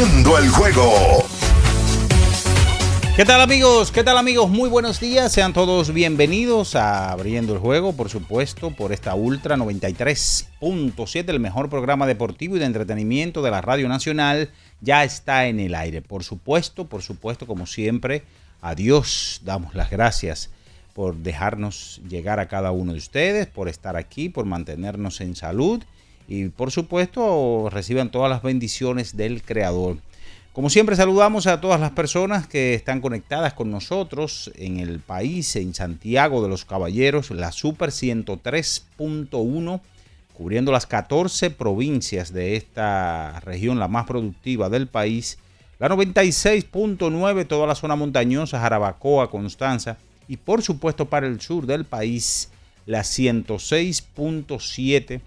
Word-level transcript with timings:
Abriendo 0.00 0.38
el 0.38 0.48
juego. 0.48 1.26
¿Qué 3.16 3.26
tal 3.26 3.42
amigos? 3.42 3.92
¿Qué 3.92 4.02
tal 4.02 4.16
amigos? 4.16 4.48
Muy 4.48 4.70
buenos 4.70 4.98
días. 4.98 5.30
Sean 5.30 5.52
todos 5.52 5.92
bienvenidos 5.92 6.74
a 6.74 7.12
Abriendo 7.12 7.52
el 7.52 7.58
Juego, 7.58 7.92
por 7.92 8.08
supuesto, 8.08 8.70
por 8.70 8.94
esta 8.94 9.14
Ultra 9.14 9.58
93.7, 9.58 11.28
el 11.28 11.38
mejor 11.38 11.68
programa 11.68 12.06
deportivo 12.06 12.56
y 12.56 12.60
de 12.60 12.64
entretenimiento 12.64 13.42
de 13.42 13.50
la 13.50 13.60
Radio 13.60 13.90
Nacional. 13.90 14.48
Ya 14.80 15.04
está 15.04 15.48
en 15.48 15.60
el 15.60 15.74
aire. 15.74 16.00
Por 16.00 16.24
supuesto, 16.24 16.86
por 16.86 17.02
supuesto, 17.02 17.46
como 17.46 17.66
siempre, 17.66 18.22
a 18.62 18.74
Dios 18.74 19.42
damos 19.44 19.74
las 19.74 19.90
gracias 19.90 20.48
por 20.94 21.16
dejarnos 21.16 22.00
llegar 22.08 22.40
a 22.40 22.48
cada 22.48 22.70
uno 22.70 22.92
de 22.92 22.98
ustedes, 22.98 23.48
por 23.48 23.68
estar 23.68 23.96
aquí, 23.96 24.30
por 24.30 24.46
mantenernos 24.46 25.20
en 25.20 25.36
salud 25.36 25.82
y 26.30 26.48
por 26.48 26.70
supuesto 26.70 27.68
reciban 27.70 28.10
todas 28.12 28.30
las 28.30 28.42
bendiciones 28.42 29.16
del 29.16 29.42
Creador. 29.42 29.96
Como 30.52 30.70
siempre 30.70 30.94
saludamos 30.94 31.48
a 31.48 31.60
todas 31.60 31.80
las 31.80 31.90
personas 31.90 32.46
que 32.46 32.74
están 32.74 33.00
conectadas 33.00 33.52
con 33.52 33.72
nosotros 33.72 34.52
en 34.54 34.78
el 34.78 35.00
país, 35.00 35.56
en 35.56 35.74
Santiago 35.74 36.40
de 36.40 36.48
los 36.48 36.64
Caballeros, 36.64 37.32
la 37.32 37.50
Super 37.50 37.90
103.1, 37.90 39.80
cubriendo 40.32 40.70
las 40.70 40.86
14 40.86 41.50
provincias 41.50 42.32
de 42.32 42.54
esta 42.54 43.40
región, 43.40 43.80
la 43.80 43.88
más 43.88 44.06
productiva 44.06 44.68
del 44.68 44.86
país, 44.86 45.36
la 45.80 45.88
96.9, 45.88 47.48
toda 47.48 47.66
la 47.66 47.74
zona 47.74 47.96
montañosa, 47.96 48.60
Jarabacoa, 48.60 49.32
Constanza, 49.32 49.98
y 50.28 50.36
por 50.36 50.62
supuesto 50.62 51.06
para 51.06 51.26
el 51.26 51.40
sur 51.40 51.66
del 51.66 51.84
país, 51.84 52.52
la 52.86 53.00
106.7 53.00 55.22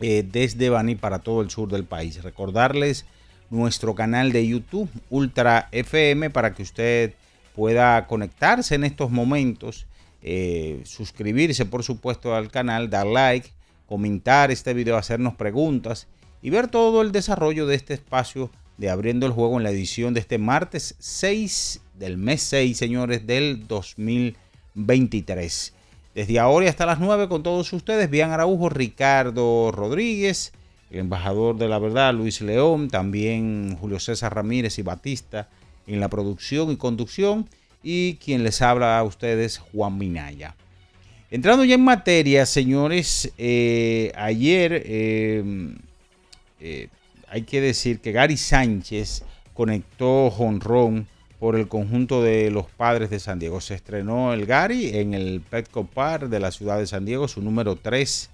eh, 0.00 0.24
desde 0.30 0.70
Baní 0.70 0.96
para 0.96 1.20
todo 1.20 1.40
el 1.40 1.50
sur 1.50 1.70
del 1.70 1.84
país. 1.84 2.22
Recordarles 2.22 3.06
nuestro 3.50 3.94
canal 3.94 4.32
de 4.32 4.46
YouTube 4.46 4.90
Ultra 5.10 5.68
FM 5.72 6.30
para 6.30 6.54
que 6.54 6.62
usted 6.62 7.14
pueda 7.54 8.06
conectarse 8.06 8.74
en 8.74 8.84
estos 8.84 9.10
momentos, 9.10 9.86
eh, 10.22 10.80
suscribirse 10.84 11.64
por 11.64 11.84
supuesto 11.84 12.34
al 12.34 12.50
canal, 12.50 12.90
dar 12.90 13.06
like, 13.06 13.50
comentar 13.86 14.50
este 14.50 14.74
video, 14.74 14.96
hacernos 14.96 15.34
preguntas 15.34 16.08
y 16.42 16.50
ver 16.50 16.68
todo 16.68 17.02
el 17.02 17.12
desarrollo 17.12 17.66
de 17.66 17.76
este 17.76 17.94
espacio 17.94 18.50
de 18.76 18.90
abriendo 18.90 19.26
el 19.26 19.32
juego 19.32 19.56
en 19.56 19.62
la 19.62 19.70
edición 19.70 20.14
de 20.14 20.20
este 20.20 20.38
martes 20.38 20.96
6 20.98 21.80
del 21.94 22.16
mes 22.16 22.42
6, 22.42 22.76
señores, 22.76 23.26
del 23.26 23.68
2023. 23.68 25.73
Desde 26.14 26.38
ahora 26.38 26.66
y 26.66 26.68
hasta 26.68 26.86
las 26.86 27.00
9 27.00 27.28
con 27.28 27.42
todos 27.42 27.72
ustedes, 27.72 28.08
Bian 28.08 28.30
Araujo, 28.30 28.68
Ricardo 28.68 29.72
Rodríguez, 29.72 30.52
el 30.90 31.00
embajador 31.00 31.56
de 31.56 31.68
la 31.68 31.80
verdad, 31.80 32.14
Luis 32.14 32.40
León, 32.40 32.88
también 32.88 33.76
Julio 33.80 33.98
César 33.98 34.32
Ramírez 34.32 34.78
y 34.78 34.82
Batista 34.82 35.48
en 35.88 35.98
la 35.98 36.08
producción 36.08 36.70
y 36.70 36.76
conducción, 36.76 37.48
y 37.82 38.14
quien 38.14 38.44
les 38.44 38.62
habla 38.62 38.96
a 38.96 39.02
ustedes, 39.02 39.58
Juan 39.58 39.98
Minaya. 39.98 40.54
Entrando 41.32 41.64
ya 41.64 41.74
en 41.74 41.82
materia, 41.82 42.46
señores, 42.46 43.32
eh, 43.36 44.12
ayer 44.14 44.84
eh, 44.86 45.74
eh, 46.60 46.88
hay 47.28 47.42
que 47.42 47.60
decir 47.60 47.98
que 47.98 48.12
Gary 48.12 48.36
Sánchez 48.36 49.24
conectó 49.52 50.30
jonrón 50.30 51.08
por 51.38 51.56
el 51.56 51.68
conjunto 51.68 52.22
de 52.22 52.50
los 52.50 52.66
padres 52.66 53.10
de 53.10 53.20
San 53.20 53.38
Diego. 53.38 53.60
Se 53.60 53.74
estrenó 53.74 54.32
el 54.32 54.46
Gary 54.46 54.96
en 54.96 55.14
el 55.14 55.40
Petco 55.40 55.84
Park 55.84 56.28
de 56.28 56.40
la 56.40 56.50
ciudad 56.50 56.78
de 56.78 56.86
San 56.86 57.04
Diego, 57.04 57.28
su 57.28 57.42
número 57.42 57.76
3 57.76 58.30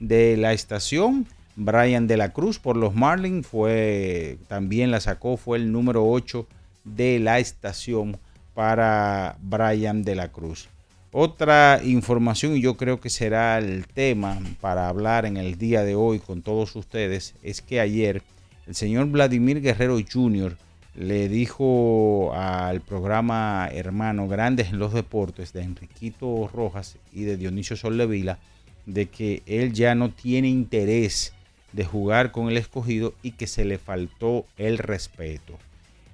de 0.00 0.36
la 0.36 0.52
estación. 0.52 1.26
Brian 1.54 2.06
de 2.06 2.16
la 2.16 2.32
Cruz 2.32 2.58
por 2.58 2.76
los 2.76 2.94
Marlins 2.94 3.46
fue 3.46 4.38
también 4.48 4.90
la 4.90 5.00
sacó, 5.00 5.36
fue 5.36 5.58
el 5.58 5.70
número 5.70 6.08
8 6.08 6.46
de 6.84 7.18
la 7.18 7.38
estación 7.38 8.16
para 8.54 9.36
Brian 9.42 10.02
de 10.02 10.14
la 10.14 10.28
Cruz. 10.28 10.68
Otra 11.14 11.80
información, 11.84 12.56
y 12.56 12.62
yo 12.62 12.78
creo 12.78 12.98
que 12.98 13.10
será 13.10 13.58
el 13.58 13.86
tema 13.86 14.38
para 14.62 14.88
hablar 14.88 15.26
en 15.26 15.36
el 15.36 15.58
día 15.58 15.82
de 15.82 15.94
hoy 15.94 16.18
con 16.20 16.40
todos 16.40 16.74
ustedes, 16.74 17.34
es 17.42 17.60
que 17.60 17.80
ayer 17.80 18.22
el 18.66 18.74
señor 18.74 19.06
Vladimir 19.08 19.60
Guerrero 19.60 19.98
Jr. 20.00 20.56
le 20.94 21.28
dijo 21.28 22.34
al 22.34 22.80
programa 22.82 23.68
Hermano 23.72 24.28
Grandes 24.28 24.68
en 24.68 24.78
los 24.78 24.92
Deportes 24.92 25.52
de 25.52 25.62
Enriquito 25.62 26.50
Rojas 26.52 26.96
y 27.12 27.22
de 27.22 27.36
Dionisio 27.36 27.76
Soldevila 27.76 28.38
de 28.86 29.06
que 29.06 29.42
él 29.46 29.72
ya 29.72 29.94
no 29.94 30.10
tiene 30.10 30.48
interés 30.48 31.32
de 31.72 31.84
jugar 31.84 32.32
con 32.32 32.48
el 32.48 32.56
escogido 32.56 33.14
y 33.22 33.32
que 33.32 33.46
se 33.46 33.64
le 33.64 33.78
faltó 33.78 34.44
el 34.58 34.78
respeto. 34.78 35.58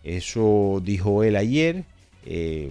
Eso 0.05 0.81
dijo 0.85 1.25
él 1.25 1.35
ayer, 1.35 1.85
eh, 2.25 2.71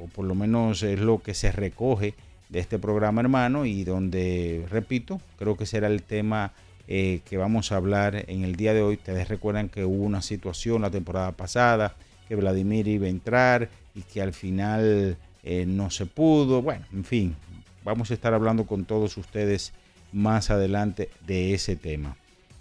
o 0.00 0.06
por 0.06 0.24
lo 0.24 0.34
menos 0.34 0.82
es 0.82 1.00
lo 1.00 1.20
que 1.20 1.34
se 1.34 1.50
recoge 1.50 2.14
de 2.48 2.60
este 2.60 2.78
programa 2.78 3.20
hermano 3.20 3.64
y 3.64 3.84
donde, 3.84 4.64
repito, 4.70 5.20
creo 5.38 5.56
que 5.56 5.66
será 5.66 5.88
el 5.88 6.02
tema 6.02 6.52
eh, 6.92 7.20
que 7.24 7.36
vamos 7.36 7.70
a 7.70 7.76
hablar 7.76 8.24
en 8.26 8.42
el 8.42 8.56
día 8.56 8.74
de 8.74 8.82
hoy. 8.82 8.96
Ustedes 8.96 9.28
recuerdan 9.28 9.68
que 9.68 9.84
hubo 9.84 10.02
una 10.02 10.22
situación 10.22 10.82
la 10.82 10.90
temporada 10.90 11.30
pasada, 11.30 11.94
que 12.26 12.34
Vladimir 12.34 12.88
iba 12.88 13.06
a 13.06 13.10
entrar 13.10 13.68
y 13.94 14.02
que 14.02 14.20
al 14.20 14.32
final 14.32 15.16
eh, 15.44 15.66
no 15.68 15.90
se 15.90 16.06
pudo. 16.06 16.62
Bueno, 16.62 16.84
en 16.92 17.04
fin, 17.04 17.36
vamos 17.84 18.10
a 18.10 18.14
estar 18.14 18.34
hablando 18.34 18.66
con 18.66 18.86
todos 18.86 19.16
ustedes 19.18 19.72
más 20.12 20.50
adelante 20.50 21.10
de 21.28 21.54
ese 21.54 21.76
tema. 21.76 22.16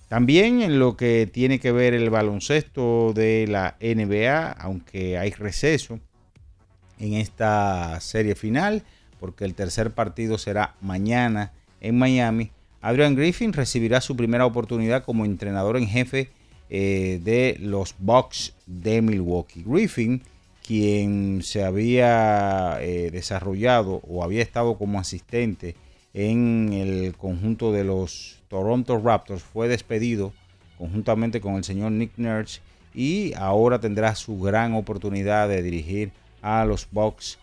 También 0.09 0.61
en 0.61 0.77
lo 0.77 0.95
que 0.95 1.27
tiene 1.31 1.59
que 1.59 1.71
ver 1.71 1.95
el 1.95 2.11
baloncesto 2.11 3.13
de 3.13 3.47
la 3.47 3.77
NBA, 3.81 4.51
aunque 4.51 5.17
hay 5.17 5.31
receso 5.31 5.99
en 6.99 7.15
esta 7.15 7.99
serie 7.99 8.35
final, 8.35 8.83
porque 9.19 9.43
el 9.43 9.55
tercer 9.55 9.89
partido 9.89 10.37
será 10.37 10.75
mañana 10.81 11.51
en 11.81 11.97
Miami. 11.97 12.51
Adrian 12.81 13.15
Griffin 13.15 13.53
recibirá 13.53 13.99
su 14.01 14.15
primera 14.15 14.45
oportunidad 14.45 15.03
como 15.03 15.25
entrenador 15.25 15.77
en 15.77 15.87
jefe 15.87 16.29
eh, 16.69 17.19
de 17.23 17.57
los 17.59 17.95
Bucks 17.99 18.53
de 18.65 19.01
Milwaukee. 19.01 19.63
Griffin, 19.65 20.21
quien 20.65 21.41
se 21.43 21.63
había 21.63 22.77
eh, 22.81 23.09
desarrollado 23.11 24.01
o 24.07 24.23
había 24.23 24.41
estado 24.41 24.77
como 24.77 24.99
asistente 24.99 25.75
en 26.13 26.71
el 26.73 27.15
conjunto 27.15 27.71
de 27.71 27.83
los 27.83 28.39
Toronto 28.47 28.99
Raptors, 28.99 29.43
fue 29.43 29.67
despedido 29.67 30.31
conjuntamente 30.77 31.41
con 31.41 31.55
el 31.55 31.63
señor 31.63 31.91
Nick 31.91 32.13
Nurse 32.17 32.61
y 32.93 33.33
ahora 33.35 33.79
tendrá 33.79 34.15
su 34.15 34.39
gran 34.39 34.73
oportunidad 34.73 35.49
de 35.49 35.61
dirigir 35.61 36.11
a 36.41 36.63
los 36.65 36.87
Bucks 36.91 37.37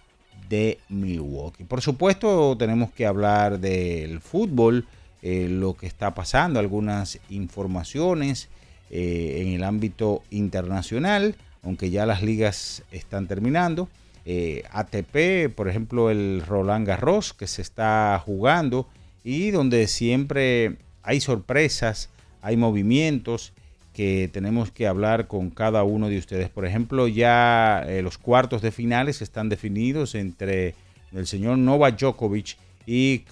de 0.49 0.79
Milwaukee. 0.89 1.65
Por 1.65 1.83
supuesto, 1.83 2.57
tenemos 2.57 2.91
que 2.93 3.07
hablar 3.07 3.59
del 3.59 4.21
fútbol 4.21 4.87
eh, 5.29 5.49
lo 5.49 5.77
que 5.77 5.89
está 5.89 6.15
pasando, 6.15 6.61
algunas 6.61 7.19
informaciones 7.31 8.49
eh, 8.91 9.43
en 9.43 9.55
el 9.55 9.65
ámbito 9.65 10.23
internacional, 10.31 11.35
aunque 11.65 11.91
ya 11.91 12.07
las 12.07 12.23
ligas 12.23 12.85
están 12.93 13.27
terminando. 13.27 13.89
Eh, 14.25 14.63
ATP, 14.71 15.53
por 15.53 15.69
ejemplo, 15.69 16.13
el 16.13 16.45
Roland 16.47 16.87
Garros 16.87 17.35
que 17.35 17.49
se 17.49 17.61
está 17.61 18.23
jugando 18.25 18.87
y 19.25 19.51
donde 19.51 19.89
siempre 19.89 20.77
hay 21.03 21.21
sorpresas, 21.21 22.09
hay 22.41 22.57
movimientos 22.57 23.53
que 23.95 24.31
tenemos 24.33 24.71
que 24.71 24.87
hablar 24.87 25.27
con 25.27 25.51
cada 25.51 25.83
uno 25.83 26.09
de 26.09 26.19
ustedes. 26.19 26.51
Por 26.51 26.67
ejemplo, 26.67 27.09
ya 27.09 27.85
los 28.01 28.17
cuartos 28.17 28.63
de 28.63 28.71
finales 28.71 29.23
están 29.23 29.49
definidos 29.49 30.15
entre 30.15 30.77
el 31.13 31.27
señor 31.27 31.59
Novak 31.59 31.99
Djokovic 31.99 32.59
y 32.87 33.25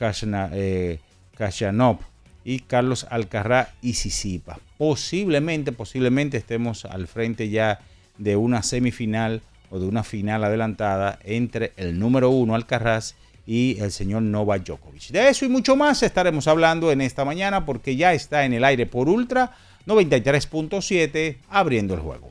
Kashanov 1.36 1.98
y 2.44 2.60
Carlos 2.60 3.06
Alcarrá 3.10 3.72
y 3.80 3.94
Sisipa. 3.94 4.58
Posiblemente, 4.78 5.72
posiblemente 5.72 6.36
estemos 6.36 6.84
al 6.84 7.06
frente 7.06 7.48
ya 7.48 7.80
de 8.18 8.36
una 8.36 8.62
semifinal 8.62 9.42
o 9.70 9.78
de 9.78 9.86
una 9.86 10.04
final 10.04 10.44
adelantada 10.44 11.18
entre 11.24 11.72
el 11.76 11.98
número 11.98 12.30
uno 12.30 12.54
Alcaraz 12.54 13.14
y 13.46 13.78
el 13.80 13.90
señor 13.92 14.22
Novak 14.22 14.64
Djokovic. 14.64 15.08
De 15.08 15.28
eso 15.28 15.44
y 15.44 15.48
mucho 15.48 15.76
más 15.76 16.02
estaremos 16.02 16.46
hablando 16.48 16.92
en 16.92 17.00
esta 17.00 17.24
mañana 17.24 17.64
porque 17.66 17.96
ya 17.96 18.12
está 18.12 18.44
en 18.44 18.52
el 18.52 18.64
aire 18.64 18.86
por 18.86 19.08
Ultra 19.08 19.52
93.7 19.86 21.38
abriendo 21.50 21.94
el 21.94 22.00
juego. 22.00 22.30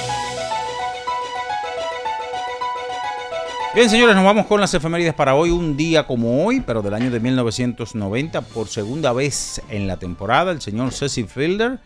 Bien, 3.73 3.89
señores, 3.89 4.17
nos 4.17 4.25
vamos 4.25 4.47
con 4.47 4.59
las 4.59 4.73
efemérides 4.73 5.13
para 5.13 5.33
hoy, 5.33 5.49
un 5.49 5.77
día 5.77 6.05
como 6.05 6.43
hoy, 6.43 6.59
pero 6.59 6.81
del 6.81 6.93
año 6.93 7.09
de 7.09 7.21
1990, 7.21 8.41
por 8.41 8.67
segunda 8.67 9.13
vez 9.13 9.61
en 9.69 9.87
la 9.87 9.95
temporada, 9.95 10.51
el 10.51 10.59
señor 10.59 10.91
Cecil 10.91 11.29
Fielder 11.29 11.79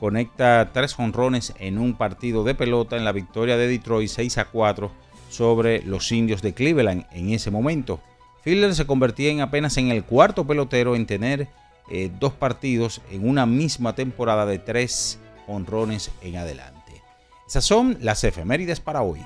conecta 0.00 0.70
tres 0.72 0.98
honrones 0.98 1.52
en 1.58 1.76
un 1.76 1.94
partido 1.94 2.42
de 2.42 2.54
pelota 2.54 2.96
en 2.96 3.04
la 3.04 3.12
victoria 3.12 3.58
de 3.58 3.68
Detroit 3.68 4.08
6 4.08 4.38
a 4.38 4.46
4 4.46 4.90
sobre 5.28 5.82
los 5.82 6.10
indios 6.10 6.40
de 6.40 6.54
Cleveland 6.54 7.04
en 7.12 7.28
ese 7.28 7.50
momento. 7.50 8.00
Fielder 8.42 8.74
se 8.74 8.86
convertía 8.86 9.30
en 9.30 9.42
apenas 9.42 9.76
en 9.76 9.90
el 9.90 10.04
cuarto 10.04 10.46
pelotero 10.46 10.96
en 10.96 11.04
tener 11.04 11.48
eh, 11.90 12.10
dos 12.18 12.32
partidos 12.32 13.02
en 13.10 13.28
una 13.28 13.44
misma 13.44 13.94
temporada 13.94 14.46
de 14.46 14.58
tres 14.58 15.18
honrones 15.46 16.10
en 16.22 16.36
adelante. 16.36 17.02
Esas 17.46 17.66
son 17.66 17.98
las 18.00 18.24
efemérides 18.24 18.80
para 18.80 19.02
hoy. 19.02 19.20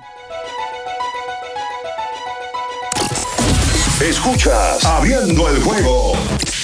Escuchas 4.01 4.85
Abriendo 4.85 5.49
el 5.51 5.63
juego 5.63 6.15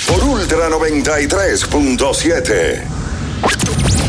por 0.09 0.25
Ultra 0.25 0.71
93.7. 0.71 2.83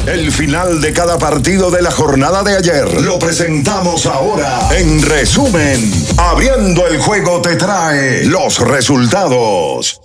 El 0.08 0.32
final 0.32 0.80
de 0.80 0.94
cada 0.94 1.18
partido 1.18 1.70
de 1.70 1.82
la 1.82 1.92
jornada 1.92 2.42
de 2.44 2.56
ayer 2.56 3.02
lo 3.02 3.20
presentamos 3.20 4.06
ahora. 4.06 4.70
En 4.78 5.02
resumen, 5.02 5.92
Abriendo 6.16 6.88
el 6.88 7.00
juego 7.00 7.42
te 7.42 7.58
trae 7.58 8.24
los 8.24 8.60
resultados. 8.60 10.00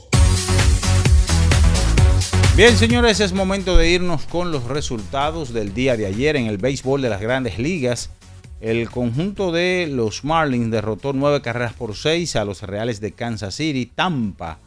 Bien, 2.57 2.77
señores, 2.77 3.21
es 3.21 3.33
momento 3.33 3.77
de 3.77 3.89
irnos 3.89 4.27
con 4.27 4.51
los 4.51 4.65
resultados 4.65 5.55
del 5.55 5.75
día 5.75 5.97
de 5.97 6.07
ayer 6.07 6.35
en 6.35 6.49
el 6.49 6.59
béisbol 6.59 7.01
de 7.01 7.09
las 7.09 7.21
grandes 7.21 7.61
ligas. 7.61 8.11
El 8.63 8.89
conjunto 8.91 9.51
de 9.51 9.89
los 9.91 10.23
Marlins 10.23 10.71
derrotó 10.71 11.13
nueve 11.13 11.43
carreras 11.43 11.73
por 11.73 11.97
seis 11.97 12.37
a 12.37 12.45
los 12.45 12.63
Reales 12.63 13.01
de 13.01 13.11
Kansas 13.11 13.57
City. 13.57 13.87
Tampa, 13.87 14.59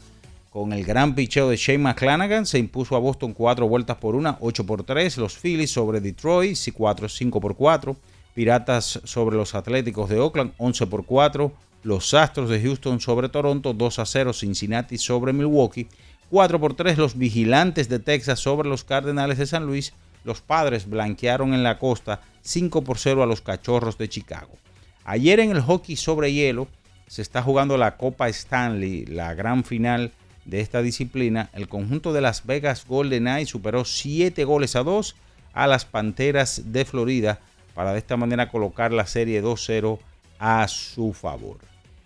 con 0.49 0.73
el 0.73 0.83
gran 0.83 1.15
picheo 1.15 1.49
de 1.49 1.55
Shane 1.55 1.77
McClanagan, 1.77 2.45
se 2.45 2.59
impuso 2.59 2.97
a 2.97 2.99
Boston 2.99 3.31
cuatro 3.31 3.69
vueltas 3.69 3.95
por 3.95 4.15
una, 4.15 4.35
ocho 4.41 4.65
por 4.65 4.83
tres. 4.83 5.17
Los 5.17 5.37
Phillies 5.37 5.71
sobre 5.71 6.01
Detroit, 6.01 6.57
cuatro, 6.73 7.07
cinco 7.07 7.39
por 7.39 7.55
cuatro. 7.55 7.95
Piratas 8.33 8.99
sobre 9.05 9.37
los 9.37 9.55
Atléticos 9.55 10.09
de 10.09 10.19
Oakland, 10.19 10.51
11 10.57 10.87
por 10.87 11.05
4. 11.05 11.53
Los 11.83 12.13
Astros 12.13 12.49
de 12.49 12.61
Houston 12.61 12.99
sobre 12.99 13.29
Toronto, 13.29 13.71
2 13.71 13.99
a 13.99 14.05
0. 14.05 14.33
Cincinnati 14.33 14.97
sobre 14.97 15.31
Milwaukee, 15.31 15.87
4 16.31 16.59
por 16.59 16.73
3. 16.73 16.97
Los 16.97 17.17
Vigilantes 17.17 17.87
de 17.87 17.99
Texas 17.99 18.41
sobre 18.41 18.67
los 18.67 18.83
Cardenales 18.83 19.37
de 19.37 19.45
San 19.45 19.65
Luis. 19.65 19.93
Los 20.25 20.41
Padres 20.41 20.89
blanquearon 20.89 21.53
en 21.53 21.63
la 21.63 21.79
costa 21.79 22.21
5 22.41 22.83
por 22.83 22.97
0 22.97 23.23
a 23.23 23.25
los 23.25 23.41
Cachorros 23.41 23.97
de 23.97 24.09
Chicago. 24.09 24.51
Ayer 25.05 25.39
en 25.39 25.51
el 25.51 25.61
hockey 25.61 25.95
sobre 25.95 26.33
hielo 26.33 26.67
se 27.07 27.21
está 27.21 27.41
jugando 27.41 27.77
la 27.77 27.95
Copa 27.95 28.27
Stanley, 28.27 29.05
la 29.05 29.33
gran 29.35 29.63
final 29.63 30.11
de 30.45 30.61
esta 30.61 30.81
disciplina. 30.81 31.49
El 31.53 31.67
conjunto 31.67 32.11
de 32.11 32.21
Las 32.21 32.45
Vegas 32.45 32.85
Golden 32.87 33.23
Knights 33.23 33.51
superó 33.51 33.85
7 33.85 34.43
goles 34.43 34.75
a 34.75 34.83
2 34.83 35.15
a 35.53 35.67
las 35.67 35.85
Panteras 35.85 36.63
de 36.65 36.85
Florida 36.85 37.39
para 37.73 37.93
de 37.93 37.99
esta 37.99 38.17
manera 38.17 38.49
colocar 38.49 38.91
la 38.91 39.05
serie 39.05 39.43
2-0 39.43 39.99
a 40.39 40.67
su 40.67 41.13
favor. 41.13 41.57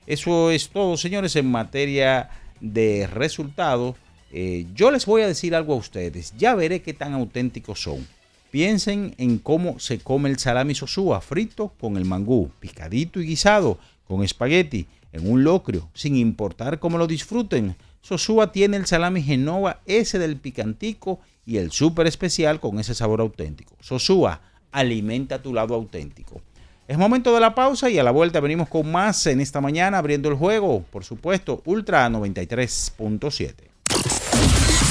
Eso 0.08 0.52
es 0.52 0.70
todo, 0.70 0.98
señores, 0.98 1.36
en 1.36 1.50
materia 1.50 2.30
de 2.60 3.08
resultados. 3.08 3.96
Eh, 4.32 4.68
yo 4.76 4.92
les 4.92 5.06
voy 5.06 5.22
a 5.22 5.28
decir 5.28 5.56
algo 5.56 5.74
a 5.74 5.78
ustedes. 5.78 6.34
Ya 6.38 6.56
veré 6.56 6.82
qué 6.82 6.94
tan 6.94 7.14
auténticos 7.14 7.82
son. 7.82 8.06
Piensen 8.52 9.14
en 9.18 9.38
cómo 9.38 9.80
se 9.80 10.00
come 10.00 10.30
el 10.30 10.40
salami 10.40 10.74
sosúa 10.74 11.22
frito 11.22 11.74
con 11.80 11.98
el 11.98 12.06
mangú, 12.06 12.50
picadito 12.60 13.22
y 13.22 13.28
guisado, 13.28 13.78
con 14.08 14.24
espagueti, 14.24 14.88
en 15.12 15.30
un 15.30 15.44
locrio, 15.44 15.90
sin 15.94 16.16
importar 16.16 16.80
cómo 16.80 16.98
lo 16.98 17.06
disfruten. 17.06 17.76
Sosúa 18.02 18.52
tiene 18.52 18.78
el 18.78 18.86
salami 18.86 19.22
Genova, 19.22 19.82
ese 19.86 20.18
del 20.18 20.38
picantico 20.38 21.20
y 21.46 21.58
el 21.58 21.72
súper 21.72 22.08
especial 22.08 22.60
con 22.60 22.80
ese 22.80 22.96
sabor 22.96 23.22
auténtico. 23.22 23.76
Sosúa, 23.82 24.42
alimenta 24.72 25.42
tu 25.42 25.54
lado 25.54 25.76
auténtico. 25.76 26.42
Es 26.88 26.98
momento 26.98 27.34
de 27.36 27.40
la 27.40 27.54
pausa 27.54 27.90
y 27.90 28.00
a 28.00 28.04
la 28.04 28.10
vuelta 28.10 28.40
venimos 28.40 28.68
con 28.68 28.92
más 28.92 29.28
en 29.28 29.42
esta 29.42 29.62
mañana 29.62 30.00
abriendo 30.00 30.28
el 30.30 30.36
juego, 30.36 30.84
por 30.90 31.04
supuesto, 31.04 31.62
Ultra 31.66 32.10
93.7. 32.10 33.69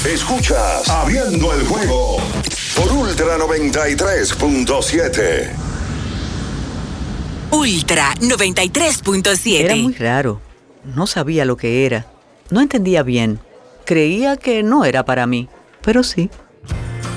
Escuchas 0.05 0.89
Abriendo 0.89 1.53
el 1.53 1.67
juego 1.67 2.17
por 2.73 2.89
Ultra 2.89 3.37
93.7. 3.37 5.49
Ultra 7.51 8.15
93.7. 8.15 9.59
Era 9.59 9.75
muy 9.75 9.93
raro. 9.95 10.39
No 10.95 11.05
sabía 11.05 11.43
lo 11.43 11.57
que 11.57 11.85
era. 11.85 12.05
No 12.49 12.61
entendía 12.61 13.03
bien. 13.03 13.41
Creía 13.83 14.37
que 14.37 14.63
no 14.63 14.85
era 14.85 15.03
para 15.03 15.27
mí, 15.27 15.49
pero 15.81 16.03
sí. 16.03 16.29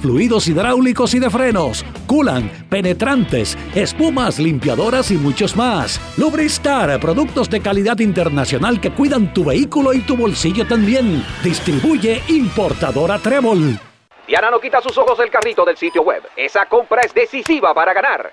fluidos 0.00 0.48
hidráulicos 0.48 1.14
y 1.14 1.18
de 1.18 1.30
frenos, 1.30 1.84
culan, 2.06 2.50
penetrantes, 2.68 3.56
espumas, 3.74 4.38
limpiadoras 4.38 5.10
y 5.10 5.16
muchos 5.16 5.56
más. 5.56 6.00
Lubristar, 6.16 7.00
productos 7.00 7.48
de 7.50 7.60
calidad 7.60 7.98
internacional 7.98 8.80
que 8.80 8.90
cuidan 8.92 9.32
tu 9.32 9.44
vehículo 9.44 9.92
y 9.92 10.00
tu 10.00 10.16
bolsillo 10.16 10.66
también. 10.66 11.24
Distribuye 11.42 12.22
importadora 12.28 13.18
Trébol. 13.18 13.78
Diana 14.26 14.50
no 14.50 14.58
quita 14.58 14.80
sus 14.80 14.96
ojos 14.96 15.18
del 15.18 15.30
carrito 15.30 15.64
del 15.64 15.76
sitio 15.76 16.02
web. 16.02 16.22
Esa 16.36 16.66
compra 16.66 17.02
es 17.02 17.12
decisiva 17.12 17.74
para 17.74 17.92
ganar. 17.92 18.32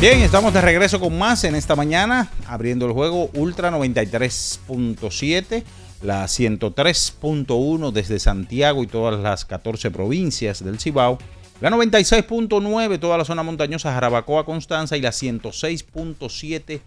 Bien, 0.00 0.20
estamos 0.20 0.54
de 0.54 0.62
regreso 0.62 0.98
con 0.98 1.18
más 1.18 1.44
en 1.44 1.54
esta 1.54 1.76
mañana, 1.76 2.30
abriendo 2.46 2.86
el 2.86 2.92
juego 2.92 3.28
Ultra 3.34 3.70
93.7, 3.70 5.62
la 6.00 6.24
103.1 6.24 7.92
desde 7.92 8.18
Santiago 8.18 8.82
y 8.82 8.86
todas 8.86 9.20
las 9.20 9.44
14 9.44 9.90
provincias 9.90 10.64
del 10.64 10.80
Cibao, 10.80 11.18
la 11.60 11.68
96.9 11.68 12.98
toda 12.98 13.18
la 13.18 13.26
zona 13.26 13.42
montañosa 13.42 13.92
Jarabacoa, 13.92 14.46
Constanza 14.46 14.96
y 14.96 15.02
la 15.02 15.10
106.7 15.10 16.80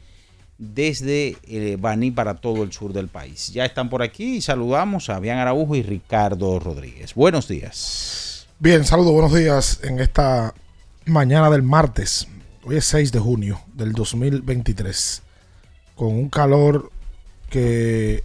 desde 0.57 1.37
eh, 1.43 1.77
Baní 1.79 2.09
para 2.09 2.33
todo 2.33 2.63
el 2.63 2.71
sur 2.71 2.93
del 2.93 3.09
país. 3.09 3.53
Ya 3.53 3.63
están 3.65 3.91
por 3.91 4.01
aquí 4.01 4.37
y 4.37 4.41
saludamos 4.41 5.11
a 5.11 5.19
Bian 5.19 5.37
Araujo 5.37 5.75
y 5.75 5.83
Ricardo 5.83 6.57
Rodríguez. 6.57 7.13
Buenos 7.13 7.47
días. 7.47 8.47
Bien, 8.57 8.83
saludos, 8.83 9.13
buenos 9.13 9.35
días 9.35 9.81
en 9.83 9.99
esta 9.99 10.55
mañana 11.05 11.51
del 11.51 11.61
martes 11.61 12.27
Hoy 12.65 12.77
es 12.77 12.85
6 12.85 13.11
de 13.11 13.19
junio 13.19 13.59
del 13.73 13.91
2023. 13.91 15.21
Con 15.95 16.07
un 16.07 16.29
calor 16.29 16.91
que 17.49 18.23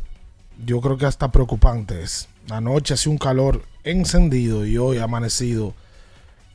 yo 0.64 0.80
creo 0.80 0.96
que 0.96 1.06
hasta 1.06 1.32
preocupante 1.32 2.00
es. 2.02 2.28
Anoche 2.48 2.94
hacía 2.94 3.10
un 3.10 3.18
calor 3.18 3.64
encendido 3.82 4.64
y 4.64 4.78
hoy 4.78 4.98
ha 4.98 5.04
amanecido 5.04 5.74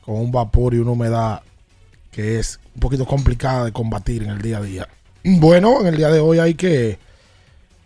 con 0.02 0.14
un 0.14 0.32
vapor 0.32 0.72
y 0.72 0.78
una 0.78 0.92
humedad 0.92 1.42
que 2.10 2.38
es 2.38 2.58
un 2.74 2.80
poquito 2.80 3.04
complicada 3.04 3.66
de 3.66 3.72
combatir 3.72 4.22
en 4.22 4.30
el 4.30 4.40
día 4.40 4.58
a 4.58 4.62
día. 4.62 4.88
Bueno, 5.22 5.82
en 5.82 5.88
el 5.88 5.98
día 5.98 6.08
de 6.08 6.20
hoy 6.20 6.38
hay 6.38 6.54
que 6.54 6.98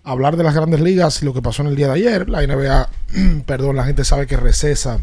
hablar 0.04 0.36
de 0.36 0.44
las 0.44 0.54
grandes 0.54 0.80
ligas 0.80 1.20
y 1.22 1.24
lo 1.24 1.34
que 1.34 1.42
pasó 1.42 1.62
en 1.62 1.68
el 1.68 1.76
día 1.76 1.88
de 1.88 1.94
ayer. 1.94 2.28
La 2.28 2.46
NBA, 2.46 2.88
perdón, 3.46 3.74
la 3.74 3.84
gente 3.84 4.04
sabe 4.04 4.28
que 4.28 4.36
recesa 4.36 5.00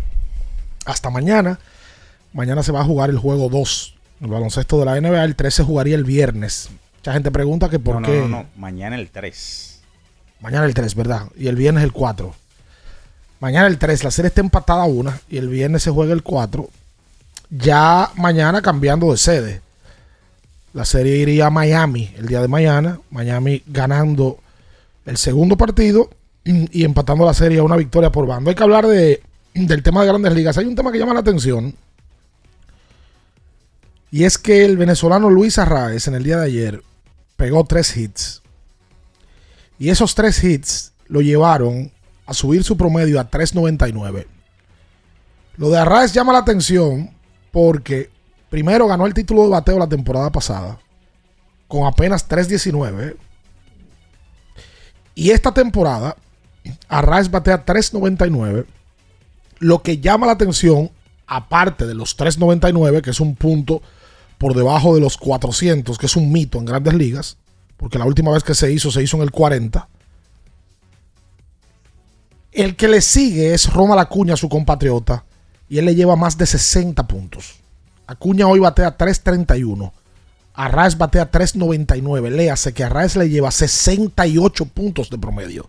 hasta 0.86 1.10
mañana. 1.10 1.60
Mañana 2.32 2.64
se 2.64 2.72
va 2.72 2.80
a 2.80 2.86
jugar 2.86 3.10
el 3.10 3.18
juego 3.18 3.50
2 3.50 3.95
el 4.22 4.28
baloncesto 4.28 4.80
de 4.80 4.86
la 4.86 5.00
NBA, 5.00 5.24
el 5.24 5.36
3 5.36 5.54
se 5.54 5.64
jugaría 5.64 5.96
el 5.96 6.04
viernes. 6.04 6.70
Mucha 6.98 7.14
gente 7.14 7.32
pregunta 7.32 7.70
que 7.70 7.80
por 7.80 8.02
qué. 8.02 8.22
No, 8.22 8.28
no, 8.28 8.46
mañana 8.56 8.96
el 8.96 9.10
3. 9.10 9.82
Mañana 10.42 10.66
el 10.66 10.74
3, 10.74 10.96
¿verdad? 10.96 11.28
Y 11.38 11.48
el 11.48 11.56
viernes 11.56 11.84
el 11.84 11.92
4. 11.92 12.34
Mañana 13.40 13.68
el 13.68 13.78
3, 13.78 14.04
la 14.04 14.12
serie 14.12 14.28
está 14.30 14.42
empatada 14.42 14.84
a 14.84 14.88
una 14.88 15.20
y 15.30 15.38
el 15.38 15.50
viernes 15.50 15.84
se 15.84 15.92
juega 15.92 16.14
el 16.14 16.24
4. 16.24 16.68
Ya 17.50 18.10
mañana 18.16 18.62
cambiando 18.62 19.12
de 19.12 19.18
sede. 19.18 19.62
La 20.74 20.86
serie 20.86 21.18
iría 21.18 21.48
a 21.48 21.50
Miami 21.50 22.14
el 22.18 22.28
día 22.28 22.42
de 22.42 22.48
mañana. 22.48 23.00
Miami 23.12 23.64
ganando 23.68 24.40
el 25.06 25.18
segundo 25.18 25.58
partido 25.58 26.10
y 26.44 26.84
empatando 26.84 27.26
la 27.26 27.34
serie 27.34 27.60
a 27.60 27.64
una 27.64 27.76
victoria 27.76 28.12
por 28.12 28.28
bando. 28.28 28.50
Hay 28.50 28.56
que 28.56 28.64
hablar 28.64 28.88
de, 28.88 29.22
del 29.54 29.84
tema 29.84 30.02
de 30.02 30.08
grandes 30.08 30.34
ligas. 30.34 30.58
Hay 30.58 30.66
un 30.66 30.76
tema 30.76 30.92
que 30.92 31.00
llama 31.00 31.14
la 31.14 31.20
atención 31.22 31.76
y 34.12 34.24
es 34.24 34.38
que 34.38 34.66
el 34.66 34.78
venezolano 34.78 35.30
Luis 35.30 35.58
Arraez 35.58 36.08
en 36.08 36.16
el 36.16 36.24
día 36.24 36.38
de 36.38 36.46
ayer 36.46 36.84
pegó 37.36 37.66
tres 37.66 37.96
hits. 37.96 38.42
Y 39.78 39.90
esos 39.90 40.16
tres 40.16 40.44
hits 40.44 40.94
lo 41.08 41.22
llevaron 41.22 41.92
a 42.26 42.34
subir 42.34 42.64
su 42.64 42.78
promedio 42.78 43.20
a 43.20 43.30
3.99. 43.30 44.26
Lo 45.58 45.70
de 45.70 45.78
Arraez 45.78 46.14
llama 46.14 46.34
la 46.34 46.40
atención 46.40 47.12
porque 47.52 48.10
primero 48.50 48.88
ganó 48.88 49.06
el 49.06 49.14
título 49.14 49.44
de 49.44 49.50
bateo 49.50 49.78
la 49.78 49.88
temporada 49.88 50.32
pasada 50.32 50.80
con 51.68 51.86
apenas 51.86 52.28
3.19. 52.28 53.16
Y 55.14 55.32
esta 55.32 55.54
temporada 55.54 56.16
Arraez 56.88 57.30
batea 57.30 57.66
3.99. 57.66 58.66
Lo 59.60 59.82
que 59.82 60.00
llama 60.00 60.28
la 60.28 60.34
atención, 60.34 60.92
aparte 61.27 61.86
de 61.86 61.96
los 61.96 62.17
3.99, 62.17 63.01
que 63.01 63.10
es 63.12 63.20
un 63.20 63.36
punto 63.36 63.82
por 64.38 64.53
debajo 64.53 64.96
de 64.96 65.01
los 65.01 65.17
400, 65.17 65.98
que 65.98 66.05
es 66.05 66.15
un 66.15 66.32
mito 66.32 66.58
en 66.58 66.65
grandes 66.65 66.94
ligas, 66.94 67.38
porque 67.77 67.98
la 67.98 68.05
última 68.05 68.32
vez 68.32 68.44
que 68.44 68.55
se 68.55 68.72
hizo 68.72 68.91
se 68.91 69.03
hizo 69.03 69.17
en 69.17 69.24
el 69.24 69.32
40. 69.32 69.88
El 72.51 72.75
que 72.75 72.88
le 72.88 73.01
sigue 73.01 73.53
es 73.53 73.72
Ronald 73.72 74.00
Acuña, 74.00 74.38
su 74.38 74.48
compatriota, 74.48 75.25
y 75.67 75.77
él 75.77 75.86
le 75.86 75.96
lleva 75.96 76.15
más 76.15 76.38
de 76.38 76.46
60 76.46 77.05
puntos. 77.08 77.55
Acuña 78.08 78.48
hoy 78.48 78.60
batea 78.60 78.98
3.31. 78.98 79.91
Arraez 80.53 80.98
batea 80.98 81.29
3.99. 81.29 82.29
Léase 82.29 82.74
que 82.74 82.84
Arraez 82.84 83.15
le 83.15 83.29
lleva 83.29 83.51
68 83.51 84.65
puntos 84.65 85.10
de 85.10 85.17
promedio. 85.17 85.67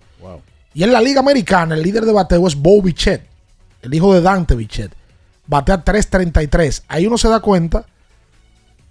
Y 0.75 0.85
en 0.85 0.93
la 0.93 1.01
Liga 1.01 1.21
Americana, 1.21 1.75
el 1.75 1.83
líder 1.83 2.05
de 2.05 2.13
bateo 2.13 2.47
es 2.47 2.55
Bobby 2.55 2.93
Chet, 2.93 3.27
el 3.81 3.95
hijo 3.95 4.13
de 4.13 4.21
Dante 4.21 4.55
Bichette, 4.55 4.93
batea 5.47 5.85
3.33. 5.85 6.83
Ahí 6.89 7.07
uno 7.07 7.19
se 7.19 7.29
da 7.29 7.41
cuenta 7.41 7.87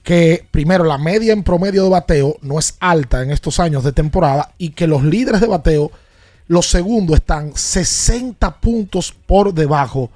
que, 0.03 0.45
primero, 0.51 0.83
la 0.83 0.97
media 0.97 1.33
en 1.33 1.43
promedio 1.43 1.83
de 1.83 1.89
bateo 1.89 2.37
no 2.41 2.59
es 2.59 2.75
alta 2.79 3.23
en 3.23 3.31
estos 3.31 3.59
años 3.59 3.83
de 3.83 3.91
temporada 3.91 4.53
y 4.57 4.69
que 4.69 4.87
los 4.87 5.03
líderes 5.03 5.41
de 5.41 5.47
bateo, 5.47 5.91
los 6.47 6.67
segundos, 6.69 7.17
están 7.17 7.55
60 7.55 8.57
puntos 8.57 9.13
por 9.25 9.53
debajo 9.53 10.11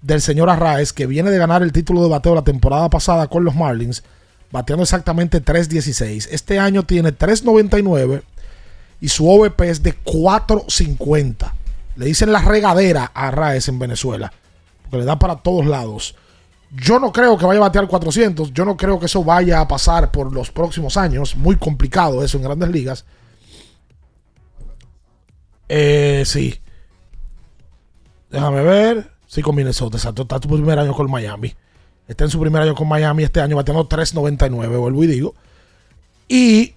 del 0.00 0.22
señor 0.22 0.48
Arraez, 0.48 0.92
que 0.92 1.06
viene 1.06 1.30
de 1.30 1.38
ganar 1.38 1.62
el 1.62 1.72
título 1.72 2.02
de 2.02 2.08
bateo 2.08 2.34
la 2.34 2.42
temporada 2.42 2.88
pasada 2.88 3.26
con 3.26 3.44
los 3.44 3.54
Marlins, 3.54 4.02
bateando 4.50 4.82
exactamente 4.82 5.44
3.16. 5.44 6.28
Este 6.30 6.58
año 6.58 6.84
tiene 6.84 7.16
3.99 7.16 8.22
y 9.00 9.08
su 9.08 9.28
OVP 9.28 9.68
es 9.68 9.82
de 9.82 9.94
4.50. 10.04 11.52
Le 11.96 12.06
dicen 12.06 12.32
la 12.32 12.40
regadera 12.40 13.10
a 13.14 13.28
Arraez 13.28 13.68
en 13.68 13.78
Venezuela, 13.78 14.32
le 14.98 15.04
da 15.04 15.18
para 15.18 15.36
todos 15.36 15.66
lados. 15.66 16.14
Yo 16.70 16.98
no 16.98 17.12
creo 17.12 17.38
que 17.38 17.46
vaya 17.46 17.58
a 17.60 17.62
batear 17.62 17.86
400. 17.86 18.52
Yo 18.52 18.64
no 18.64 18.76
creo 18.76 18.98
que 18.98 19.06
eso 19.06 19.22
vaya 19.22 19.60
a 19.60 19.68
pasar 19.68 20.10
por 20.10 20.32
los 20.32 20.50
próximos 20.50 20.96
años. 20.96 21.36
Muy 21.36 21.56
complicado 21.56 22.24
eso 22.24 22.36
en 22.36 22.44
grandes 22.44 22.68
ligas. 22.70 23.04
Eh, 25.68 26.24
sí. 26.26 26.60
Déjame 28.30 28.62
ver. 28.62 29.10
Sí, 29.26 29.42
con 29.42 29.54
Minnesota. 29.54 29.96
Exacto. 29.96 30.22
Está 30.22 30.40
su 30.40 30.48
primer 30.48 30.78
año 30.78 30.94
con 30.94 31.10
Miami. 31.10 31.54
Está 32.06 32.24
en 32.24 32.30
su 32.30 32.40
primer 32.40 32.62
año 32.62 32.74
con 32.74 32.88
Miami 32.88 33.22
este 33.22 33.40
año 33.40 33.56
bateando 33.56 33.88
3.99, 33.88 34.78
vuelvo 34.78 35.04
y 35.04 35.06
digo. 35.06 35.34
Y 36.28 36.74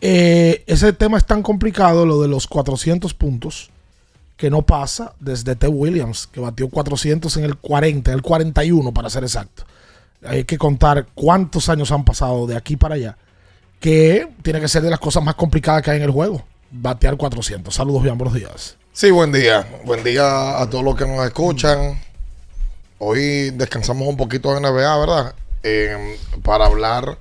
eh, 0.00 0.64
ese 0.66 0.92
tema 0.92 1.16
es 1.16 1.26
tan 1.26 1.42
complicado, 1.42 2.06
lo 2.06 2.20
de 2.20 2.28
los 2.28 2.46
400 2.46 3.14
puntos, 3.14 3.70
que 4.36 4.50
no 4.50 4.62
pasa 4.62 5.14
desde 5.20 5.56
T. 5.56 5.68
Williams, 5.68 6.26
que 6.26 6.40
batió 6.40 6.68
400 6.68 7.36
en 7.36 7.44
el 7.44 7.56
40, 7.56 8.10
en 8.10 8.16
el 8.16 8.22
41 8.22 8.92
para 8.92 9.10
ser 9.10 9.22
exacto. 9.22 9.64
Hay 10.24 10.44
que 10.44 10.58
contar 10.58 11.06
cuántos 11.14 11.68
años 11.68 11.92
han 11.92 12.04
pasado 12.04 12.46
de 12.46 12.56
aquí 12.56 12.76
para 12.76 12.94
allá, 12.94 13.16
que 13.78 14.28
tiene 14.42 14.60
que 14.60 14.68
ser 14.68 14.82
de 14.82 14.90
las 14.90 14.98
cosas 14.98 15.22
más 15.22 15.34
complicadas 15.34 15.82
que 15.82 15.90
hay 15.90 15.98
en 15.98 16.04
el 16.04 16.10
juego, 16.10 16.44
batear 16.70 17.16
400. 17.16 17.74
Saludos, 17.74 18.02
bien, 18.02 18.16
buenos 18.16 18.34
días. 18.34 18.76
Sí, 18.92 19.10
buen 19.10 19.32
día. 19.32 19.66
Buen 19.84 20.02
día 20.04 20.60
a 20.60 20.70
todos 20.70 20.84
los 20.84 20.96
que 20.96 21.06
nos 21.06 21.24
escuchan. 21.24 22.00
Hoy 22.98 23.50
descansamos 23.50 24.08
un 24.08 24.16
poquito 24.16 24.54
de 24.54 24.60
NBA, 24.60 24.98
¿verdad? 24.98 25.34
Eh, 25.62 26.16
para 26.42 26.66
hablar 26.66 27.18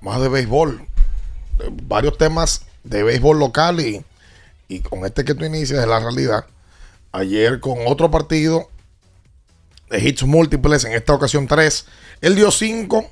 más 0.00 0.20
de 0.20 0.28
béisbol. 0.28 0.86
Varios 1.82 2.16
temas 2.16 2.62
de 2.84 3.02
béisbol 3.02 3.38
local 3.38 3.80
y, 3.80 4.04
y 4.70 4.80
con 4.80 5.04
este 5.04 5.24
que 5.24 5.34
tú 5.34 5.44
inicias 5.44 5.80
es 5.80 5.86
la 5.86 5.98
realidad. 5.98 6.46
Ayer 7.12 7.58
con 7.58 7.78
otro 7.86 8.10
partido 8.10 8.68
de 9.90 9.98
hits 9.98 10.22
múltiples, 10.22 10.84
en 10.84 10.92
esta 10.92 11.12
ocasión 11.12 11.48
tres. 11.48 11.86
Él 12.20 12.36
dio 12.36 12.50
cinco 12.52 13.04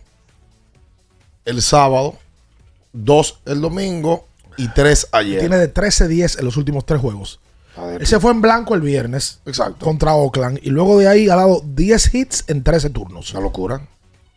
el 1.44 1.60
sábado, 1.60 2.16
dos 2.92 3.40
el 3.44 3.60
domingo 3.60 4.26
y 4.56 4.68
tres 4.68 5.08
ayer. 5.10 5.40
Tiene 5.40 5.58
de 5.58 5.74
13-10 5.74 6.38
en 6.38 6.44
los 6.44 6.56
últimos 6.56 6.86
tres 6.86 7.00
juegos. 7.00 7.40
Él 7.98 8.06
se 8.06 8.18
fue 8.18 8.32
en 8.32 8.40
blanco 8.40 8.74
el 8.74 8.80
viernes 8.80 9.40
Exacto. 9.46 9.84
contra 9.84 10.14
Oakland 10.14 10.58
y 10.62 10.70
luego 10.70 10.98
de 10.98 11.06
ahí 11.06 11.28
ha 11.28 11.36
dado 11.36 11.62
10 11.64 12.14
hits 12.14 12.44
en 12.48 12.62
13 12.64 12.90
turnos. 12.90 13.32
Una 13.32 13.40
locura. 13.40 13.80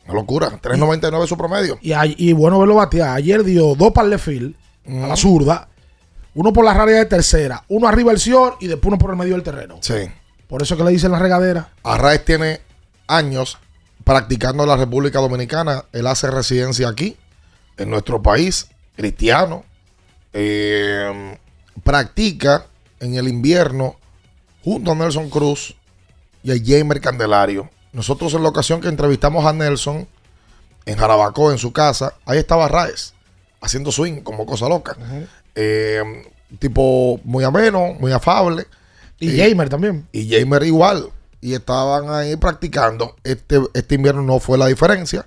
Una 0.05 0.13
locura. 0.13 0.59
3.99 0.61 1.23
es 1.23 1.29
su 1.29 1.37
promedio. 1.37 1.77
Y, 1.81 1.93
y 2.17 2.33
bueno 2.33 2.59
verlo 2.59 2.75
batear. 2.75 3.15
Ayer 3.17 3.43
dio 3.43 3.75
dos 3.75 3.91
par 3.93 4.07
de 4.09 4.17
field 4.17 4.55
a 4.87 5.07
la 5.07 5.15
zurda, 5.15 5.69
uno 6.33 6.53
por 6.53 6.65
la 6.65 6.73
raya 6.73 6.97
de 6.97 7.05
tercera, 7.05 7.63
uno 7.67 7.87
arriba 7.87 8.11
del 8.11 8.19
señor 8.19 8.57
y 8.59 8.67
después 8.67 8.87
uno 8.87 8.97
por 8.97 9.11
el 9.11 9.17
medio 9.17 9.33
del 9.33 9.43
terreno. 9.43 9.77
Sí. 9.81 10.09
Por 10.47 10.61
eso 10.61 10.77
que 10.77 10.83
le 10.83 10.91
dicen 10.91 11.11
la 11.11 11.19
regadera. 11.19 11.69
Arraez 11.83 12.25
tiene 12.25 12.61
años 13.07 13.57
practicando 14.03 14.63
en 14.63 14.69
la 14.69 14.77
República 14.77 15.19
Dominicana. 15.19 15.85
Él 15.93 16.07
hace 16.07 16.29
residencia 16.29 16.89
aquí, 16.89 17.17
en 17.77 17.89
nuestro 17.89 18.21
país, 18.21 18.67
cristiano. 18.95 19.63
Eh, 20.33 21.37
practica 21.83 22.65
en 22.99 23.15
el 23.15 23.27
invierno 23.27 23.95
junto 24.63 24.91
a 24.91 24.95
Nelson 24.95 25.29
Cruz 25.29 25.75
y 26.43 26.51
a 26.51 26.55
Jamer 26.63 27.01
Candelario. 27.01 27.69
Nosotros 27.93 28.33
en 28.33 28.43
la 28.43 28.49
ocasión 28.49 28.79
que 28.79 28.87
entrevistamos 28.87 29.45
a 29.45 29.53
Nelson 29.53 30.07
en 30.85 30.97
Jarabacoa, 30.97 31.51
en 31.51 31.57
su 31.57 31.73
casa, 31.73 32.13
ahí 32.25 32.39
estaba 32.39 32.65
Arraez 32.65 33.13
haciendo 33.61 33.91
swing 33.91 34.21
como 34.21 34.45
cosa 34.45 34.67
loca. 34.67 34.97
Eh, 35.55 36.03
tipo 36.59 37.19
muy 37.23 37.43
ameno, 37.43 37.95
muy 37.99 38.11
afable. 38.11 38.67
Y 39.19 39.37
Jamer 39.37 39.69
también. 39.69 40.07
Y 40.11 40.29
Jamer 40.29 40.63
igual. 40.63 41.09
Y 41.41 41.53
estaban 41.53 42.09
ahí 42.09 42.35
practicando. 42.35 43.15
Este, 43.23 43.59
este 43.73 43.95
invierno 43.95 44.21
no 44.23 44.39
fue 44.39 44.57
la 44.57 44.67
diferencia. 44.67 45.25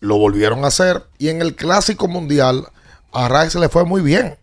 Lo 0.00 0.16
volvieron 0.16 0.64
a 0.64 0.68
hacer. 0.68 1.04
Y 1.18 1.28
en 1.28 1.42
el 1.42 1.54
Clásico 1.54 2.08
Mundial, 2.08 2.66
a 3.12 3.28
Raez 3.28 3.52
se 3.52 3.58
le 3.58 3.68
fue 3.68 3.84
muy 3.84 4.02
bien. 4.02 4.36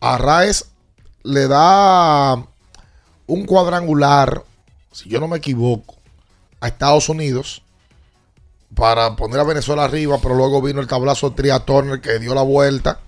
A 0.00 0.18
Raez 0.18 0.66
le 1.22 1.48
da 1.48 2.46
un 3.26 3.46
cuadrangular, 3.46 4.44
si 4.92 5.08
yo 5.08 5.20
no 5.20 5.28
me 5.28 5.38
equivoco, 5.38 5.96
a 6.60 6.68
Estados 6.68 7.08
Unidos 7.08 7.62
para 8.74 9.16
poner 9.16 9.40
a 9.40 9.44
Venezuela 9.44 9.84
arriba, 9.84 10.18
pero 10.22 10.34
luego 10.34 10.60
vino 10.60 10.80
el 10.80 10.86
tablazo 10.86 11.30
de 11.30 11.36
Tria 11.36 11.60
Turner 11.60 12.00
que 12.00 12.18
dio 12.18 12.34
la 12.34 12.42
vuelta. 12.42 13.00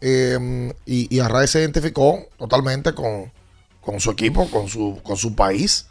Eh, 0.00 0.72
y, 0.84 1.14
y 1.14 1.20
Arraez 1.20 1.50
se 1.50 1.60
identificó 1.60 2.26
totalmente 2.38 2.92
con, 2.94 3.32
con 3.80 4.00
su 4.00 4.10
equipo, 4.10 4.48
con 4.50 4.68
su, 4.68 5.00
con 5.02 5.16
su 5.16 5.34
país. 5.34 5.86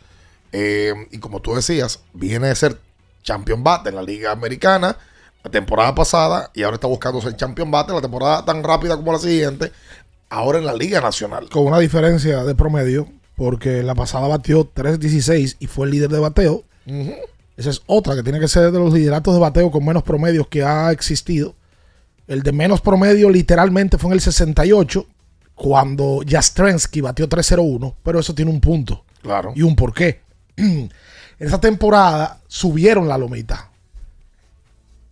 Eh, 0.51 0.93
y 1.11 1.17
como 1.19 1.39
tú 1.39 1.55
decías, 1.55 2.01
viene 2.13 2.47
de 2.47 2.55
ser 2.55 2.79
champion 3.23 3.63
bate 3.63 3.89
en 3.89 3.95
la 3.95 4.03
Liga 4.03 4.31
Americana 4.31 4.97
la 5.43 5.51
temporada 5.51 5.93
pasada 5.93 6.49
y 6.53 6.63
ahora 6.63 6.75
está 6.75 6.87
buscando 6.87 7.21
ser 7.21 7.35
champion 7.35 7.69
bate 7.69 7.93
la 7.93 8.01
temporada 8.01 8.43
tan 8.43 8.63
rápida 8.63 8.95
como 8.95 9.11
la 9.11 9.19
siguiente, 9.19 9.71
ahora 10.29 10.57
en 10.57 10.65
la 10.65 10.73
Liga 10.73 11.01
Nacional. 11.01 11.49
Con 11.49 11.67
una 11.67 11.77
diferencia 11.79 12.43
de 12.43 12.55
promedio, 12.55 13.07
porque 13.35 13.83
la 13.83 13.93
pasada 13.93 14.27
batió 14.27 14.73
3.16 14.73 15.57
y 15.59 15.67
fue 15.67 15.85
el 15.85 15.91
líder 15.91 16.09
de 16.09 16.19
bateo. 16.19 16.63
Esa 17.57 17.69
es 17.69 17.81
otra 17.85 18.15
que 18.15 18.23
tiene 18.23 18.39
que 18.39 18.47
ser 18.47 18.71
de 18.71 18.79
los 18.79 18.91
lideratos 18.93 19.33
de 19.35 19.39
bateo 19.39 19.69
con 19.69 19.85
menos 19.85 20.03
promedios 20.03 20.47
que 20.47 20.63
ha 20.63 20.91
existido. 20.91 21.53
El 22.27 22.41
de 22.41 22.51
menos 22.51 22.81
promedio 22.81 23.29
literalmente 23.29 23.97
fue 23.97 24.09
en 24.09 24.13
el 24.13 24.21
68, 24.21 25.05
cuando 25.53 26.21
Jastrensky 26.27 27.01
batió 27.01 27.29
3.01, 27.29 27.93
pero 28.03 28.19
eso 28.19 28.33
tiene 28.33 28.51
un 28.51 28.59
punto. 28.59 29.03
Claro. 29.21 29.53
Y 29.55 29.61
un 29.61 29.75
porqué. 29.75 30.21
en 30.57 30.91
esa 31.39 31.59
temporada 31.59 32.41
subieron 32.47 33.07
la 33.07 33.17
lomita. 33.17 33.69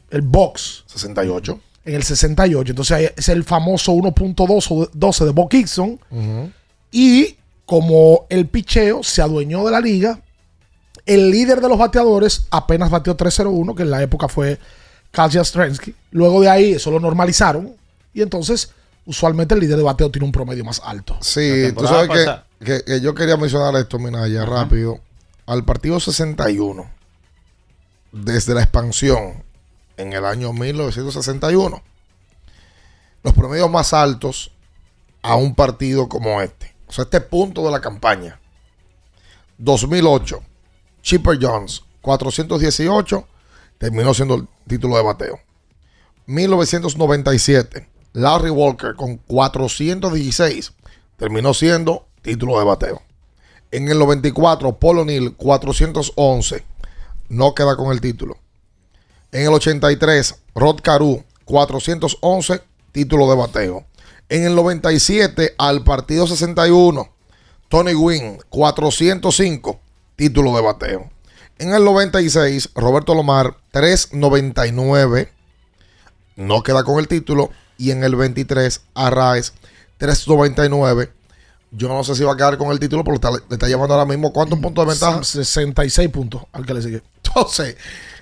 El 0.10 0.22
box. 0.22 0.84
68. 0.88 1.60
En 1.86 1.96
el 1.96 2.04
68. 2.04 2.72
Entonces 2.72 3.14
es 3.16 3.30
el 3.30 3.44
famoso 3.44 3.94
1.12 3.94 5.26
de 5.26 5.32
Bob 5.32 5.50
Gibson. 5.50 6.00
Y 6.92 7.38
como 7.66 8.26
el 8.30 8.48
picheo 8.48 9.02
se 9.04 9.22
adueñó 9.22 9.66
de 9.66 9.72
la 9.72 9.80
liga, 9.80 10.20
el 11.06 11.32
líder 11.32 11.62
de 11.62 11.70
los 11.70 11.78
bateadores 11.78 12.48
apenas 12.52 12.90
bateó 12.90 13.18
3-0-1, 13.18 13.76
que 13.76 13.84
en 13.84 13.92
la 13.92 14.02
época 14.04 14.28
fue 14.28 14.60
Kyle 15.14 15.30
Jastrensky. 15.30 15.96
Luego 16.12 16.42
de 16.42 16.50
ahí 16.50 16.74
eso 16.74 16.90
lo 16.92 17.00
normalizaron. 17.00 17.76
Y 18.14 18.22
entonces, 18.22 18.72
usualmente 19.06 19.54
el 19.54 19.62
líder 19.62 19.78
de 19.78 19.84
bateo 19.84 20.10
tiene 20.12 20.26
un 20.26 20.32
promedio 20.32 20.66
más 20.66 20.82
alto. 20.84 21.16
Sí, 21.22 21.72
tú 21.78 21.86
sabes 21.88 22.10
que, 22.10 22.66
que- 22.66 22.84
que 22.84 23.00
yo 23.02 23.14
quería 23.14 23.38
mencionar 23.38 23.76
esto, 23.76 24.00
Minaya, 24.00 24.44
rápido. 24.46 25.00
Al 25.46 25.64
partido 25.66 26.00
61, 26.00 26.90
desde 28.12 28.54
la 28.56 28.62
expansión 28.64 29.44
en 29.98 30.14
el 30.14 30.26
año 30.26 30.52
1961, 30.54 31.82
los 33.24 33.34
promedios 33.34 33.70
más 33.70 33.94
altos 33.94 34.52
a 35.22 35.36
un 35.36 35.54
partido 35.56 36.10
como 36.10 36.42
este. 36.42 36.74
O 36.88 36.92
sea, 36.92 37.04
este 37.04 37.22
punto 37.22 37.64
de 37.66 37.72
la 37.72 37.80
campaña. 37.82 38.40
2008, 39.58 40.42
Chipper 41.02 41.38
Jones, 41.42 41.84
418, 42.02 43.28
terminó 43.84 44.14
siendo 44.14 44.36
el 44.36 44.48
título 44.66 44.96
de 44.96 45.04
bateo. 45.04 45.42
1997, 46.28 47.86
Larry 48.14 48.50
Walker 48.50 48.96
con 48.96 49.18
416 49.18 50.72
terminó 51.18 51.54
siendo 51.54 52.06
título 52.22 52.58
de 52.60 52.64
bateo. 52.64 53.02
En 53.72 53.90
el 53.90 54.00
94, 54.00 54.80
Paul 54.80 55.00
O'Neill 55.00 55.36
411 55.36 56.64
no 57.28 57.54
queda 57.54 57.76
con 57.76 57.92
el 57.92 58.00
título. 58.00 58.38
En 59.34 59.42
el 59.42 59.50
83, 59.50 60.36
Rod 60.56 60.80
Carew 60.82 61.22
411 61.44 62.62
título 62.94 63.30
de 63.30 63.36
bateo. 63.36 63.86
En 64.30 64.46
el 64.46 64.56
97, 64.56 65.56
al 65.58 65.84
partido 65.84 66.26
61, 66.26 67.10
Tony 67.68 67.92
Gwynn 67.92 68.40
405 68.48 69.80
título 70.16 70.56
de 70.56 70.62
bateo. 70.62 71.10
En 71.60 71.74
el 71.74 71.84
96, 71.84 72.70
Roberto 72.76 73.14
Lomar 73.16 73.56
399 73.72 75.32
no 76.36 76.64
queda 76.64 76.84
con 76.84 77.00
el 77.00 77.08
título. 77.08 77.52
Y 77.78 77.92
en 77.92 78.04
el 78.04 78.16
23, 78.16 78.82
Arraez 78.94 79.54
399 79.98 81.12
Yo 81.72 81.88
no 81.88 82.04
sé 82.04 82.14
si 82.16 82.24
va 82.24 82.34
a 82.34 82.38
quedar 82.38 82.58
con 82.58 82.72
el 82.72 82.80
título, 82.80 83.04
está- 83.14 83.32
le 83.32 83.38
está 83.50 83.68
llevando 83.68 83.96
ahora 83.96 84.06
mismo 84.06 84.32
cuántos 84.32 84.60
puntos 84.60 84.86
de 84.86 84.92
ventaja. 84.92 85.24
66 85.24 86.10
puntos 86.10 86.44
al 86.52 86.66
que 86.68 86.74
le 86.76 86.82
sigue. 86.84 87.02
Entonces, 87.24 87.76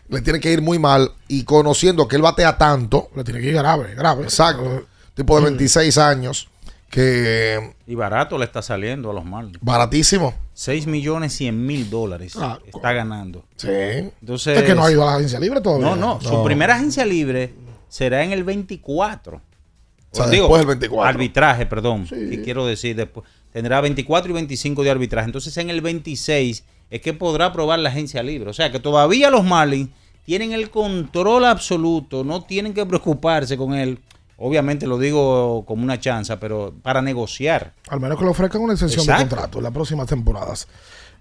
le 0.07 0.21
tiene 0.21 0.39
que 0.39 0.51
ir 0.53 0.61
muy 0.61 0.79
mal. 0.79 1.11
Y 1.27 1.43
conociendo 1.43 2.07
que 2.07 2.15
él 2.15 2.21
batea 2.21 2.57
tanto. 2.57 3.09
Le 3.13 3.23
tiene 3.25 3.41
que 3.41 3.47
ir 3.47 3.55
grave, 3.55 3.93
grave. 3.93 4.23
Exacto. 4.23 4.85
Tipo 5.15 5.35
de 5.37 5.43
26 5.45 5.97
años. 5.97 6.47
Que 6.91 7.73
Y 7.87 7.95
barato 7.95 8.37
le 8.37 8.45
está 8.45 8.61
saliendo 8.61 9.09
a 9.09 9.13
los 9.13 9.25
Marlins. 9.25 9.57
baratísimo. 9.61 10.33
6 10.53 10.85
millones 10.87 11.33
100 11.33 11.65
mil 11.65 11.89
dólares 11.89 12.33
Ah, 12.37 12.59
está 12.65 12.91
ganando. 12.93 13.45
Sí. 13.55 13.69
Entonces, 13.69 14.57
Es 14.57 14.63
que 14.63 14.75
no 14.75 14.83
ha 14.85 14.91
ido 14.91 15.01
a 15.03 15.05
la 15.11 15.15
agencia 15.15 15.39
libre 15.39 15.61
todavía. 15.61 15.87
No, 15.87 15.95
no, 15.95 16.21
Su 16.21 16.43
primera 16.43 16.75
agencia 16.75 17.05
libre 17.05 17.53
será 17.87 18.23
en 18.23 18.31
el 18.33 18.43
24. 18.43 19.37
O 19.37 20.15
sea, 20.15 20.25
O 20.25 20.29
digo, 20.29 20.43
después 20.43 20.59
del 20.59 20.67
24. 20.67 21.09
Arbitraje, 21.09 21.65
perdón. 21.65 22.05
¿Qué 22.07 22.41
quiero 22.43 22.65
decir 22.65 22.95
después? 22.95 23.25
Tendrá 23.53 23.79
24 23.81 24.29
y 24.29 24.33
25 24.33 24.83
de 24.83 24.91
arbitraje. 24.91 25.25
Entonces 25.25 25.55
en 25.57 25.69
el 25.69 25.79
26 25.81 26.63
es 26.89 27.01
que 27.01 27.13
podrá 27.13 27.47
aprobar 27.47 27.79
la 27.79 27.89
agencia 27.89 28.21
libre. 28.21 28.49
O 28.49 28.53
sea 28.53 28.71
que 28.71 28.79
todavía 28.79 29.29
los 29.29 29.43
Marlins 29.45 29.89
tienen 30.25 30.51
el 30.51 30.69
control 30.69 31.45
absoluto. 31.45 32.23
No 32.25 32.43
tienen 32.43 32.73
que 32.73 32.85
preocuparse 32.85 33.55
con 33.57 33.73
él. 33.73 33.99
Obviamente 34.43 34.87
lo 34.87 34.97
digo 34.97 35.63
como 35.67 35.83
una 35.83 35.99
chanza, 35.99 36.39
pero 36.39 36.73
para 36.81 37.01
negociar. 37.01 37.73
Al 37.89 37.99
menos 37.99 38.17
que 38.17 38.23
le 38.25 38.31
ofrezcan 38.31 38.61
una 38.61 38.73
extensión 38.73 39.05
de 39.05 39.15
contrato 39.15 39.59
en 39.59 39.63
las 39.63 39.71
próximas 39.73 40.07
temporadas. 40.07 40.67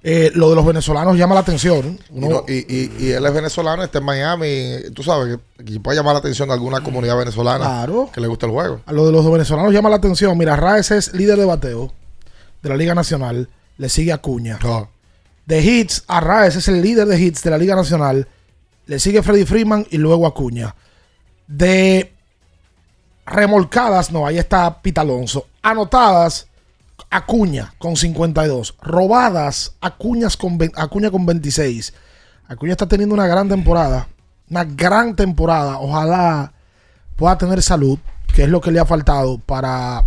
Eh, 0.02 0.30
lo 0.35 0.48
de 0.48 0.56
los 0.56 0.64
venezolanos 0.64 1.18
llama 1.18 1.35
la 1.35 1.42
atención. 1.42 1.98
Y, 2.11 2.16
Uno- 2.18 2.28
no- 2.30 2.44
y- 2.48 2.64
y- 2.74 2.90
y 2.98 3.11
él 3.11 3.26
es 3.26 3.35
venezolano, 3.35 3.83
está 3.83 3.98
en 3.98 4.04
Miami. 4.06 4.76
Tú 4.94 5.02
sabes 5.02 5.38
que, 5.59 5.64
que 5.64 5.78
puede 5.80 5.98
llamar 5.98 6.14
la 6.14 6.20
atención 6.20 6.48
de 6.48 6.54
alguna 6.54 6.80
comunidad 6.83 7.18
venezolana 7.18 7.66
Claro. 7.66 8.09
que 8.11 8.22
le 8.22 8.26
gusta 8.26 8.46
el 8.46 8.52
juego. 8.52 8.80
A 8.87 8.92
lo 8.94 9.04
de 9.04 9.12
los 9.12 9.30
venezolanos 9.30 9.74
llama 9.74 9.90
la 9.90 9.96
atención. 9.96 10.38
Mira, 10.38 10.56
Raes 10.56 10.90
es 10.90 11.12
líder 11.12 11.38
de 11.38 11.44
bateo 11.44 11.92
de 12.62 12.68
la 12.70 12.76
Liga 12.76 12.94
Nacional. 12.94 13.50
Le 13.76 13.88
sigue 13.90 14.12
Acuña. 14.14 14.59
De 15.44 15.61
hits, 15.62 16.04
Arraes 16.09 16.56
es 16.56 16.68
el 16.68 16.80
líder 16.80 17.06
de 17.06 17.20
hits 17.20 17.42
de 17.42 17.50
la 17.50 17.59
Liga 17.59 17.76
Nacional. 17.76 18.26
Le 18.87 18.98
sigue 18.98 19.22
Freddy 19.22 19.44
Freeman 19.44 19.87
y 19.90 19.98
luego 19.98 20.26
Acuña. 20.26 20.74
De 21.46 22.14
remolcadas, 23.30 24.10
no, 24.10 24.26
ahí 24.26 24.38
está 24.38 24.82
Pita 24.82 25.00
Alonso. 25.00 25.46
Anotadas, 25.62 26.48
Acuña 27.08 27.72
con 27.78 27.96
52. 27.96 28.76
Robadas, 28.82 29.74
Acuñas 29.80 30.36
con, 30.36 30.58
Acuña 30.74 31.10
con 31.10 31.24
26. 31.24 31.94
Acuña 32.48 32.72
está 32.72 32.86
teniendo 32.86 33.14
una 33.14 33.26
gran 33.26 33.48
temporada. 33.48 34.08
Una 34.50 34.64
gran 34.64 35.16
temporada. 35.16 35.78
Ojalá 35.78 36.52
pueda 37.16 37.38
tener 37.38 37.62
salud, 37.62 37.98
que 38.34 38.42
es 38.42 38.48
lo 38.48 38.60
que 38.60 38.72
le 38.72 38.80
ha 38.80 38.84
faltado 38.84 39.38
para, 39.38 40.04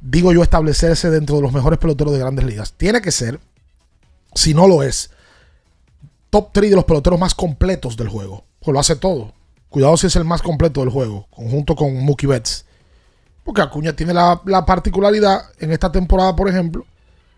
digo 0.00 0.32
yo, 0.32 0.42
establecerse 0.42 1.10
dentro 1.10 1.36
de 1.36 1.42
los 1.42 1.52
mejores 1.52 1.78
peloteros 1.78 2.12
de 2.12 2.18
grandes 2.18 2.44
ligas. 2.44 2.72
Tiene 2.74 3.00
que 3.00 3.12
ser, 3.12 3.40
si 4.34 4.52
no 4.52 4.68
lo 4.68 4.82
es, 4.82 5.10
top 6.30 6.50
3 6.52 6.70
de 6.70 6.76
los 6.76 6.84
peloteros 6.84 7.18
más 7.18 7.34
completos 7.34 7.96
del 7.96 8.08
juego. 8.08 8.44
Pues 8.60 8.72
lo 8.72 8.80
hace 8.80 8.96
todo. 8.96 9.32
Cuidado 9.72 9.96
si 9.96 10.06
es 10.06 10.14
el 10.16 10.24
más 10.24 10.42
completo 10.42 10.80
del 10.82 10.90
juego, 10.90 11.26
conjunto 11.30 11.74
con 11.74 11.94
Mookie 12.04 12.26
Betts. 12.28 12.64
Porque 13.42 13.62
Acuña 13.62 13.94
tiene 13.94 14.14
la, 14.14 14.40
la 14.44 14.64
particularidad 14.64 15.46
en 15.58 15.72
esta 15.72 15.90
temporada, 15.90 16.36
por 16.36 16.48
ejemplo, 16.48 16.84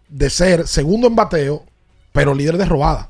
de 0.09 0.29
ser 0.29 0.66
segundo 0.68 1.07
en 1.07 1.16
bateo, 1.16 1.64
pero 2.12 2.35
líder 2.35 2.59
de 2.59 2.66
robada. 2.66 3.09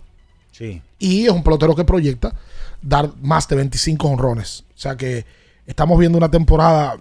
Sí. 0.52 0.80
Y 0.98 1.24
es 1.24 1.30
un 1.32 1.42
pelotero 1.42 1.74
que 1.74 1.84
proyecta 1.84 2.34
dar 2.80 3.10
más 3.20 3.48
de 3.48 3.56
25 3.56 4.06
honrones. 4.06 4.64
O 4.76 4.78
sea 4.78 4.96
que 4.96 5.24
estamos 5.66 5.98
viendo 5.98 6.18
una 6.18 6.30
temporada 6.30 6.98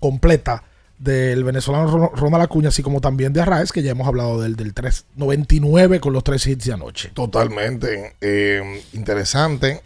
completa 0.00 0.64
del 0.98 1.44
venezolano 1.44 1.86
Ron- 1.88 2.10
Ronald 2.16 2.42
Acuña, 2.44 2.68
así 2.68 2.82
como 2.82 3.00
también 3.00 3.32
de 3.32 3.40
Arraez, 3.40 3.70
que 3.72 3.82
ya 3.82 3.92
hemos 3.92 4.06
hablado 4.08 4.40
del, 4.42 4.56
del 4.56 4.74
399 4.74 6.00
con 6.00 6.12
los 6.12 6.24
tres 6.24 6.46
hits 6.46 6.64
de 6.66 6.72
anoche. 6.72 7.10
Totalmente. 7.14 8.16
Eh, 8.20 8.82
interesante. 8.92 9.80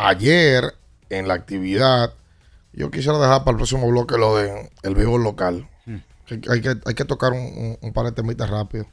Ayer, 0.00 0.74
en 1.10 1.26
la 1.26 1.34
actividad, 1.34 2.14
yo 2.72 2.90
quisiera 2.90 3.18
dejar 3.18 3.40
para 3.40 3.52
el 3.52 3.56
próximo 3.56 3.88
bloque 3.88 4.16
lo 4.16 4.36
de 4.36 4.70
el 4.84 4.94
béisbol 4.94 5.24
local. 5.24 5.68
Que 6.24 6.40
Hay, 6.48 6.60
que, 6.60 6.76
hay 6.84 6.94
que 6.94 7.04
tocar 7.04 7.32
un, 7.32 7.40
un, 7.40 7.78
un 7.80 7.92
par 7.92 8.04
de 8.04 8.12
temitas 8.12 8.48
rápido. 8.48 8.86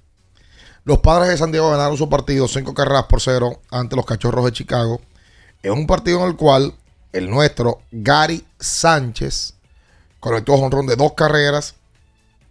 Los 0.84 1.00
padres 1.00 1.30
de 1.30 1.38
San 1.38 1.52
Diego 1.52 1.70
ganaron 1.70 1.96
su 1.96 2.10
partido 2.10 2.48
5 2.48 2.74
carreras 2.74 3.04
por 3.04 3.22
0 3.22 3.62
ante 3.70 3.96
los 3.96 4.06
cachorros 4.06 4.46
de 4.46 4.52
Chicago. 4.52 5.00
Es 5.62 5.72
un 5.72 5.86
partido 5.86 6.22
en 6.22 6.30
el 6.30 6.36
cual 6.36 6.74
el 7.12 7.30
nuestro, 7.30 7.82
Gary 7.92 8.46
Sánchez, 8.60 9.54
conectó 10.20 10.54
honrón 10.54 10.88
de 10.88 10.96
dos 10.96 11.14
carreras 11.14 11.76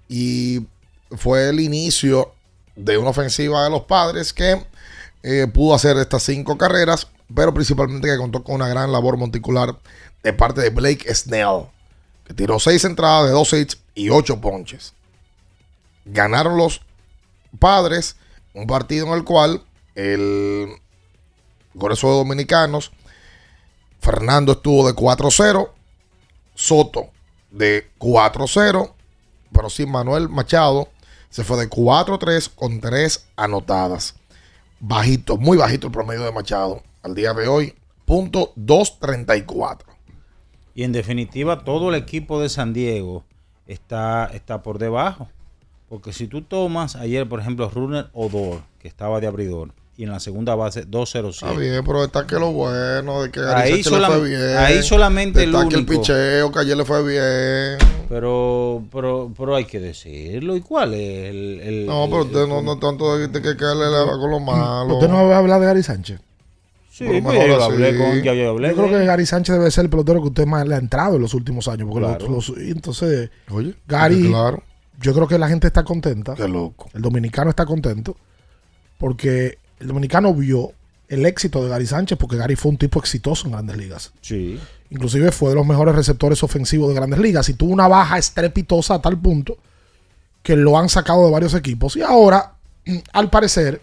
y 0.08 0.66
fue 1.10 1.48
el 1.48 1.58
inicio 1.58 2.32
de 2.76 2.98
una 2.98 3.10
ofensiva 3.10 3.64
de 3.64 3.70
los 3.70 3.82
padres 3.82 4.32
que 4.32 4.64
eh, 5.22 5.46
pudo 5.52 5.74
hacer 5.74 5.96
estas 5.96 6.22
cinco 6.22 6.56
carreras, 6.56 7.08
pero 7.32 7.54
principalmente 7.54 8.08
que 8.08 8.18
contó 8.18 8.42
con 8.42 8.56
una 8.56 8.68
gran 8.68 8.92
labor 8.92 9.16
monticular 9.16 9.78
de 10.22 10.32
parte 10.32 10.60
de 10.60 10.70
Blake 10.70 11.12
Snell, 11.14 11.66
que 12.24 12.34
tiró 12.34 12.58
seis 12.58 12.84
entradas 12.84 13.26
de 13.26 13.32
dos 13.32 13.52
hits 13.52 13.78
y 13.94 14.10
ocho 14.10 14.40
ponches. 14.40 14.94
Ganaron 16.04 16.56
los 16.56 16.82
padres 17.58 18.16
un 18.52 18.66
partido 18.66 19.06
en 19.08 19.14
el 19.14 19.24
cual 19.24 19.62
el 19.94 20.68
grueso 21.72 22.08
de 22.08 22.14
dominicanos, 22.14 22.92
Fernando 24.00 24.52
estuvo 24.52 24.86
de 24.86 24.94
4-0, 24.94 25.70
Soto 26.54 27.08
de 27.50 27.90
4-0, 27.98 28.92
pero 29.52 29.70
sin 29.70 29.90
Manuel 29.90 30.28
Machado 30.28 30.88
se 31.30 31.42
fue 31.42 31.56
de 31.58 31.70
4-3 31.70 32.50
con 32.54 32.80
3 32.80 33.26
anotadas. 33.36 34.14
Bajito, 34.78 35.36
muy 35.36 35.56
bajito 35.56 35.86
el 35.88 35.92
promedio 35.92 36.24
de 36.24 36.32
Machado 36.32 36.82
al 37.04 37.14
día 37.14 37.32
de 37.34 37.46
hoy, 37.46 37.74
punto 38.06 38.52
234. 38.56 39.92
Y 40.74 40.82
en 40.82 40.92
definitiva, 40.92 41.62
todo 41.64 41.90
el 41.90 41.94
equipo 41.94 42.40
de 42.40 42.48
San 42.48 42.72
Diego 42.72 43.24
está, 43.66 44.26
está 44.34 44.62
por 44.62 44.78
debajo. 44.78 45.28
Porque 45.88 46.12
si 46.12 46.26
tú 46.26 46.42
tomas 46.42 46.96
ayer, 46.96 47.28
por 47.28 47.38
ejemplo, 47.40 47.70
Runner 47.72 48.08
Odor, 48.14 48.62
que 48.80 48.88
estaba 48.88 49.20
de 49.20 49.26
abridor, 49.28 49.70
y 49.96 50.02
en 50.02 50.10
la 50.10 50.18
segunda 50.18 50.56
base 50.56 50.80
Está 50.80 50.90
207. 50.90 51.56
bien, 51.60 51.84
pero 51.84 52.02
está 52.02 52.26
que 52.26 52.34
lo 52.36 52.50
bueno 52.50 53.22
de 53.22 53.30
que 53.30 53.38
Ahí 53.38 53.46
Gary 53.70 53.82
Sánchez 53.84 54.00
le 54.00 54.06
fue 54.06 54.28
bien. 54.28 54.56
ahí 54.58 54.82
solamente 54.82 55.44
el 55.44 55.50
Está 55.54 55.68
que 55.68 55.74
el 55.76 55.82
único. 55.82 55.92
picheo 55.92 56.50
que 56.50 56.58
ayer 56.58 56.76
le 56.76 56.84
fue 56.84 57.02
bien. 57.06 57.78
Pero, 58.08 58.82
pero, 58.90 59.30
pero 59.38 59.54
hay 59.54 59.66
que 59.66 59.78
decirlo. 59.78 60.56
¿Y 60.56 60.62
cuál 60.62 60.94
es 60.94 61.30
el, 61.30 61.60
el- 61.60 61.86
No, 61.86 62.06
pero 62.06 62.22
el- 62.22 62.26
usted 62.28 62.46
no, 62.48 62.60
no 62.62 62.76
tanto 62.80 63.16
de 63.16 63.30
que 63.30 63.56
caerle 63.56 63.88
la- 63.88 64.04
con 64.18 64.30
lo 64.32 64.40
malo. 64.40 64.94
¿Usted 64.96 65.08
no 65.08 65.28
va 65.28 65.36
a 65.36 65.38
hablar 65.38 65.60
de 65.60 65.66
Gary 65.66 65.82
Sánchez? 65.84 66.18
Sí, 66.96 67.04
pues 67.06 67.24
mejor 67.24 67.46
yo 67.48 67.64
hablé 67.64 67.98
con, 67.98 68.22
yo 68.22 68.50
hablé 68.50 68.68
Yo 68.68 68.74
creo 68.76 68.88
que 68.88 69.04
Gary 69.04 69.26
Sánchez 69.26 69.56
debe 69.56 69.68
ser 69.72 69.84
el 69.86 69.90
pelotero 69.90 70.22
que 70.22 70.28
usted 70.28 70.46
más 70.46 70.64
le 70.68 70.76
ha 70.76 70.78
entrado 70.78 71.16
en 71.16 71.22
los 71.22 71.34
últimos 71.34 71.66
años. 71.66 71.88
Porque 71.90 72.06
Claro. 72.06 72.28
los- 72.28 72.50
los- 72.50 72.58
y 72.58 72.70
entonces, 72.70 73.30
Oye, 73.50 73.74
Gary, 73.88 74.28
claro. 74.28 74.62
yo 75.00 75.12
creo 75.12 75.26
que 75.26 75.36
la 75.36 75.48
gente 75.48 75.66
está 75.66 75.82
contenta. 75.82 76.34
Qué 76.36 76.46
loco. 76.46 76.88
El 76.94 77.02
dominicano 77.02 77.50
está 77.50 77.66
contento 77.66 78.16
porque 78.98 79.58
el 79.80 79.88
dominicano 79.88 80.32
vio 80.34 80.72
el 81.08 81.26
éxito 81.26 81.62
de 81.64 81.68
Gary 81.68 81.86
Sánchez 81.86 82.16
porque 82.16 82.36
Gary 82.36 82.54
fue 82.56 82.70
un 82.70 82.78
tipo 82.78 83.00
exitoso 83.00 83.46
en 83.46 83.52
grandes 83.54 83.76
ligas. 83.76 84.12
Sí. 84.20 84.60
Inclusive 84.90 85.32
fue 85.32 85.48
de 85.50 85.56
los 85.56 85.66
mejores 85.66 85.94
receptores 85.96 86.42
ofensivos 86.44 86.88
de 86.90 86.94
grandes 86.94 87.18
ligas 87.18 87.48
y 87.48 87.54
tuvo 87.54 87.72
una 87.72 87.88
baja 87.88 88.18
estrepitosa 88.18 88.94
a 88.94 89.02
tal 89.02 89.18
punto 89.18 89.58
que 90.44 90.54
lo 90.54 90.78
han 90.78 90.88
sacado 90.88 91.24
de 91.26 91.32
varios 91.32 91.54
equipos. 91.54 91.96
Y 91.96 92.02
ahora, 92.02 92.54
al 93.12 93.30
parecer, 93.30 93.80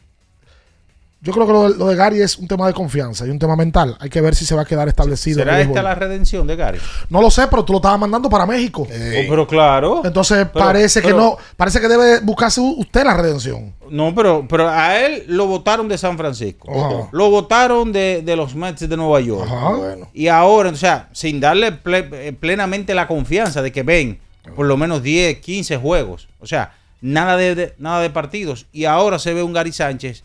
yo 1.22 1.32
creo 1.34 1.46
que 1.46 1.54
lo 1.54 1.70
de, 1.72 1.78
lo 1.78 1.88
de 1.88 1.96
Gary 1.96 2.22
es 2.22 2.38
un 2.38 2.48
tema 2.48 2.66
de 2.66 2.74
confianza 2.74 3.28
y 3.28 3.30
un 3.30 3.38
tema 3.38 3.56
mental. 3.56 3.96
Hay 4.00 4.10
que 4.10 4.22
ver 4.22 4.34
si 4.36 4.44
se 4.44 4.56
va 4.56 4.64
a 4.64 4.66
quedar 4.66 4.88
establecido. 4.88 5.42
en 5.42 5.48
el 5.50 5.54
¿Será 5.56 5.62
esta 5.70 5.84
la 5.84 5.94
redención 5.96 6.48
de 6.48 6.56
Gary? 6.56 6.80
No 7.10 7.22
lo 7.22 7.30
sé, 7.30 7.48
pero 7.48 7.64
tú 7.64 7.74
lo 7.74 7.78
estabas 7.78 8.00
mandando 8.00 8.28
para 8.30 8.46
México. 8.48 8.88
Oh, 8.90 9.22
pero 9.30 9.48
claro. 9.48 10.02
Entonces 10.04 10.48
Pero- 10.52 10.66
parece 10.66 11.02
que 11.02 11.14
no, 11.14 11.38
parece 11.56 11.80
que 11.80 11.88
debe 11.88 12.20
buscarse 12.22 12.60
usted 12.60 13.04
la 13.04 13.14
redención. 13.16 13.74
No, 13.90 14.16
pero, 14.16 14.46
pero 14.50 14.68
a 14.70 15.00
él 15.00 15.24
lo 15.28 15.46
votaron 15.48 15.88
de 15.88 15.98
San 15.98 16.18
Francisco. 16.18 16.72
Ajá. 16.74 17.10
Lo 17.12 17.30
votaron 17.30 17.92
de, 17.92 18.22
de 18.26 18.36
los 18.36 18.56
Mets 18.56 18.88
de 18.90 18.98
Nueva 18.98 19.20
York. 19.22 19.46
Ajá. 19.46 19.70
Bueno. 19.76 20.08
Y 20.14 20.28
ahora, 20.28 20.70
o 20.70 20.76
sea, 20.76 21.10
sin 21.12 21.40
darle 21.40 21.72
ple- 21.84 22.10
eh, 22.14 22.34
plenamente 22.34 22.96
la 22.96 23.08
confianza 23.08 23.62
de 23.62 23.72
que 23.72 23.84
ven 23.84 24.20
por 24.56 24.66
lo 24.66 24.76
menos 24.76 25.04
10, 25.04 25.38
15 25.40 25.78
juegos. 25.78 26.28
O 26.40 26.48
sea, 26.48 26.74
nada 27.00 27.38
de, 27.38 27.54
de- 27.54 27.76
nada 27.78 28.02
de 28.02 28.10
partidos. 28.10 28.66
Y 28.72 28.86
ahora 28.86 29.20
se 29.20 29.34
ve 29.36 29.44
un 29.44 29.54
Gary 29.54 29.72
Sánchez 29.72 30.24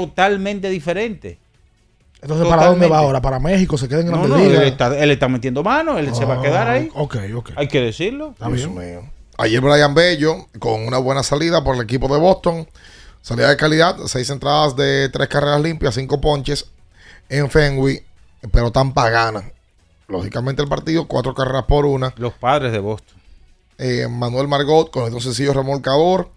totalmente 0.00 0.68
diferente. 0.68 1.38
Entonces, 2.20 2.46
¿para 2.48 2.66
dónde 2.66 2.86
va 2.86 2.98
ahora? 2.98 3.20
¿Para 3.22 3.38
México? 3.38 3.78
¿Se 3.78 3.88
queda 3.88 4.00
en 4.00 4.06
No, 4.06 4.12
Grandes 4.18 4.30
no, 4.30 4.36
él, 4.38 4.48
Ligas? 4.50 4.64
está, 4.66 4.98
él 4.98 5.10
está 5.10 5.28
metiendo 5.28 5.62
mano, 5.62 5.96
él 5.98 6.14
se 6.14 6.24
va 6.26 6.34
a 6.38 6.42
quedar 6.42 6.68
ahí. 6.68 6.88
Ah, 6.94 7.00
Ok, 7.02 7.16
ok. 7.34 7.50
Hay 7.56 7.68
que 7.68 7.80
decirlo. 7.80 8.30
Está 8.32 8.48
Dios 8.48 8.74
bien. 8.74 8.90
mío. 8.92 9.10
Ayer 9.38 9.60
Brian 9.60 9.94
Bello, 9.94 10.46
con 10.58 10.86
una 10.86 10.98
buena 10.98 11.22
salida 11.22 11.62
por 11.64 11.76
el 11.76 11.82
equipo 11.82 12.08
de 12.12 12.18
Boston. 12.20 12.68
Salida 13.22 13.48
de 13.48 13.56
calidad, 13.56 13.96
seis 14.06 14.28
entradas 14.30 14.76
de 14.76 15.08
tres 15.08 15.28
carreras 15.28 15.60
limpias, 15.60 15.94
cinco 15.94 16.20
ponches 16.20 16.66
en 17.28 17.50
Fenway, 17.50 18.02
pero 18.52 18.70
Tampa 18.70 19.08
gana. 19.10 19.50
Lógicamente 20.08 20.62
el 20.62 20.68
partido, 20.68 21.06
cuatro 21.08 21.34
carreras 21.34 21.64
por 21.64 21.86
una. 21.86 22.12
Los 22.16 22.34
padres 22.34 22.70
de 22.72 22.78
Boston. 22.78 23.16
eh, 23.78 24.06
Manuel 24.08 24.46
Margot 24.48 24.90
con 24.90 25.12
el 25.12 25.20
sencillo 25.20 25.52
remolcador. 25.52 26.30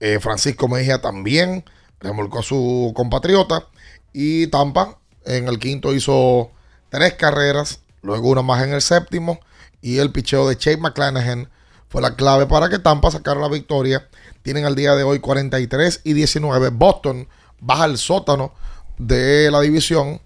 Eh, 0.00 0.18
Francisco 0.20 0.68
Mejía 0.68 1.00
también 1.00 1.64
remolcó 2.06 2.38
a 2.38 2.42
su 2.42 2.92
compatriota. 2.94 3.66
Y 4.12 4.46
Tampa 4.46 4.98
en 5.24 5.48
el 5.48 5.58
quinto 5.58 5.92
hizo 5.92 6.50
tres 6.88 7.14
carreras, 7.14 7.80
luego 8.02 8.30
una 8.30 8.42
más 8.42 8.62
en 8.62 8.72
el 8.72 8.82
séptimo. 8.82 9.40
Y 9.82 9.98
el 9.98 10.10
picheo 10.10 10.48
de 10.48 10.56
Chase 10.56 10.78
McClanahan 10.78 11.50
fue 11.88 12.02
la 12.02 12.16
clave 12.16 12.46
para 12.46 12.68
que 12.68 12.78
Tampa 12.78 13.10
sacara 13.10 13.40
la 13.40 13.48
victoria. 13.48 14.08
Tienen 14.42 14.64
al 14.64 14.74
día 14.74 14.94
de 14.94 15.02
hoy 15.02 15.20
43 15.20 16.00
y 16.04 16.12
19. 16.14 16.70
Boston 16.70 17.28
baja 17.60 17.84
al 17.84 17.98
sótano 17.98 18.52
de 18.98 19.50
la 19.50 19.60
división 19.60 20.20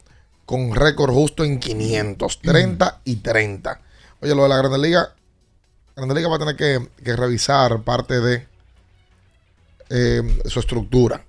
con 0.45 0.75
récord 0.75 1.13
justo 1.13 1.45
en 1.45 1.59
530 1.59 3.01
y 3.05 3.17
30. 3.17 3.81
Oye, 4.21 4.35
lo 4.35 4.43
de 4.43 4.49
la 4.49 4.57
Grande 4.57 4.79
Liga, 4.79 5.15
Grande 5.97 6.15
Liga 6.15 6.29
va 6.29 6.37
a 6.37 6.39
tener 6.41 6.57
que, 6.57 6.89
que 7.03 7.17
revisar 7.17 7.83
parte 7.83 8.21
de 8.21 8.47
eh, 9.91 10.41
su 10.47 10.61
estructura. 10.61 11.25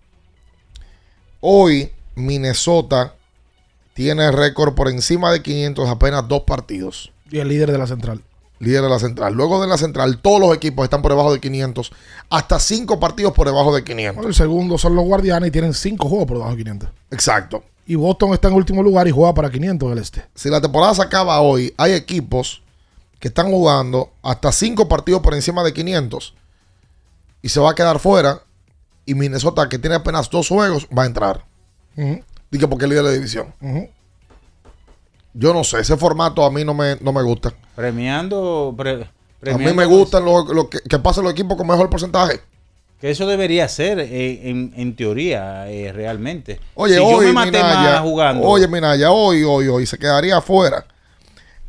Hoy 1.41 1.91
Minnesota 2.15 3.15
tiene 3.93 4.31
récord 4.31 4.75
por 4.75 4.89
encima 4.89 5.31
de 5.31 5.41
500 5.41 5.89
apenas 5.89 6.27
dos 6.27 6.43
partidos. 6.43 7.11
Y 7.29 7.39
el 7.39 7.47
líder 7.49 7.71
de 7.71 7.77
la 7.77 7.87
central. 7.87 8.23
Líder 8.59 8.83
de 8.83 8.89
la 8.89 8.99
central. 8.99 9.33
Luego 9.33 9.59
de 9.59 9.67
la 9.67 9.77
central, 9.77 10.19
todos 10.19 10.39
los 10.39 10.55
equipos 10.55 10.83
están 10.83 11.01
por 11.01 11.11
debajo 11.11 11.33
de 11.33 11.39
500. 11.39 11.91
Hasta 12.29 12.59
cinco 12.59 12.99
partidos 12.99 13.33
por 13.33 13.47
debajo 13.47 13.73
de 13.73 13.83
500. 13.83 14.25
El 14.25 14.35
segundo 14.35 14.77
son 14.77 14.95
los 14.95 15.03
guardianes 15.03 15.49
y 15.49 15.51
tienen 15.51 15.73
cinco 15.73 16.07
juegos 16.07 16.27
por 16.27 16.37
debajo 16.37 16.55
de 16.55 16.63
500. 16.63 16.89
Exacto. 17.09 17.63
Y 17.87 17.95
Boston 17.95 18.33
está 18.33 18.47
en 18.47 18.53
último 18.53 18.83
lugar 18.83 19.07
y 19.07 19.11
juega 19.11 19.33
para 19.33 19.49
500 19.49 19.89
del 19.89 19.97
este. 19.97 20.25
Si 20.35 20.49
la 20.49 20.61
temporada 20.61 20.93
se 20.93 21.01
acaba 21.01 21.41
hoy, 21.41 21.73
hay 21.75 21.93
equipos 21.93 22.61
que 23.19 23.29
están 23.29 23.49
jugando 23.49 24.11
hasta 24.21 24.51
cinco 24.51 24.87
partidos 24.87 25.21
por 25.21 25.33
encima 25.33 25.63
de 25.63 25.73
500 25.73 26.35
y 27.41 27.49
se 27.49 27.59
va 27.59 27.71
a 27.71 27.75
quedar 27.75 27.99
fuera. 27.99 28.43
Y 29.05 29.15
Minnesota, 29.15 29.67
que 29.67 29.79
tiene 29.79 29.95
apenas 29.95 30.29
dos 30.29 30.47
juegos, 30.47 30.87
va 30.97 31.03
a 31.03 31.05
entrar. 31.07 31.45
Dije 32.51 32.67
porque 32.67 32.85
es 32.85 32.89
líder 32.89 33.03
de 33.03 33.09
la 33.09 33.15
división. 33.15 33.53
Yo 35.33 35.53
no 35.53 35.63
sé, 35.63 35.79
ese 35.79 35.95
formato 35.97 36.43
a 36.43 36.51
mí 36.51 36.65
no 36.65 36.73
me, 36.73 36.97
no 36.99 37.13
me 37.13 37.21
gusta. 37.23 37.53
Premiando. 37.75 38.73
pre- 38.77 39.07
A 39.51 39.57
mí 39.57 39.73
me 39.73 39.85
gustan 39.85 40.25
lo, 40.25 40.43
lo 40.53 40.69
que, 40.69 40.79
que 40.81 40.99
pasen 40.99 41.23
los 41.23 41.31
equipos 41.33 41.57
con 41.57 41.65
mejor 41.67 41.89
porcentaje. 41.89 42.41
Que 42.99 43.09
eso 43.11 43.25
debería 43.25 43.67
ser 43.67 43.99
eh, 43.99 44.49
en, 44.49 44.73
en 44.75 44.95
teoría, 44.95 45.67
eh, 45.71 45.91
realmente. 45.91 46.59
Oye, 46.75 46.95
si 46.95 46.99
hoy, 46.99 47.11
yo 47.13 47.21
me 47.21 47.33
maté 47.33 47.51
Minaya, 47.51 47.91
más 47.93 48.01
jugando. 48.01 48.43
oye, 48.47 48.67
Minaya, 48.67 49.09
hoy, 49.11 49.43
hoy, 49.43 49.67
hoy 49.69 49.85
se 49.87 49.97
quedaría 49.97 50.37
afuera 50.37 50.85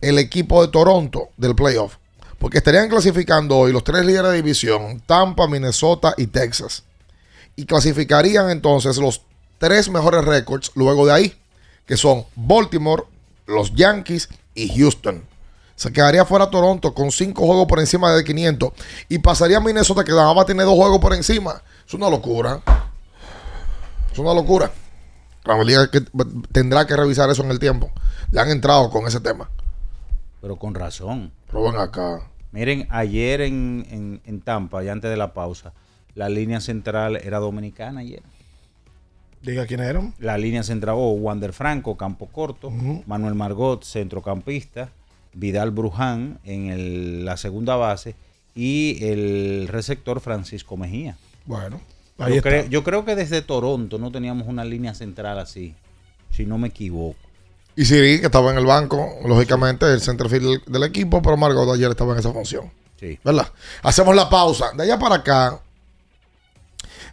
el 0.02 0.18
equipo 0.18 0.60
de 0.60 0.70
Toronto 0.70 1.28
del 1.38 1.54
playoff. 1.54 1.96
Porque 2.38 2.58
estarían 2.58 2.88
clasificando 2.90 3.56
hoy 3.56 3.72
los 3.72 3.84
tres 3.84 4.04
líderes 4.04 4.32
de 4.32 4.36
división, 4.38 5.00
Tampa, 5.06 5.46
Minnesota 5.46 6.12
y 6.18 6.26
Texas. 6.26 6.82
Y 7.56 7.66
clasificarían 7.66 8.50
entonces 8.50 8.96
los 8.98 9.22
tres 9.58 9.88
mejores 9.88 10.24
récords 10.24 10.72
luego 10.74 11.06
de 11.06 11.12
ahí, 11.12 11.40
que 11.86 11.96
son 11.96 12.24
Baltimore, 12.34 13.04
los 13.46 13.74
Yankees 13.74 14.28
y 14.54 14.68
Houston. 14.78 15.22
Se 15.76 15.92
quedaría 15.92 16.24
fuera 16.24 16.50
Toronto 16.50 16.94
con 16.94 17.10
cinco 17.10 17.46
juegos 17.46 17.66
por 17.66 17.80
encima 17.80 18.12
de 18.12 18.22
500. 18.22 18.72
Y 19.08 19.18
pasaría 19.18 19.56
a 19.56 19.60
Minnesota 19.60 20.04
que 20.04 20.12
nada 20.12 20.32
más 20.32 20.46
tiene 20.46 20.62
dos 20.62 20.74
juegos 20.74 21.00
por 21.00 21.14
encima. 21.14 21.62
Es 21.86 21.94
una 21.94 22.08
locura. 22.08 22.60
Es 24.12 24.18
una 24.18 24.32
locura. 24.32 24.70
La 25.44 25.62
liga 25.64 25.90
que 25.90 26.02
tendrá 26.52 26.86
que 26.86 26.96
revisar 26.96 27.30
eso 27.30 27.42
en 27.42 27.50
el 27.50 27.58
tiempo. 27.58 27.90
Le 28.30 28.40
han 28.40 28.50
entrado 28.50 28.90
con 28.90 29.06
ese 29.06 29.20
tema. 29.20 29.50
Pero 30.40 30.56
con 30.56 30.74
razón. 30.74 31.32
Pero 31.46 31.64
ven 31.64 31.80
acá. 31.80 32.30
Miren, 32.52 32.86
ayer 32.90 33.40
en, 33.40 33.86
en, 33.90 34.20
en 34.24 34.40
Tampa, 34.40 34.82
ya 34.82 34.92
antes 34.92 35.10
de 35.10 35.16
la 35.16 35.32
pausa, 35.32 35.72
la 36.14 36.28
línea 36.28 36.60
central 36.60 37.16
era 37.16 37.38
dominicana 37.38 38.00
ayer. 38.00 38.22
Diga 39.42 39.66
quiénes 39.66 39.88
eran. 39.88 40.14
La 40.20 40.38
línea 40.38 40.62
central, 40.62 40.94
oh, 40.98 41.12
Wander 41.12 41.52
Franco, 41.52 41.96
campo 41.96 42.26
corto, 42.26 42.70
Manuel 43.06 43.34
Margot, 43.34 43.82
centrocampista, 43.84 44.90
Vidal 45.34 45.70
Bruján 45.72 46.38
en 46.44 46.68
el- 46.70 47.24
la 47.24 47.36
segunda 47.36 47.74
base 47.76 48.14
y 48.54 48.98
el 49.04 49.66
receptor 49.68 50.20
Francisco 50.20 50.76
Mejía. 50.76 51.16
Bueno, 51.46 51.80
Yo, 52.18 52.24
ahí 52.24 52.36
está. 52.36 52.50
cre- 52.50 52.68
yo 52.68 52.84
creo 52.84 53.04
que 53.04 53.16
desde 53.16 53.42
Toronto 53.42 53.98
no 53.98 54.12
teníamos 54.12 54.46
una 54.46 54.64
línea 54.64 54.94
central 54.94 55.38
así, 55.40 55.74
si 56.30 56.46
no 56.46 56.56
me 56.58 56.68
equivoco. 56.68 57.18
Y 57.74 57.84
Siri, 57.86 58.20
que 58.20 58.26
estaba 58.26 58.52
en 58.52 58.58
el 58.58 58.66
banco, 58.66 59.08
lógicamente, 59.26 59.86
el 59.92 60.00
centerfield 60.02 60.62
del 60.66 60.82
equipo, 60.84 61.20
pero 61.22 61.36
Margot 61.36 61.68
ayer 61.74 61.90
estaba 61.90 62.12
en 62.12 62.18
esa 62.20 62.30
función. 62.32 62.70
Sí. 63.00 63.18
¿Verdad? 63.24 63.48
Hacemos 63.82 64.14
la 64.14 64.28
pausa. 64.28 64.66
De 64.76 64.84
allá 64.84 64.98
para 64.98 65.16
acá, 65.16 65.58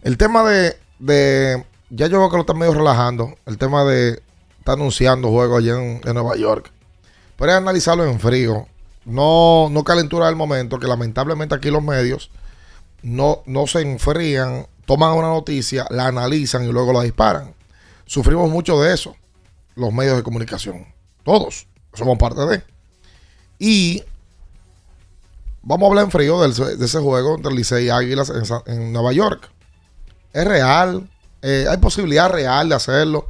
el 0.02 0.18
tema 0.18 0.44
de, 0.44 0.78
de- 1.00 1.66
ya 1.90 2.08
yo 2.08 2.20
veo 2.20 2.30
que 2.30 2.36
lo 2.38 2.42
están 2.42 2.58
medio 2.58 2.74
relajando, 2.74 3.36
el 3.46 3.58
tema 3.58 3.84
de, 3.84 4.22
está 4.60 4.74
anunciando 4.74 5.30
juegos 5.30 5.60
allá 5.60 5.74
en, 5.82 6.02
Nueva 6.14 6.36
York. 6.36 6.72
Pero 7.38 7.52
es 7.52 7.58
analizarlo 7.58 8.06
en 8.06 8.20
frío. 8.20 8.68
No, 9.06 9.70
no 9.72 9.84
calentura 9.84 10.28
del 10.28 10.36
momento, 10.36 10.78
que 10.78 10.88
lamentablemente 10.88 11.56
aquí 11.56 11.72
los 11.72 11.82
medios 11.82 12.30
no, 13.02 13.42
no 13.46 13.66
se 13.66 13.82
enfrían, 13.82 14.68
toman 14.86 15.14
una 15.14 15.30
noticia, 15.30 15.88
la 15.90 16.08
analizan 16.08 16.66
y 16.66 16.72
luego 16.72 16.94
la 16.94 17.02
disparan. 17.02 17.54
Sufrimos 18.06 18.50
mucho 18.50 18.80
de 18.82 18.94
eso, 18.94 19.16
los 19.76 19.94
medios 19.94 20.18
de 20.18 20.24
comunicación. 20.24 20.86
Todos 21.24 21.68
somos 21.94 22.18
parte 22.18 22.42
de. 22.46 22.62
Y 23.58 24.04
vamos 25.62 25.86
a 25.86 25.90
hablar 25.90 26.06
en 26.06 26.12
frío 26.12 26.40
de 26.42 26.86
ese 26.86 27.00
juego 27.00 27.36
entre 27.36 27.54
Licey 27.54 27.86
y 27.86 27.90
Águilas 27.90 28.32
en 28.66 28.94
Nueva 28.94 29.14
York. 29.14 29.50
Es 30.34 30.46
real, 30.46 31.10
eh, 31.42 31.66
hay 31.70 31.78
posibilidad 31.78 32.30
real 32.30 32.70
de 32.70 32.76
hacerlo. 32.76 33.28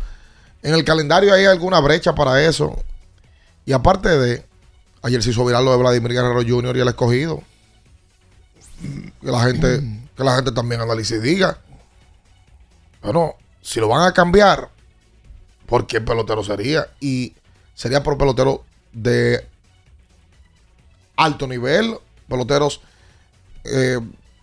En 0.62 0.74
el 0.74 0.84
calendario 0.84 1.34
hay 1.34 1.46
alguna 1.46 1.80
brecha 1.80 2.14
para 2.14 2.44
eso. 2.44 2.78
Y 3.66 3.72
aparte 3.72 4.10
de, 4.10 4.46
ayer 5.02 5.24
se 5.24 5.30
hizo 5.30 5.46
viral 5.46 5.66
lo 5.66 5.72
de 5.72 5.78
Vladimir 5.78 6.14
Guerrero 6.14 6.44
Jr. 6.46 6.76
y 6.78 6.80
el 6.82 6.88
escogido. 6.88 7.42
Que 9.22 9.32
la 9.32 9.42
gente, 9.44 9.82
que 10.16 10.24
la 10.24 10.36
gente 10.36 10.52
también 10.52 10.82
analice 10.82 11.18
y 11.18 11.20
diga. 11.20 11.58
Bueno, 13.02 13.36
si 13.62 13.80
lo 13.80 13.88
van 13.88 14.08
a 14.08 14.14
cambiar, 14.14 14.70
¿por 15.66 15.88
qué 15.88 16.02
pelotero 16.02 16.44
sería? 16.44 16.88
Y 17.00 17.34
sería 17.76 18.04
por 18.04 18.18
pelotero 18.18 18.64
de 18.92 19.48
alto 21.16 21.48
nivel, 21.48 21.98
peloteros. 22.28 22.82
eh, 23.64 24.00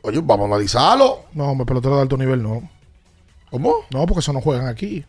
oye, 0.07 0.21
vamos 0.23 0.45
a 0.45 0.55
analizarlo. 0.55 1.21
No, 1.35 1.51
hombre, 1.51 1.67
pelotero 1.67 1.97
de 1.97 2.03
alto 2.03 2.17
nivel 2.17 2.43
no. 2.43 2.69
¿Cómo? 3.51 3.75
No, 3.91 4.07
porque 4.07 4.21
eso 4.21 4.33
no 4.33 4.41
juegan 4.41 4.67
aquí. 4.69 5.05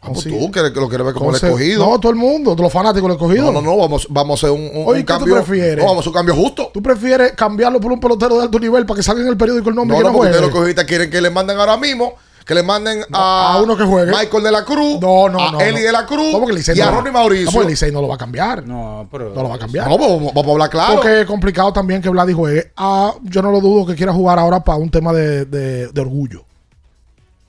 Ah, 0.00 0.08
pues 0.12 0.24
tú 0.24 0.50
que 0.50 0.60
lo 0.60 0.88
quieres 0.88 1.04
ver 1.06 1.14
como 1.14 1.30
el 1.30 1.36
escogido. 1.36 1.84
No, 1.86 1.98
todo 1.98 2.12
el 2.12 2.18
mundo, 2.18 2.50
todos 2.52 2.64
los 2.64 2.72
fanáticos 2.72 3.08
del 3.08 3.16
escogido. 3.16 3.50
No, 3.50 3.62
no, 3.62 3.70
no, 3.70 3.76
vamos, 3.78 4.06
vamos 4.10 4.42
a 4.44 4.46
hacer 4.46 4.58
un, 4.58 4.66
un- 4.66 4.86
Oye, 4.86 5.00
un 5.00 5.06
¿qué 5.06 5.12
tú 5.14 5.18
cambio. 5.20 5.34
prefieres? 5.36 5.76
No, 5.78 5.84
vamos 5.86 5.96
a 5.96 6.00
hacer 6.00 6.08
un 6.10 6.14
cambio 6.14 6.34
justo. 6.34 6.70
¿Tú 6.74 6.82
prefieres 6.82 7.32
cambiarlo 7.32 7.80
por 7.80 7.90
un 7.90 8.00
pelotero 8.00 8.36
de 8.36 8.42
alto 8.42 8.58
nivel 8.60 8.84
para 8.84 8.98
que 8.98 9.02
salga 9.02 9.22
en 9.22 9.28
el 9.28 9.36
periódico 9.38 9.70
el 9.70 9.74
nombre 9.74 9.96
No, 9.96 9.98
que 10.00 10.04
no, 10.04 10.10
no 10.12 10.16
porque 10.18 10.30
ustedes 10.30 10.42
los 10.46 10.50
escogistas 10.54 10.84
quieren 10.84 11.10
que 11.10 11.20
le 11.22 11.30
manden 11.30 11.58
ahora 11.58 11.76
mismo, 11.78 12.14
que 12.44 12.54
le 12.54 12.62
manden 12.62 13.04
a, 13.12 13.54
a 13.54 13.62
uno 13.62 13.76
que 13.76 13.84
juegue. 13.84 14.12
Michael 14.12 14.42
de 14.44 14.52
la 14.52 14.64
Cruz, 14.64 15.00
No, 15.00 15.28
no, 15.28 15.40
a 15.40 15.52
no. 15.52 15.60
Eli 15.60 15.80
no. 15.80 15.86
de 15.86 15.92
la 15.92 16.06
Cruz 16.06 16.50
Licey 16.52 16.76
y 16.76 16.80
a 16.80 16.90
Ronnie 16.90 17.10
Mauricio. 17.12 17.46
Porque 17.50 17.64
el 17.66 17.70
Licey 17.70 17.90
no 17.90 18.00
lo 18.02 18.08
va 18.08 18.14
a 18.16 18.18
cambiar. 18.18 18.66
No, 18.66 19.08
pero. 19.10 19.32
No 19.34 19.42
lo 19.42 19.48
va 19.48 19.54
a 19.54 19.58
cambiar. 19.58 19.88
No, 19.88 19.96
vamos, 19.98 20.32
a 20.36 20.40
hablar 20.52 20.70
claro. 20.70 20.94
Porque 20.96 21.22
es 21.22 21.26
complicado 21.26 21.72
también 21.72 22.02
que 22.02 22.08
Vladi 22.10 22.32
juegue. 22.32 22.70
Ah, 22.76 23.14
yo 23.22 23.40
no 23.42 23.50
lo 23.50 23.60
dudo 23.60 23.86
que 23.86 23.94
quiera 23.94 24.12
jugar 24.12 24.38
ahora 24.38 24.62
para 24.62 24.78
un 24.78 24.90
tema 24.90 25.12
de, 25.12 25.44
de- 25.46 25.88
de 25.88 26.00
orgullo. 26.00 26.44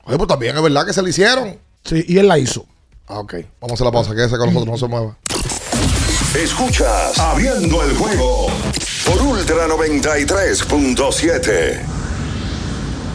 Oye, 0.05 0.17
pues 0.17 0.27
también 0.27 0.55
es 0.55 0.61
verdad 0.63 0.85
que 0.85 0.93
se 0.93 1.01
le 1.01 1.09
hicieron. 1.09 1.57
Sí, 1.83 2.05
y 2.07 2.17
él 2.17 2.27
la 2.27 2.37
hizo. 2.37 2.65
Ah, 3.07 3.19
ok. 3.19 3.33
Vamos 3.59 3.71
a 3.71 3.73
hacer 3.75 3.85
la 3.85 3.91
pausa, 3.91 4.15
que 4.15 4.23
ese 4.23 4.37
con 4.37 4.47
nosotros 4.53 4.67
no 4.67 4.77
se 4.77 4.87
mueva. 4.87 5.17
Escuchas 6.35 7.17
Abriendo 7.19 7.83
el 7.83 7.95
juego 7.97 8.47
por 9.05 9.21
Ultra 9.21 9.67
93.7. 9.67 11.79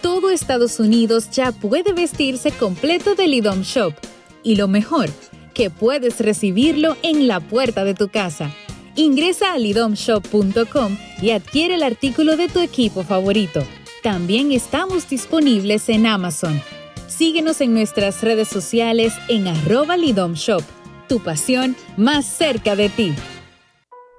Todo 0.00 0.30
Estados 0.30 0.78
Unidos 0.78 1.30
ya 1.30 1.52
puede 1.52 1.92
vestirse 1.92 2.52
completo 2.52 3.14
del 3.14 3.34
IDOM 3.34 3.62
Shop. 3.62 3.94
Y 4.42 4.56
lo 4.56 4.68
mejor, 4.68 5.10
que 5.54 5.70
puedes 5.70 6.20
recibirlo 6.20 6.96
en 7.02 7.26
la 7.26 7.40
puerta 7.40 7.84
de 7.84 7.94
tu 7.94 8.08
casa. 8.08 8.54
Ingresa 8.94 9.52
a 9.52 9.58
lidomshop.com 9.58 10.96
y 11.20 11.30
adquiere 11.30 11.74
el 11.74 11.82
artículo 11.82 12.36
de 12.36 12.48
tu 12.48 12.60
equipo 12.60 13.02
favorito. 13.02 13.64
También 14.02 14.52
estamos 14.52 15.08
disponibles 15.08 15.88
en 15.88 16.06
Amazon. 16.06 16.62
Síguenos 17.08 17.60
en 17.60 17.74
nuestras 17.74 18.22
redes 18.22 18.48
sociales 18.48 19.12
en 19.28 19.48
arroba 19.48 19.96
lidomshop. 19.96 20.62
Tu 21.08 21.20
pasión 21.20 21.74
más 21.96 22.24
cerca 22.24 22.76
de 22.76 22.88
ti. 22.88 23.14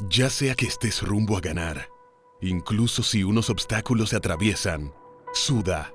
Ya 0.09 0.29
sea 0.29 0.55
que 0.55 0.65
estés 0.65 1.01
rumbo 1.01 1.37
a 1.37 1.41
ganar, 1.41 1.87
incluso 2.41 3.03
si 3.03 3.23
unos 3.23 3.49
obstáculos 3.49 4.09
se 4.09 4.15
atraviesan, 4.15 4.93
suda, 5.33 5.93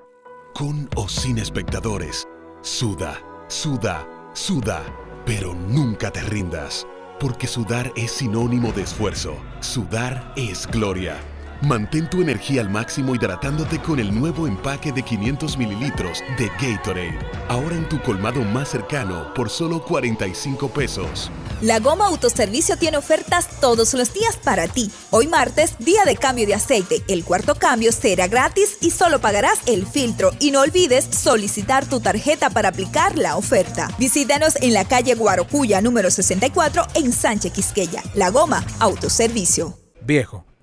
con 0.54 0.88
o 0.94 1.08
sin 1.08 1.38
espectadores, 1.38 2.28
suda, 2.62 3.20
suda, 3.48 4.06
suda, 4.32 4.82
pero 5.26 5.54
nunca 5.54 6.10
te 6.10 6.22
rindas, 6.22 6.86
porque 7.18 7.46
sudar 7.46 7.92
es 7.96 8.12
sinónimo 8.12 8.72
de 8.72 8.82
esfuerzo, 8.82 9.36
sudar 9.60 10.32
es 10.36 10.66
gloria. 10.66 11.16
Mantén 11.62 12.08
tu 12.10 12.20
energía 12.20 12.60
al 12.60 12.68
máximo 12.68 13.14
hidratándote 13.14 13.80
con 13.80 13.98
el 13.98 14.14
nuevo 14.14 14.46
empaque 14.46 14.92
de 14.92 15.02
500 15.02 15.56
mililitros 15.56 16.22
de 16.38 16.48
Gatorade, 16.60 17.18
ahora 17.48 17.76
en 17.76 17.88
tu 17.88 18.00
colmado 18.02 18.42
más 18.42 18.68
cercano 18.68 19.32
por 19.34 19.48
solo 19.48 19.82
45 19.82 20.68
pesos. 20.68 21.30
La 21.60 21.78
Goma 21.78 22.06
Autoservicio 22.06 22.76
tiene 22.76 22.98
ofertas 22.98 23.48
todos 23.60 23.94
los 23.94 24.12
días 24.12 24.36
para 24.36 24.68
ti. 24.68 24.90
Hoy 25.10 25.26
martes, 25.28 25.76
día 25.78 26.04
de 26.04 26.16
cambio 26.16 26.46
de 26.46 26.54
aceite. 26.54 27.02
El 27.08 27.24
cuarto 27.24 27.54
cambio 27.54 27.92
será 27.92 28.26
gratis 28.26 28.76
y 28.80 28.90
solo 28.90 29.20
pagarás 29.20 29.60
el 29.66 29.86
filtro. 29.86 30.32
Y 30.40 30.50
no 30.50 30.60
olvides 30.60 31.04
solicitar 31.04 31.86
tu 31.86 32.00
tarjeta 32.00 32.50
para 32.50 32.68
aplicar 32.68 33.16
la 33.16 33.36
oferta. 33.36 33.88
Visítanos 33.98 34.56
en 34.60 34.74
la 34.74 34.84
calle 34.84 35.14
Guarocuya 35.14 35.80
número 35.80 36.10
64 36.10 36.86
en 36.96 37.12
Sánchez 37.12 37.52
Quisqueya. 37.52 38.02
La 38.14 38.30
Goma 38.30 38.64
Autoservicio. 38.80 39.78
Viejo, 40.02 40.44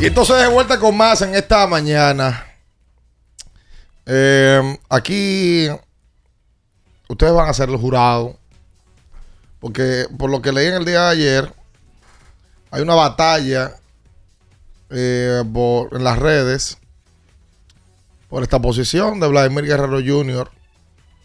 Y 0.00 0.06
entonces 0.06 0.38
de 0.38 0.48
vuelta 0.48 0.80
con 0.80 0.96
más 0.96 1.20
en 1.20 1.34
esta 1.34 1.66
mañana. 1.66 2.46
Eh, 4.06 4.78
aquí 4.88 5.68
ustedes 7.06 7.34
van 7.34 7.50
a 7.50 7.52
ser 7.52 7.68
los 7.68 7.82
jurados. 7.82 8.34
Porque 9.58 10.06
por 10.18 10.30
lo 10.30 10.40
que 10.40 10.52
leí 10.52 10.68
en 10.68 10.74
el 10.74 10.86
día 10.86 11.02
de 11.02 11.08
ayer, 11.10 11.54
hay 12.70 12.80
una 12.80 12.94
batalla 12.94 13.76
eh, 14.88 15.42
en 15.44 16.04
las 16.04 16.18
redes 16.18 16.78
por 18.30 18.42
esta 18.42 18.58
posición 18.58 19.20
de 19.20 19.28
Vladimir 19.28 19.66
Guerrero 19.66 20.00
Jr. 20.02 20.50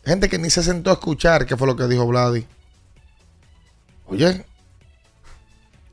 Gente 0.04 0.28
que 0.28 0.38
ni 0.38 0.50
se 0.50 0.64
sentó 0.64 0.90
a 0.90 0.94
escuchar 0.94 1.46
qué 1.46 1.56
fue 1.56 1.66
lo 1.66 1.78
que 1.78 1.88
dijo 1.88 2.06
Vladi. 2.06 2.46
Oye, 4.08 4.46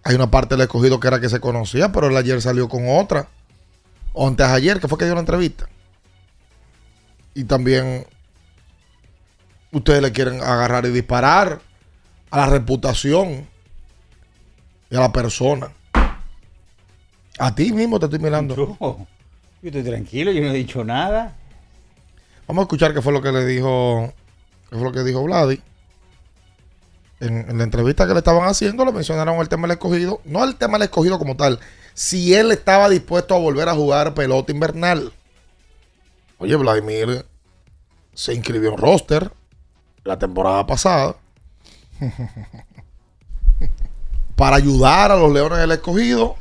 hay 0.04 0.14
una 0.14 0.30
parte 0.30 0.54
del 0.54 0.62
escogido 0.62 0.98
que 0.98 1.08
era 1.08 1.20
que 1.20 1.28
se 1.28 1.40
conocía, 1.40 1.92
pero 1.92 2.08
él 2.08 2.16
ayer 2.16 2.40
salió 2.42 2.68
con 2.68 2.88
otra. 2.88 3.28
O 4.12 4.26
antes 4.26 4.46
ayer, 4.46 4.80
que 4.80 4.88
fue 4.88 4.98
que 4.98 5.04
dio 5.04 5.14
una 5.14 5.20
entrevista. 5.20 5.68
Y 7.34 7.44
también 7.44 8.04
ustedes 9.70 10.02
le 10.02 10.12
quieren 10.12 10.42
agarrar 10.42 10.84
y 10.86 10.90
disparar 10.90 11.60
a 12.30 12.36
la 12.36 12.46
reputación 12.46 13.46
y 14.90 14.96
a 14.96 15.00
la 15.00 15.12
persona. 15.12 15.70
A 17.38 17.54
ti 17.54 17.72
mismo 17.72 17.98
te 17.98 18.06
estoy 18.06 18.18
mirando. 18.18 18.54
Yo, 18.54 18.76
yo 18.80 19.06
estoy 19.62 19.82
tranquilo, 19.82 20.32
yo 20.32 20.42
no 20.42 20.50
he 20.50 20.54
dicho 20.54 20.84
nada. 20.84 21.36
Vamos 22.46 22.62
a 22.62 22.64
escuchar 22.64 22.92
qué 22.92 23.00
fue 23.00 23.12
lo 23.12 23.22
que 23.22 23.32
le 23.32 23.46
dijo, 23.46 24.12
qué 24.68 24.76
fue 24.76 24.84
lo 24.84 24.92
que 24.92 25.04
dijo 25.04 25.22
Vladi. 25.22 25.62
En, 27.22 27.48
en 27.48 27.58
la 27.58 27.64
entrevista 27.64 28.06
que 28.06 28.12
le 28.12 28.18
estaban 28.18 28.48
haciendo, 28.48 28.84
le 28.84 28.92
mencionaron 28.92 29.36
el 29.36 29.48
tema 29.48 29.68
del 29.68 29.76
escogido. 29.76 30.20
No 30.24 30.44
el 30.44 30.56
tema 30.56 30.74
del 30.74 30.82
escogido 30.82 31.18
como 31.18 31.36
tal. 31.36 31.60
Si 31.94 32.34
él 32.34 32.50
estaba 32.50 32.88
dispuesto 32.88 33.34
a 33.34 33.38
volver 33.38 33.68
a 33.68 33.74
jugar 33.74 34.14
pelota 34.14 34.52
invernal. 34.52 35.12
Oye, 36.38 36.56
Vladimir 36.56 37.24
se 38.14 38.34
inscribió 38.34 38.70
en 38.70 38.78
roster 38.78 39.30
la 40.04 40.18
temporada 40.18 40.66
pasada 40.66 41.16
para 44.36 44.56
ayudar 44.56 45.12
a 45.12 45.16
los 45.16 45.32
Leones 45.32 45.58
del 45.58 45.72
Escogido 45.72 46.36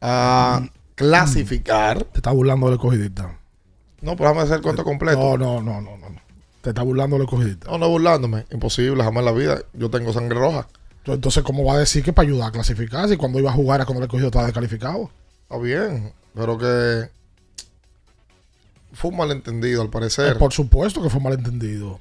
a 0.00 0.62
clasificar. 0.94 2.04
Te 2.04 2.18
está 2.18 2.30
burlando 2.30 2.66
del 2.66 2.76
escogidista. 2.76 3.38
No, 4.00 4.16
pero 4.16 4.30
déjame 4.30 4.44
hacer 4.44 4.56
el 4.56 4.62
cuento 4.62 4.84
completo. 4.84 5.36
No, 5.36 5.60
no, 5.60 5.80
no, 5.80 5.96
no, 5.96 5.96
no. 6.08 6.27
Te 6.62 6.70
está 6.70 6.82
burlando 6.82 7.16
del 7.16 7.24
escogidista. 7.24 7.70
No, 7.70 7.78
no 7.78 7.88
burlándome. 7.88 8.46
Imposible, 8.50 9.02
jamás 9.02 9.22
en 9.22 9.24
la 9.24 9.32
vida. 9.32 9.58
Yo 9.72 9.90
tengo 9.90 10.12
sangre 10.12 10.38
roja. 10.38 10.66
Entonces, 11.04 11.42
¿cómo 11.42 11.64
va 11.64 11.74
a 11.74 11.78
decir 11.78 12.02
que 12.02 12.12
para 12.12 12.28
ayudar 12.28 12.48
a 12.48 12.52
clasificar 12.52 13.08
si 13.08 13.16
cuando 13.16 13.38
iba 13.38 13.50
a 13.50 13.54
jugar 13.54 13.78
era 13.78 13.86
cuando 13.86 14.00
el 14.00 14.06
escogido 14.06 14.28
estaba 14.28 14.44
descalificado? 14.44 15.10
Está 15.42 15.58
bien, 15.58 16.12
pero 16.34 16.58
que 16.58 17.08
fue 18.92 19.10
un 19.10 19.16
malentendido 19.16 19.80
al 19.80 19.90
parecer. 19.90 20.32
Eh, 20.32 20.38
por 20.38 20.52
supuesto 20.52 21.02
que 21.02 21.08
fue 21.08 21.20
malentendido. 21.20 22.00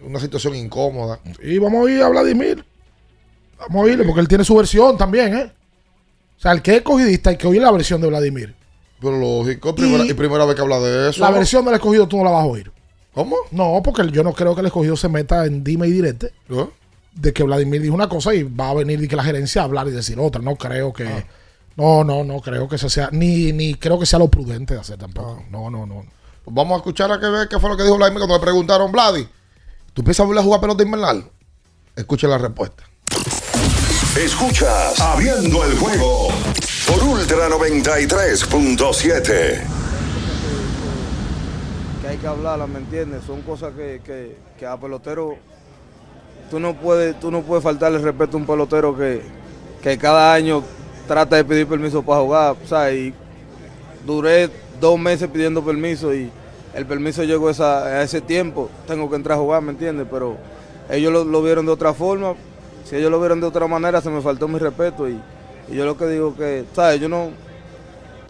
Una 0.00 0.20
situación 0.20 0.54
incómoda. 0.54 1.20
Y 1.42 1.58
vamos 1.58 1.86
a 1.86 1.90
ir 1.90 2.02
a 2.02 2.08
Vladimir. 2.08 2.64
Vamos 3.58 3.76
a 3.76 3.84
oírle 3.84 4.04
porque 4.04 4.20
él 4.20 4.28
tiene 4.28 4.44
su 4.44 4.54
versión 4.54 4.96
también, 4.96 5.36
¿eh? 5.36 5.52
O 6.38 6.40
sea, 6.40 6.52
el 6.52 6.62
que 6.62 6.70
es 6.70 6.76
escogidista 6.78 7.30
hay 7.30 7.36
que 7.36 7.48
oír 7.48 7.60
la 7.60 7.72
versión 7.72 8.00
de 8.00 8.06
Vladimir. 8.06 8.54
Pero 9.00 9.18
lógico, 9.18 9.74
primera, 9.74 10.04
y, 10.04 10.14
primera 10.14 10.44
vez 10.44 10.54
que 10.54 10.62
habla 10.62 10.78
de 10.78 11.10
eso. 11.10 11.20
La 11.20 11.30
versión 11.30 11.64
del 11.64 11.74
escogido 11.74 12.06
tú 12.06 12.16
no 12.16 12.24
la 12.24 12.30
vas 12.30 12.44
a 12.44 12.46
oír. 12.46 12.70
¿Cómo? 13.18 13.34
No, 13.50 13.80
porque 13.82 14.08
yo 14.12 14.22
no 14.22 14.32
creo 14.32 14.54
que 14.54 14.60
el 14.60 14.68
escogido 14.68 14.96
se 14.96 15.08
meta 15.08 15.44
en 15.44 15.64
dime 15.64 15.88
y 15.88 15.90
direte. 15.90 16.32
¿Eh? 16.50 16.68
De 17.14 17.32
que 17.32 17.42
Vladimir 17.42 17.82
dijo 17.82 17.92
una 17.92 18.08
cosa 18.08 18.32
y 18.32 18.44
va 18.44 18.70
a 18.70 18.74
venir 18.74 19.02
y 19.02 19.08
que 19.08 19.16
la 19.16 19.24
gerencia 19.24 19.62
a 19.62 19.64
hablar 19.64 19.88
y 19.88 19.90
decir 19.90 20.20
otra. 20.20 20.40
No 20.40 20.54
creo 20.54 20.92
que. 20.92 21.26
No, 21.74 22.04
no, 22.04 22.22
no 22.22 22.40
creo 22.40 22.68
que 22.68 22.76
eso 22.76 22.88
sea. 22.88 23.08
Ni, 23.10 23.50
ni 23.50 23.74
creo 23.74 23.98
que 23.98 24.06
sea 24.06 24.20
lo 24.20 24.28
prudente 24.28 24.74
de 24.74 24.80
hacer 24.80 24.98
tampoco. 24.98 25.42
No, 25.50 25.68
no, 25.68 25.84
no. 25.84 26.04
Pues 26.44 26.54
vamos 26.54 26.74
a 26.74 26.76
escuchar 26.76 27.10
a 27.10 27.18
que 27.18 27.26
ver 27.26 27.48
qué 27.48 27.58
fue 27.58 27.70
lo 27.70 27.76
que 27.76 27.82
dijo 27.82 27.96
Vladimir 27.96 28.20
cuando 28.20 28.36
le 28.36 28.40
preguntaron, 28.40 28.92
Vladi, 28.92 29.28
¿tú 29.94 30.04
piensas 30.04 30.24
volver 30.24 30.42
a 30.42 30.44
jugar 30.44 30.60
pelota 30.60 30.84
invernal? 30.84 31.28
Escuche 31.96 32.28
la 32.28 32.38
respuesta. 32.38 32.84
Escuchas 34.16 35.00
Abriendo 35.00 35.64
el 35.64 35.76
juego 35.76 36.28
por 36.86 37.02
Ultra 37.02 37.48
93.7. 37.48 39.77
hay 42.08 42.16
que 42.16 42.26
hablarla, 42.26 42.66
¿me 42.66 42.78
entiendes? 42.78 43.22
Son 43.24 43.42
cosas 43.42 43.72
que, 43.74 44.00
que, 44.56 44.66
a 44.66 44.76
pelotero 44.76 45.36
tú 46.50 46.58
no 46.58 46.74
puedes, 46.74 47.18
tú 47.20 47.30
no 47.30 47.42
puedes 47.42 47.62
faltarle 47.62 47.98
respeto 47.98 48.36
a 48.36 48.40
un 48.40 48.46
pelotero 48.46 48.96
que, 48.96 49.20
que 49.82 49.98
cada 49.98 50.32
año 50.32 50.62
trata 51.06 51.36
de 51.36 51.44
pedir 51.44 51.66
permiso 51.66 52.02
para 52.02 52.20
jugar, 52.20 52.56
¿sabes? 52.66 52.98
Y 52.98 53.14
duré 54.06 54.48
dos 54.80 54.98
meses 54.98 55.28
pidiendo 55.28 55.62
permiso 55.62 56.14
y 56.14 56.30
el 56.74 56.86
permiso 56.86 57.24
llegó 57.24 57.50
esa- 57.50 57.84
a 57.84 58.02
ese 58.02 58.20
tiempo, 58.20 58.70
tengo 58.86 59.08
que 59.10 59.16
entrar 59.16 59.36
a 59.36 59.40
jugar, 59.40 59.62
¿me 59.62 59.72
entiendes? 59.72 60.06
Pero 60.10 60.36
ellos 60.90 61.12
lo, 61.12 61.24
lo 61.24 61.42
vieron 61.42 61.66
de 61.66 61.72
otra 61.72 61.92
forma, 61.92 62.34
si 62.84 62.96
ellos 62.96 63.10
lo 63.10 63.20
vieron 63.20 63.40
de 63.40 63.46
otra 63.46 63.66
manera 63.66 64.00
se 64.00 64.08
me 64.10 64.22
faltó 64.22 64.48
mi 64.48 64.58
respeto 64.58 65.08
y, 65.08 65.20
y 65.68 65.74
yo 65.76 65.84
lo 65.84 65.96
que 65.96 66.06
digo 66.06 66.34
que, 66.34 66.64
¿sabes? 66.74 67.00
Yo 67.00 67.08
no, 67.08 67.28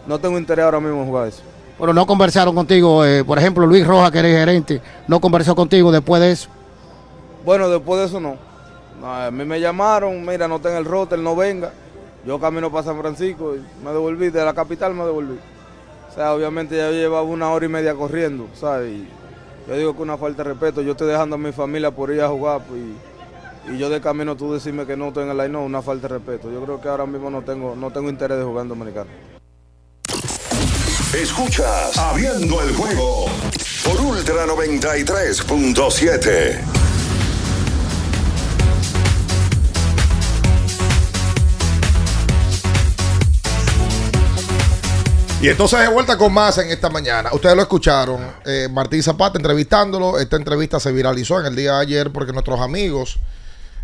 no 0.07 0.19
tengo 0.19 0.37
interés 0.37 0.65
ahora 0.65 0.79
mismo 0.81 1.01
en 1.01 1.07
jugar 1.07 1.27
eso. 1.29 1.43
Pero 1.79 1.93
no 1.93 2.05
conversaron 2.05 2.53
contigo, 2.53 3.05
eh, 3.05 3.23
por 3.23 3.39
ejemplo, 3.39 3.65
Luis 3.65 3.87
Rojas, 3.87 4.11
que 4.11 4.19
eres 4.19 4.37
gerente, 4.37 4.81
no 5.07 5.21
conversó 5.21 5.55
contigo 5.55 5.91
después 5.91 6.21
de 6.21 6.31
eso. 6.31 6.49
Bueno, 7.45 7.69
después 7.69 8.01
de 8.01 8.05
eso 8.07 8.19
no. 8.19 8.35
A 9.01 9.31
mí 9.31 9.45
me 9.45 9.61
llamaron, 9.61 10.25
mira, 10.25 10.47
no 10.47 10.57
está 10.57 10.71
en 10.71 10.77
el 10.77 10.85
roster, 10.85 11.17
no 11.17 11.37
venga. 11.37 11.71
Yo 12.25 12.37
camino 12.37 12.69
para 12.69 12.83
San 12.83 12.99
Francisco 12.99 13.55
y 13.55 13.63
me 13.83 13.91
devolví, 13.91 14.29
de 14.29 14.43
la 14.43 14.53
capital 14.53 14.93
me 14.93 15.05
devolví. 15.05 15.39
O 16.09 16.13
sea, 16.13 16.33
obviamente 16.33 16.75
ya 16.75 16.91
llevaba 16.91 17.21
una 17.21 17.49
hora 17.49 17.65
y 17.65 17.69
media 17.69 17.95
corriendo, 17.95 18.47
¿sabes? 18.53 18.91
Y 18.91 19.07
yo 19.69 19.77
digo 19.77 19.95
que 19.95 20.01
una 20.01 20.17
falta 20.17 20.43
de 20.43 20.49
respeto, 20.49 20.81
yo 20.81 20.91
estoy 20.91 21.07
dejando 21.07 21.35
a 21.35 21.39
mi 21.39 21.53
familia 21.53 21.91
por 21.91 22.11
ir 22.11 22.21
a 22.21 22.27
jugar 22.27 22.61
pues, 22.67 22.81
y, 23.69 23.73
y 23.73 23.77
yo 23.77 23.89
de 23.89 24.01
camino 24.01 24.35
tú 24.35 24.51
decirme 24.51 24.85
que 24.85 24.97
no 24.97 25.07
estoy 25.07 25.23
en 25.23 25.29
el 25.29 25.37
line, 25.37 25.49
no, 25.49 25.63
una 25.63 25.81
falta 25.81 26.09
de 26.09 26.15
respeto. 26.15 26.51
Yo 26.51 26.61
creo 26.61 26.81
que 26.81 26.89
ahora 26.89 27.05
mismo 27.05 27.29
no 27.29 27.41
tengo, 27.41 27.73
no 27.73 27.89
tengo 27.91 28.09
interés 28.09 28.37
de 28.37 28.43
jugar 28.43 28.63
en 28.63 28.69
Dominicano. 28.69 29.28
Escuchas 31.13 31.95
Abriendo 31.97 32.61
el 32.61 32.75
juego 32.75 33.25
por 33.83 33.99
Ultra 33.99 34.45
93.7. 34.45 36.61
Y 45.41 45.49
entonces 45.49 45.79
de 45.79 45.87
vuelta 45.87 46.15
con 46.15 46.31
más 46.31 46.59
en 46.59 46.69
esta 46.69 46.91
mañana. 46.91 47.31
Ustedes 47.33 47.55
lo 47.55 47.63
escucharon. 47.63 48.21
eh, 48.45 48.67
Martín 48.71 49.01
Zapata 49.01 49.39
entrevistándolo. 49.39 50.19
Esta 50.19 50.35
entrevista 50.35 50.79
se 50.79 50.91
viralizó 50.91 51.39
en 51.39 51.47
el 51.47 51.55
día 51.55 51.73
de 51.73 51.81
ayer 51.81 52.11
porque 52.11 52.33
nuestros 52.33 52.59
amigos 52.59 53.17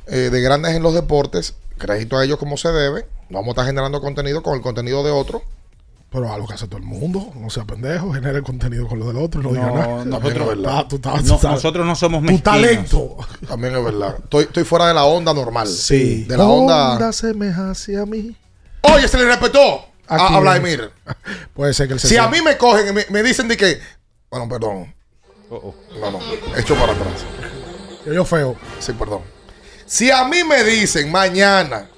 eh, 0.05 0.29
de 0.31 0.41
Grandes 0.41 0.75
en 0.75 0.83
los 0.83 0.93
Deportes, 0.93 1.55
crédito 1.79 2.19
a 2.19 2.23
ellos 2.23 2.37
como 2.37 2.55
se 2.57 2.71
debe, 2.71 3.07
no 3.29 3.39
vamos 3.39 3.47
a 3.47 3.51
estar 3.53 3.65
generando 3.65 3.99
contenido 3.99 4.43
con 4.43 4.53
el 4.53 4.61
contenido 4.61 5.03
de 5.03 5.09
otro. 5.09 5.41
Pero 6.15 6.31
algo 6.31 6.47
que 6.47 6.53
hace 6.53 6.67
todo 6.67 6.77
el 6.77 6.85
mundo, 6.85 7.33
no 7.35 7.49
sea 7.49 7.65
pendejo, 7.65 8.13
genera 8.13 8.37
el 8.37 8.43
contenido 8.43 8.87
con 8.87 8.99
lo 8.99 9.07
del 9.07 9.17
otro, 9.17 9.41
no, 9.41 9.49
No, 9.49 9.53
diga 9.55 9.69
nada. 9.69 10.05
nosotros- 10.05 10.87
tú 10.87 10.99
no, 11.03 11.39
tú 11.39 11.47
nosotros 11.49 11.85
no 11.85 11.93
somos 11.93 12.21
Tu 12.21 12.31
mezquinos. 12.31 12.43
talento. 12.43 13.17
También 13.45 13.75
es 13.75 13.83
verdad. 13.83 14.15
Estoy, 14.23 14.43
estoy 14.45 14.63
fuera 14.63 14.87
de 14.87 14.93
la 14.93 15.03
onda 15.03 15.33
normal. 15.33 15.67
Sí. 15.67 16.23
De 16.23 16.37
la 16.37 16.45
onda. 16.45 16.93
Onda 16.93 17.11
semeja 17.11 17.71
hacia 17.71 18.05
mí. 18.05 18.33
Oye, 18.83 19.09
se 19.09 19.17
le 19.17 19.25
respetó 19.25 19.59
a, 20.07 20.15
¿A 20.15 20.37
a? 20.37 20.39
Vladimir. 20.39 20.89
Puede 21.53 21.73
ser 21.73 21.87
que 21.89 21.95
el 21.95 21.99
Si 21.99 22.15
a 22.15 22.29
mí 22.29 22.41
me 22.41 22.55
cogen 22.57 22.87
y 22.87 22.91
me, 22.93 23.05
me 23.09 23.21
dicen 23.21 23.49
de 23.49 23.57
que. 23.57 23.77
Bueno, 24.29 24.47
perdón. 24.47 24.95
No, 25.51 26.11
no. 26.11 26.19
Echo 26.55 26.75
para 26.75 26.93
atrás. 26.93 27.25
Yo, 28.05 28.13
yo 28.13 28.23
feo. 28.23 28.55
Sí, 28.79 28.93
perdón. 28.93 29.19
Si 29.85 30.09
a 30.11 30.23
mí 30.23 30.45
me 30.45 30.63
dicen 30.63 31.11
mañana, 31.11 31.89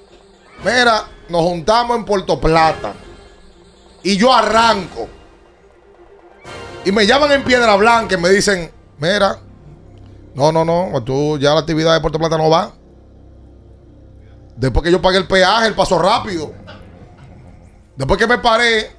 mira, 0.64 1.04
nos 1.28 1.42
juntamos 1.42 1.96
en 1.96 2.04
Puerto 2.04 2.40
Plata 2.40 2.94
y 4.02 4.16
yo 4.16 4.32
arranco 4.32 5.08
y 6.84 6.92
me 6.92 7.06
llaman 7.06 7.32
en 7.32 7.44
Piedra 7.44 7.76
Blanca 7.76 8.14
y 8.14 8.18
me 8.18 8.30
dicen, 8.30 8.70
mira, 8.98 9.38
no, 10.34 10.52
no, 10.52 10.64
no, 10.64 11.02
tú 11.02 11.38
ya 11.38 11.52
la 11.52 11.60
actividad 11.60 11.94
de 11.94 12.00
Puerto 12.00 12.18
Plata 12.18 12.38
no 12.38 12.48
va. 12.48 12.72
Después 14.56 14.84
que 14.84 14.90
yo 14.90 15.02
pagué 15.02 15.18
el 15.18 15.26
peaje, 15.26 15.66
el 15.66 15.74
paso 15.74 15.98
rápido. 15.98 16.52
Después 17.96 18.18
que 18.18 18.26
me 18.26 18.38
paré 18.38 18.90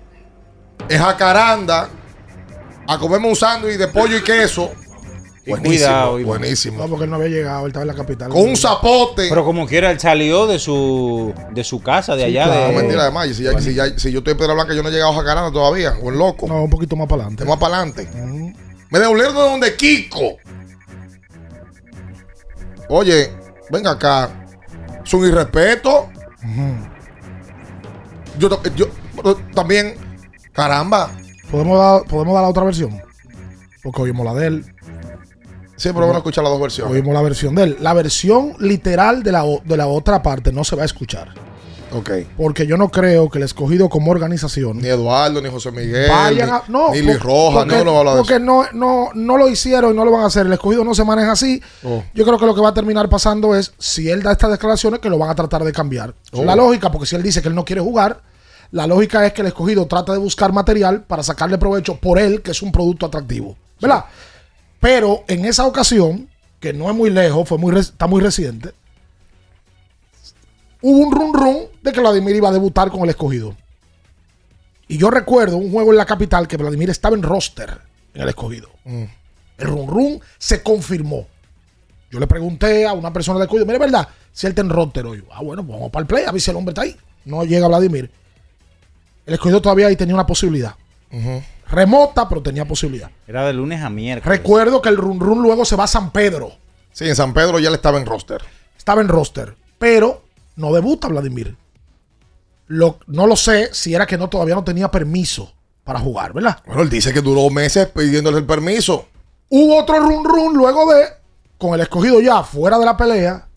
en 0.88 1.02
Jacaranda 1.02 1.90
a 2.88 2.98
comerme 2.98 3.28
un 3.30 3.36
sándwich 3.36 3.78
de 3.78 3.88
pollo 3.88 4.18
y 4.18 4.24
queso. 4.24 4.72
Y 5.50 5.52
Buenísimo, 5.52 5.78
cuidado, 5.88 6.20
buenísimo. 6.24 6.78
No, 6.78 6.88
porque 6.88 7.06
él 7.06 7.10
no 7.10 7.16
había 7.16 7.30
llegado, 7.30 7.62
él 7.62 7.68
estaba 7.70 7.82
en 7.84 7.88
la 7.88 7.94
capital. 7.96 8.30
Con 8.30 8.42
un 8.50 8.56
zapote. 8.56 9.30
Pero 9.30 9.44
como 9.44 9.66
quiera, 9.66 9.90
él 9.90 10.00
salió 10.00 10.46
de 10.46 10.60
su, 10.60 11.34
de 11.52 11.64
su 11.64 11.82
casa, 11.82 12.16
de 12.16 12.26
allá. 12.26 12.46
No, 12.46 12.52
de, 12.54 12.76
mentira, 12.76 13.02
además. 13.02 13.28
y 13.30 13.34
Si, 13.34 13.44
ya- 13.44 13.60
si 13.60 13.74
ya- 13.74 13.98
si 13.98 14.12
yo 14.12 14.20
estoy 14.20 14.32
en 14.34 14.38
Piedra 14.38 14.54
Blanca, 14.54 14.74
yo 14.76 14.84
no 14.84 14.90
he 14.90 14.92
llegado 14.92 15.12
a 15.12 15.16
Jacaranda 15.16 15.52
todavía. 15.52 15.96
O 16.04 16.10
el 16.12 16.20
loco. 16.20 16.48
No, 16.48 16.64
un 16.64 16.70
poquito 16.70 16.96
más 16.96 17.08
para 17.08 17.24
adelante. 17.24 17.46
Más 17.46 17.58
para 17.58 17.78
adelante. 17.78 18.08
Me 18.92 19.00
devolvieron 19.00 19.34
de 19.34 19.42
donde 19.42 19.76
Kiko. 19.76 20.38
Oye, 22.90 23.32
venga 23.72 23.92
acá. 23.92 24.30
Es 25.04 25.14
un 25.14 25.26
irrespeto. 25.28 26.10
Yo, 28.38 28.50
yo 28.76 29.36
también. 29.56 29.96
Caramba. 30.54 31.12
¿Podemos 31.52 31.80
dar, 31.80 32.04
¿Podemos 32.04 32.34
dar 32.34 32.44
la 32.44 32.50
otra 32.50 32.64
versión? 32.64 33.02
Porque 33.82 34.02
oímos 34.04 34.26
la 34.26 34.34
de 34.34 34.48
él. 34.48 34.76
Sí, 35.80 35.90
pero 35.90 36.02
vamos 36.02 36.16
a 36.16 36.18
escuchar 36.18 36.44
las 36.44 36.52
dos 36.52 36.62
versiones. 36.62 36.94
Oímos 36.94 37.14
la 37.14 37.22
versión 37.22 37.56
de 37.56 37.64
él. 37.64 37.78
La 37.80 37.94
versión 37.94 38.54
literal 38.60 39.24
de 39.24 39.32
la, 39.32 39.46
de 39.64 39.78
la 39.78 39.88
otra 39.88 40.22
parte 40.22 40.52
no 40.52 40.66
se 40.66 40.76
va 40.76 40.82
a 40.82 40.86
escuchar. 40.86 41.30
Ok. 41.94 42.12
Porque 42.38 42.68
yo 42.68 42.76
no 42.76 42.90
creo 42.90 43.30
que 43.30 43.38
el 43.38 43.46
escogido 43.46 43.88
como 43.88 44.12
organización. 44.12 44.80
Ni 44.80 44.90
Eduardo, 44.90 45.42
ni 45.42 45.50
José 45.50 45.72
Miguel. 45.72 46.10
vayan 46.10 46.50
a. 46.50 46.64
No, 46.68 46.92
ni 46.92 47.02
por- 47.02 47.20
Rojas, 47.22 47.64
porque, 47.64 47.78
no 47.78 47.84
lo 47.86 47.92
va 47.92 47.98
a 47.98 48.00
hablar 48.02 48.14
de 48.16 48.20
porque 48.20 48.36
eso. 48.36 48.44
no, 48.44 48.66
no, 48.74 49.10
no 49.16 49.38
lo 49.38 49.48
hicieron 49.50 49.94
y 49.94 49.96
no 49.96 50.04
lo 50.04 50.12
van 50.12 50.24
a 50.24 50.26
hacer. 50.26 50.46
El 50.46 50.54
escogido 50.54 50.84
no 50.84 50.94
se 50.94 51.06
maneja 51.06 51.32
así. 51.32 51.62
Oh. 51.84 52.04
Yo 52.14 52.26
creo 52.26 52.38
que 52.38 52.46
lo 52.46 52.54
que 52.54 52.62
va 52.62 52.70
a 52.70 52.74
terminar 52.74 53.08
pasando 53.08 53.56
es, 53.56 53.72
si 53.80 54.10
él 54.10 54.22
da 54.22 54.34
estas 54.34 54.52
declaraciones, 54.52 55.00
que 55.00 55.10
lo 55.10 55.18
van 55.18 55.30
a 55.30 55.36
tratar 55.36 55.64
de 55.64 55.72
cambiar. 55.72 56.14
Oh. 56.34 56.44
La 56.44 56.56
lógica, 56.58 56.92
porque 56.92 57.08
si 57.08 57.16
él 57.16 57.24
dice 57.24 57.42
que 57.42 57.48
él 57.48 57.56
no 57.56 57.64
quiere 57.66 57.82
jugar, 57.82 58.22
la 58.72 58.86
lógica 58.86 59.26
es 59.26 59.34
que 59.34 59.42
el 59.42 59.48
escogido 59.48 59.88
trata 59.88 60.12
de 60.12 60.20
buscar 60.20 60.52
material 60.52 61.04
para 61.04 61.24
sacarle 61.24 61.58
provecho 61.58 61.96
por 61.96 62.20
él, 62.20 62.42
que 62.42 62.52
es 62.52 62.62
un 62.62 62.72
producto 62.72 63.06
atractivo. 63.08 63.56
¿Verdad? 63.82 64.04
Pero 64.80 65.24
en 65.28 65.46
esa 65.46 65.66
ocasión, 65.66 66.30
que 66.60 66.74
no 66.74 66.90
es 66.90 66.96
muy 66.96 67.10
lejos, 67.10 67.48
fue 67.48 67.58
muy 67.58 67.78
está 67.78 68.08
muy 68.08 68.22
reciente, 68.22 68.72
hubo 70.82 70.98
un 71.00 71.12
run 71.14 71.34
run 71.34 71.58
de 71.82 71.92
que 71.92 72.00
Vladimir 72.00 72.36
iba 72.36 72.50
a 72.50 72.54
debutar 72.54 72.90
con 72.90 73.02
el 73.02 73.10
escogido. 73.10 73.56
Y 74.88 74.98
yo 74.98 75.10
recuerdo 75.12 75.58
un 75.58 75.72
juego 75.72 75.92
en 75.92 75.98
la 75.98 76.06
capital 76.06 76.48
que 76.48 76.58
Vladimir 76.58 76.90
estaba 76.90 77.16
en 77.16 77.24
roster 77.24 77.80
en 78.14 78.22
el 78.22 78.30
escogido. 78.30 78.70
El 78.86 79.68
run 79.68 79.88
run 79.88 80.22
se 80.38 80.64
confirmó. 80.64 81.28
Yo 82.10 82.20
le 82.20 82.26
pregunté 82.26 82.88
a 82.88 82.94
una 82.94 83.14
persona 83.14 83.38
del 83.38 83.46
escogido, 83.46 83.66
mire, 83.66 83.78
¿verdad? 83.78 84.08
Si 84.32 84.48
él 84.48 84.52
está 84.52 84.62
en 84.62 84.70
roster 84.70 85.06
hoy. 85.06 85.24
Ah, 85.32 85.44
bueno, 85.44 85.64
pues 85.64 85.78
vamos 85.78 85.92
para 85.92 86.02
el 86.02 86.08
play, 86.08 86.26
a 86.26 86.32
ver 86.32 86.42
si 86.42 86.50
el 86.50 86.58
hombre 86.58 86.72
está 86.72 86.82
ahí. 86.82 86.96
No 87.26 87.44
llega 87.44 87.68
Vladimir. 87.68 88.10
El 89.26 89.34
escogido 89.36 89.62
todavía 89.62 89.88
ahí 89.88 89.96
tenía 89.96 90.16
una 90.16 90.26
posibilidad. 90.26 90.76
Remota, 91.72 92.28
pero 92.28 92.42
tenía 92.42 92.66
posibilidad. 92.66 93.12
Era 93.28 93.46
de 93.46 93.54
lunes 93.54 93.82
a 93.84 93.90
miércoles. 93.90 94.40
Recuerdo 94.40 94.82
que 94.82 94.90
el 94.90 94.98
run 94.98 95.20
run 95.20 95.42
luego 95.42 95.66
se 95.66 95.76
va 95.76 95.84
a 95.86 95.88
San 95.88 96.12
Pedro. 96.12 96.52
Sí, 96.92 97.08
en 97.08 97.16
San 97.16 97.34
Pedro 97.34 97.60
ya 97.60 97.70
le 97.70 97.76
estaba 97.76 97.98
en 98.00 98.06
roster. 98.06 98.42
Estaba 98.78 99.02
en 99.02 99.08
roster. 99.08 99.56
Pero 99.78 100.24
no 100.56 100.74
debuta 100.74 101.08
Vladimir. 101.08 101.56
Lo- 102.68 103.00
no 103.08 103.26
lo 103.28 103.36
sé 103.36 103.74
si 103.74 103.94
era 103.94 104.06
que 104.06 104.18
no 104.18 104.30
todavía 104.30 104.56
no 104.56 104.64
tenía 104.64 104.90
permiso 104.92 105.52
para 105.84 106.00
jugar, 106.00 106.34
¿verdad? 106.34 106.62
Bueno, 106.66 106.82
él 106.84 106.90
dice 106.90 107.14
que 107.14 107.22
duró 107.22 107.50
meses 107.50 107.88
pidiéndole 107.88 108.38
el 108.38 108.46
permiso. 108.46 109.08
Hubo 109.50 109.80
otro 109.80 110.00
run 110.00 110.24
run 110.24 110.54
luego 110.56 110.92
de, 110.94 111.06
con 111.58 111.74
el 111.74 111.82
escogido 111.82 112.22
ya 112.22 112.44
fuera 112.44 112.78
de 112.78 112.86
la 112.86 112.96
pelea, 112.96 113.48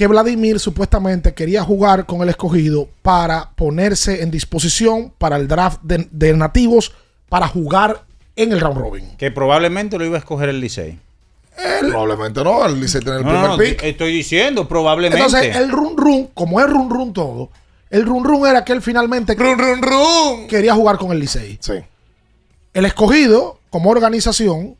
que 0.00 0.06
Vladimir 0.06 0.58
supuestamente 0.58 1.34
quería 1.34 1.62
jugar 1.62 2.06
con 2.06 2.22
el 2.22 2.30
escogido 2.30 2.88
para 3.02 3.50
ponerse 3.50 4.22
en 4.22 4.30
disposición 4.30 5.12
para 5.18 5.36
el 5.36 5.46
draft 5.46 5.82
de, 5.82 6.08
de 6.10 6.32
nativos 6.32 6.94
para 7.28 7.46
jugar 7.46 8.06
en 8.34 8.50
el 8.50 8.60
round 8.62 8.78
robin. 8.78 9.16
Que 9.18 9.30
probablemente 9.30 9.98
lo 9.98 10.06
iba 10.06 10.16
a 10.16 10.20
escoger 10.20 10.48
el 10.48 10.58
Licey. 10.58 10.98
Probablemente 11.80 12.42
no, 12.42 12.64
el 12.64 12.80
Licey 12.80 13.02
tiene 13.02 13.18
el 13.18 13.24
No, 13.24 13.30
primer 13.30 13.50
no, 13.50 13.58
pick. 13.58 13.82
estoy 13.82 14.10
diciendo, 14.14 14.66
probablemente. 14.66 15.22
Entonces, 15.22 15.54
el 15.54 15.70
run 15.70 15.98
run, 15.98 16.28
como 16.32 16.60
es 16.60 16.66
run 16.66 16.88
run 16.88 17.12
todo, 17.12 17.50
el 17.90 18.06
run 18.06 18.24
run 18.24 18.46
era 18.46 18.64
que 18.64 18.72
él 18.72 18.80
finalmente 18.80 19.36
quería 20.48 20.74
jugar 20.74 20.96
con 20.96 21.12
el 21.12 21.18
Licey. 21.20 21.58
Sí. 21.60 21.74
El 22.72 22.86
escogido, 22.86 23.60
como 23.68 23.90
organización, 23.90 24.76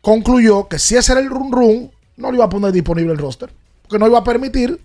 concluyó 0.00 0.68
que 0.68 0.78
si 0.78 0.94
ese 0.94 1.10
era 1.10 1.20
el 1.20 1.28
run 1.30 1.50
run, 1.50 1.90
no 2.16 2.30
le 2.30 2.36
iba 2.36 2.44
a 2.44 2.48
poner 2.48 2.70
disponible 2.70 3.10
el 3.10 3.18
roster. 3.18 3.50
Porque 3.88 3.98
no 3.98 4.06
iba 4.06 4.18
a 4.18 4.24
permitir 4.24 4.78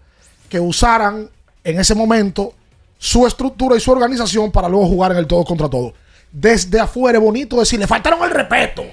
que 0.47 0.59
usaran 0.61 1.29
en 1.63 1.79
ese 1.79 1.93
momento 1.93 2.53
su 2.97 3.27
estructura 3.27 3.75
y 3.75 3.81
su 3.81 3.91
organización 3.91 4.49
para 4.51 4.69
luego 4.69 4.87
jugar 4.87 5.11
en 5.11 5.17
el 5.17 5.27
todo 5.27 5.43
contra 5.43 5.69
todo. 5.69 5.93
Desde 6.31 6.79
afuera 6.79 7.17
es 7.17 7.23
bonito 7.23 7.59
decir, 7.59 7.79
le 7.79 7.85
faltaron 7.87 8.23
el 8.23 8.31
respeto. 8.31 8.83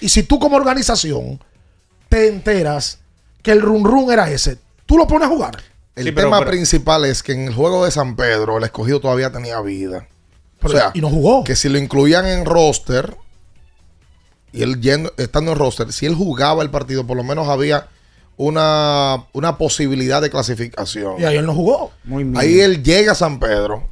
Y 0.00 0.08
si 0.08 0.24
tú 0.24 0.40
como 0.40 0.56
organización 0.56 1.40
te 2.08 2.26
enteras 2.28 2.98
que 3.42 3.52
el 3.52 3.62
run 3.62 3.84
run 3.84 4.10
era 4.10 4.28
ese, 4.28 4.58
tú 4.86 4.98
lo 4.98 5.06
pones 5.06 5.28
a 5.28 5.30
jugar. 5.30 5.56
El 5.94 6.06
Sí, 6.06 6.12
pero- 6.12 6.26
tema 6.28 6.38
pero- 6.40 6.50
principal 6.50 7.04
es 7.04 7.22
que 7.22 7.32
en 7.32 7.46
el 7.48 7.54
juego 7.54 7.84
de 7.84 7.90
San 7.92 8.16
Pedro 8.16 8.58
el 8.58 8.64
escogido 8.64 8.98
todavía 9.00 9.30
tenía 9.30 9.60
vida. 9.60 10.08
Pero- 10.60 10.74
o 10.74 10.76
sea, 10.76 10.90
y 10.94 11.00
no 11.00 11.08
jugó. 11.10 11.44
que 11.44 11.54
si 11.54 11.68
lo 11.68 11.78
incluían 11.78 12.26
en 12.26 12.44
roster 12.44 13.16
y 14.52 14.62
él 14.62 14.80
yendo- 14.80 15.12
estando 15.16 15.52
en 15.52 15.58
roster, 15.58 15.92
si 15.92 16.06
él 16.06 16.14
jugaba 16.16 16.62
el 16.64 16.70
partido, 16.70 17.06
por 17.06 17.16
lo 17.16 17.22
menos 17.22 17.48
había 17.48 17.88
una, 18.38 19.24
una 19.34 19.58
posibilidad 19.58 20.22
de 20.22 20.30
clasificación. 20.30 21.20
Y 21.20 21.24
ahí 21.24 21.36
él 21.36 21.44
no 21.46 21.54
jugó. 21.54 21.90
Ahí 22.36 22.60
él 22.60 22.82
llega 22.82 23.12
a 23.12 23.14
San 23.14 23.38
Pedro, 23.38 23.82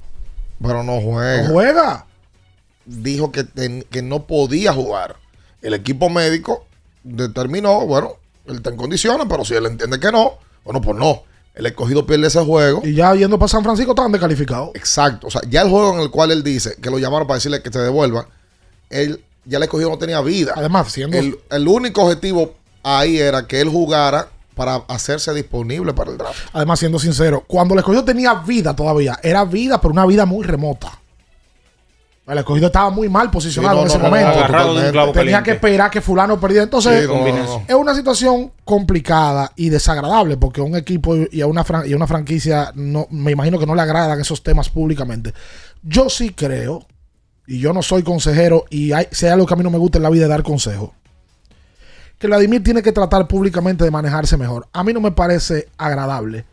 pero 0.62 0.82
no 0.82 1.01
juega. 1.01 1.42
No 1.49 1.53
juega. 1.53 2.07
Dijo 2.86 3.32
que, 3.32 3.44
ten- 3.44 3.84
que 3.90 4.01
no 4.03 4.26
podía 4.26 4.72
jugar. 4.72 5.16
El 5.61 5.74
equipo 5.74 6.09
médico 6.09 6.64
determinó, 7.03 7.84
bueno, 7.86 8.12
él 8.47 8.57
está 8.57 8.70
en 8.70 8.76
condiciones, 8.76 9.26
pero 9.28 9.44
si 9.44 9.55
él 9.55 9.66
entiende 9.66 9.99
que 9.99 10.11
no, 10.12 10.38
bueno, 10.64 10.80
pues 10.80 10.97
no. 10.97 11.22
El 11.55 11.66
escogido 11.66 12.07
pierde 12.07 12.28
ese 12.28 12.44
juego. 12.44 12.82
Y 12.84 12.94
ya 12.94 13.14
yendo 13.14 13.38
para 13.38 13.49
San 13.49 13.64
Francisco 13.64 13.92
estaban 13.92 14.12
descalificados. 14.12 14.70
Exacto. 14.74 15.26
O 15.26 15.30
sea, 15.30 15.40
ya 15.49 15.62
el 15.62 15.70
juego 15.70 15.94
en 15.94 16.01
el 16.01 16.11
cual 16.11 16.30
él 16.30 16.42
dice 16.44 16.76
que 16.80 16.90
lo 16.90 16.99
llamaron 16.99 17.26
para 17.26 17.36
decirle 17.38 17.62
que 17.62 17.72
se 17.72 17.78
devuelva, 17.80 18.28
él 18.90 19.24
ya 19.47 19.57
el 19.57 19.64
escogido 19.64 19.90
no 19.90 19.99
tenía 19.99 20.20
vida. 20.20 20.53
Además, 20.55 20.92
siendo- 20.92 21.16
El, 21.16 21.36
el 21.51 21.66
único 21.66 22.03
objetivo 22.05 22.55
ahí 22.82 23.18
era 23.18 23.47
que 23.47 23.61
él 23.61 23.70
jugara 23.70 24.28
para 24.57 24.76
hacerse 24.88 25.32
disponible 25.34 25.92
para 25.92 26.11
el 26.11 26.16
draft. 26.18 26.48
Además, 26.54 26.78
siendo 26.80 26.98
sincero, 26.98 27.44
cuando 27.46 27.74
el 27.74 27.80
escogido 27.80 28.04
tenía 28.04 28.34
vida 28.34 28.74
todavía, 28.74 29.18
era 29.22 29.44
vida, 29.44 29.80
pero 29.80 29.92
una 29.92 30.07
vida 30.07 30.24
muy 30.26 30.44
remota. 30.44 30.98
El 32.26 32.38
escogido 32.38 32.66
estaba 32.66 32.90
muy 32.90 33.09
mal 33.09 33.30
posicionado 33.30 33.74
Sí, 33.74 33.76
no, 33.76 33.82
en 33.82 33.88
ese 33.88 33.98
no, 33.98 34.04
momento. 34.04 34.30
agarrado 34.30 34.74
de 34.74 34.86
un 34.86 34.90
clavo 34.92 35.12
Tenía 35.12 35.22
caliente. 35.38 35.44
que 35.44 35.50
esperar 35.57 35.90
que 35.92 36.00
fulano 36.00 36.40
perdiera. 36.40 36.64
Entonces, 36.64 37.07
Sí, 37.07 37.62
es 37.68 37.74
una 37.76 37.94
situación 37.94 38.50
complicada 38.64 39.52
y 39.54 39.68
desagradable 39.68 40.36
porque 40.36 40.61
a 40.61 40.64
un 40.64 40.74
equipo 40.74 41.14
y 41.30 41.40
a 41.40 41.46
una, 41.46 41.64
fran- 41.64 41.86
y 41.86 41.92
a 41.92 41.96
una 41.96 42.09
franquicia 42.09 42.72
no, 42.74 43.07
me 43.11 43.30
imagino 43.30 43.61
que 43.61 43.66
no 43.66 43.76
le 43.76 43.82
agradan 43.82 44.18
esos 44.20 44.42
temas 44.42 44.70
públicamente. 44.70 45.34
Yo 45.82 46.09
sí 46.11 46.30
creo, 46.30 46.84
y 47.46 47.61
yo 47.61 47.72
no 47.72 47.80
soy 47.82 48.02
consejero, 48.02 48.64
y 48.70 48.90
hay, 48.90 49.07
si 49.12 49.26
hay 49.26 49.32
algo 49.32 49.46
que 49.46 49.54
a 49.54 49.57
mí 49.57 49.62
no 49.62 49.70
me 49.70 49.78
gusta 49.78 49.98
en 49.98 50.02
la 50.02 50.11
vida 50.11 50.24
es 50.24 50.28
dar 50.30 50.42
consejo, 50.42 50.94
que 52.18 52.26
Vladimir 52.26 52.62
tiene 52.62 52.82
que 52.82 52.92
tratar 52.92 53.26
públicamente 53.28 53.84
de 53.84 53.90
manejarse 53.90 54.36
mejor. 54.36 54.66
A 54.72 54.82
mí 54.84 54.92
no 54.92 55.00
me 55.00 55.12
parece 55.12 55.68
agradable 55.76 56.44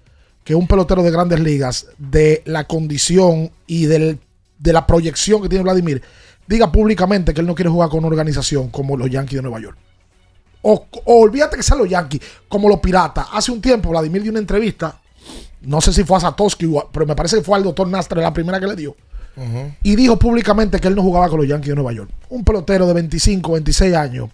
que 0.44 0.56
un 0.56 0.68
pelotero 0.68 1.04
de 1.04 1.12
grandes 1.12 1.40
ligas, 1.40 1.88
de 1.98 2.42
la 2.46 2.66
condición 2.66 3.52
y 3.66 3.86
del- 3.86 4.20
de 4.60 4.74
la 4.74 4.86
proyección 4.86 5.42
que 5.42 5.50
tiene 5.50 5.64
Vladimir, 5.64 6.02
diga 6.48 6.72
públicamente 6.72 7.34
que 7.34 7.42
él 7.42 7.48
no 7.48 7.56
quiere 7.56 7.70
jugar 7.70 7.90
con 7.90 8.00
una 8.00 8.08
organización 8.10 8.70
como 8.70 8.98
los 8.98 9.10
Yankees 9.10 9.38
de 9.38 9.42
Nueva 9.42 9.62
York. 9.62 9.78
O, 10.62 10.86
o 11.06 11.22
olvídate 11.22 11.58
que 11.58 11.64
sean 11.64 11.80
los 11.80 11.90
Yankees, 11.90 12.22
como 12.48 12.68
los 12.70 12.80
Piratas. 12.80 13.28
Hace 13.32 13.52
un 13.52 13.62
tiempo 13.62 13.90
Vladimir 13.90 14.22
dio 14.22 14.32
una 14.32 14.40
entrevista, 14.40 15.00
no 15.62 15.80
sé 15.82 15.94
si 15.94 16.04
fue 16.04 16.18
a 16.18 16.22
Satoshi, 16.22 16.74
pero 16.92 17.06
me 17.06 17.16
parece 17.16 17.38
que 17.38 17.44
fue 17.44 17.58
al 17.58 17.64
doctor 17.64 17.88
Nastre 17.88 18.22
la 18.22 18.34
primera 18.34 18.60
que 18.60 18.68
le 18.68 18.76
dio. 18.76 18.96
Y 19.82 19.96
dijo 19.96 20.18
públicamente 20.20 20.80
que 20.80 20.88
él 20.90 20.96
no 20.96 21.02
jugaba 21.02 21.28
con 21.30 21.40
los 21.40 21.48
Yankees 21.48 21.70
de 21.70 21.76
Nueva 21.76 21.92
York. 21.94 22.10
Un 22.30 22.44
pelotero 22.44 22.86
de 22.86 22.94
25, 22.94 23.54
26 23.54 23.96
años 23.96 24.30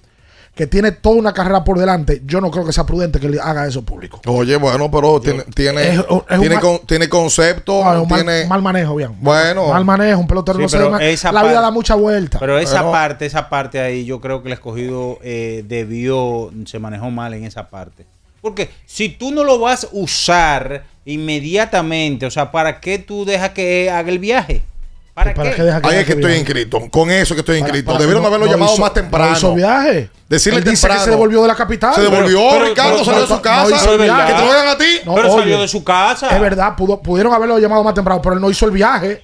que 0.60 0.68
tiene 0.68 0.91
toda 0.91 1.16
una 1.16 1.32
carrera 1.34 1.64
por 1.64 1.80
delante, 1.80 2.22
yo 2.26 2.41
no 2.41 2.51
creo 2.51 2.66
que 2.66 2.74
sea 2.74 2.86
prudente 2.86 3.18
que 3.18 3.30
le 3.30 3.39
haga 3.39 3.66
eso 3.66 3.82
público. 3.86 4.20
Oye, 4.28 4.57
bueno, 4.57 4.91
pero 4.91 5.22
tiene, 5.22 5.43
tiene, 5.55 5.91
Es- 5.93 5.99
es 5.99 6.05
un 6.10 6.22
tiene, 6.41 6.55
mal- 6.55 6.60
con- 6.62 6.80
tiene 6.86 7.07
concepto, 7.07 7.82
mal, 7.82 8.05
tiene... 8.10 8.45
mal 8.45 8.62
manejo, 8.62 8.93
bien. 8.95 9.16
Bueno. 9.22 9.70
Mal 9.70 9.86
manejo, 9.86 10.20
un 10.20 10.28
pelotero 10.28 10.57
Sí, 10.57 10.64
no 10.66 10.70
pero 10.91 10.99
esa 10.99 11.32
La 11.32 11.43
vida 11.43 11.62
da 11.62 11.72
mucha 11.72 11.95
vuelta. 11.95 12.39
Pero 12.39 12.60
esa 12.60 12.80
Pero- 12.80 12.91
parte, 12.91 13.26
esa 13.26 13.47
parte 13.47 13.80
ahí, 13.80 14.03
yo 14.03 14.20
creo 14.20 14.41
que 14.43 14.49
el 14.49 14.53
escogido 14.53 15.18
eh, 15.24 15.64
debió, 15.66 16.51
se 16.66 16.78
manejó 16.78 17.10
mal 17.10 17.34
en 17.34 17.45
esa 17.45 17.70
parte. 17.70 18.05
Porque 18.41 18.70
si 18.86 19.07
tú 19.07 19.32
no 19.32 19.45
lo 19.45 19.60
vas 19.60 19.86
a 19.86 19.88
usar 19.93 20.84
inmediatamente, 21.05 22.26
o 22.26 22.32
sea, 22.32 22.51
¿para 22.51 22.82
qué 22.82 22.99
tú 22.99 23.24
dejas 23.24 23.51
que 23.51 23.89
haga 23.89 24.10
el 24.10 24.20
viaje? 24.20 24.62
¿Para, 25.20 25.34
¿Para 25.34 25.51
qué? 25.53 25.63
deja 25.63 25.82
Ahí 25.84 25.97
es 25.97 26.05
que 26.05 26.11
estoy 26.13 26.26
viaje? 26.28 26.38
inscrito. 26.39 26.80
Con 26.89 27.11
eso 27.11 27.34
que 27.36 27.41
estoy 27.41 27.57
inscrito. 27.57 27.91
Debieron 27.97 28.22
no- 28.22 28.28
haberlo 28.30 28.45
no 28.45 28.51
llamado 28.53 28.72
hizo- 28.74 28.82
más 28.82 28.93
temprano. 28.93 29.32
No 29.32 29.38
hizo 29.38 29.53
viaje. 29.53 30.09
Decirle 30.30 30.59
Él 30.59 30.63
dice 30.63 30.76
temprano. 30.82 30.99
que 31.01 31.03
se 31.05 31.09
devolvió 31.11 31.41
de 31.41 31.47
la 31.49 31.55
capital. 31.55 31.93
Se 31.95 32.01
devolvió, 32.01 32.39
Pero- 32.51 32.65
Ricardo, 32.65 32.91
pero- 32.93 33.05
salió 33.05 33.22
de 33.22 33.28
su 33.28 33.41
casa. 33.41 33.70
no 33.70 33.76
hizo 33.76 33.93
el 33.95 34.01
viaje. 34.01 34.32
que 34.34 34.39
te 34.39 34.45
lo 34.45 34.51
hagan 34.51 34.67
a 34.70 34.78
ti. 34.78 34.99
No, 35.05 35.15
pero 35.15 35.32
oye, 35.34 35.39
salió 35.41 35.61
de 35.61 35.67
su 35.67 35.84
casa. 35.84 36.28
Es 36.30 36.39
verdad, 36.39 36.74
pudo- 36.78 37.01
pudieron 37.01 37.34
haberlo 37.34 37.59
llamado 37.59 37.84
más 37.84 37.93
temprano, 37.93 38.22
pero 38.22 38.36
él 38.36 38.41
no 38.41 38.49
hizo 38.49 38.65
el 38.65 38.72
viaje. 38.72 39.24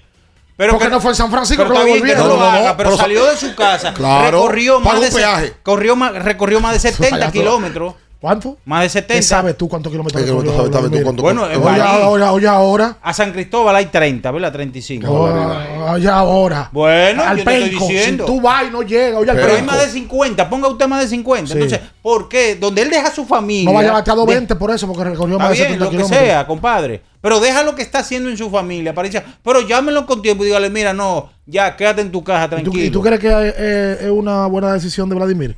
Pero 0.57 0.71
porque 0.73 0.85
que- 0.85 0.91
no 0.91 1.01
fue 1.01 1.11
en 1.11 1.15
San 1.15 1.29
Francisco 1.31 1.63
pero 1.63 1.73
que 1.75 1.79
lo 1.79 1.85
bien 1.85 2.03
que 2.05 2.15
no 2.15 2.27
lo 2.27 2.29
No, 2.29 2.35
no, 2.37 2.39
no, 2.39 2.57
haga, 2.57 2.77
pero 2.77 2.89
pero 2.91 2.97
salió 3.01 3.25
de 3.25 3.35
su 3.37 3.53
casa. 3.55 3.93
Claro, 3.93 4.37
recorrió 4.41 4.79
más 4.79 4.93
de 4.99 5.05
un 5.07 5.11
se- 5.11 5.17
peaje. 5.17 5.53
corrió 5.63 5.95
más, 5.97 6.13
recorrió 6.13 6.59
más 6.61 6.73
de 6.73 6.79
70 6.79 7.09
Payaso. 7.17 7.31
kilómetros. 7.33 7.93
¿Cuánto? 8.19 8.57
Más 8.65 8.81
de 8.81 8.85
¿Qué 8.87 8.89
70. 9.01 9.21
sabes 9.23 9.57
tú 9.57 9.69
cuántos 9.69 9.91
kilómetros 9.91 10.19
¿Qué 10.19 10.25
kilómetros 10.27 10.55
sabes 10.55 10.71
tú 10.71 10.77
Vladimir? 10.79 11.03
cuánto- 11.03 11.21
Bueno, 11.21 11.41
Baní. 11.61 11.79
ahora, 11.81 12.31
oye, 12.31 12.47
ahora. 12.47 12.97
A 13.03 13.13
San 13.13 13.31
Cristóbal 13.31 13.75
hay 13.75 13.85
30, 13.85 14.31
¿verdad? 14.31 14.51
35. 14.51 15.11
Oh, 15.11 15.91
Oye, 15.93 16.07
ahora. 16.09 16.69
Bueno, 16.71 17.21
Al 17.23 17.37
yo 17.37 17.43
te 17.43 17.53
estoy 17.57 17.69
penco. 17.69 17.87
diciendo. 17.87 18.25
Si 18.25 18.33
tú 18.33 18.41
vas 18.41 18.63
y 18.67 18.71
no 18.71 18.81
llegas, 18.81 19.19
oye, 19.19 19.29
al 19.29 19.37
Pero 19.37 19.53
hay 19.55 19.61
más 19.61 19.79
de 19.79 19.89
50, 19.91 20.49
ponga 20.49 20.67
usted 20.69 20.87
más 20.87 21.01
de 21.01 21.07
50. 21.07 21.47
Sí. 21.47 21.53
Entonces, 21.53 21.79
¿por 22.01 22.27
qué? 22.27 22.55
Donde 22.55 22.81
él 22.81 22.89
deja 22.89 23.09
a 23.09 23.13
su 23.13 23.25
familia. 23.25 23.65
No 23.69 23.73
vaya 23.75 23.89
a 23.91 23.93
batear 23.93 24.17
de- 24.17 24.25
20 24.25 24.55
por 24.55 24.71
eso, 24.71 24.87
porque 24.87 25.03
recorrió 25.03 25.37
más 25.37 25.49
de 25.49 25.53
bien, 25.53 25.65
70 25.67 25.85
lo 25.85 25.91
que 25.91 25.97
kilómetros. 25.97 26.25
sea, 26.27 26.47
compadre. 26.47 27.01
Pero 27.21 27.39
deja 27.39 27.63
lo 27.63 27.75
que 27.75 27.81
está 27.83 27.99
haciendo 27.99 28.29
en 28.29 28.37
su 28.37 28.49
familia. 28.49 28.93
Para 28.95 29.07
decir, 29.07 29.23
pero 29.43 29.61
llámenlo 29.61 30.05
con 30.07 30.21
tiempo 30.23 30.43
y 30.43 30.47
dígale, 30.47 30.69
mira, 30.69 30.93
no, 30.93 31.29
ya 31.45 31.75
quédate 31.75 32.01
en 32.01 32.11
tu 32.11 32.23
casa 32.23 32.45
¿Y 32.45 32.49
tú, 32.49 32.55
tranquilo. 32.71 32.85
y 32.85 32.89
tú 32.89 33.01
crees 33.01 33.19
que 33.19 33.29
eh, 33.29 33.97
es 34.01 34.09
una 34.09 34.45
buena 34.47 34.73
decisión 34.73 35.09
de 35.09 35.15
Vladimir? 35.15 35.55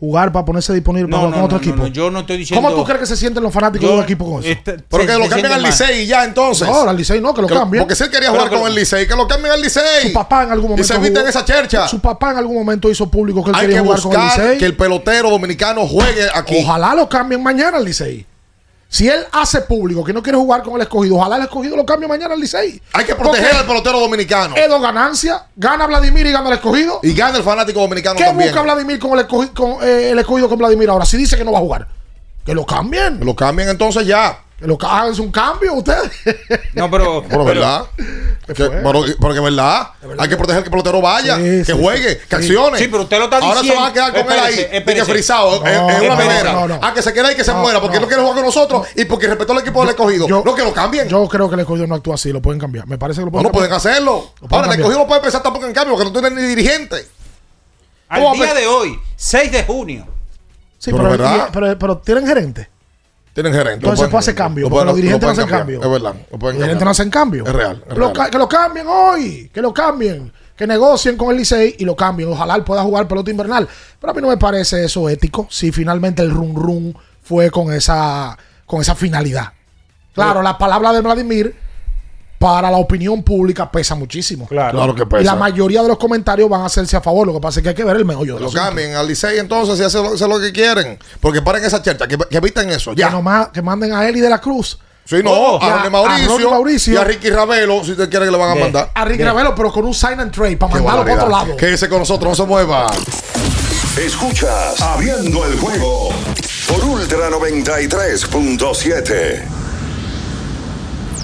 Jugar 0.00 0.30
para 0.30 0.44
ponerse 0.44 0.72
disponible 0.72 1.10
no, 1.10 1.16
para 1.16 1.28
no, 1.30 1.34
con 1.34 1.44
otro 1.46 1.58
no, 1.58 1.62
equipo. 1.62 1.76
no, 1.78 1.86
yo 1.88 2.08
no 2.08 2.20
estoy 2.20 2.36
diciendo. 2.38 2.64
¿Cómo 2.68 2.76
tú 2.80 2.84
crees 2.86 3.00
que 3.00 3.06
se 3.06 3.16
sienten 3.16 3.42
los 3.42 3.52
fanáticos 3.52 3.82
Yo- 3.84 3.92
de 3.94 3.98
un 3.98 4.04
equipo 4.04 4.30
con 4.30 4.40
eso? 4.44 4.48
este- 4.48 4.74
Pero 4.88 5.02
se- 5.02 5.06
que 5.08 5.12
lo 5.18 5.24
se 5.24 5.30
cambien 5.30 5.52
al. 5.52 5.62
Licey 5.64 6.02
y 6.02 6.06
ya 6.06 6.22
entonces. 6.24 6.68
No, 6.68 6.88
al 6.88 6.96
Licey 6.96 7.20
no, 7.20 7.34
que 7.34 7.42
lo 7.42 7.48
Que 7.48 7.54
cambien. 7.54 7.82
Porque 7.82 7.96
si 7.96 8.04
él 8.04 8.10
quería 8.10 8.30
Pero 8.30 8.44
jugar 8.44 8.58
con 8.60 8.68
el 8.68 8.76
Licey, 8.76 9.08
que 9.08 9.16
lo 9.16 9.26
cambien 9.26 9.52
al 9.54 9.60
Licey. 9.60 9.82
Su 10.06 10.12
papá 10.12 10.44
en 10.44 10.52
algún 10.52 10.66
Y 10.66 10.68
momento. 10.70 10.86
se 10.86 10.94
eviten 10.94 11.16
jugó- 11.16 11.28
esa 11.28 11.44
chercha. 11.44 11.88
Su 11.88 11.98
papá 11.98 12.30
en 12.30 12.36
algún 12.38 12.56
momento 12.56 12.88
hizo 12.88 13.10
público 13.10 13.42
que 13.42 13.50
él 13.50 13.56
Hay 13.56 13.62
quería 13.62 13.78
que 13.78 13.84
jugar 13.86 14.00
con 14.00 14.12
el 14.12 14.20
Licey. 14.20 14.58
que 14.58 14.66
el 14.66 14.76
pelotero 14.76 15.30
dominicano 15.30 15.84
juegue 15.88 16.28
aquí. 16.32 16.62
Ojalá 16.62 16.94
lo 16.94 17.08
cambien 17.08 17.42
mañana 17.42 17.78
al 17.78 17.84
Licey. 17.84 18.24
Si 18.90 19.06
él 19.06 19.26
hace 19.32 19.60
público 19.60 20.02
que 20.02 20.14
no 20.14 20.22
quiere 20.22 20.38
jugar 20.38 20.62
con 20.62 20.74
el 20.76 20.82
escogido, 20.82 21.16
ojalá 21.16 21.36
el 21.36 21.42
escogido 21.42 21.76
lo 21.76 21.84
cambie 21.84 22.08
mañana 22.08 22.32
al 22.32 22.40
Licey. 22.40 22.80
Hay 22.94 23.04
que 23.04 23.14
proteger 23.14 23.54
al 23.54 23.66
pelotero 23.66 24.00
dominicano. 24.00 24.56
Es 24.56 24.66
dos 24.66 24.80
ganancias. 24.80 25.42
Gana 25.56 25.86
Vladimir 25.86 26.26
y 26.26 26.32
gana 26.32 26.48
el 26.48 26.54
escogido. 26.54 27.00
Y 27.02 27.12
gana 27.12 27.36
el 27.36 27.42
fanático 27.42 27.80
dominicano 27.80 28.16
¿Qué 28.16 28.24
también. 28.24 28.48
busca 28.48 28.62
Vladimir 28.62 28.98
con 28.98 29.12
el 29.12 29.20
escogido, 29.20 29.52
con, 29.54 29.86
eh, 29.86 30.10
el 30.12 30.18
escogido 30.18 30.48
con 30.48 30.58
Vladimir 30.58 30.88
ahora? 30.88 31.04
Si 31.04 31.18
dice 31.18 31.36
que 31.36 31.44
no 31.44 31.52
va 31.52 31.58
a 31.58 31.60
jugar, 31.60 31.86
que 32.46 32.54
lo 32.54 32.64
cambien. 32.64 33.18
Que 33.18 33.24
lo 33.26 33.36
cambien 33.36 33.68
entonces 33.68 34.06
ya. 34.06 34.38
Que 34.58 34.66
lo 34.66 34.76
hagan 34.82 35.20
un 35.20 35.30
cambio 35.30 35.72
ustedes. 35.74 36.10
No, 36.74 36.90
pero. 36.90 37.24
Pero 37.28 37.44
verdad. 37.44 37.84
Que- 38.46 38.54
pero, 38.54 39.04
pero 39.20 39.34
que 39.34 39.40
verdad. 39.40 39.90
Hay 40.18 40.28
que 40.28 40.36
proteger 40.36 40.62
que 40.62 40.66
el 40.66 40.70
pelotero 40.70 41.00
vaya, 41.00 41.36
Sí, 41.36 41.42
que 41.42 41.64
sí, 41.64 41.72
juegue, 41.72 42.18
que 42.18 42.24
Sí. 42.28 42.34
accione. 42.36 42.78
Sí, 42.78 42.88
pero 42.88 43.02
usted 43.04 43.18
lo 43.18 43.24
está 43.24 43.36
Ahora 43.38 43.60
diciendo. 43.60 43.74
se 43.74 43.80
van 43.80 43.90
a 43.90 43.92
quedar 43.92 44.12
con 44.24 44.32
él 44.32 44.38
ahí. 44.40 44.66
Espérese, 44.72 45.06
que 45.06 45.12
frisado. 45.12 45.60
No, 45.62 45.66
en, 45.68 45.90
en 45.90 46.10
una 46.10 46.16
nevera. 46.24 46.52
no, 46.52 46.66
no. 46.68 46.80
Ah, 46.82 46.92
que 46.92 47.02
se 47.02 47.12
quede 47.12 47.28
ahí 47.28 47.36
que 47.36 47.44
se 47.44 47.52
muera. 47.52 47.80
Porque 47.80 47.96
no. 47.96 48.02
no 48.02 48.06
quiere 48.08 48.22
jugar 48.22 48.36
con 48.36 48.44
nosotros 48.46 48.86
y 48.96 49.04
porque 49.04 49.28
respetó 49.28 49.52
al 49.52 49.60
equipo 49.60 49.80
del 49.80 49.90
escogido. 49.90 50.26
no, 50.28 50.54
que 50.54 50.64
lo 50.64 50.72
cambien. 50.72 51.08
Yo 51.08 51.28
creo 51.28 51.48
que 51.48 51.54
el 51.54 51.60
escogido 51.60 51.86
no 51.86 51.94
actúa 51.94 52.14
así, 52.16 52.32
lo 52.32 52.42
pueden 52.42 52.58
cambiar. 52.60 52.86
Me 52.88 52.98
parece 52.98 53.20
que 53.20 53.26
lo 53.26 53.26
No, 53.26 53.32
pueden 53.32 53.46
no 53.46 53.52
pueden 53.52 53.70
cambiar. 53.70 53.92
hacerlo. 53.94 54.32
Lo 54.40 54.48
pueden 54.48 54.64
Ahora, 54.64 54.74
el 54.74 54.80
escogido 54.80 55.00
no 55.02 55.06
puede 55.06 55.18
empezar 55.20 55.42
tampoco 55.42 55.66
en 55.66 55.72
cambio 55.72 55.94
porque 55.96 56.10
no 56.10 56.20
tiene 56.20 56.40
ni 56.40 56.48
dirigente. 56.48 57.06
Al 58.08 58.22
¿Cómo 58.22 58.34
día 58.34 58.54
de 58.54 58.66
hoy, 58.66 58.98
6 59.16 59.52
de 59.52 59.62
junio. 59.64 60.06
Sí, 60.78 60.90
Pero 60.92 61.04
verdad. 61.10 61.48
pero, 61.52 61.78
pero 61.78 61.98
tienen 61.98 62.26
gerente. 62.26 62.68
Tienen 63.42 63.52
gerente. 63.52 63.74
Entonces 63.86 64.00
se 64.04 64.08
puede 64.10 64.18
hacer 64.18 64.34
pueden- 64.34 64.48
cambio. 64.48 64.64
Porque 64.64 64.72
pueden- 64.74 64.86
los 64.88 64.96
dirigentes 64.96 65.28
no 65.28 65.34
pueden 65.34 65.40
hacen 65.48 65.58
cambiar. 65.58 65.80
cambio. 65.80 65.96
Es 65.96 66.02
verdad. 66.02 66.26
Lo 66.32 66.38
pueden 66.38 66.54
Los 66.56 66.62
dirigentes 66.64 66.84
no 66.84 66.90
hacen 66.90 67.10
cambio. 67.10 67.44
Es 67.46 67.52
real. 67.52 67.84
es 67.88 68.30
que 68.30 68.38
lo 68.38 68.48
cambien 68.48 68.86
hoy. 68.88 69.50
Que 69.54 69.62
lo 69.62 69.72
cambien. 69.72 70.32
Que 70.56 70.66
negocien 70.66 71.16
con 71.16 71.30
el 71.30 71.36
Licey 71.36 71.76
y 71.78 71.84
lo 71.84 71.94
cambien. 71.94 72.28
Ojalá 72.32 72.56
él 72.56 72.64
pueda 72.64 72.82
jugar 72.82 73.06
pelota 73.06 73.30
invernal. 73.30 73.68
Pero 74.00 74.10
a 74.10 74.14
mí 74.14 74.20
no 74.20 74.26
me 74.28 74.36
parece 74.38 74.84
eso 74.84 75.08
ético. 75.08 75.46
Si 75.50 75.70
finalmente 75.70 76.20
el 76.22 76.30
run 76.32 76.56
run 76.56 76.96
fue 77.22 77.48
con 77.52 77.72
esa, 77.72 78.36
con 78.66 78.80
esa 78.80 78.96
finalidad. 78.96 79.52
Claro, 80.14 80.42
la 80.42 80.58
palabra 80.58 80.92
de 80.92 81.00
Vladimir 81.00 81.54
para 82.38 82.70
la 82.70 82.76
opinión 82.76 83.22
pública 83.22 83.70
pesa 83.70 83.94
muchísimo. 83.96 84.46
Claro. 84.46 84.78
Claro 84.78 84.94
que 84.94 85.02
Y 85.02 85.06
pesa. 85.06 85.24
la 85.24 85.34
mayoría 85.34 85.82
de 85.82 85.88
los 85.88 85.98
comentarios 85.98 86.48
van 86.48 86.60
a 86.62 86.66
hacerse 86.66 86.96
a 86.96 87.00
favor. 87.00 87.26
Lo 87.26 87.34
que 87.34 87.40
pasa 87.40 87.58
es 87.58 87.62
que 87.64 87.70
hay 87.70 87.74
que 87.74 87.82
ver 87.84 87.96
el 87.96 88.04
meollo 88.04 88.36
de 88.36 88.40
Lo 88.42 88.52
cambien 88.52 88.94
al 88.94 89.08
Licey 89.08 89.38
entonces 89.38 89.78
y 89.80 89.82
hacen 89.82 90.04
lo, 90.04 90.14
hacen 90.14 90.28
lo 90.28 90.38
que 90.38 90.52
quieren. 90.52 90.98
Porque 91.20 91.42
paren 91.42 91.64
esa 91.64 91.82
chercha, 91.82 92.06
que, 92.06 92.16
que 92.16 92.36
eviten 92.36 92.70
eso. 92.70 92.92
Que, 92.94 93.00
Ya. 93.00 93.10
nomás, 93.10 93.48
que 93.48 93.60
manden 93.60 93.92
a 93.92 94.08
Eli 94.08 94.20
de 94.20 94.30
la 94.30 94.40
Cruz. 94.40 94.78
Sí, 95.04 95.16
no, 95.24 95.32
Oh, 95.32 95.58
a 95.62 95.76
Ronnie 95.76 95.90
Mauricio, 95.90 96.24
a 96.24 96.28
Ronnie 96.28 96.50
Mauricio. 96.50 96.94
y 96.94 96.96
a 96.98 97.04
Ricky 97.04 97.30
Ravelo, 97.30 97.82
si 97.82 97.92
usted 97.92 98.10
quiere 98.10 98.26
que 98.26 98.30
le 98.30 98.36
van 98.36 98.50
a 98.50 98.54
mandar. 98.60 98.90
A 98.94 99.04
Rick 99.06 99.16
Bien. 99.16 99.28
Ravelo, 99.30 99.54
pero 99.54 99.72
con 99.72 99.86
un 99.86 99.94
sign 99.94 100.20
and 100.20 100.30
trade 100.30 100.58
para 100.58 100.74
mandarlo 100.74 101.02
para 101.04 101.14
otro 101.16 101.28
lado. 101.30 101.56
Quédese 101.56 101.88
con 101.88 102.00
nosotros, 102.00 102.28
no 102.38 102.44
se 102.44 102.48
mueva. 102.48 102.88
Escuchas 103.96 104.78
Abriendo 104.82 105.46
el 105.46 105.58
juego 105.58 106.10
por 106.68 106.84
Ultra 106.84 107.30
93.7. 107.30 109.57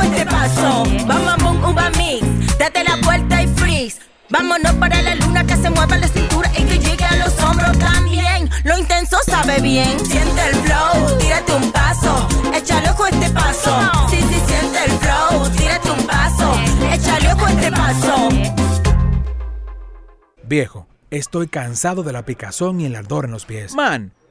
A 0.00 0.04
este 0.04 0.24
paso, 0.26 0.84
bom, 1.06 1.36
bom, 1.42 1.70
uva 1.70 1.90
mix. 1.90 2.58
Date 2.58 2.84
la 2.84 2.96
vuelta 3.04 3.42
y 3.42 3.46
freeze, 3.48 4.00
vámonos 4.30 4.72
para 4.74 5.02
la 5.02 5.14
luna 5.16 5.44
que 5.44 5.56
se 5.56 5.70
mueva 5.70 5.96
la 5.98 6.08
cintura 6.08 6.50
y 6.56 6.64
que 6.64 6.78
llegue 6.78 7.04
a 7.04 7.16
los 7.16 7.38
hombros 7.40 7.78
también. 7.78 8.48
Lo 8.64 8.78
intenso 8.78 9.16
sabe 9.26 9.60
bien, 9.60 9.98
siente 10.04 10.48
el 10.48 10.54
flow, 10.56 11.18
tírate 11.18 11.54
un 11.54 11.72
paso, 11.72 12.28
échale 12.54 12.90
ojo 12.90 13.04
a 13.04 13.10
este 13.10 13.30
paso. 13.30 13.90
Sí, 14.10 14.16
sí, 14.16 14.40
siente 14.46 14.84
el 14.84 14.92
flow, 14.92 15.50
tírate 15.50 15.90
un 15.90 16.06
paso, 16.06 16.54
échale 16.92 17.32
ojo 17.32 17.46
a 17.46 17.50
este 17.52 17.70
paso. 17.70 18.28
Viejo, 20.44 20.86
estoy 21.10 21.48
cansado 21.48 22.02
de 22.02 22.12
la 22.12 22.24
picazón 22.24 22.80
y 22.80 22.86
el 22.86 22.96
ardor 22.96 23.24
en 23.24 23.30
los 23.30 23.46
pies. 23.46 23.74
Man, 23.74 24.12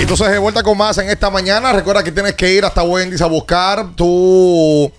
entonces 0.00 0.30
de 0.30 0.38
vuelta 0.38 0.62
con 0.62 0.78
más 0.78 0.98
en 0.98 1.10
esta 1.10 1.28
mañana. 1.28 1.72
Recuerda 1.72 2.04
que 2.04 2.12
tienes 2.12 2.34
que 2.34 2.52
ir 2.52 2.64
hasta 2.64 2.82
Wendy's 2.82 3.20
a 3.20 3.26
buscar 3.26 3.94
tu 3.96 4.90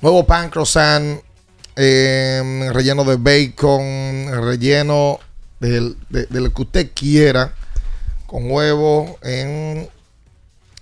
nuevo 0.00 0.26
pan 0.26 0.50
croissant 0.50 1.20
eh, 1.76 2.70
relleno 2.72 3.04
de 3.04 3.16
bacon, 3.16 4.44
relleno 4.44 5.20
del, 5.60 5.96
de, 6.08 6.26
de 6.26 6.40
lo 6.40 6.52
que 6.52 6.62
usted 6.62 6.90
quiera, 6.92 7.54
con 8.26 8.50
huevo 8.50 9.18
en 9.22 9.88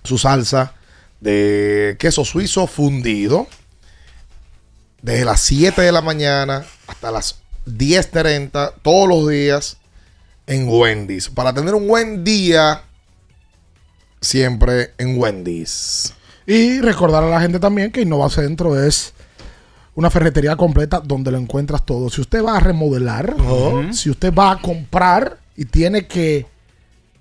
su 0.04 0.16
salsa 0.18 0.72
de 1.20 1.96
queso 1.98 2.24
suizo 2.24 2.66
fundido. 2.66 3.46
Desde 5.02 5.24
las 5.24 5.40
7 5.42 5.82
de 5.82 5.92
la 5.92 6.00
mañana 6.00 6.64
hasta 6.86 7.10
las 7.10 7.36
10.30 7.66 8.72
todos 8.82 9.08
los 9.08 9.28
días 9.28 9.76
en 10.46 10.66
Wendy's. 10.68 11.28
Para 11.28 11.52
tener 11.52 11.74
un 11.74 11.86
buen 11.86 12.24
día 12.24 12.82
siempre 14.20 14.92
en 14.98 15.18
Wendy's. 15.18 16.14
Y 16.46 16.80
recordar 16.80 17.24
a 17.24 17.28
la 17.28 17.40
gente 17.40 17.58
también 17.58 17.92
que 17.92 18.02
Innova 18.02 18.30
Centro 18.30 18.82
es 18.82 19.12
una 19.94 20.10
ferretería 20.10 20.56
completa 20.56 21.00
donde 21.00 21.30
lo 21.30 21.38
encuentras 21.38 21.84
todo. 21.84 22.08
Si 22.08 22.20
usted 22.20 22.44
va 22.44 22.56
a 22.56 22.60
remodelar, 22.60 23.34
si 23.92 24.10
usted 24.10 24.32
va 24.32 24.52
a 24.52 24.60
comprar 24.60 25.38
y 25.56 25.64
tiene 25.64 26.06
que 26.06 26.46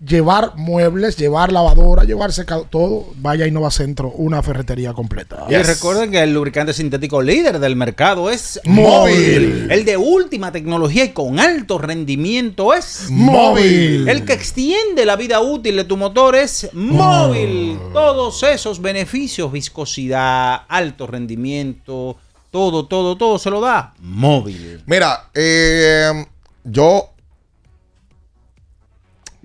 llevar 0.06 0.54
muebles, 0.56 1.18
llevar 1.18 1.52
lavadora, 1.52 2.04
llevar 2.04 2.32
secado, 2.32 2.68
todo, 2.70 3.08
vaya 3.18 3.46
a 3.46 3.48
Innova 3.48 3.72
Centro, 3.72 4.10
una 4.10 4.44
ferretería 4.44 4.94
completa. 4.94 5.46
Y 5.50 5.56
recuerden 5.56 6.12
que 6.12 6.22
el 6.22 6.34
lubricante 6.34 6.74
sintético 6.74 7.22
líder 7.22 7.60
del 7.60 7.76
mercado 7.76 8.30
es 8.30 8.60
Móvil. 8.66 9.68
El 9.72 9.86
de 9.86 9.98
última 9.98 10.52
tecnología 10.52 11.06
y 11.06 11.10
con 11.10 11.40
alto 11.40 11.78
rendimiento 11.78 12.74
es 12.74 13.08
Móvil. 13.10 14.08
El 14.08 14.26
que 14.26 14.34
extiende 14.34 15.06
la 15.06 15.16
vida 15.16 15.42
útil 15.42 15.76
de 15.78 15.84
tu 15.84 15.98
motor 15.98 16.36
es 16.36 16.70
móvil. 16.74 17.80
Todos 17.94 18.44
esos 18.44 18.82
beneficios, 18.82 19.52
viscosidad, 19.52 20.62
alto 20.68 21.08
rendimiento, 21.08 22.18
todo, 22.52 22.88
todo, 22.88 23.18
todo 23.18 23.40
se 23.40 23.50
lo 23.50 23.62
da 23.62 23.94
móvil. 24.00 24.82
Mira, 24.86 25.30
eh, 25.34 26.26
yo 26.64 27.12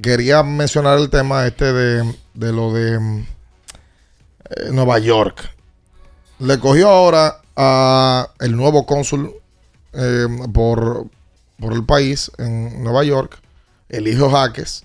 quería 0.03 0.43
mencionar 0.43 0.99
el 0.99 1.09
tema 1.09 1.47
este 1.47 1.73
de, 1.73 2.15
de 2.35 2.53
lo 2.53 2.73
de 2.73 2.99
mm, 2.99 3.27
eh, 4.51 4.71
Nueva 4.73 4.99
York. 4.99 5.51
Le 6.39 6.59
cogió 6.59 6.91
ahora 6.91 7.41
a 7.57 8.29
el 8.41 8.57
nuevo 8.57 8.85
cónsul 8.85 9.33
eh, 9.93 10.27
por, 10.53 11.07
por 11.59 11.73
el 11.73 11.85
país 11.85 12.31
en 12.39 12.83
Nueva 12.83 13.05
York, 13.05 13.39
el 13.89 14.09
hijo 14.09 14.31
Jaques. 14.31 14.85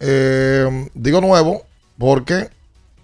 Eh, 0.00 0.88
digo 0.94 1.20
nuevo 1.20 1.62
porque 1.98 2.50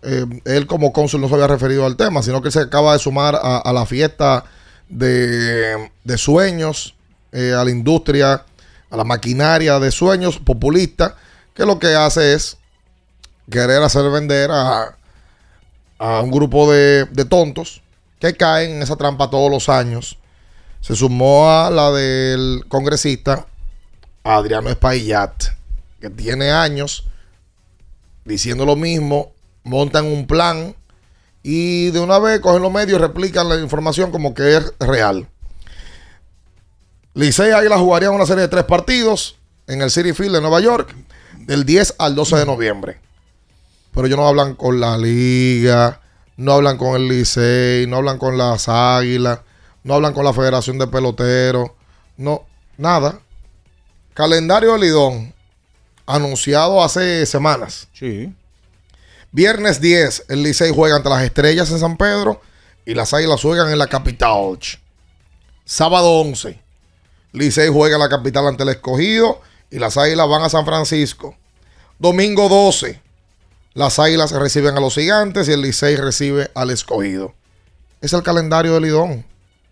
eh, 0.03 0.27
él 0.45 0.67
como 0.67 0.93
cónsul 0.93 1.21
no 1.21 1.29
se 1.29 1.35
había 1.35 1.47
referido 1.47 1.87
al 1.87 1.97
tema, 1.97 2.23
sino 2.23 2.43
que 2.43 2.51
se 2.51 2.61
acaba 2.61 2.93
de 2.93 2.99
sumar 2.99 3.35
a, 3.35 3.59
a 3.59 3.73
la 3.73 3.87
fiesta 3.87 4.45
de, 4.89 5.91
de 6.05 6.19
sueños, 6.19 6.95
eh, 7.33 7.53
a 7.53 7.65
la 7.65 7.71
industria, 7.71 8.45
a 8.91 8.97
la 8.97 9.05
maquinaria 9.05 9.81
de 9.81 9.91
sueños 9.91 10.39
populista, 10.39 11.17
que 11.55 11.65
lo 11.65 11.79
que 11.79 11.95
hace 11.95 12.35
es 12.35 12.59
querer 13.51 13.83
hacer 13.83 14.11
vender 14.11 14.51
a, 14.51 14.97
a 15.99 16.21
un 16.21 16.31
grupo 16.31 16.71
de, 16.71 17.07
de 17.07 17.25
tontos 17.25 17.83
que 18.19 18.37
caen 18.37 18.73
en 18.73 18.83
esa 18.83 18.97
trampa 18.97 19.31
todos 19.31 19.51
los 19.51 19.69
años. 19.69 20.19
Se 20.81 20.95
sumó 20.95 21.51
a 21.51 21.71
la 21.71 21.91
del 21.93 22.65
congresista 22.69 23.47
Adriano 24.23 24.71
Espaillat, 24.71 25.45
que 26.01 26.11
tiene 26.11 26.51
años 26.51 27.05
diciendo 28.25 28.65
lo 28.65 28.77
mismo, 28.77 29.33
montan 29.63 30.07
un 30.07 30.27
plan 30.27 30.75
y 31.43 31.91
de 31.91 32.01
una 32.01 32.19
vez 32.19 32.41
cogen 32.41 32.63
los 32.63 32.73
medios 32.73 32.99
y 32.99 33.03
replican 33.03 33.49
la 33.49 33.57
información 33.57 34.11
como 34.11 34.35
que 34.35 34.57
es 34.57 34.73
real. 34.81 35.29
Licey 37.13 37.53
Águila 37.53 37.79
jugarían 37.79 38.15
una 38.15 38.27
serie 38.27 38.43
de 38.43 38.49
tres 38.49 38.65
partidos 38.65 39.37
en 39.67 39.83
el 39.83 39.91
City 39.91 40.13
Field 40.13 40.35
de 40.35 40.41
Nueva 40.41 40.61
York 40.61 40.95
del 41.47 41.65
10 41.65 41.97
al 41.99 42.15
12 42.15 42.37
de 42.37 42.47
noviembre. 42.47 43.01
Pero 43.93 44.07
ellos 44.07 44.19
no 44.19 44.27
hablan 44.27 44.55
con 44.55 44.81
la 44.81 44.99
liga, 44.99 46.01
no 46.37 46.53
hablan 46.53 46.77
con 46.77 46.97
el 46.97 47.09
Licey, 47.09 47.87
no 47.87 47.97
hablan 47.97 48.19
con 48.19 48.37
las 48.37 48.69
Águilas, 48.69 49.41
no 49.85 49.95
hablan 49.95 50.15
con 50.15 50.25
la 50.25 50.33
Federación 50.33 50.79
de 50.79 50.87
Peloteros, 50.87 51.71
no, 52.17 52.45
nada. 52.77 53.21
Calendario 54.15 54.73
de 54.73 54.79
Lidón, 54.81 55.35
anunciado 56.07 56.83
hace 56.83 57.27
semanas. 57.27 57.89
Sí. 57.93 58.35
Viernes 59.31 59.81
10, 59.81 60.27
el 60.29 60.43
Licey 60.43 60.73
juega 60.75 60.97
ante 60.97 61.09
las 61.09 61.23
Estrellas 61.23 61.71
en 61.71 61.79
San 61.79 61.97
Pedro 61.97 62.41
y 62.85 62.95
las 62.95 63.13
Águilas 63.15 63.43
juegan 63.43 63.71
en 63.71 63.79
la 63.79 63.87
capital. 63.87 64.59
Sábado 65.65 66.21
11, 66.21 66.61
Licey 67.33 67.69
juega 67.73 67.97
en 67.97 68.01
la 68.01 68.09
capital 68.09 68.47
ante 68.47 68.63
el 68.63 68.69
Escogido 68.71 69.41
y 69.71 69.79
las 69.79 69.97
Águilas 69.97 70.29
van 70.29 70.43
a 70.43 70.49
San 70.49 70.65
Francisco. 70.65 71.37
Domingo 71.99 72.49
12, 72.49 73.01
las 73.75 73.99
Águilas 73.99 74.33
reciben 74.33 74.77
a 74.77 74.81
los 74.81 74.95
Gigantes 74.95 75.49
y 75.49 75.53
el 75.53 75.63
Licey 75.63 75.97
recibe 75.97 76.51
al 76.55 76.71
Escogido. 76.71 77.35
Es 78.01 78.13
el 78.13 78.23
calendario 78.23 78.75
de 78.75 78.81
Lidón, 78.81 79.25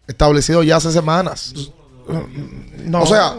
establecido 0.06 0.62
ya 0.62 0.76
hace 0.76 0.92
semanas. 0.92 1.52
No. 2.84 3.02
O 3.02 3.06
sea, 3.06 3.36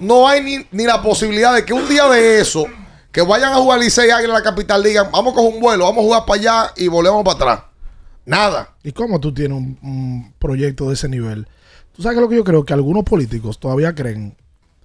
no 0.00 0.28
hay 0.28 0.42
ni, 0.42 0.66
ni 0.70 0.84
la 0.84 1.02
posibilidad 1.02 1.54
de 1.54 1.64
que 1.64 1.72
un 1.72 1.88
día 1.88 2.08
de 2.08 2.40
eso, 2.40 2.64
que 3.10 3.22
vayan 3.22 3.52
a 3.52 3.56
jugar 3.56 3.80
Licey 3.80 4.10
Águila 4.10 4.34
en 4.34 4.34
la 4.34 4.42
capital, 4.42 4.82
digan, 4.82 5.10
vamos 5.10 5.32
a 5.32 5.36
coger 5.36 5.54
un 5.54 5.60
vuelo, 5.60 5.84
vamos 5.84 6.02
a 6.02 6.06
jugar 6.06 6.26
para 6.26 6.40
allá 6.40 6.72
y 6.76 6.88
volvemos 6.88 7.24
para 7.24 7.36
atrás. 7.36 7.70
Nada. 8.26 8.74
¿Y 8.82 8.92
cómo 8.92 9.20
tú 9.20 9.34
tienes 9.34 9.56
un, 9.56 9.78
un 9.82 10.32
proyecto 10.38 10.88
de 10.88 10.94
ese 10.94 11.08
nivel? 11.08 11.46
¿Tú 11.94 12.02
sabes 12.02 12.18
lo 12.18 12.28
que 12.28 12.36
yo 12.36 12.44
creo? 12.44 12.64
Que 12.64 12.72
algunos 12.72 13.04
políticos 13.04 13.58
todavía 13.58 13.94
creen 13.94 14.36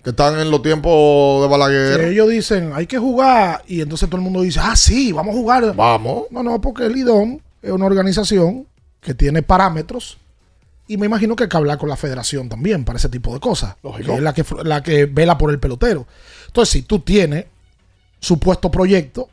Que 0.10 0.12
están 0.12 0.39
en 0.39 0.49
los 0.49 0.64
tiempos 0.64 1.43
de 1.43 1.47
Balaguer. 1.47 1.99
que 1.99 2.10
ellos 2.10 2.28
dicen, 2.30 2.72
hay 2.74 2.88
que 2.88 2.97
jugar, 2.97 3.62
y 3.68 3.82
entonces 3.82 4.10
todo 4.10 4.18
el 4.18 4.24
mundo 4.24 4.41
dice, 4.41 4.60
ah, 4.60 4.76
sí, 4.76 5.12
vamos 5.12 5.36
a 5.36 5.38
jugar. 5.38 5.76
Vamos. 5.76 6.24
No, 6.32 6.41
no, 6.41 6.60
porque 6.60 6.88
el 6.88 6.97
IDOM 6.97 7.38
es 7.62 7.72
una 7.72 7.86
organización 7.86 8.66
que 9.01 9.14
tiene 9.14 9.43
parámetros 9.43 10.18
y 10.88 10.97
me 10.97 11.05
imagino 11.05 11.36
que 11.36 11.43
hay 11.43 11.49
que 11.49 11.57
hablar 11.57 11.78
con 11.78 11.89
la 11.89 11.95
federación 11.95 12.49
también 12.49 12.86
para 12.86 12.97
ese 12.97 13.07
tipo 13.10 13.32
de 13.36 13.39
cosas. 13.39 13.76
Lógico. 13.84 14.14
Que 14.14 14.18
es 14.18 14.24
la 14.24 14.34
que, 14.34 14.43
la 14.64 14.82
que 14.82 15.05
vela 15.05 15.38
por 15.38 15.51
el 15.51 15.60
pelotero. 15.60 16.07
Entonces, 16.47 16.74
si 16.74 16.82
tú 16.82 17.01
tienes 17.01 17.45
supuesto 18.20 18.72
proyecto, 18.72 19.30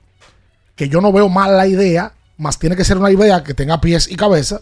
que 0.75 0.91
yo 0.91 1.01
no 1.01 1.11
veo 1.11 1.31
mal 1.31 1.57
la 1.57 1.67
idea, 1.67 2.13
más 2.37 2.59
tiene 2.59 2.77
que 2.77 2.85
ser 2.85 2.99
una 2.99 3.11
idea 3.11 3.43
que 3.43 3.55
tenga 3.55 3.81
pies 3.81 4.11
y 4.11 4.17
cabeza, 4.17 4.61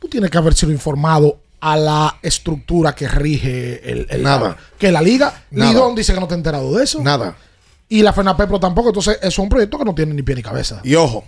tú 0.00 0.08
tienes 0.08 0.32
que 0.32 0.38
haber 0.38 0.54
sido 0.54 0.72
informado 0.72 1.38
a 1.60 1.76
la 1.76 2.16
estructura 2.22 2.94
que 2.94 3.08
rige 3.08 3.90
el, 3.90 4.06
el- 4.10 4.22
Nada. 4.22 4.56
que 4.78 4.92
la 4.92 5.00
liga. 5.02 5.42
Nada. 5.50 5.72
Lidón 5.72 5.94
dice 5.94 6.14
que 6.14 6.20
no 6.20 6.28
te 6.28 6.34
ha 6.34 6.36
enterado 6.36 6.72
de 6.76 6.84
eso. 6.84 7.00
Nada. 7.02 7.36
Y 7.88 8.02
la 8.02 8.12
FENAPEPRO 8.12 8.60
tampoco. 8.60 8.88
Entonces, 8.90 9.16
eso 9.18 9.28
es 9.28 9.38
un 9.38 9.48
proyecto 9.48 9.78
que 9.78 9.84
no 9.84 9.94
tiene 9.94 10.14
ni 10.14 10.22
pie 10.22 10.34
ni 10.34 10.42
cabeza. 10.42 10.80
Y 10.84 10.94
ojo, 10.94 11.24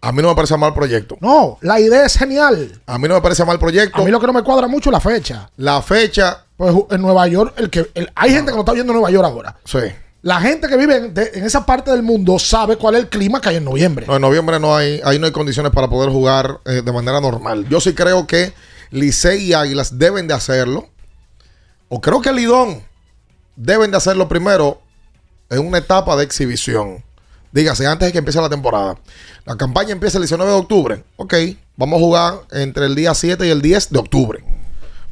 a 0.00 0.12
mí 0.12 0.20
no 0.20 0.28
me 0.28 0.34
parece 0.34 0.56
mal 0.58 0.74
proyecto. 0.74 1.16
No, 1.20 1.56
la 1.62 1.80
idea 1.80 2.04
es 2.04 2.16
genial. 2.18 2.80
A 2.86 2.98
mí 2.98 3.08
no 3.08 3.14
me 3.14 3.22
parece 3.22 3.44
mal 3.44 3.58
proyecto. 3.58 4.02
A 4.02 4.04
mí 4.04 4.10
lo 4.10 4.20
que 4.20 4.26
no 4.26 4.32
me 4.34 4.42
cuadra 4.42 4.68
mucho 4.68 4.90
es 4.90 4.92
la 4.92 5.00
fecha. 5.00 5.50
La 5.56 5.80
fecha, 5.80 6.44
Pues 6.56 6.74
en 6.90 7.00
Nueva 7.00 7.26
York, 7.26 7.54
el 7.56 7.70
que 7.70 7.90
el- 7.94 8.10
hay 8.14 8.30
gente 8.32 8.50
que 8.50 8.56
no 8.56 8.60
está 8.60 8.72
viendo 8.72 8.92
Nueva 8.92 9.10
York 9.10 9.24
ahora. 9.26 9.56
sí. 9.64 9.78
La 10.22 10.40
gente 10.40 10.68
que 10.68 10.78
vive 10.78 10.96
en, 10.96 11.12
de- 11.12 11.32
en 11.34 11.44
esa 11.44 11.66
parte 11.66 11.90
del 11.90 12.02
mundo 12.02 12.38
sabe 12.38 12.78
cuál 12.78 12.94
es 12.94 13.02
el 13.02 13.08
clima 13.10 13.42
que 13.42 13.50
hay 13.50 13.56
en 13.56 13.64
noviembre. 13.66 14.06
No, 14.06 14.16
en 14.16 14.22
noviembre 14.22 14.58
no 14.58 14.74
hay, 14.74 14.98
ahí 15.04 15.18
no 15.18 15.26
hay 15.26 15.32
condiciones 15.32 15.70
para 15.70 15.86
poder 15.90 16.08
jugar 16.10 16.60
eh, 16.64 16.80
de 16.82 16.92
manera 16.92 17.20
normal. 17.20 17.66
Yo 17.68 17.78
sí 17.78 17.92
creo 17.92 18.26
que 18.26 18.54
Licey 18.90 19.44
y 19.44 19.52
Águilas 19.54 19.98
deben 19.98 20.26
de 20.26 20.34
hacerlo. 20.34 20.88
O 21.88 22.00
creo 22.00 22.20
que 22.20 22.32
Lidón 22.32 22.82
deben 23.56 23.90
de 23.90 23.96
hacerlo 23.96 24.28
primero 24.28 24.80
en 25.50 25.66
una 25.66 25.78
etapa 25.78 26.16
de 26.16 26.24
exhibición. 26.24 27.04
Dígase, 27.52 27.86
antes 27.86 28.08
de 28.08 28.12
que 28.12 28.18
empiece 28.18 28.40
la 28.40 28.48
temporada. 28.48 28.98
La 29.44 29.56
campaña 29.56 29.92
empieza 29.92 30.18
el 30.18 30.22
19 30.22 30.50
de 30.50 30.58
octubre. 30.58 31.04
Ok, 31.16 31.34
vamos 31.76 31.98
a 31.98 32.04
jugar 32.04 32.34
entre 32.50 32.86
el 32.86 32.94
día 32.96 33.14
7 33.14 33.46
y 33.46 33.50
el 33.50 33.62
10 33.62 33.90
de 33.90 33.98
octubre. 33.98 34.44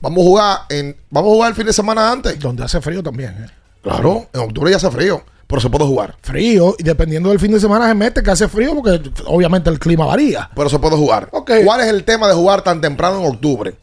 Vamos 0.00 0.18
a 0.18 0.22
jugar 0.22 0.58
en, 0.68 0.96
vamos 1.10 1.30
a 1.30 1.34
jugar 1.34 1.50
el 1.50 1.54
fin 1.54 1.66
de 1.66 1.72
semana 1.72 2.10
antes. 2.10 2.38
Donde 2.40 2.64
hace 2.64 2.80
frío 2.80 3.02
también. 3.02 3.30
¿eh? 3.30 3.46
Claro, 3.82 4.28
en 4.32 4.40
octubre 4.40 4.70
ya 4.70 4.78
hace 4.78 4.90
frío, 4.90 5.24
pero 5.52 5.60
se 5.60 5.68
puede 5.68 5.84
jugar. 5.84 6.16
Frío, 6.22 6.74
y 6.78 6.82
dependiendo 6.82 7.28
del 7.28 7.38
fin 7.38 7.52
de 7.52 7.60
semana 7.60 7.86
se 7.86 7.94
mete 7.94 8.22
que 8.22 8.30
hace 8.30 8.48
frío 8.48 8.74
porque 8.74 9.10
obviamente 9.26 9.68
el 9.68 9.78
clima 9.78 10.06
varía. 10.06 10.48
Pero 10.56 10.70
se 10.70 10.78
puede 10.78 10.96
jugar. 10.96 11.28
¿Cuál 11.30 11.80
es 11.82 11.88
el 11.88 12.04
tema 12.04 12.26
de 12.26 12.32
jugar 12.32 12.62
tan 12.62 12.80
temprano 12.80 13.20
en 13.20 13.26
octubre? 13.26 13.74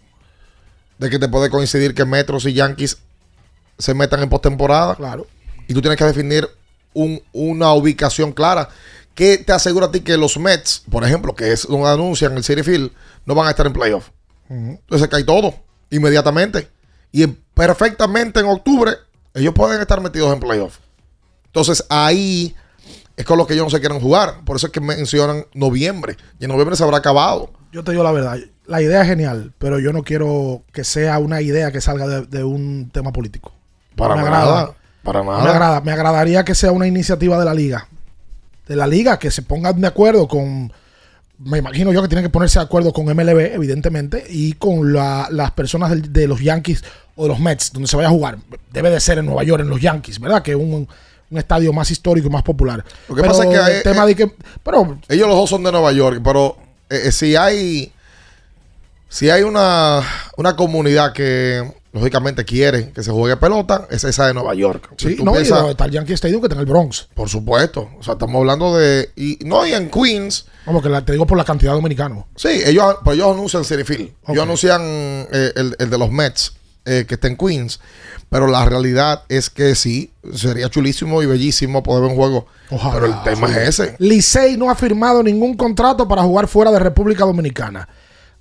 De 0.98 1.10
que 1.12 1.20
te 1.20 1.28
puede 1.30 1.52
coincidir 1.52 1.94
que 1.94 2.06
Metros 2.06 2.46
y 2.48 2.54
Yankees 2.54 2.98
se 3.78 3.94
metan 3.94 4.24
en 4.24 4.30
postemporada. 4.30 4.96
Claro. 4.96 5.28
Y 5.68 5.76
tú 5.76 5.82
tienes 5.82 5.98
que 6.00 6.06
definir 6.06 6.50
un- 6.94 7.22
una 7.34 7.72
ubicación 7.74 8.32
clara. 8.32 8.68
que 9.16 9.38
te 9.38 9.52
asegura 9.52 9.88
a 9.88 9.92
ti 9.92 10.00
que 10.00 10.16
los 10.18 10.38
Mets, 10.38 10.84
por 10.90 11.04
ejemplo, 11.04 11.36
que 11.36 11.52
es 11.52 11.66
un 11.66 11.86
anuncio 11.86 12.28
en 12.30 12.38
el 12.38 12.44
City 12.44 12.64
Field, 12.64 12.90
no 13.26 13.36
van 13.36 13.48
a 13.48 13.50
estar 13.50 13.66
en 13.68 13.74
playoff? 13.74 14.10
Entonces 14.50 15.02
se 15.02 15.10
cae 15.10 15.26
todo 15.26 15.54
inmediatamente. 15.92 16.70
Y 17.12 17.24
en- 17.24 17.38
perfectamente 17.54 18.40
en 18.40 18.46
octubre, 18.46 18.94
ellos 19.34 19.54
pueden 19.54 19.82
estar 19.82 20.00
metidos 20.00 20.32
en 20.34 20.40
playoff. 20.40 20.78
Entonces 21.50 21.84
ahí 21.90 22.56
es 23.18 23.26
con 23.26 23.38
lo 23.38 23.46
que 23.46 23.54
ellos 23.54 23.66
no 23.66 23.70
se 23.70 23.80
quieren 23.80 24.00
jugar. 24.00 24.42
Por 24.46 24.56
eso 24.56 24.68
es 24.68 24.72
que 24.74 24.80
mencionan 24.82 25.46
noviembre. 25.54 26.16
Y 26.40 26.46
en 26.46 26.50
noviembre 26.52 26.76
se 26.76 26.84
habrá 26.84 26.98
acabado. 26.98 27.52
Yo 27.72 27.84
te 27.84 27.92
digo 27.92 28.04
la 28.04 28.12
verdad, 28.12 28.38
la 28.66 28.82
idea 28.82 29.02
es 29.02 29.08
genial, 29.08 29.54
pero 29.60 29.80
yo 29.80 29.92
no 29.94 30.04
quiero 30.04 30.64
que 30.72 30.84
sea 30.84 31.20
una 31.20 31.42
idea 31.42 31.72
que 31.72 31.82
salga 31.82 32.08
de, 32.08 32.22
de 32.26 32.44
un 32.44 32.90
tema 32.92 33.12
político. 33.12 33.52
Para 33.96 34.16
me 34.16 34.24
nada. 34.24 34.38
agrada. 34.42 34.74
Para 35.04 35.24
nada. 35.24 35.44
Me 35.44 35.50
agrada, 35.50 35.82
me 35.82 35.92
agradaría 35.92 36.44
que 36.46 36.56
sea 36.56 36.72
una 36.72 36.88
iniciativa 36.88 37.38
de 37.38 37.46
la 37.46 37.54
liga. 37.54 37.88
De 38.68 38.76
la 38.76 38.86
liga, 38.88 39.18
que 39.20 39.32
se 39.32 39.42
pongan 39.42 39.80
de 39.82 39.88
acuerdo 39.88 40.28
con. 40.28 40.72
Me 41.40 41.58
imagino 41.58 41.92
yo 41.94 42.02
que 42.02 42.08
tienen 42.10 42.26
que 42.26 42.30
ponerse 42.30 42.60
de 42.60 42.66
acuerdo 42.66 42.92
con 42.92 43.06
MLB, 43.06 43.54
evidentemente, 43.56 44.26
y 44.30 44.54
con 44.54 44.92
la- 44.94 45.28
las 45.32 45.52
personas 45.52 45.90
del- 45.90 46.12
de, 46.12 46.28
los 46.28 46.42
Yankees 46.42 46.84
o 47.16 47.24
de 47.24 47.30
los 47.30 47.40
Mets, 47.40 47.72
donde 47.72 47.88
se 47.88 47.96
vaya 47.96 48.10
a 48.10 48.12
jugar. 48.12 48.38
Debe 48.74 48.90
de 48.90 49.00
ser 49.00 49.18
en 49.20 49.26
Nueva 49.26 49.44
York, 49.44 49.62
en 49.62 49.70
los 49.70 49.80
Yankees, 49.82 50.20
¿verdad? 50.20 50.44
Que 50.44 50.54
un, 50.56 50.88
un 51.32 51.38
estadio 51.38 51.72
más 51.74 51.92
histórico 51.92 52.28
y 52.28 52.32
más 52.32 52.44
popular. 52.44 52.84
Lo 53.08 53.16
que 53.16 53.22
Pero 53.22 53.32
pasa 53.34 53.44
es 53.44 53.50
que 53.50 53.56
el 53.56 53.62
hay- 53.78 53.84
tema 53.84 54.04
eh, 54.04 54.08
de 54.08 54.16
que. 54.16 54.32
Pero 54.64 54.98
Ellos 55.08 55.28
los 55.28 55.36
dos 55.38 55.50
son 55.50 55.64
de 55.64 55.72
Nueva 55.72 55.92
York, 55.92 56.22
pero 56.24 56.58
eh, 56.90 57.02
eh, 57.06 57.12
si 57.12 57.36
hay 57.36 57.92
si 59.08 59.30
hay 59.30 59.42
una, 59.44 60.02
una 60.38 60.56
comunidad 60.56 61.14
que 61.14 61.74
lógicamente 61.92 62.46
quiere 62.46 62.92
que 62.92 63.02
se 63.02 63.10
juegue 63.12 63.36
pelota, 63.38 63.88
es 63.90 64.04
esa 64.04 64.28
de 64.28 64.36
Nueva 64.36 64.54
York. 64.54 64.92
Sí, 64.98 65.18
no, 65.24 65.32
piensas- 65.34 65.66
y 65.68 65.72
está 65.72 65.86
el 65.86 65.92
Yankee 65.92 66.14
Stadium 66.14 66.42
que 66.42 66.46
está 66.46 66.56
en 66.56 66.60
el 66.62 66.66
Bronx. 66.68 67.08
por 67.16 67.28
supuesto. 67.30 67.90
O 68.00 68.04
sea, 68.04 68.14
estamos 68.14 68.36
hablando 68.36 68.78
de. 68.78 69.10
Y, 69.16 69.40
no, 69.46 69.66
y 69.66 69.74
en 69.74 69.90
Queens. 69.90 70.46
Como 70.66 70.82
que 70.82 70.90
la- 70.90 71.04
te 71.04 71.14
digo 71.14 71.26
por 71.26 71.38
la 71.38 71.44
cantidad 71.46 71.72
de 71.72 71.78
dominicanos. 71.78 72.26
Sí, 72.36 72.50
ellos, 72.66 72.98
pues 73.04 73.16
ellos 73.16 73.32
anuncian 73.34 73.66
City 73.66 73.84
Field. 73.84 74.12
Ok. 74.22 74.30
Ellos 74.30 74.44
anuncian 74.44 74.82
eh, 74.84 75.52
el, 75.56 75.76
el 75.80 75.90
de 75.90 75.98
los 75.98 76.12
Mets, 76.12 76.54
eh, 76.90 77.06
que 77.08 77.16
está 77.16 77.28
en 77.28 77.38
Queens. 77.38 77.80
Pero 78.30 78.48
la 78.48 78.66
realidad 78.66 79.24
es 79.30 79.50
que 79.50 79.76
sí, 79.76 80.12
sería 80.34 80.70
chulísimo 80.70 81.22
y 81.22 81.28
bellísimo 81.28 81.84
poder 81.84 82.02
ver 82.02 82.12
un 82.12 82.18
juego. 82.18 82.48
Ojalá. 82.72 82.94
pero 82.94 83.06
el 83.06 83.24
tema 83.24 83.48
es 83.52 83.80
ese. 83.80 83.96
Licey 84.00 84.58
no 84.58 84.70
ha 84.72 84.76
firmado 84.76 85.22
ningún 85.22 85.56
contrato 85.56 86.08
para 86.08 86.24
jugar 86.24 86.48
fuera 86.48 86.72
de 86.72 86.80
República 86.80 87.26
Dominicana. 87.26 87.88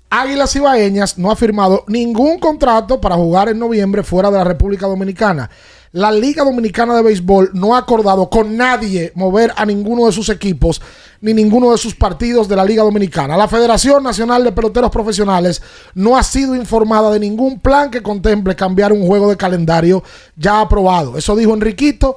Águilas 0.09 0.55
Ibaeñas 0.55 1.19
no 1.19 1.29
ha 1.29 1.35
firmado 1.35 1.85
ningún 1.87 2.39
contrato 2.39 2.99
para 2.99 3.15
jugar 3.15 3.49
en 3.49 3.59
noviembre 3.59 4.01
fuera 4.01 4.31
de 4.31 4.37
la 4.39 4.43
República 4.43 4.87
Dominicana. 4.87 5.49
La 5.91 6.11
Liga 6.11 6.43
Dominicana 6.43 6.95
de 6.95 7.03
Béisbol 7.03 7.51
no 7.53 7.75
ha 7.75 7.79
acordado 7.79 8.29
con 8.29 8.57
nadie 8.57 9.11
mover 9.15 9.53
a 9.55 9.65
ninguno 9.65 10.07
de 10.07 10.11
sus 10.11 10.29
equipos 10.29 10.81
ni 11.21 11.33
ninguno 11.33 11.71
de 11.71 11.77
sus 11.77 11.95
partidos 11.95 12.47
de 12.47 12.55
la 12.55 12.63
Liga 12.65 12.83
Dominicana. 12.83 13.35
La 13.37 13.47
Federación 13.47 14.03
Nacional 14.03 14.43
de 14.43 14.51
Peloteros 14.51 14.89
Profesionales 14.91 15.61
no 15.93 16.15
ha 16.17 16.23
sido 16.23 16.55
informada 16.55 17.11
de 17.11 17.19
ningún 17.19 17.59
plan 17.59 17.91
que 17.91 18.01
contemple 18.01 18.55
cambiar 18.55 18.93
un 18.93 19.05
juego 19.05 19.29
de 19.29 19.35
calendario 19.37 20.03
ya 20.37 20.61
aprobado. 20.61 21.17
Eso 21.17 21.35
dijo 21.35 21.53
Enriquito. 21.53 22.15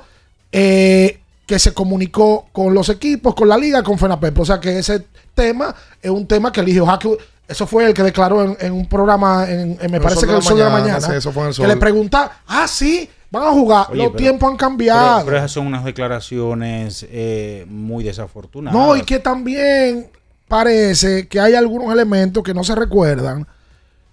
eh, 0.52 1.18
que 1.46 1.58
se 1.58 1.74
comunicó 1.74 2.46
con 2.52 2.72
los 2.72 2.88
equipos, 2.88 3.34
con 3.34 3.48
la 3.48 3.58
liga, 3.58 3.82
con 3.82 3.98
FENAPEP. 3.98 4.38
O 4.38 4.44
sea 4.44 4.60
que 4.60 4.78
ese 4.78 5.04
tema 5.34 5.74
es 6.00 6.10
un 6.10 6.26
tema 6.26 6.50
que 6.52 6.60
eligió 6.60 6.86
Jaque. 6.86 7.18
Eso 7.48 7.66
fue 7.66 7.84
el 7.84 7.92
que 7.92 8.02
declaró 8.02 8.42
en, 8.44 8.56
en 8.60 8.72
un 8.72 8.86
programa, 8.88 9.44
en, 9.50 9.76
en- 9.80 9.90
me 9.90 9.96
El 9.98 10.02
parece 10.02 10.26
que 10.26 10.34
el 10.34 10.40
Sol 10.42 10.56
de 10.56 10.64
la 10.64 10.70
Mañana, 10.70 10.92
Mañana. 10.94 11.06
sí, 11.08 11.18
eso 11.18 11.32
fue 11.32 11.42
en 11.42 11.48
el 11.50 11.54
que 11.56 11.66
le 11.66 11.76
pregunta, 11.76 12.40
ah, 12.46 12.66
sí, 12.68 13.10
van 13.32 13.44
a 13.44 13.50
jugar. 13.50 13.86
Oye, 13.88 13.98
los 13.98 14.06
pero- 14.08 14.18
tiempos 14.18 14.50
han 14.50 14.56
cambiado. 14.56 15.16
Pero, 15.16 15.24
pero 15.26 15.36
esas 15.38 15.50
son 15.50 15.66
unas 15.66 15.84
declaraciones 15.84 17.04
eh, 17.10 17.66
muy 17.68 18.04
desafortunadas. 18.04 18.78
No, 18.78 18.94
y 18.94 19.02
que 19.02 19.18
también 19.18 20.08
parece 20.46 21.26
que 21.26 21.40
hay 21.40 21.54
algunos 21.54 21.92
elementos 21.92 22.44
que 22.44 22.54
no 22.54 22.62
se 22.62 22.74
recuerdan. 22.74 23.46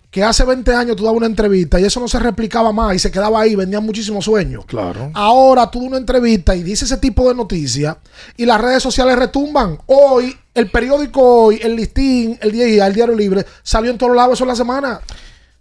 Que 0.09 0.23
hace 0.23 0.43
20 0.43 0.73
años 0.73 0.95
tú 0.95 1.03
dabas 1.03 1.17
una 1.17 1.27
entrevista 1.27 1.79
y 1.79 1.85
eso 1.85 1.99
no 1.99 2.07
se 2.07 2.17
replicaba 2.17 2.71
más 2.71 2.95
y 2.95 2.99
se 2.99 3.11
quedaba 3.11 3.41
ahí, 3.41 3.53
vendían 3.55 3.85
muchísimos 3.85 4.25
sueños. 4.25 4.65
Claro. 4.65 5.11
Ahora 5.13 5.69
tú 5.69 5.81
das 5.81 5.87
una 5.89 5.97
entrevista 5.97 6.55
y 6.55 6.63
dices 6.63 6.91
ese 6.91 6.99
tipo 6.99 7.27
de 7.29 7.35
noticias 7.35 7.95
y 8.35 8.47
las 8.47 8.59
redes 8.59 8.81
sociales 8.81 9.19
retumban. 9.19 9.77
Hoy, 9.85 10.35
el 10.55 10.71
periódico 10.71 11.21
hoy, 11.21 11.59
el 11.61 11.75
listín, 11.75 12.39
el 12.41 12.51
día 12.51 12.87
el 12.87 12.93
diario 12.95 13.15
libre, 13.15 13.45
salió 13.61 13.91
en 13.91 13.99
todos 13.99 14.15
lados 14.15 14.33
eso 14.33 14.45
en 14.45 14.47
la 14.47 14.55
semana. 14.55 14.99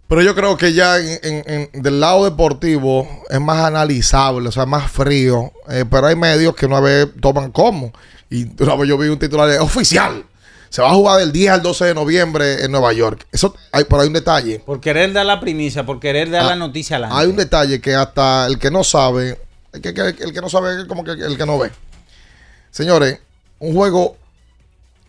Pero 0.09 0.21
yo 0.23 0.33
creo 0.35 0.57
que 0.57 0.73
ya 0.73 0.97
en- 0.97 1.19
en- 1.23 1.69
en- 1.73 1.81
del 1.83 1.99
lado 2.01 2.25
deportivo 2.25 3.07
es 3.29 3.39
más 3.39 3.59
analizable, 3.63 4.49
o 4.49 4.51
sea, 4.51 4.65
más 4.65 4.91
frío. 4.91 5.53
Eh, 5.69 5.85
pero 5.89 6.07
hay 6.07 6.15
medios 6.17 6.55
que 6.55 6.65
una 6.65 6.79
vez 6.81 7.07
toman 7.21 7.51
como. 7.51 7.93
Y 8.29 8.45
una 8.61 8.75
vez 8.75 8.89
yo 8.89 8.97
vi 8.97 9.07
un 9.07 9.19
titular 9.19 9.47
de, 9.47 9.59
oficial. 9.59 10.25
Se 10.69 10.81
va 10.81 10.89
a 10.89 10.93
jugar 10.93 11.19
del 11.19 11.31
10 11.31 11.51
al 11.51 11.61
12 11.63 11.85
de 11.85 11.93
noviembre 11.95 12.63
en 12.65 12.71
Nueva 12.71 12.91
York. 12.93 13.25
Eso, 13.31 13.55
hay, 13.71 13.85
pero 13.85 14.01
hay 14.01 14.07
un 14.07 14.13
detalle. 14.13 14.59
Por 14.65 14.79
querer 14.81 15.13
dar 15.13 15.25
la 15.25 15.39
primicia, 15.39 15.85
por 15.85 15.99
querer 15.99 16.29
dar 16.29 16.43
Ah, 16.43 16.49
la 16.49 16.55
noticia 16.55 16.97
adelante. 16.97 17.15
Hay 17.17 17.27
un 17.27 17.35
detalle 17.35 17.79
que 17.81 17.95
hasta 17.95 18.45
el 18.47 18.59
que 18.59 18.69
no 18.71 18.83
sabe, 18.83 19.39
el 19.73 19.81
que, 19.81 19.93
que- 19.93 20.01
el 20.23 20.33
que 20.33 20.41
no 20.41 20.49
sabe 20.49 20.81
es 20.81 20.85
como 20.87 21.03
que 21.03 21.11
el 21.11 21.37
que 21.37 21.45
no 21.45 21.57
ve. 21.59 21.71
Señores, 22.71 23.19
un 23.59 23.73
juego 23.75 24.17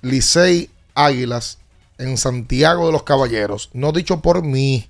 Licey 0.02 0.70
Águilas 0.94 1.58
en 1.98 2.16
Santiago 2.16 2.86
de 2.86 2.92
los 2.92 3.02
Caballeros, 3.02 3.68
no 3.74 3.92
dicho 3.92 4.20
por 4.20 4.42
mí, 4.42 4.89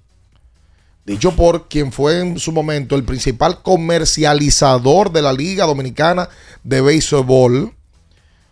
dicho 1.11 1.32
por 1.32 1.66
quien 1.66 1.90
fue 1.90 2.20
en 2.20 2.38
su 2.38 2.52
momento 2.52 2.94
el 2.94 3.02
principal 3.02 3.62
comercializador 3.62 5.11
de 5.11 5.22
la 5.22 5.32
Liga 5.32 5.66
Dominicana 5.66 6.28
de 6.62 6.80
Béisbol, 6.80 7.74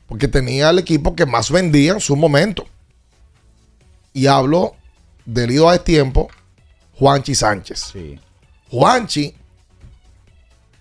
porque 0.09 0.27
tenía 0.27 0.71
el 0.71 0.81
equipo 0.81 1.15
que 1.15 1.25
más 1.25 1.53
vendía 1.53 1.93
en 1.93 2.01
su 2.01 2.17
momento. 2.17 2.67
Y 4.13 4.27
hablo 4.27 4.75
del 5.25 5.53
ido 5.53 5.69
a 5.69 5.79
tiempo, 5.79 6.29
Juanchi 6.99 7.37
Sánchez. 7.37 7.93
Juanchi, 8.71 9.37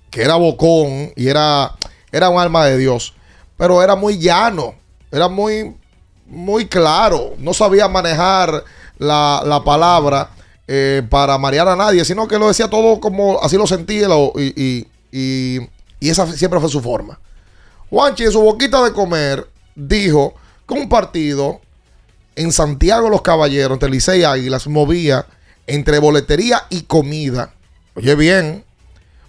que 0.10 0.24
era 0.24 0.36
bocón 0.36 1.14
y 1.16 1.28
era, 1.28 1.76
era 2.12 2.30
un 2.30 2.40
alma 2.40 2.66
de 2.66 2.80
Dios, 2.80 3.14
pero 3.56 3.84
era 3.84 3.96
muy 3.96 4.18
llano, 4.18 4.74
era 5.12 5.28
muy, 5.28 5.76
muy 6.26 6.66
claro, 6.68 7.36
no 7.38 7.54
sabía 7.54 7.88
manejar 7.88 8.64
la, 8.98 9.44
la 9.46 9.64
palabra 9.64 10.32
eh, 10.68 11.02
para 11.10 11.38
marear 11.38 11.68
a 11.68 11.76
nadie, 11.76 12.04
sino 12.06 12.28
que 12.28 12.38
lo 12.38 12.48
decía 12.48 12.70
todo 12.70 13.00
como 13.00 13.42
así 13.42 13.58
lo 13.58 13.68
sentía 13.68 14.08
y, 14.36 14.54
y- 14.62 14.88
y- 15.12 15.70
esa 16.10 16.28
siempre 16.32 16.60
fue 16.60 16.70
su 16.70 16.82
forma. 16.82 17.20
Juanchi 17.90 18.26
en 18.26 18.32
su 18.32 18.42
boquita 18.42 18.84
de 18.84 18.92
comer 18.92 19.48
dijo 19.76 20.34
que 20.68 20.74
un 20.74 20.90
partido 20.90 21.62
en 22.36 22.52
Santiago 22.52 23.10
los 23.10 23.22
Caballeros, 23.22 23.74
entre 23.76 23.90
Licey 23.90 24.22
y 24.22 24.24
Águilas, 24.26 24.68
movía 24.68 25.26
entre 25.66 26.00
boletería 26.00 26.64
y 26.70 26.82
comida. 26.84 27.54
Oye 27.96 28.14
bien, 28.16 28.64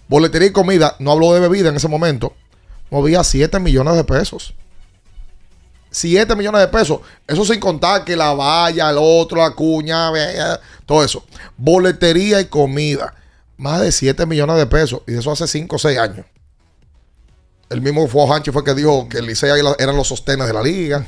boletería 0.07 0.49
y 0.49 0.51
comida, 0.51 0.95
no 0.99 1.11
habló 1.13 1.33
de 1.33 1.39
bebida 1.39 1.69
en 1.69 1.75
ese 1.77 1.87
momento, 1.87 2.33
movía 2.91 3.23
7 3.23 3.59
millones 3.59 3.95
de 3.95 4.03
pesos. 4.03 4.53
7 5.91 6.35
millones 6.35 6.61
de 6.61 6.67
pesos. 6.67 6.99
Eso 7.27 7.43
sin 7.45 7.59
contar 7.59 8.03
que 8.05 8.15
la 8.15 8.33
valla, 8.33 8.89
el 8.89 8.97
otro, 8.99 9.37
la 9.39 9.51
cuña, 9.51 10.11
ve- 10.11 10.35
todo 10.85 11.03
eso. 11.03 11.25
Boletería 11.57 12.39
y 12.41 12.45
comida. 12.45 13.13
Más 13.57 13.81
de 13.81 13.91
7 13.91 14.25
millones 14.25 14.57
de 14.57 14.65
pesos. 14.67 15.01
Y 15.07 15.15
eso 15.17 15.31
hace 15.31 15.47
5 15.47 15.75
o 15.75 15.79
6 15.79 15.97
años. 15.97 16.25
El 17.69 17.81
mismo 17.81 18.07
Juanchi 18.07 18.51
fue 18.51 18.63
que 18.63 18.73
dijo 18.73 19.07
que 19.09 19.19
el 19.19 19.29
Águila 19.29 19.75
eran 19.77 19.95
los 19.95 20.07
sostenes 20.07 20.47
de 20.47 20.53
la 20.53 20.61
liga. 20.63 21.05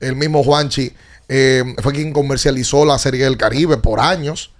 El 0.00 0.16
mismo 0.16 0.42
Juanchi 0.42 0.92
eh, 1.28 1.62
fue 1.82 1.92
quien 1.92 2.12
comercializó 2.12 2.84
la 2.84 2.98
Serie 2.98 3.24
del 3.24 3.36
Caribe 3.36 3.76
por 3.76 4.00
años. 4.00 4.52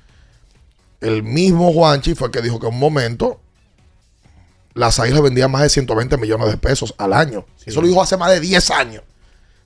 El 1.01 1.23
mismo 1.23 1.73
Juanchi 1.73 2.15
fue 2.15 2.31
que 2.31 2.41
dijo 2.43 2.61
que 2.61 2.67
en 2.69 2.75
un 2.75 2.81
momento 2.81 3.41
las 4.75 4.99
águilas 5.01 5.23
vendían 5.23 5.51
más 5.51 5.63
de 5.63 5.69
120 5.71 6.17
millones 6.17 6.49
de 6.49 6.57
pesos 6.59 6.95
al 6.99 7.13
año. 7.13 7.45
Eso 7.65 7.81
lo 7.81 7.89
dijo 7.89 8.01
hace 8.03 8.17
más 8.17 8.31
de 8.31 8.41
10 8.41 8.71
años. 8.71 9.03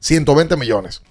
120 0.00 0.56
millones. 0.56 1.02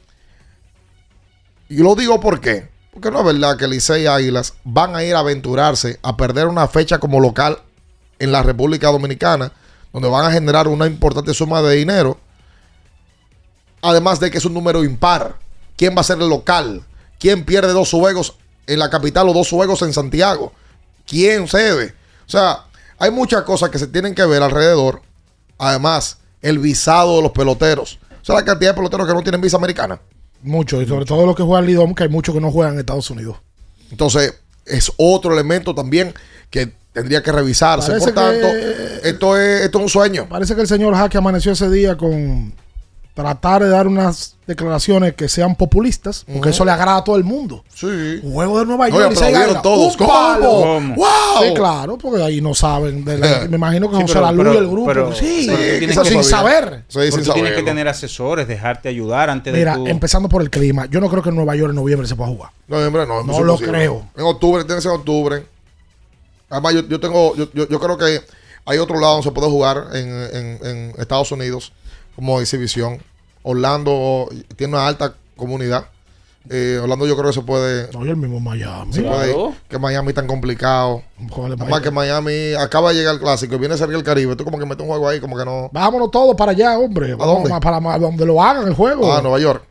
Y 1.70 1.78
lo 1.78 1.96
digo 1.96 2.20
por 2.20 2.42
qué. 2.42 2.70
Porque 2.92 3.12
no 3.12 3.20
es 3.20 3.26
verdad 3.26 3.58
que 3.58 3.68
Licey 3.68 4.04
y 4.04 4.08
Águilas 4.08 4.56
van 4.64 4.96
a 4.96 5.04
ir 5.04 5.16
a 5.16 5.20
aventurarse 5.20 6.00
a 6.02 6.18
perder 6.18 6.48
una 6.48 6.68
fecha 6.68 7.00
como 7.00 7.20
local 7.20 7.60
en 8.18 8.32
la 8.32 8.44
República 8.44 8.88
Dominicana, 8.92 9.52
donde 9.94 10.10
van 10.10 10.26
a 10.26 10.32
generar 10.32 10.68
una 10.68 10.88
importante 10.88 11.34
suma 11.34 11.62
de 11.62 11.76
dinero. 11.76 12.20
Además 13.82 14.20
de 14.20 14.30
que 14.30 14.40
es 14.40 14.46
un 14.46 14.54
número 14.54 14.84
impar. 14.84 15.36
¿Quién 15.78 15.96
va 15.96 16.02
a 16.02 16.04
ser 16.04 16.20
el 16.20 16.28
local? 16.28 16.84
¿Quién 17.20 17.46
pierde 17.46 17.72
dos 17.72 17.92
juegos 17.92 18.36
en 18.68 18.80
la 18.80 18.90
capital 18.90 19.30
o 19.30 19.34
dos 19.34 19.50
juegos 19.50 19.82
en 19.84 19.94
Santiago? 19.94 20.52
¿Quién 21.08 21.48
cede? 21.48 21.96
O 22.28 22.30
sea, 22.30 22.66
hay 22.98 23.12
muchas 23.12 23.44
cosas 23.44 23.70
que 23.70 23.80
se 23.80 23.88
tienen 23.88 24.14
que 24.14 24.26
ver 24.26 24.44
alrededor. 24.44 25.02
Además, 25.58 26.18
el 26.42 26.60
visado 26.60 27.18
de 27.18 27.22
los 27.22 27.32
peloteros. 27.32 28.00
Sea, 28.34 28.40
la 28.40 28.46
cantidad 28.46 28.72
de 28.72 28.76
peloteros 28.76 29.08
que 29.08 29.14
no 29.14 29.22
tienen 29.22 29.42
visa 29.42 29.58
americana. 29.58 30.00
Mucho, 30.42 30.82
y 30.82 30.88
sobre 30.88 31.06
todo 31.06 31.26
los 31.26 31.36
que 31.36 31.44
juegan 31.44 31.66
Lidom, 31.66 31.94
que 31.94 32.04
hay 32.04 32.10
muchos 32.10 32.34
que 32.34 32.42
no 32.42 32.52
juegan 32.52 32.74
en 32.74 32.80
Estados 32.80 33.10
Unidos. 33.10 33.38
Entonces, 33.92 34.34
es 34.66 34.92
otro 34.98 35.34
elemento 35.34 35.74
también 35.76 36.14
que 36.50 36.72
tendría 36.94 37.22
que 37.22 37.32
revisarse. 37.32 37.88
Parece 37.90 38.14
Por 38.14 38.16
tanto, 38.24 38.48
que- 38.48 39.10
esto, 39.10 39.38
es, 39.38 39.62
esto 39.66 39.78
es 39.80 39.84
un 39.84 39.90
sueño. 39.90 40.28
Parece 40.30 40.56
que 40.56 40.62
el 40.62 40.68
señor 40.68 40.96
Jaque 40.96 41.18
amaneció 41.18 41.52
ese 41.52 41.70
día 41.70 41.98
con 41.98 42.54
tratar 43.24 43.62
de 43.64 43.70
dar 43.70 43.86
unas 43.88 44.36
declaraciones 44.48 45.14
que 45.14 45.28
sean 45.30 45.56
populistas, 45.56 46.26
porque 46.32 46.50
eso 46.50 46.64
le 46.66 46.72
agrada 46.72 46.98
a 46.98 47.04
todo 47.04 47.18
el 47.18 47.24
mundo. 47.24 47.64
Sí. 47.74 48.20
Juego 48.24 48.60
de 48.60 48.66
Nueva 48.66 48.88
No, 48.90 48.96
York. 48.98 49.12
y 49.12 49.16
aplaudieron 49.18 49.44
Águila. 49.44 49.62
todos. 49.62 49.92
Un 49.94 49.98
¿Cómo? 50.00 50.10
palo. 50.10 50.50
¿Cómo? 50.50 50.96
¡Wow! 50.96 51.08
Sí, 51.44 51.54
claro, 51.54 51.98
porque 51.98 52.24
ahí 52.24 52.42
no 52.42 52.54
saben. 52.56 53.04
de 53.06 53.18
la- 53.18 53.48
me 53.50 53.58
imagino 53.58 53.90
que 53.90 53.96
Sí, 53.98 54.02
José 54.04 54.14
pero- 54.16 54.26
Lalu 54.26 54.42
y 54.42 54.44
pero- 54.46 54.60
el 54.60 54.68
grupo. 54.70 54.86
pero- 54.88 55.14
sí, 55.16 55.46
pero 55.50 55.92
eso 55.92 56.06
sin 56.06 56.24
saber. 56.24 56.84
Porque 56.92 57.12
tú 57.12 57.34
tienes 57.34 57.54
que 57.54 57.64
tener 57.64 57.88
asesores, 57.88 58.48
dejarte 58.48 58.90
ayudar 58.90 59.30
antes 59.30 59.54
Mira, 59.54 59.74
de 59.74 59.78
tú. 59.78 59.88
empezando 59.88 60.30
por 60.30 60.42
el 60.42 60.50
clima, 60.50 60.88
yo 60.90 61.00
no 61.00 61.10
creo 61.10 61.22
que 61.22 61.30
en 61.30 61.36
Nueva 61.36 61.56
York 61.56 61.70
en 61.72 61.76
noviembre 61.76 62.08
se 62.08 62.16
pueda 62.16 62.30
jugar. 62.30 62.52
Noviembre 62.68 63.06
no, 63.06 63.24
No 63.24 63.34
es 63.34 63.40
lo 63.42 63.58
creo. 63.58 64.06
En 64.18 64.24
octubre, 64.26 64.64
tiene 64.64 64.78
que 64.78 64.82
ser 64.82 64.92
en 64.94 64.98
octubre. 64.98 65.46
Además, 66.50 66.74
yo, 66.74 66.82
yo 66.88 67.00
tengo, 67.00 67.36
yo, 67.36 67.48
yo, 67.54 67.68
yo 67.68 67.80
creo 67.80 67.98
que 67.98 68.22
hay 68.66 68.78
otro 68.80 69.00
lado 69.00 69.14
donde 69.14 69.26
se 69.28 69.32
puede 69.32 69.48
jugar 69.50 69.86
en, 69.94 70.10
en- 70.10 70.60
en 70.66 70.94
Estados 70.98 71.32
Unidos 71.32 71.72
como 72.20 72.42
exhibición. 72.42 73.00
Orlando 73.44 74.28
tiene 74.58 74.74
una 74.74 74.88
alta 74.88 75.14
comunidad. 75.38 75.86
Eh, 76.50 76.78
Orlando 76.84 77.08
yo 77.08 77.16
creo 77.16 77.28
que 77.28 77.34
se 77.34 77.42
puede... 77.42 77.90
No, 77.94 78.06
y 78.06 78.10
el 78.10 78.18
mismo 78.18 78.42
Miami. 78.42 78.92
se 78.92 79.04
puede 79.04 79.32
ir. 79.32 79.38
Que 79.70 79.80
Miami 79.80 80.12
tan 80.12 80.28
complicado. 80.28 81.02
Además 81.32 81.80
que 81.80 81.92
Miami 81.92 82.54
acaba 82.60 82.90
de 82.90 82.96
llegar 82.96 83.14
el 83.14 83.22
clásico 83.22 83.56
y 83.56 83.58
viene 83.58 83.76
a 83.76 83.78
ser 83.78 83.90
el 83.90 84.04
Caribe. 84.04 84.36
Tú 84.36 84.44
como 84.44 84.60
que 84.60 84.66
metes 84.66 84.82
un 84.82 84.90
juego 84.90 85.08
ahí 85.08 85.22
como 85.22 85.38
que 85.38 85.46
no... 85.46 85.70
Vámonos 85.72 86.12
todos 86.12 86.36
para 86.36 86.52
allá, 86.52 86.78
hombre. 86.78 87.16
Vamos 87.16 87.36
dónde? 87.36 87.50
Para, 87.62 87.80
para 87.80 88.00
donde 88.00 88.26
lo 88.26 88.44
hagan 88.44 88.68
el 88.68 88.74
juego. 88.74 89.14
Ah, 89.14 89.22
Nueva 89.22 89.40
York. 89.40 89.64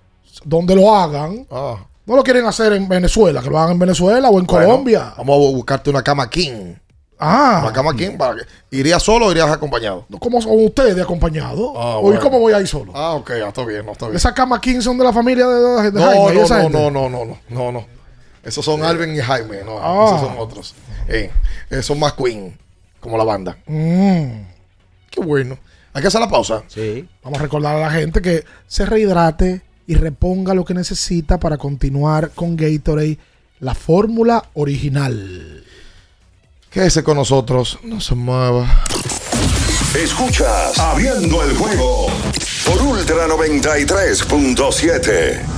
Donde 0.42 0.74
lo 0.74 0.94
hagan. 0.94 1.46
Ah. 1.50 1.76
No 2.06 2.16
lo 2.16 2.22
quieren 2.22 2.46
hacer 2.46 2.72
en 2.72 2.88
Venezuela, 2.88 3.42
que 3.42 3.50
lo 3.50 3.58
hagan 3.58 3.72
en 3.72 3.78
Venezuela 3.78 4.30
o 4.30 4.38
en 4.38 4.46
Bueno, 4.46 4.66
Colombia. 4.66 5.12
Vamos 5.18 5.36
a 5.36 5.54
buscarte 5.54 5.90
una 5.90 6.02
cama 6.02 6.30
king. 6.30 6.76
Ah. 7.18 7.60
Una 7.64 7.72
cama 7.72 7.94
king. 7.96 8.16
Para 8.16 8.36
¿Irías 8.70 9.02
solo 9.02 9.26
o 9.26 9.30
irías 9.32 9.48
acompañado? 9.50 10.06
¿Cómo 10.20 10.40
son 10.40 10.52
ustedes 10.64 11.00
acompañados? 11.02 11.58
¿O 11.58 11.98
y 12.00 12.02
bueno. 12.02 12.20
cómo 12.20 12.38
voy 12.38 12.52
a 12.52 12.60
ir 12.60 12.68
solo? 12.68 12.92
Ah, 12.94 13.14
ok, 13.14 13.30
ya 13.38 13.48
está 13.48 13.64
bien, 13.64 13.84
no 13.86 13.92
está 13.92 14.06
bien. 14.06 14.16
Esa 14.16 14.32
cama 14.34 14.60
15 14.60 14.82
son 14.82 14.98
de 14.98 15.04
la 15.04 15.12
familia 15.12 15.46
de, 15.48 15.92
No, 15.92 16.00
Jaime 16.02 16.32
y 16.32 16.36
no, 16.36 16.42
esa 16.44 16.56
no, 16.56 16.62
gente. 16.64 16.78
no, 16.78 16.90
no, 16.90 17.08
no, 17.08 17.24
no, 17.24 17.38
no, 17.48 17.72
no. 17.72 17.86
Esos 18.44 18.64
son 18.64 18.82
Alvin 18.84 19.14
y 19.14 19.18
Jaime, 19.18 19.62
no, 19.64 19.78
Ah. 19.80 20.06
esos 20.06 20.20
son 20.28 20.38
otros. 20.38 20.74
Eh, 21.08 21.30
esos 21.70 21.86
son 21.86 21.98
más 21.98 22.12
Queen, 22.14 22.56
como 23.00 23.18
la 23.18 23.24
banda. 23.24 23.56
Mm. 23.66 24.42
Qué 25.10 25.20
bueno. 25.20 25.58
Hay 25.94 26.02
que 26.02 26.08
hacer 26.08 26.20
la 26.20 26.28
pausa. 26.28 26.62
Sí. 26.68 27.08
Vamos 27.24 27.40
a 27.40 27.42
recordar 27.42 27.74
a 27.76 27.80
la 27.80 27.90
gente 27.90 28.22
que 28.22 28.44
se 28.68 28.86
rehidrate 28.86 29.62
y 29.86 29.94
reponga 29.94 30.54
lo 30.54 30.64
que 30.64 30.74
necesita 30.74 31.38
para 31.40 31.56
continuar 31.58 32.30
con 32.30 32.56
Gatorade, 32.56 33.18
la 33.58 33.74
fórmula 33.74 34.44
original. 34.54 35.64
Quédese 36.70 37.02
con 37.02 37.16
nosotros, 37.16 37.78
no 37.82 38.00
se 38.00 38.14
mueva. 38.14 38.84
Escuchas 39.94 40.78
Abriendo 40.78 41.42
el 41.42 41.56
juego 41.56 42.08
por 42.66 42.82
Ultra 42.82 43.26
93.7. 43.26 45.57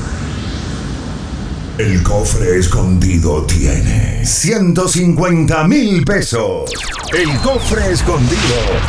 El 1.80 2.02
cofre 2.02 2.58
escondido 2.58 3.46
tiene 3.46 4.22
150 4.22 5.66
mil 5.66 6.04
pesos. 6.04 6.70
El 7.10 7.40
cofre 7.40 7.90
escondido. 7.90 8.38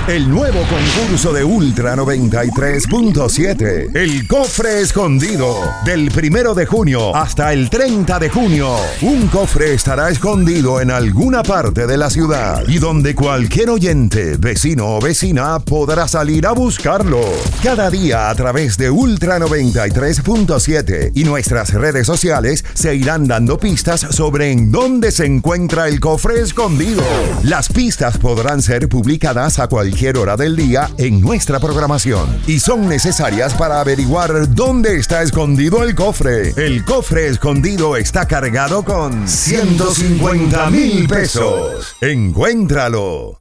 El 0.08 0.30
nuevo 0.30 0.60
concurso 0.60 1.32
de 1.32 1.44
Ultra 1.44 1.96
93.7. 1.96 3.96
El 3.96 4.28
cofre 4.28 4.82
escondido. 4.82 5.56
Del 5.86 6.12
primero 6.12 6.54
de 6.54 6.66
junio 6.66 7.16
hasta 7.16 7.54
el 7.54 7.70
30 7.70 8.20
de 8.20 8.30
junio. 8.30 8.76
Un 9.02 9.30
cofre 9.30 9.74
estará 9.74 10.10
escondido 10.10 10.82
en 10.82 10.92
alguna 10.92 11.44
parte 11.44 11.88
de 11.88 11.98
la 11.98 12.10
ciudad 12.10 12.64
y 12.68 12.78
donde 12.78 13.16
cualquier 13.16 13.70
oyente, 13.70 14.36
vecino 14.38 14.98
o 14.98 15.02
vecina 15.02 15.60
podrá 15.60 16.10
salir 16.10 16.46
a 16.46 16.52
buscarlo. 16.52 17.22
Cada 17.64 17.90
día 17.90 18.30
a 18.30 18.36
través 18.36 18.78
de 18.78 18.92
Ultra 18.92 19.40
93.7 19.40 21.14
y 21.16 21.24
nuestras 21.24 21.74
redes 21.74 22.06
sociales 22.06 22.66
se 22.82 22.96
irán 22.96 23.28
dando 23.28 23.60
pistas 23.60 24.02
sobre 24.02 24.52
en 24.52 24.72
dónde 24.72 25.12
se 25.12 25.28
encuentra 25.28 25.88
el 25.88 26.00
cofre 26.00 26.42
escondido. 26.42 27.04
Las 27.44 27.70
pistas 27.70 28.18
podrán 28.18 28.64
ser 28.64 28.90
publicadas 28.90 29.60
a 29.60 29.68
cualquier 29.68 30.18
hora 30.18 30.36
del 30.36 30.56
día 30.56 30.90
en 30.98 31.22
nuestra 31.22 31.60
programación 31.60 32.42
y 32.48 32.60
son 32.60 32.90
necesarias 32.90 33.54
para 33.54 33.80
averiguar 33.80 34.56
dónde 34.56 34.96
está 34.96 35.22
escondido 35.22 35.84
el 35.84 35.94
cofre. 35.94 36.54
El 36.58 36.84
cofre 36.84 37.28
escondido 37.28 37.96
está 37.98 38.26
cargado 38.26 38.84
con 38.84 39.28
150 39.28 40.72
mil 40.72 41.08
pesos. 41.08 41.96
Encuéntralo. 42.02 43.41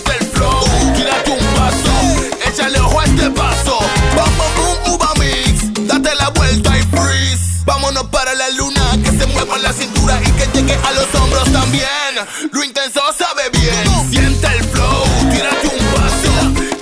Paso. 3.29 3.79
Bom, 4.15 4.31
boom, 4.55 4.95
uva 4.95 5.13
mix. 5.19 5.71
Date 5.87 6.15
la 6.15 6.29
vuelta 6.29 6.77
y 6.77 6.81
freeze. 6.83 7.63
Vámonos 7.65 8.05
para 8.05 8.33
la 8.33 8.49
luna. 8.51 8.91
Que 9.03 9.11
se 9.11 9.25
mueva 9.27 9.57
la 9.59 9.71
cintura 9.71 10.19
y 10.25 10.31
que 10.31 10.47
llegue 10.53 10.73
a 10.73 10.91
los 10.91 11.13
hombros 11.15 11.51
también. 11.51 12.15
Lo 12.51 12.63
intenso 12.63 13.01
sabe 13.17 13.49
bien. 13.53 14.09
Siente 14.09 14.47
el 14.47 14.63
flow. 14.65 15.03
Tírate 15.31 15.67
un 15.67 15.85
paso. 15.93 16.31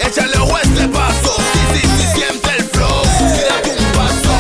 Échale 0.07 0.37
a 0.37 0.61
este 0.61 0.87
paso. 0.87 1.35
Sí, 1.53 1.59
sí, 1.73 1.87
sí, 1.97 2.05
siente 2.15 2.49
el 2.57 2.63
flow. 2.63 3.01
Tírate 3.35 3.71
un 3.77 3.91
paso. 3.91 4.33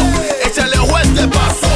Échale 0.45 0.75
a 0.77 1.01
este 1.01 1.27
paso. 1.27 1.67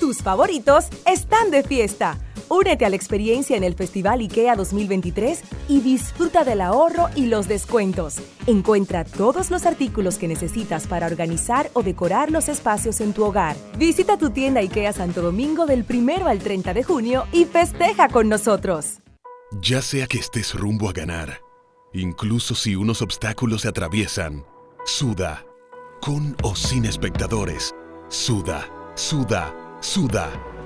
Tus 0.00 0.22
favoritos 0.22 0.86
están 1.06 1.50
de 1.50 1.62
fiesta. 1.62 2.18
Únete 2.52 2.84
a 2.84 2.90
la 2.90 2.96
experiencia 2.96 3.56
en 3.56 3.62
el 3.62 3.76
Festival 3.76 4.18
IKEA 4.18 4.56
2023 4.56 5.40
y 5.68 5.82
disfruta 5.82 6.42
del 6.42 6.60
ahorro 6.60 7.08
y 7.14 7.26
los 7.26 7.46
descuentos. 7.46 8.16
Encuentra 8.48 9.04
todos 9.04 9.52
los 9.52 9.66
artículos 9.66 10.18
que 10.18 10.26
necesitas 10.26 10.88
para 10.88 11.06
organizar 11.06 11.70
o 11.74 11.84
decorar 11.84 12.32
los 12.32 12.48
espacios 12.48 13.00
en 13.00 13.12
tu 13.12 13.24
hogar. 13.24 13.56
Visita 13.78 14.18
tu 14.18 14.30
tienda 14.30 14.58
IKEA 14.58 14.92
Santo 14.92 15.22
Domingo 15.22 15.64
del 15.64 15.86
1 15.88 16.26
al 16.26 16.40
30 16.40 16.74
de 16.74 16.82
junio 16.82 17.28
y 17.30 17.44
festeja 17.44 18.08
con 18.08 18.28
nosotros. 18.28 18.98
Ya 19.62 19.80
sea 19.80 20.08
que 20.08 20.18
estés 20.18 20.52
rumbo 20.52 20.88
a 20.88 20.92
ganar, 20.92 21.42
incluso 21.92 22.56
si 22.56 22.74
unos 22.74 23.00
obstáculos 23.00 23.60
se 23.60 23.68
atraviesan, 23.68 24.44
suda, 24.84 25.46
con 26.00 26.34
o 26.42 26.56
sin 26.56 26.84
espectadores, 26.84 27.72
suda, 28.08 28.68
suda, 28.96 29.54
suda, 29.80 30.32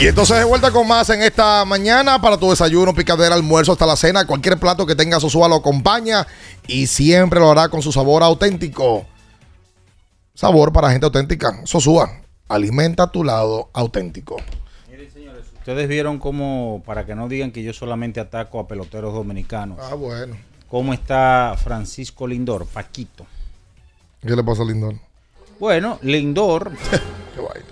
Y 0.00 0.06
entonces 0.06 0.38
de 0.38 0.44
vuelta 0.44 0.70
con 0.70 0.88
más 0.88 1.10
en 1.10 1.20
esta 1.20 1.62
mañana 1.66 2.18
para 2.22 2.38
tu 2.38 2.48
desayuno, 2.48 2.94
picadera, 2.94 3.34
almuerzo, 3.34 3.72
hasta 3.72 3.84
la 3.84 3.96
cena. 3.96 4.26
Cualquier 4.26 4.58
plato 4.58 4.86
que 4.86 4.96
tenga 4.96 5.20
Sosúa 5.20 5.46
lo 5.46 5.56
acompaña 5.56 6.26
y 6.66 6.86
siempre 6.86 7.38
lo 7.38 7.50
hará 7.50 7.68
con 7.68 7.82
su 7.82 7.92
sabor 7.92 8.22
auténtico. 8.22 9.04
Sabor 10.32 10.72
para 10.72 10.90
gente 10.90 11.04
auténtica. 11.04 11.60
Sosúa, 11.66 12.22
alimenta 12.48 13.10
tu 13.10 13.22
lado 13.24 13.68
auténtico. 13.74 14.36
Ustedes 15.58 15.86
vieron 15.86 16.18
cómo, 16.18 16.82
para 16.86 17.04
que 17.04 17.14
no 17.14 17.28
digan 17.28 17.52
que 17.52 17.62
yo 17.62 17.74
solamente 17.74 18.20
ataco 18.20 18.58
a 18.58 18.66
peloteros 18.66 19.12
dominicanos. 19.12 19.78
Ah, 19.82 19.94
bueno. 19.94 20.34
¿Cómo 20.70 20.94
está 20.94 21.54
Francisco 21.62 22.26
Lindor, 22.26 22.64
Paquito? 22.64 23.26
¿Qué 24.22 24.34
le 24.34 24.42
pasa 24.42 24.62
a 24.62 24.64
Lindor? 24.64 24.94
Bueno, 25.58 25.98
Lindor, 26.00 26.72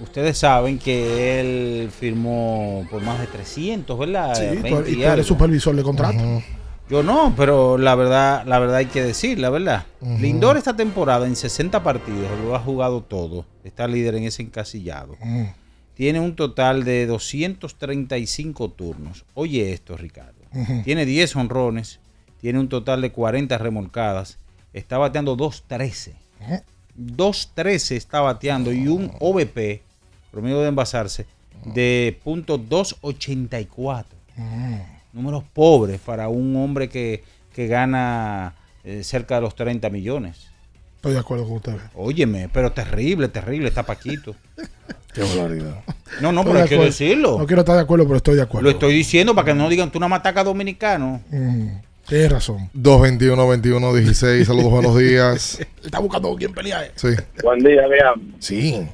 ustedes 0.02 0.38
saben 0.38 0.78
que 0.78 1.40
él 1.40 1.90
firmó 1.90 2.86
por 2.90 3.02
más 3.02 3.18
de 3.20 3.26
300, 3.26 3.98
¿verdad? 3.98 4.34
Sí, 4.34 4.46
20 4.62 4.70
tú- 4.70 4.88
y 4.90 4.94
tú 4.96 5.02
eres 5.02 5.26
supervisor 5.26 5.74
de 5.76 5.82
contrato. 5.82 6.42
Yo 6.90 7.02
no, 7.02 7.34
pero 7.36 7.76
la 7.76 7.94
verdad, 7.94 8.44
la 8.46 8.58
verdad 8.58 8.76
hay 8.76 8.86
que 8.86 9.02
decir, 9.02 9.38
la 9.38 9.50
verdad. 9.50 9.84
Ujú. 10.00 10.18
Lindor 10.20 10.56
esta 10.56 10.74
temporada 10.74 11.26
en 11.26 11.36
60 11.36 11.82
partidos 11.82 12.28
lo 12.42 12.54
ha 12.56 12.60
jugado 12.60 13.02
todo. 13.02 13.44
Está 13.62 13.86
líder 13.86 14.14
en 14.14 14.24
ese 14.24 14.40
encasillado. 14.42 15.16
Mm. 15.22 15.44
Tiene 15.94 16.20
un 16.20 16.34
total 16.34 16.84
de 16.84 17.06
235 17.06 18.70
turnos. 18.70 19.24
Oye 19.34 19.72
esto, 19.72 19.96
Ricardo. 19.96 20.32
Tiene 20.84 21.04
10 21.04 21.36
honrones, 21.36 22.00
tiene 22.40 22.58
un 22.58 22.70
total 22.70 23.02
de 23.02 23.12
40 23.12 23.58
remolcadas, 23.58 24.38
está 24.72 24.96
bateando 24.96 25.36
2.13. 25.36 26.12
2.13 26.98 27.96
está 27.96 28.20
bateando 28.20 28.72
y 28.72 28.88
un 28.88 29.10
OVP, 29.20 29.82
promedio 30.30 30.60
de 30.60 30.68
envasarse, 30.68 31.26
de 31.64 32.18
.284. 32.24 34.04
Números 35.12 35.44
pobres 35.52 36.00
para 36.00 36.28
un 36.28 36.54
hombre 36.56 36.88
que, 36.88 37.24
que 37.54 37.66
gana 37.66 38.54
eh, 38.84 39.02
cerca 39.02 39.36
de 39.36 39.40
los 39.42 39.54
30 39.54 39.88
millones. 39.90 40.48
Estoy 40.96 41.12
de 41.12 41.18
acuerdo 41.20 41.44
con 41.44 41.56
usted. 41.56 41.76
Óyeme, 41.94 42.48
pero 42.48 42.72
terrible, 42.72 43.28
terrible, 43.28 43.68
está 43.68 43.84
Paquito. 43.84 44.34
Qué 45.14 45.22
barbaridad. 45.22 45.82
No, 46.20 46.32
no, 46.32 46.40
Estoy 46.40 46.44
pero 46.44 46.54
de 46.54 46.62
acuerdo. 46.64 46.84
decirlo. 46.84 47.38
No 47.38 47.46
quiero 47.46 47.60
estar 47.62 47.76
de 47.76 47.82
acuerdo, 47.82 48.04
pero 48.04 48.16
estoy 48.18 48.36
de 48.36 48.42
acuerdo. 48.42 48.64
Lo 48.64 48.70
estoy 48.70 48.94
diciendo 48.94 49.34
para 49.34 49.46
que 49.46 49.54
no 49.54 49.68
digan 49.68 49.90
tú 49.90 49.98
una 49.98 50.08
mataca 50.08 50.44
dominicano. 50.44 51.22
Mm, 51.30 51.68
Tienes 52.08 52.32
razón. 52.32 52.70
221-21-16. 52.74 54.44
Saludos, 54.44 54.70
buenos 54.70 54.96
días. 54.96 55.60
Está 55.84 55.98
buscando 56.00 56.34
quién 56.36 56.52
pelear. 56.52 56.84
eh. 56.84 56.92
Sí. 56.94 57.08
Buen 57.42 57.58
día, 57.60 57.86
vean. 57.86 58.32
Sí. 58.38 58.86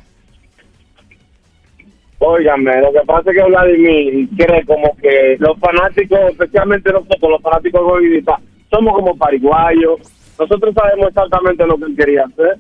Óigame, 2.18 2.80
lo 2.80 2.92
que 2.92 3.00
pasa 3.06 3.30
es 3.30 3.36
que 3.36 3.42
Vladimir 3.44 4.28
cree 4.36 4.64
como 4.64 4.96
que 4.96 5.36
los 5.38 5.58
fanáticos, 5.58 6.18
especialmente 6.30 6.90
nosotros, 6.92 7.30
los 7.30 7.42
fanáticos 7.42 7.80
de 7.80 7.86
Guavirita, 7.86 8.38
somos 8.70 8.94
como 8.94 9.16
pariguayos. 9.16 10.00
Nosotros 10.38 10.74
sabemos 10.74 11.08
exactamente 11.08 11.66
lo 11.66 11.76
que 11.76 11.84
él 11.84 11.96
quería 11.96 12.24
hacer. 12.24 12.58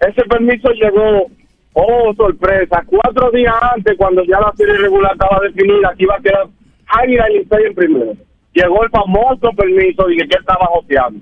Ese 0.00 0.22
permiso 0.28 0.70
llegó, 0.72 1.26
oh, 1.74 2.12
sorpresa, 2.16 2.82
cuatro 2.86 3.30
días 3.30 3.54
antes, 3.74 3.96
cuando 3.96 4.24
ya 4.24 4.40
la 4.40 4.52
serie 4.56 4.76
regular 4.76 5.12
estaba 5.12 5.40
definida, 5.40 5.94
que 5.96 6.02
iba 6.02 6.16
a 6.16 6.20
quedar 6.20 6.46
Águila 6.88 7.30
y 7.30 7.38
Licey 7.38 7.64
en 7.66 7.74
primero. 7.74 8.12
Llegó 8.52 8.82
el 8.84 8.90
famoso 8.90 9.50
permiso 9.56 10.10
y 10.10 10.16
que 10.16 10.22
él 10.22 10.30
estaba 10.40 10.66
joteando. 10.66 11.20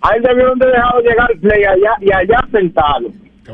A 0.00 0.14
él 0.14 0.22
debieron 0.22 0.58
de 0.58 0.66
dejarlo 0.66 1.00
llegar 1.00 1.28
play 1.40 1.64
allá 1.64 1.92
y 2.00 2.12
allá 2.12 2.40
sentado. 2.52 3.08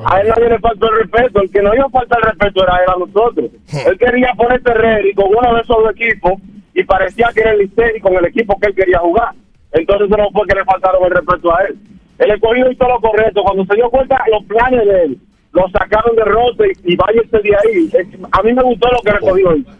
A 0.05 0.21
él 0.21 0.29
nadie 0.29 0.51
le 0.51 0.59
faltó 0.59 0.91
el 0.91 0.99
respeto. 1.01 1.41
El 1.41 1.51
que 1.51 1.63
no 1.63 1.75
iba 1.75 1.85
a 1.85 1.91
faltar 1.91 2.19
el 2.23 2.31
respeto 2.31 2.63
era 2.65 2.77
él 2.79 2.91
a 2.95 2.99
nosotros. 2.99 3.51
Él 3.87 3.99
quería 3.99 4.33
ponerse 4.37 4.75
ready 4.75 5.15
con 5.15 5.27
uno 5.29 5.55
de 5.55 5.61
esos 5.63 5.77
dos 5.77 5.91
equipos 5.93 6.33
y 6.75 6.85
parecía 6.85 7.31
que 7.35 7.41
era 7.41 7.53
el 7.53 7.61
Licey 7.61 8.01
con 8.01 8.15
el 8.15 8.25
equipo 8.27 8.59
que 8.61 8.69
él 8.69 8.75
quería 8.75 8.99
jugar. 8.99 9.31
Entonces 9.73 10.09
no 10.11 10.31
fue 10.33 10.47
que 10.47 10.57
le 10.57 10.65
faltaron 10.65 11.05
el 11.05 11.11
respeto 11.11 11.55
a 11.57 11.63
él. 11.65 11.79
El 12.19 12.31
escogido 12.31 12.71
hizo 12.71 12.89
lo 12.89 13.01
correcto. 13.01 13.43
Cuando 13.43 13.65
se 13.65 13.75
dio 13.75 13.89
cuenta 13.91 14.23
los 14.31 14.45
planes 14.45 14.87
de 14.87 15.03
él, 15.05 15.19
lo 15.53 15.69
sacaron 15.71 16.15
de 16.17 16.25
rote 16.25 16.73
y, 16.85 16.93
y 16.93 16.97
váyase 16.97 17.39
de 17.39 17.57
ahí. 17.57 17.91
A 18.33 18.43
mí 18.43 18.53
me 18.53 18.63
gustó 18.63 18.89
lo 18.91 19.01
que 19.01 19.11
escogido 19.11 19.57
hizo. 19.57 19.71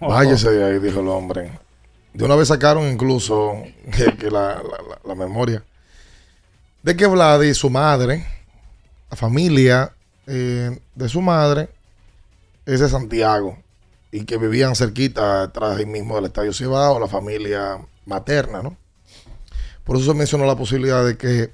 Váyase 0.00 0.50
de 0.50 0.64
ahí, 0.64 0.78
dijo 0.78 1.00
el 1.00 1.08
hombre. 1.08 1.50
De 2.14 2.24
una 2.24 2.36
vez 2.36 2.48
sacaron 2.48 2.88
incluso 2.90 3.54
que, 3.96 4.16
que 4.16 4.30
la, 4.30 4.54
la- 4.62 4.82
la- 4.88 5.00
la 5.04 5.14
memoria 5.14 5.62
de 6.82 6.96
que 6.96 7.06
Vlad 7.06 7.42
y 7.42 7.54
su 7.54 7.70
madre, 7.70 8.26
la 9.10 9.16
familia 9.16 9.92
eh, 10.26 10.78
de 10.94 11.08
su 11.08 11.20
madre, 11.22 11.68
es 12.66 12.80
de 12.80 12.88
Santiago 12.88 13.58
y 14.12 14.24
que 14.26 14.36
vivían 14.38 14.74
cerquita, 14.76 15.42
atrás 15.42 15.76
ahí 15.78 15.86
mismo 15.86 16.14
del 16.16 16.26
Estadio 16.26 16.52
Cibao, 16.52 17.00
la 17.00 17.08
familia 17.08 17.78
materna, 18.06 18.62
¿no? 18.62 18.76
Por 19.82 19.96
eso 19.96 20.12
se 20.12 20.14
mencionó 20.16 20.46
la 20.46 20.56
posibilidad 20.56 21.04
de 21.04 21.16
que 21.16 21.52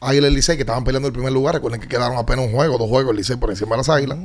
Águila 0.00 0.28
y 0.28 0.34
Licey, 0.34 0.56
que 0.56 0.62
estaban 0.62 0.84
peleando 0.84 1.06
el 1.08 1.12
primer 1.14 1.32
lugar, 1.32 1.54
recuerden 1.54 1.80
que 1.80 1.88
quedaron 1.88 2.18
apenas 2.18 2.46
un 2.46 2.52
juego, 2.52 2.78
dos 2.78 2.88
juegos, 2.88 3.12
el 3.12 3.16
Licey 3.18 3.36
por 3.36 3.50
encima 3.50 3.70
de 3.70 3.76
las 3.78 3.88
Águilas, 3.88 4.18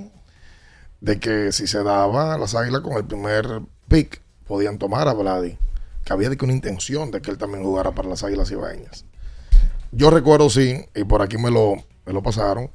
de 1.00 1.20
que 1.20 1.52
si 1.52 1.68
se 1.68 1.84
daba 1.84 2.38
las 2.40 2.56
Águilas 2.56 2.82
con 2.82 2.94
el 2.98 3.06
primer 3.06 3.62
pick, 3.88 4.20
podían 4.48 4.78
tomar 4.78 5.08
a 5.08 5.14
Vladi, 5.14 5.58
que 6.06 6.14
había 6.14 6.30
de 6.30 6.38
que 6.38 6.46
una 6.46 6.54
intención 6.54 7.12
de 7.12 7.22
que 7.22 7.32
él 7.32 7.38
también 7.38 7.64
jugara 7.64 7.92
para 7.92 8.10
las 8.10 8.24
Águilas 8.24 8.52
Ibaeñas. 8.52 9.06
Yo 9.92 10.10
recuerdo, 10.10 10.50
sí, 10.50 10.86
y 10.96 11.04
por 11.04 11.22
aquí 11.22 11.38
me 11.38 11.52
lo, 11.52 11.76
me 12.06 12.14
lo 12.14 12.22
pasaron, 12.22 12.70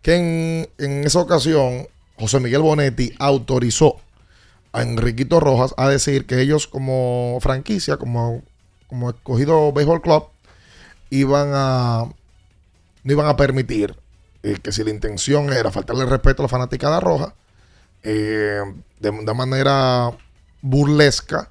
que 0.00 0.16
en, 0.16 0.68
en 0.78 1.04
esa 1.04 1.20
ocasión 1.20 1.88
José 2.18 2.40
Miguel 2.40 2.62
Bonetti 2.62 3.12
autorizó 3.18 3.96
a 4.72 4.82
Enriquito 4.82 5.40
Rojas 5.40 5.74
a 5.76 5.88
decir 5.88 6.26
que 6.26 6.40
ellos 6.40 6.66
como 6.66 7.38
franquicia, 7.40 7.96
como, 7.96 8.42
como 8.88 9.10
escogido 9.10 9.72
Baseball 9.72 10.02
Club, 10.02 10.24
iban 11.10 11.50
a 11.52 12.06
no 13.04 13.12
iban 13.12 13.26
a 13.26 13.36
permitir 13.36 13.96
eh, 14.42 14.58
que 14.62 14.72
si 14.72 14.84
la 14.84 14.90
intención 14.90 15.52
era 15.52 15.70
faltarle 15.70 16.06
respeto 16.06 16.42
a 16.42 16.44
la 16.44 16.48
fanaticada 16.48 17.00
roja, 17.00 17.34
eh, 18.02 18.60
de, 19.00 19.10
de 19.10 19.34
manera 19.34 20.12
burlesca, 20.62 21.50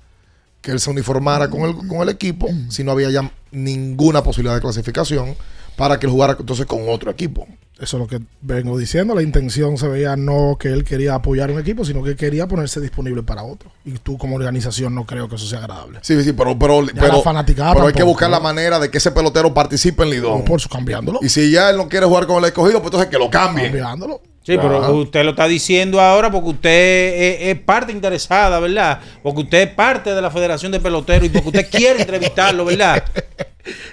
que 0.62 0.72
él 0.72 0.80
se 0.80 0.90
uniformara 0.90 1.50
con 1.50 1.62
el, 1.62 1.76
con 1.88 2.02
el 2.02 2.10
equipo, 2.10 2.48
si 2.70 2.84
no 2.84 2.92
había 2.92 3.10
ya 3.10 3.32
ninguna 3.52 4.24
posibilidad 4.24 4.56
de 4.56 4.62
clasificación, 4.62 5.36
para 5.76 6.00
que 6.00 6.06
él 6.06 6.12
jugara 6.12 6.36
entonces 6.40 6.66
con 6.66 6.88
otro 6.88 7.12
equipo. 7.12 7.48
Eso 7.82 7.98
es 7.98 8.02
lo 8.02 8.08
que 8.08 8.24
vengo 8.42 8.78
diciendo. 8.78 9.16
La 9.16 9.24
intención 9.24 9.76
se 9.76 9.88
veía 9.88 10.16
no 10.16 10.56
que 10.60 10.68
él 10.68 10.84
quería 10.84 11.16
apoyar 11.16 11.50
un 11.50 11.60
equipo, 11.60 11.84
sino 11.84 12.04
que 12.04 12.16
quería 12.16 12.48
ponerse 12.48 12.80
disponible 12.80 13.24
para 13.24 13.42
otro. 13.42 13.72
Y 13.84 13.94
tú 13.94 14.20
como 14.20 14.36
organización 14.36 14.94
no 14.94 15.08
creo 15.08 15.28
que 15.28 15.36
eso 15.36 15.48
sea 15.48 15.60
agradable. 15.60 15.98
Sí, 16.04 16.24
sí, 16.24 16.34
pero, 16.34 16.60
pero, 16.60 16.86
Ya 16.86 16.94
pero, 16.94 17.24
pero 17.24 17.88
hay 17.88 17.94
que 17.94 18.04
buscar 18.04 18.30
la 18.30 18.40
manera 18.40 18.78
de 18.78 18.92
que 18.92 19.00
ese 19.00 19.10
pelotero 19.10 19.52
participe 19.52 20.04
en 20.04 20.12
Lidón. 20.12 20.46
Por 20.46 20.60
eso 20.60 20.70
cambiándolo. 20.70 21.22
Y 21.24 21.30
si 21.30 21.50
ya 21.50 21.72
él 21.72 21.78
no 21.78 21.90
quiere 21.90 22.06
jugar 22.06 22.28
con 22.28 22.38
el 22.38 22.46
escogido, 22.46 22.78
pues 22.82 22.90
entonces 22.90 23.10
que 23.10 23.18
lo 23.18 23.32
cambien. 23.32 23.72
Cambiándolo. 23.72 24.22
Sí, 24.44 24.58
pero 24.58 24.94
usted 24.96 25.24
lo 25.24 25.32
está 25.32 25.48
diciendo 25.48 26.02
ahora 26.02 26.32
porque 26.32 26.50
usted 26.50 27.14
es, 27.16 27.56
es 27.56 27.60
parte 27.64 27.92
interesada, 27.92 28.60
¿verdad? 28.60 29.00
Porque 29.22 29.42
usted 29.42 29.62
es 29.62 29.70
parte 29.76 30.16
de 30.16 30.22
la 30.22 30.32
Federación 30.32 30.72
de 30.72 30.80
Peloteros 30.80 31.28
y 31.28 31.30
porque 31.30 31.48
usted 31.50 31.70
quiere 31.70 32.02
entrevistarlo, 32.02 32.66
¿verdad? 32.66 33.04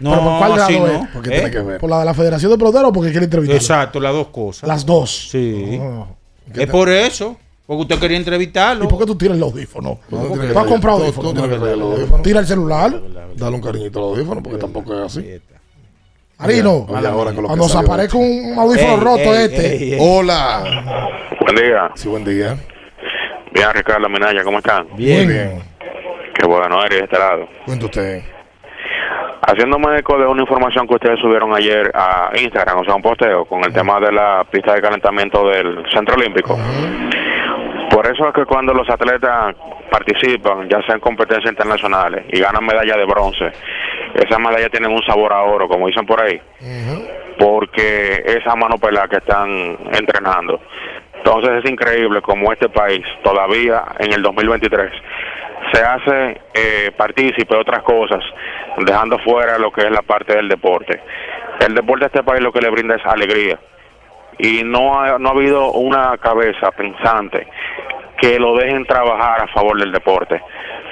No, 0.01 0.13
¿Pero 0.13 0.25
por 0.25 0.39
cuál 0.39 0.73
no. 0.73 1.09
Porque 1.13 1.29
¿Eh? 1.29 1.33
tiene 1.33 1.51
que 1.51 1.61
ver. 1.61 1.79
¿Por 1.79 1.91
la 1.91 1.99
de 1.99 2.05
la 2.07 2.15
Federación 2.15 2.51
de 2.51 2.57
Peloteros 2.57 2.89
o 2.89 2.93
porque 2.93 3.11
quiere 3.11 3.25
entrevistarlo? 3.27 3.61
Exacto, 3.61 4.01
las 4.01 4.13
dos 4.15 4.29
cosas. 4.29 4.67
Las 4.67 4.87
dos. 4.87 5.29
Sí. 5.31 5.79
Oh. 5.79 6.07
Es 6.55 6.67
por 6.69 6.89
eso. 6.89 7.37
Porque 7.67 7.83
usted 7.83 7.99
quería 7.99 8.17
entrevistarlo. 8.17 8.87
¿Y 8.87 8.89
por 8.89 8.99
qué 9.01 9.05
tú 9.05 9.15
tiras 9.17 9.37
el 9.37 9.43
audífono? 9.43 9.99
Tú 10.09 10.17
¿Tú 10.17 10.33
tienes 10.39 10.57
has 10.57 10.65
comprado 10.67 10.99
tú- 10.99 11.05
audífono? 11.05 11.29
tú 11.29 11.35
tienes 11.35 11.53
que 11.53 11.59
traer 11.59 11.75
el 11.75 11.83
audífono. 11.83 12.23
Tira 12.23 12.41
el 12.41 12.47
celular. 12.47 13.03
Dale 13.37 13.57
un 13.57 13.61
cariñito 13.61 13.99
al 13.99 14.05
audífono 14.07 14.43
porque 14.43 14.59
tampoco 14.59 14.95
es 14.95 15.01
así. 15.19 15.21
Que 16.47 16.63
cuando 17.43 17.65
se 17.65 17.79
aparezca 17.79 18.17
un 18.17 18.55
audífono 18.57 18.95
Ey, 18.95 19.01
roto 19.01 19.35
ey, 19.35 19.45
este. 19.45 19.67
ey, 19.67 19.93
ey. 19.95 19.99
Hola. 20.01 20.63
Buen 21.41 21.57
día. 21.57 21.91
Sí, 21.95 22.09
buen 22.09 22.25
día. 22.25 22.57
Bien, 23.53 23.67
Ricardo 23.75 24.09
Minaya, 24.09 24.45
¿cómo 24.45 24.59
están? 24.59 24.87
Muy 24.91 25.27
bien. 25.27 25.61
Qué 26.35 26.47
bueno, 26.47 26.85
Eri, 26.85 26.97
de 26.97 27.05
este 27.05 27.19
lado. 27.19 27.49
Cuenta 27.67 27.87
usted. 27.87 28.23
Haciéndome 29.49 29.99
eco 29.99 30.17
de 30.17 30.27
una 30.27 30.43
información 30.43 30.87
que 30.87 30.95
ustedes 30.95 31.19
subieron 31.19 31.53
ayer 31.57 31.91
a 31.93 32.31
Instagram, 32.39 32.79
o 32.79 32.85
sea, 32.85 32.95
un 32.95 33.03
posteo 33.03 33.45
con 33.45 33.65
el 33.65 33.73
tema 33.73 33.99
de 33.99 34.13
la 34.13 34.47
pista 34.49 34.75
de 34.75 34.81
calentamiento 34.81 35.49
del 35.49 35.85
Centro 35.93 36.15
Olímpico. 36.15 36.57
Por 37.91 38.07
eso 38.07 38.29
es 38.29 38.35
que 38.35 38.45
cuando 38.45 38.73
los 38.75 38.89
atletas 38.89 39.57
participan, 39.91 40.69
ya 40.69 40.81
sea 40.83 40.95
en 40.95 41.01
competencias 41.01 41.51
internacionales, 41.51 42.27
y 42.31 42.39
ganan 42.39 42.65
medalla 42.65 42.97
de 42.97 43.07
bronce, 43.07 43.51
esas 44.15 44.39
medallas 44.39 44.71
tienen 44.71 44.93
un 44.93 45.03
sabor 45.03 45.33
a 45.33 45.43
oro, 45.43 45.69
como 45.69 45.87
dicen 45.87 46.07
por 46.07 46.21
ahí, 46.21 46.41
porque 47.39 48.23
esa 48.25 48.55
mano 48.57 48.77
pelada 48.79 49.09
que 49.09 49.17
están 49.17 49.79
entrenando. 49.93 50.61
Entonces 51.15 51.65
es 51.65 51.71
increíble 51.71 52.23
como 52.23 52.53
este 52.53 52.69
país 52.69 53.05
todavía 53.23 53.83
en 53.99 54.13
el 54.13 54.23
2023 54.23 54.93
se 55.73 55.83
hace 55.83 56.41
eh, 56.55 56.93
partícipe 56.97 57.55
de 57.55 57.61
otras 57.61 57.83
cosas, 57.83 58.23
dejando 58.79 59.19
fuera 59.19 59.59
lo 59.59 59.71
que 59.71 59.83
es 59.83 59.91
la 59.91 60.03
parte 60.03 60.35
del 60.35 60.49
deporte. 60.49 61.01
El 61.61 61.75
deporte 61.75 62.05
a 62.05 62.07
este 62.07 62.23
país 62.23 62.41
lo 62.41 62.53
que 62.53 62.61
le 62.61 62.71
brinda 62.71 62.95
es 62.97 63.05
alegría 63.05 63.59
y 64.39 64.63
no 64.63 65.01
ha, 65.01 65.19
no 65.19 65.29
ha 65.29 65.33
habido 65.33 65.73
una 65.73 66.17
cabeza 66.19 66.71
pensante 66.71 67.47
que 68.21 68.39
lo 68.39 68.57
dejen 68.57 68.85
trabajar 68.85 69.43
a 69.43 69.49
favor 69.49 69.79
del 69.79 69.93
deporte. 69.93 70.41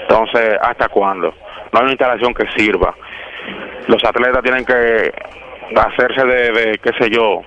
Entonces, 0.08 0.56
¿hasta 0.60 0.88
cuándo? 0.88 1.34
No 1.72 1.78
hay 1.78 1.82
una 1.82 1.92
instalación 1.92 2.32
que 2.34 2.46
sirva. 2.56 2.94
Los 3.88 4.02
atletas 4.04 4.42
tienen 4.42 4.64
que 4.64 5.12
hacerse 5.76 6.24
de, 6.24 6.52
de, 6.52 6.78
qué 6.78 6.90
sé 6.98 7.10
yo, 7.10 7.42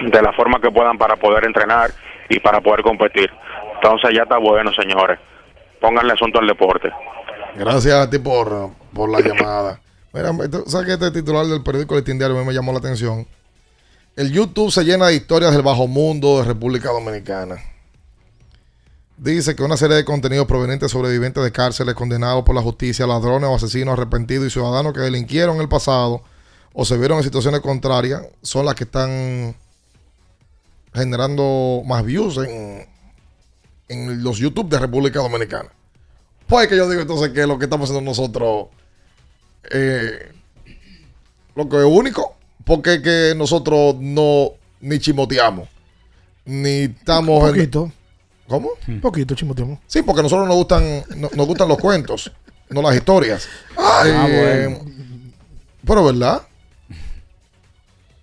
de 0.00 0.22
la 0.22 0.32
forma 0.32 0.60
que 0.60 0.70
puedan 0.70 0.98
para 0.98 1.16
poder 1.16 1.44
entrenar 1.44 1.90
y 2.28 2.40
para 2.40 2.60
poder 2.60 2.82
competir. 2.82 3.30
Entonces 3.74 4.10
ya 4.14 4.22
está 4.22 4.38
bueno, 4.38 4.72
señores. 4.72 5.18
Pónganle 5.80 6.12
asunto 6.12 6.40
al 6.40 6.46
deporte. 6.46 6.90
Gracias 7.54 7.94
a 7.94 8.10
ti 8.10 8.18
por, 8.18 8.70
por 8.92 9.08
la 9.08 9.20
llamada. 9.20 9.80
Mira, 10.12 10.32
¿sabes 10.66 10.86
que 10.86 10.92
este 10.94 11.10
titular 11.10 11.46
del 11.46 11.62
periódico 11.62 11.94
Listín 11.94 12.18
Diario 12.18 12.36
a 12.36 12.40
mí 12.40 12.46
me 12.46 12.54
llamó 12.54 12.72
la 12.72 12.78
atención? 12.78 13.26
El 14.16 14.32
YouTube 14.32 14.72
se 14.72 14.84
llena 14.84 15.06
de 15.06 15.14
historias 15.14 15.52
del 15.52 15.62
bajo 15.62 15.86
mundo 15.86 16.38
de 16.38 16.44
República 16.44 16.88
Dominicana. 16.88 17.56
Dice 19.18 19.56
que 19.56 19.64
una 19.64 19.76
serie 19.76 19.96
de 19.96 20.04
contenidos 20.04 20.46
provenientes 20.46 20.88
de 20.88 20.92
sobrevivientes 20.92 21.42
de 21.42 21.50
cárceles 21.50 21.94
condenados 21.96 22.44
por 22.44 22.54
la 22.54 22.62
justicia, 22.62 23.04
ladrones 23.04 23.50
o 23.50 23.54
asesinos 23.56 23.94
arrepentidos 23.94 24.46
y 24.46 24.50
ciudadanos 24.50 24.92
que 24.92 25.00
delinquieron 25.00 25.56
en 25.56 25.62
el 25.62 25.68
pasado 25.68 26.22
o 26.72 26.84
se 26.84 26.96
vieron 26.96 27.18
en 27.18 27.24
situaciones 27.24 27.60
contrarias 27.60 28.22
son 28.42 28.64
las 28.64 28.76
que 28.76 28.84
están 28.84 29.56
generando 30.94 31.82
más 31.84 32.04
views 32.04 32.38
en, 32.38 32.86
los 34.22 34.38
YouTube 34.38 34.68
de 34.68 34.78
República 34.78 35.18
Dominicana. 35.18 35.70
Pues 36.46 36.68
que 36.68 36.76
yo 36.76 36.88
digo 36.88 37.02
entonces 37.02 37.30
que 37.30 37.44
lo 37.44 37.58
que 37.58 37.64
estamos 37.64 37.90
haciendo 37.90 38.08
nosotros 38.08 38.66
eh, 39.72 40.30
lo 41.56 41.68
que 41.68 41.78
es 41.78 41.84
único, 41.84 42.36
porque 42.64 43.02
que 43.02 43.34
nosotros 43.36 43.96
no 43.98 44.52
ni 44.80 45.00
chimoteamos, 45.00 45.68
ni 46.44 46.82
estamos. 46.82 47.50
¿Cómo? 48.48 48.70
Un 48.88 49.00
poquito, 49.00 49.34
chimoteamos. 49.34 49.78
Sí, 49.86 50.02
porque 50.02 50.20
a 50.20 50.22
nosotros 50.22 50.46
nos 50.48 50.56
gustan, 50.56 51.04
no- 51.16 51.30
nos 51.34 51.46
gustan 51.46 51.68
los 51.68 51.78
cuentos, 51.78 52.32
no 52.70 52.82
las 52.82 52.96
historias. 52.96 53.46
Ah, 53.76 54.02
Eh, 54.28 54.78
Pero 55.86 56.04
verdad. 56.04 56.42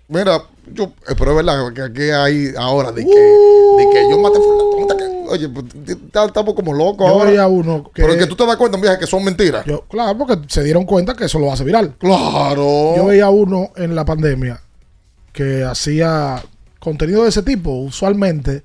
Mira, 0.08 0.40
yo, 0.72 0.84
eh, 1.08 1.16
pero 1.18 1.32
es 1.32 1.38
verdad 1.46 1.74
que 1.74 1.82
aquí 1.82 2.10
hay 2.12 2.54
ahora 2.58 2.92
de 2.92 3.04
que, 3.04 3.10
de 3.10 3.90
que 3.92 4.10
yo 4.10 4.20
maté 4.20 4.38
a 4.38 4.42
Oye, 5.28 5.50
pues, 5.50 5.66
estamos 6.28 6.54
como 6.54 6.72
locos 6.72 7.08
Yo 7.08 7.14
ahora. 7.16 7.32
veía 7.32 7.48
uno 7.48 7.84
que- 7.92 8.04
Pero 8.04 8.14
es 8.14 8.20
que 8.20 8.28
tú 8.28 8.36
te 8.36 8.46
das 8.46 8.58
cuenta, 8.58 8.78
vieja, 8.78 9.00
que 9.00 9.08
son 9.08 9.24
mentiras. 9.24 9.66
Yo, 9.66 9.82
claro, 9.90 10.16
porque 10.20 10.38
se 10.48 10.64
dieron 10.64 10.86
cuenta 10.86 11.16
que 11.16 11.26
eso 11.26 11.40
lo 11.40 11.52
hace 11.52 11.64
viral. 11.64 11.96
Claro. 11.98 12.96
Yo 12.96 13.06
veía 13.08 13.30
uno 13.32 13.72
en 13.76 13.96
la 13.96 14.06
pandemia 14.06 14.62
que 15.34 15.64
hacía 15.64 16.44
contenido 16.80 17.24
de 17.24 17.30
ese 17.30 17.42
tipo. 17.42 17.72
Usualmente, 17.72 18.62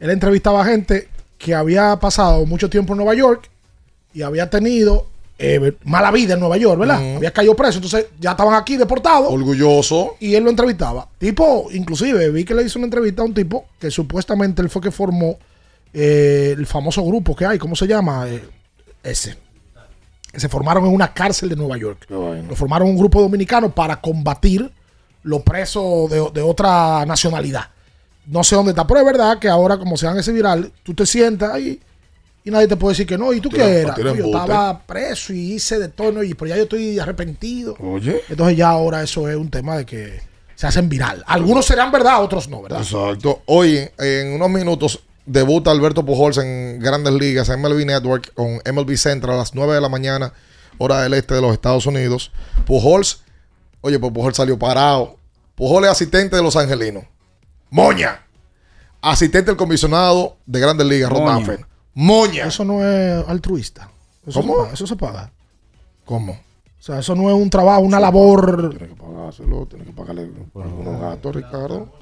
él 0.00 0.10
entrevistaba 0.10 0.62
a 0.62 0.64
gente 0.64 1.08
que 1.38 1.54
había 1.54 1.96
pasado 1.96 2.44
mucho 2.46 2.68
tiempo 2.68 2.92
en 2.92 2.98
Nueva 2.98 3.14
York 3.14 3.48
y 4.12 4.22
había 4.22 4.50
tenido 4.50 5.06
eh, 5.38 5.74
mala 5.84 6.10
vida 6.10 6.34
en 6.34 6.40
Nueva 6.40 6.56
York, 6.56 6.80
¿verdad? 6.80 7.16
Había 7.16 7.30
caído 7.30 7.54
preso, 7.54 7.78
entonces 7.78 8.06
ya 8.18 8.32
estaban 8.32 8.54
aquí 8.54 8.76
deportados. 8.76 9.32
Orgulloso. 9.32 10.16
Y 10.18 10.34
él 10.34 10.42
lo 10.42 10.50
entrevistaba. 10.50 11.08
Tipo, 11.18 11.68
inclusive, 11.72 12.30
vi 12.30 12.44
que 12.44 12.54
le 12.54 12.64
hizo 12.64 12.78
una 12.78 12.86
entrevista 12.86 13.22
a 13.22 13.24
un 13.24 13.34
tipo 13.34 13.66
que 13.78 13.90
supuestamente 13.90 14.62
él 14.62 14.68
fue 14.68 14.82
que 14.82 14.90
formó 14.90 15.38
eh, 15.92 16.54
el 16.58 16.66
famoso 16.66 17.04
grupo 17.04 17.36
que 17.36 17.46
hay, 17.46 17.58
¿cómo 17.58 17.76
se 17.76 17.86
llama? 17.86 18.28
Eh, 18.28 18.42
ese. 19.04 19.36
Que 20.32 20.40
se 20.40 20.48
formaron 20.48 20.84
en 20.86 20.92
una 20.92 21.14
cárcel 21.14 21.48
de 21.48 21.56
Nueva 21.56 21.78
York. 21.78 22.06
Lo 22.10 22.56
formaron 22.56 22.88
un 22.88 22.98
grupo 22.98 23.20
dominicano 23.20 23.72
para 23.72 24.00
combatir 24.00 24.70
los 25.22 25.42
presos 25.42 26.10
de, 26.10 26.30
de 26.34 26.42
otra 26.42 27.06
nacionalidad. 27.06 27.70
No 28.28 28.44
sé 28.44 28.54
dónde 28.56 28.70
está, 28.72 28.86
pero 28.86 29.00
es 29.00 29.06
verdad 29.06 29.38
que 29.38 29.48
ahora, 29.48 29.78
como 29.78 29.96
se 29.96 30.06
dan 30.06 30.18
ese 30.18 30.32
viral, 30.32 30.70
tú 30.82 30.94
te 30.94 31.06
sientas 31.06 31.52
ahí 31.52 31.80
y 32.44 32.50
nadie 32.50 32.68
te 32.68 32.76
puede 32.76 32.92
decir 32.92 33.06
que 33.06 33.16
no. 33.18 33.32
¿Y 33.32 33.40
tú 33.40 33.48
Tira- 33.48 33.64
qué 33.64 33.80
eras? 33.80 33.96
yo 33.96 34.26
estaba 34.26 34.80
preso 34.86 35.32
y 35.32 35.54
hice 35.54 35.78
de 35.78 35.88
todo, 35.88 36.22
y 36.22 36.34
pero 36.34 36.48
ya 36.50 36.56
yo 36.56 36.64
estoy 36.64 36.98
arrepentido. 36.98 37.74
Oye. 37.80 38.22
Entonces 38.28 38.56
ya 38.56 38.68
ahora 38.68 39.02
eso 39.02 39.28
es 39.28 39.36
un 39.36 39.48
tema 39.50 39.76
de 39.78 39.86
que 39.86 40.20
se 40.54 40.66
hacen 40.66 40.88
viral. 40.88 41.24
Algunos 41.26 41.64
serán 41.66 41.90
verdad, 41.90 42.22
otros 42.22 42.48
no, 42.48 42.62
¿verdad? 42.62 42.80
Exacto. 42.82 43.42
Hoy, 43.46 43.88
en 43.98 44.32
unos 44.34 44.50
minutos, 44.50 45.00
debuta 45.24 45.70
Alberto 45.70 46.04
Pujols 46.04 46.38
en 46.38 46.80
Grandes 46.80 47.12
Ligas, 47.14 47.48
en 47.48 47.60
MLB 47.62 47.86
Network, 47.86 48.32
con 48.34 48.60
MLB 48.64 48.96
Central 48.96 49.34
a 49.36 49.38
las 49.38 49.54
9 49.54 49.74
de 49.74 49.80
la 49.80 49.88
mañana, 49.88 50.32
hora 50.78 51.00
del 51.02 51.14
este 51.14 51.34
de 51.34 51.40
los 51.40 51.52
Estados 51.52 51.86
Unidos. 51.86 52.30
Pujols, 52.66 53.22
oye, 53.80 53.98
pues 53.98 54.12
Pujols 54.12 54.36
salió 54.36 54.58
parado. 54.58 55.16
Pujols 55.54 55.86
es 55.86 55.92
asistente 55.92 56.36
de 56.36 56.42
los 56.42 56.56
angelinos. 56.56 57.04
Moña. 57.70 58.20
Asistente 59.00 59.50
del 59.50 59.56
comisionado 59.56 60.36
de 60.46 60.60
Grandes 60.60 60.86
Ligas, 60.86 61.10
Ron 61.10 61.20
Moña. 61.22 61.34
Manfred. 61.34 61.60
Moña. 61.94 62.46
Eso 62.46 62.64
no 62.64 62.84
es 62.84 63.26
altruista. 63.28 63.90
Eso 64.26 64.40
¿Cómo? 64.40 64.54
Se 64.54 64.60
paga, 64.62 64.74
eso 64.74 64.86
se 64.86 64.96
paga. 64.96 65.32
¿Cómo? 66.04 66.32
O 66.32 66.82
sea, 66.82 66.98
eso 67.00 67.14
no 67.14 67.28
es 67.28 67.34
un 67.34 67.50
trabajo, 67.50 67.80
una 67.80 67.98
labor. 68.00 68.70
Tiene 68.70 68.88
que 68.94 69.00
pagárselo, 69.00 69.66
tiene 69.66 69.84
que 69.84 69.92
pagarle 69.92 70.30
unos 70.54 71.00
gastos, 71.00 71.34
Ricardo. 71.34 71.92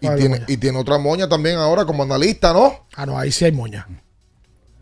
Y 0.00 0.06
Vale, 0.06 0.18
tiene, 0.20 0.34
moña. 0.36 0.44
y 0.48 0.56
tiene 0.56 0.78
otra 0.78 0.98
moña 0.98 1.28
también 1.28 1.56
ahora 1.56 1.84
como 1.84 2.02
analista, 2.02 2.52
¿no? 2.52 2.86
Ah, 2.94 3.06
no, 3.06 3.18
ahí 3.18 3.30
sí 3.32 3.44
hay 3.44 3.52
moña. 3.52 3.86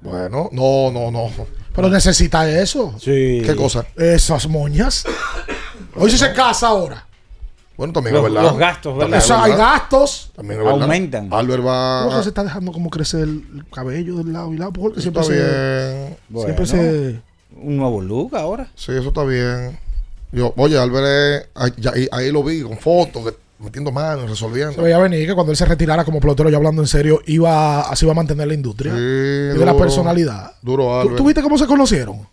Bueno, 0.01 0.49
no, 0.51 0.91
no, 0.91 1.11
no. 1.11 1.31
Pero 1.75 1.89
necesita 1.89 2.49
eso. 2.51 2.95
Sí. 2.99 3.43
¿Qué 3.45 3.55
cosa? 3.55 3.87
Esas 3.97 4.49
moñas. 4.49 5.05
Hoy 5.97 6.11
sí 6.11 6.19
se 6.19 6.33
casa 6.33 6.69
ahora. 6.69 7.07
Bueno, 7.77 7.93
también 7.93 8.15
Los- 8.15 8.27
es 8.27 8.33
verdad. 8.33 8.49
los 8.51 8.59
gastos, 8.59 8.97
¿verdad? 8.97 9.01
También 9.05 9.19
es 9.19 9.25
O 9.25 9.27
sea, 9.35 9.45
hay 9.45 9.53
gastos. 9.53 10.31
También 10.37 10.61
es 10.61 10.65
verdad. 10.67 10.83
Aumentan. 10.83 11.29
Albert 11.33 11.67
va. 11.67 12.03
¿Cómo 12.05 12.17
que 12.19 12.23
se 12.23 12.29
está 12.29 12.45
dejando 12.45 12.73
como 12.73 12.91
crecer 12.91 13.21
el 13.23 13.65
cabello 13.73 14.17
del 14.17 14.33
lado 14.33 14.53
y 14.53 14.59
lado? 14.59 14.73
Porque 14.73 15.01
Eso 15.01 15.11
siempre 15.11 15.23
está 15.23 15.35
se. 15.35 16.13
bien. 16.33 16.45
Siempre 16.45 16.67
se. 16.67 17.23
Un 17.57 17.77
nuevo 17.79 18.01
look 18.01 18.37
ahora. 18.37 18.69
Sí, 18.75 18.93
eso 18.93 19.09
está 19.09 19.25
bien. 19.25 19.79
Yo, 20.33 20.53
oye, 20.57 20.79
Albert, 20.79 21.07
es- 21.07 21.49
ahí, 21.55 21.73
ahí- 21.95 22.09
ahí 22.13 22.33
lo 22.33 22.43
vi 22.43 22.63
con 22.63 22.77
fotos, 22.79 23.25
de- 23.27 23.37
metiendo 23.59 23.91
manos, 23.93 24.29
resolviendo. 24.31 24.73
Se 24.75 24.81
veía 24.81 24.99
venir 24.99 25.27
que 25.27 25.35
cuando 25.35 25.51
él 25.53 25.57
se 25.57 25.65
retirara 25.67 26.05
como 26.05 26.21
pelotero, 26.21 26.49
ya 26.51 26.57
hablando 26.57 26.83
en 26.83 26.89
serio, 26.89 27.21
iba 27.27 27.81
así 27.83 28.05
iba 28.05 28.13
a 28.13 28.17
mantener 28.17 28.49
la 28.49 28.55
industria. 28.55 28.93
Sí, 28.93 28.99
y 28.99 29.59
de 29.59 29.65
la 29.65 29.77
personalidad. 29.77 30.53
Duro, 30.63 30.85
¿Tú, 30.85 30.91
Albert. 30.93 31.17
tú 31.17 31.25
viste 31.27 31.43
cómo 31.43 31.57
se 31.59 31.67
conocieron? 31.67 32.27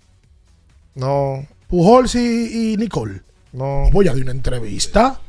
No, 0.95 1.45
Pujols 1.68 2.16
y, 2.16 2.74
y 2.74 2.78
Nicole. 2.78 3.22
no, 3.53 3.90
Voy 3.91 4.07
a 4.07 4.14
dar 4.14 4.22
una 4.22 4.32
entrevista 4.32 5.20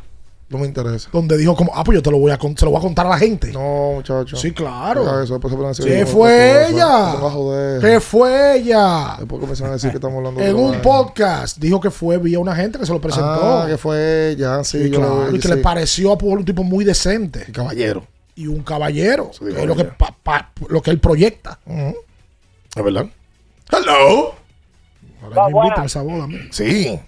no 0.51 0.59
me 0.59 0.67
interesa. 0.67 1.09
donde 1.13 1.39
dijo 1.39 1.55
como, 1.57 1.73
ah, 1.75 1.83
pues 1.85 1.95
yo 1.97 2.03
te 2.03 2.11
lo 2.11 2.19
voy 2.19 2.33
a 2.33 2.37
con- 2.39 2.57
se 2.57 2.65
lo 2.65 2.73
voy 2.73 2.79
a 2.79 2.83
contar 2.83 3.07
a 3.07 3.11
la 3.11 3.19
gente. 3.19 3.53
No, 3.53 3.93
muchacho. 3.95 4.37
Sí, 4.37 4.53
claro. 4.53 5.05
Deja 5.05 5.23
eso, 5.25 5.35
después 5.35 5.51
se 5.53 5.57
van 5.57 5.67
a 5.67 5.69
decir 5.69 5.85
¿Qué 5.87 6.05
fue 6.07 6.69
ella? 6.71 7.15
¿Qué 7.81 8.01
fue 8.01 8.57
ella? 8.59 9.15
Después 9.19 9.41
comienzan 9.41 9.69
a 9.69 9.73
decir 9.73 9.91
que 9.91 9.97
estamos 9.97 10.19
hablando 10.19 10.41
En 10.41 10.55
otra 10.57 10.67
un 10.67 10.83
podcast 10.83 11.57
dijo 11.59 11.81
que 11.81 11.91
fue 11.91 12.19
vía 12.19 12.39
una 12.41 12.55
gente 12.57 12.79
que 12.79 12.85
se 12.87 12.93
lo 12.93 13.01
presentó. 13.01 13.61
Ah, 13.63 13.67
que 13.69 13.79
fue 13.79 14.31
ella, 14.31 14.63
sí, 14.65 14.83
Sí, 14.85 14.91
yo 14.91 14.99
claro, 14.99 15.25
lo 15.31 15.37
y 15.37 15.39
que 15.41 15.49
sí. 15.49 15.55
le 15.55 15.57
pareció 15.59 16.13
a 16.13 16.19
Pujol 16.19 16.41
un 16.41 16.45
tipo 16.45 16.65
muy 16.65 16.85
decente. 16.85 17.47
Caballero. 17.53 18.07
Y 18.35 18.47
un 18.47 18.63
caballero. 18.63 19.31
Sí, 19.33 19.45
que 19.45 19.61
es 19.61 19.67
lo 19.67 19.77
que, 19.77 19.85
pa- 19.85 20.17
pa- 20.23 20.51
lo 20.69 20.83
que 20.83 20.91
él 20.91 20.99
proyecta. 20.99 21.61
¿Es 21.67 22.85
verdad? 22.85 23.07
Hello. 23.71 24.35
Ahora 25.23 25.49
me 25.49 25.59
invitan 25.59 25.83
a 25.83 25.87
esa 25.87 26.03
boda. 26.03 26.27
mira. 26.27 26.45
Sí, 26.51 26.99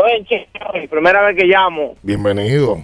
Estoy 0.00 0.18
en 0.18 0.24
Chile, 0.24 0.88
primera 0.88 1.22
vez 1.22 1.36
que 1.36 1.44
llamo. 1.44 1.94
bienvenido. 2.02 2.78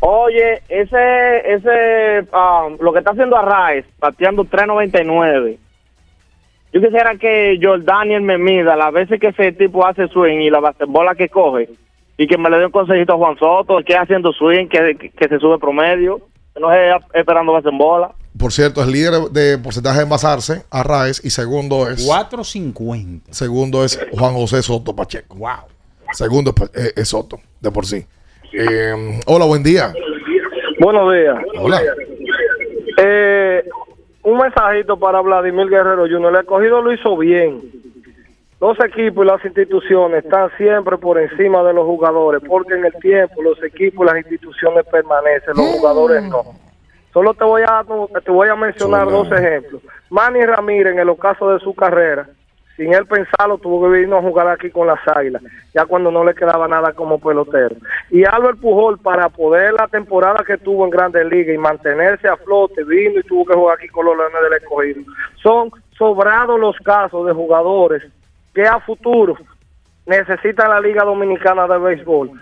Oye, 0.00 0.60
ese, 0.68 1.54
ese, 1.54 2.26
um, 2.32 2.76
lo 2.80 2.92
que 2.92 2.98
está 2.98 3.12
haciendo 3.12 3.36
Arraez, 3.36 3.86
pateando 4.00 4.44
3.99. 4.44 5.56
Yo 6.72 6.80
quisiera 6.80 7.14
que 7.14 7.58
Jordaniel 7.62 8.22
me 8.22 8.38
mida 8.38 8.74
las 8.74 8.92
veces 8.92 9.20
que 9.20 9.28
ese 9.28 9.52
tipo 9.52 9.86
hace 9.86 10.08
swing 10.08 10.40
y 10.40 10.50
la 10.50 10.58
basebola 10.58 11.14
que 11.14 11.28
coge 11.28 11.68
y 12.18 12.26
que 12.26 12.38
me 12.38 12.50
le 12.50 12.58
dé 12.58 12.66
un 12.66 12.72
consejito 12.72 13.14
a 13.14 13.16
Juan 13.16 13.38
Soto, 13.38 13.78
que 13.86 13.96
haciendo 13.96 14.32
swing, 14.32 14.66
que, 14.66 14.96
que 14.96 15.28
se 15.28 15.38
sube 15.38 15.58
promedio, 15.58 16.20
que 16.54 16.60
no 16.60 16.72
es 16.72 16.96
esperando 17.14 17.52
basebola. 17.52 18.12
Por 18.38 18.52
cierto, 18.52 18.82
es 18.82 18.88
líder 18.88 19.12
de 19.30 19.58
porcentaje 19.58 19.98
de 19.98 20.02
envasarse, 20.04 20.64
Arraez, 20.70 21.24
y 21.24 21.30
segundo 21.30 21.88
es. 21.88 22.08
4.50. 22.08 23.22
Segundo 23.30 23.84
es 23.84 23.98
Juan 24.12 24.34
José 24.34 24.62
Soto 24.62 24.94
Pacheco. 24.94 25.36
Wow. 25.36 25.66
Segundo 26.12 26.52
es, 26.56 26.86
eh, 26.86 26.92
es 26.96 27.08
Soto, 27.08 27.38
de 27.60 27.70
por 27.70 27.86
sí. 27.86 28.04
Eh, 28.52 29.20
hola, 29.26 29.44
buen 29.44 29.62
día. 29.62 29.92
Buenos 30.78 31.12
días. 31.12 31.36
Hola. 31.58 31.82
Eh, 32.98 33.64
un 34.22 34.38
mensajito 34.38 34.98
para 34.98 35.20
Vladimir 35.20 35.68
Guerrero 35.68 36.02
Jr. 36.02 36.34
El 36.34 36.40
escogido 36.40 36.82
lo 36.82 36.92
hizo 36.92 37.16
bien. 37.16 37.62
Los 38.60 38.78
equipos 38.80 39.24
y 39.24 39.28
las 39.28 39.44
instituciones 39.44 40.24
están 40.24 40.50
siempre 40.56 40.96
por 40.96 41.20
encima 41.20 41.62
de 41.62 41.74
los 41.74 41.84
jugadores, 41.84 42.42
porque 42.46 42.74
en 42.74 42.86
el 42.86 42.92
tiempo 42.94 43.42
los 43.42 43.62
equipos 43.62 44.06
y 44.06 44.10
las 44.10 44.18
instituciones 44.18 44.86
permanecen, 44.86 45.54
los 45.54 45.66
jugadores 45.76 46.22
no. 46.24 46.42
Solo 47.16 47.32
te 47.32 47.44
voy 47.44 47.62
a 47.62 47.82
te 48.22 48.30
voy 48.30 48.46
a 48.50 48.56
mencionar 48.56 49.08
dos 49.08 49.32
ejemplos. 49.32 49.80
Manny 50.10 50.44
Ramírez 50.44 50.92
en 50.92 50.98
el 50.98 51.08
ocaso 51.08 51.50
de 51.50 51.60
su 51.60 51.74
carrera, 51.74 52.28
sin 52.76 52.92
él 52.92 53.06
pensarlo, 53.06 53.56
tuvo 53.56 53.84
que 53.84 53.88
venir 53.88 54.12
a 54.12 54.20
jugar 54.20 54.48
aquí 54.48 54.68
con 54.68 54.86
las 54.86 54.98
Águilas, 55.08 55.42
ya 55.74 55.86
cuando 55.86 56.10
no 56.10 56.22
le 56.22 56.34
quedaba 56.34 56.68
nada 56.68 56.92
como 56.92 57.18
pelotero. 57.18 57.76
Y 58.10 58.26
Albert 58.26 58.60
Pujol, 58.60 58.98
para 58.98 59.30
poder 59.30 59.72
la 59.72 59.88
temporada 59.88 60.44
que 60.46 60.58
tuvo 60.58 60.84
en 60.84 60.90
Grandes 60.90 61.24
Ligas 61.24 61.54
y 61.54 61.58
mantenerse 61.58 62.28
a 62.28 62.36
flote, 62.36 62.84
vino 62.84 63.18
y 63.18 63.22
tuvo 63.22 63.46
que 63.46 63.54
jugar 63.54 63.78
aquí 63.78 63.88
con 63.88 64.04
los 64.04 64.14
Leones 64.14 64.42
del 64.42 64.60
Escogido. 64.60 65.00
Son 65.42 65.70
sobrados 65.96 66.60
los 66.60 66.76
casos 66.80 67.26
de 67.26 67.32
jugadores 67.32 68.02
que 68.54 68.66
a 68.66 68.78
futuro 68.80 69.38
necesitan 70.04 70.68
la 70.68 70.80
Liga 70.80 71.02
Dominicana 71.02 71.66
de 71.66 71.78
Béisbol. 71.78 72.32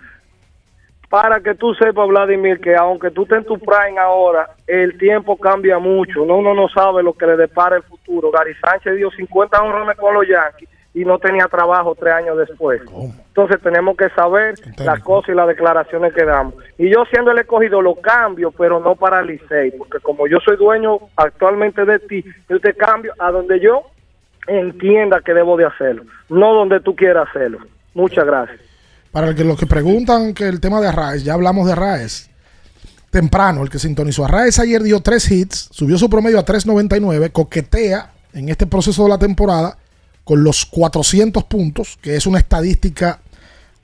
Para 1.15 1.39
que 1.39 1.55
tú 1.55 1.73
sepas, 1.75 2.09
Vladimir, 2.09 2.59
que 2.59 2.75
aunque 2.75 3.09
tú 3.13 3.23
estés 3.23 3.39
en 3.39 3.45
tu 3.45 3.57
prime 3.57 4.01
ahora, 4.01 4.51
el 4.67 4.99
tiempo 4.99 5.37
cambia 5.37 5.79
mucho. 5.79 6.27
No, 6.27 6.39
uno 6.39 6.55
no 6.55 6.69
sabe 6.69 7.05
lo 7.05 7.13
que 7.13 7.25
le 7.25 7.37
depara 7.37 7.77
el 7.77 7.85
futuro. 7.85 8.33
Gary 8.33 8.53
Sánchez 8.57 8.97
dio 8.97 9.13
50 9.13 9.63
honrones 9.63 9.97
con 9.97 10.13
los 10.13 10.27
Yankees 10.27 10.69
y 10.93 11.05
no 11.05 11.21
tenía 11.21 11.47
trabajo 11.47 11.95
tres 11.95 12.15
años 12.15 12.37
después. 12.37 12.83
Entonces 13.29 13.63
tenemos 13.63 13.97
que 13.97 14.09
saber 14.09 14.55
las 14.79 15.01
cosas 15.05 15.29
y 15.29 15.35
las 15.35 15.47
declaraciones 15.47 16.13
que 16.15 16.25
damos. 16.25 16.55
Y 16.79 16.93
yo 16.93 17.05
siendo 17.05 17.31
el 17.31 17.39
escogido 17.39 17.81
lo 17.81 17.95
cambio, 17.95 18.51
pero 18.51 18.81
no 18.81 18.97
para 18.97 19.23
Licey, 19.23 19.71
porque 19.79 20.01
como 20.01 20.27
yo 20.27 20.39
soy 20.41 20.57
dueño 20.57 20.99
actualmente 21.15 21.85
de 21.85 22.01
ti, 22.01 22.25
yo 22.49 22.59
te 22.59 22.75
cambio 22.75 23.13
a 23.21 23.31
donde 23.31 23.61
yo 23.61 23.83
entienda 24.49 25.21
que 25.21 25.33
debo 25.33 25.57
de 25.57 25.67
hacerlo, 25.67 26.03
no 26.29 26.55
donde 26.55 26.81
tú 26.81 26.97
quieras 26.97 27.29
hacerlo. 27.29 27.59
Muchas 27.95 28.27
gracias. 28.27 28.74
Para 29.15 29.33
que, 29.33 29.45
los 29.45 29.57
que 29.57 29.67
preguntan 29.67 30.35
que 30.35 30.49
el 30.49 30.59
tema 30.59 30.81
de 30.81 30.89
Arraez, 30.89 31.23
ya 31.23 31.35
hablamos 31.35 31.67
de 31.67 31.73
Arraez. 31.73 32.31
Temprano, 33.11 33.63
el 33.63 33.71
que 33.71 33.79
sintonizó. 33.79 34.25
Arraez 34.25 34.59
ayer 34.59 34.83
dio 34.83 35.01
tres 35.03 35.31
hits, 35.31 35.69
subió 35.71 35.97
su 35.97 36.11
promedio 36.11 36.41
a 36.41 36.45
3.99, 36.45 37.31
coquetea 37.31 38.11
en 38.33 38.49
este 38.49 38.67
proceso 38.67 39.05
de 39.05 39.11
la 39.11 39.19
temporada 39.19 39.79
con 40.25 40.43
los 40.43 40.67
400 40.67 41.45
puntos, 41.45 41.97
que 42.03 42.17
es 42.17 42.27
una 42.27 42.41
estadística 42.41 43.21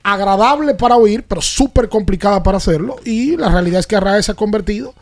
agradable 0.03 0.73
para 0.73 0.97
oír, 0.97 1.23
pero 1.25 1.41
súper 1.41 1.87
complicada 1.87 2.43
para 2.43 2.57
hacerlo. 2.57 2.97
Y 3.05 3.37
la 3.37 3.47
realidad 3.47 3.79
es 3.79 3.87
que 3.87 3.95
Arraez 3.95 4.25
se 4.25 4.33
ha 4.33 4.35
convertido 4.35 4.93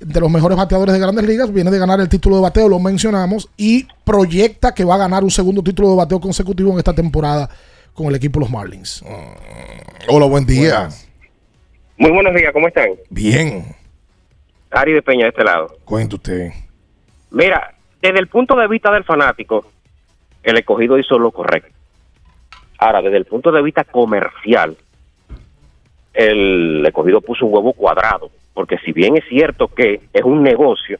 de 0.00 0.20
los 0.20 0.30
mejores 0.30 0.56
bateadores 0.56 0.94
de 0.94 1.00
grandes 1.00 1.26
ligas, 1.26 1.52
viene 1.52 1.70
de 1.70 1.78
ganar 1.78 2.00
el 2.00 2.08
título 2.08 2.36
de 2.36 2.42
bateo, 2.42 2.70
lo 2.70 2.78
mencionamos, 2.78 3.50
y 3.58 3.86
proyecta 4.04 4.72
que 4.72 4.86
va 4.86 4.94
a 4.94 4.98
ganar 4.98 5.22
un 5.22 5.30
segundo 5.30 5.62
título 5.62 5.90
de 5.90 5.96
bateo 5.96 6.18
consecutivo 6.18 6.72
en 6.72 6.78
esta 6.78 6.94
temporada 6.94 7.50
con 7.96 8.06
el 8.08 8.14
equipo 8.14 8.38
de 8.38 8.44
los 8.44 8.52
Marlins. 8.52 9.02
Hola, 10.08 10.26
buen 10.26 10.44
día. 10.44 10.88
Muy 11.96 12.10
buenos 12.10 12.34
días, 12.34 12.52
¿cómo 12.52 12.68
están? 12.68 12.90
Bien. 13.08 13.64
Ari 14.70 14.92
de 14.92 15.02
Peña 15.02 15.24
de 15.24 15.30
este 15.30 15.42
lado. 15.42 15.68
Cuente 15.84 16.16
usted. 16.16 16.50
Mira, 17.30 17.74
desde 18.02 18.18
el 18.18 18.28
punto 18.28 18.54
de 18.54 18.68
vista 18.68 18.92
del 18.92 19.04
fanático, 19.04 19.72
el 20.42 20.58
escogido 20.58 20.98
hizo 20.98 21.18
lo 21.18 21.30
correcto. 21.30 21.72
Ahora, 22.78 23.00
desde 23.00 23.16
el 23.16 23.24
punto 23.24 23.50
de 23.50 23.62
vista 23.62 23.84
comercial, 23.84 24.76
el 26.12 26.84
escogido 26.84 27.22
puso 27.22 27.46
un 27.46 27.54
huevo 27.54 27.72
cuadrado, 27.72 28.30
porque 28.52 28.76
si 28.84 28.92
bien 28.92 29.16
es 29.16 29.24
cierto 29.26 29.68
que 29.68 30.02
es 30.12 30.22
un 30.22 30.42
negocio, 30.42 30.98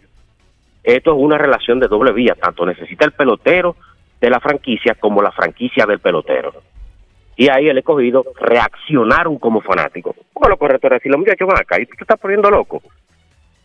esto 0.83 1.13
es 1.13 1.19
una 1.19 1.37
relación 1.37 1.79
de 1.79 1.89
doble 1.89 2.13
vía, 2.13 2.35
tanto 2.41 2.65
necesita 2.65 3.05
el 3.05 3.13
pelotero 3.13 3.77
de 4.19 4.31
la 4.31 4.41
franquicia 4.41 4.95
como 4.95 5.21
la 5.21 5.33
franquicia 5.33 5.85
del 5.85 5.99
pelotero. 5.99 6.55
Y 7.37 7.49
ahí 7.49 7.69
el 7.69 7.79
escogido 7.79 8.25
reaccionaron 8.41 9.39
como 9.39 9.61
fanáticos. 9.61 10.17
Porque 10.33 10.49
lo 10.49 10.57
correcto 10.57 10.87
era 10.87 10.97
decir, 10.97 11.13
los 11.13 11.19
muchachos 11.19 11.47
van 11.47 11.59
acá 11.59 11.81
y 11.81 11.87
tú 11.87 11.95
te 11.97 12.05
estás 12.05 12.19
poniendo 12.19 12.51
loco. 12.51 12.83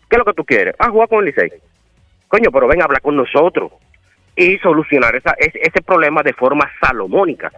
¿Qué 0.09 0.17
es 0.17 0.19
lo 0.19 0.25
que 0.25 0.33
tú 0.33 0.43
quieres? 0.43 0.75
Ah, 0.77 0.89
jugar 0.89 1.07
con 1.07 1.19
el 1.19 1.25
Licey. 1.25 1.51
Coño, 2.27 2.51
pero 2.51 2.67
ven 2.67 2.81
a 2.81 2.85
hablar 2.85 3.01
con 3.01 3.15
nosotros 3.15 3.71
y 4.35 4.57
solucionar 4.57 5.15
esa, 5.15 5.31
ese, 5.37 5.59
ese 5.61 5.81
problema 5.81 6.21
de 6.21 6.33
forma 6.33 6.69
salomónica. 6.81 7.51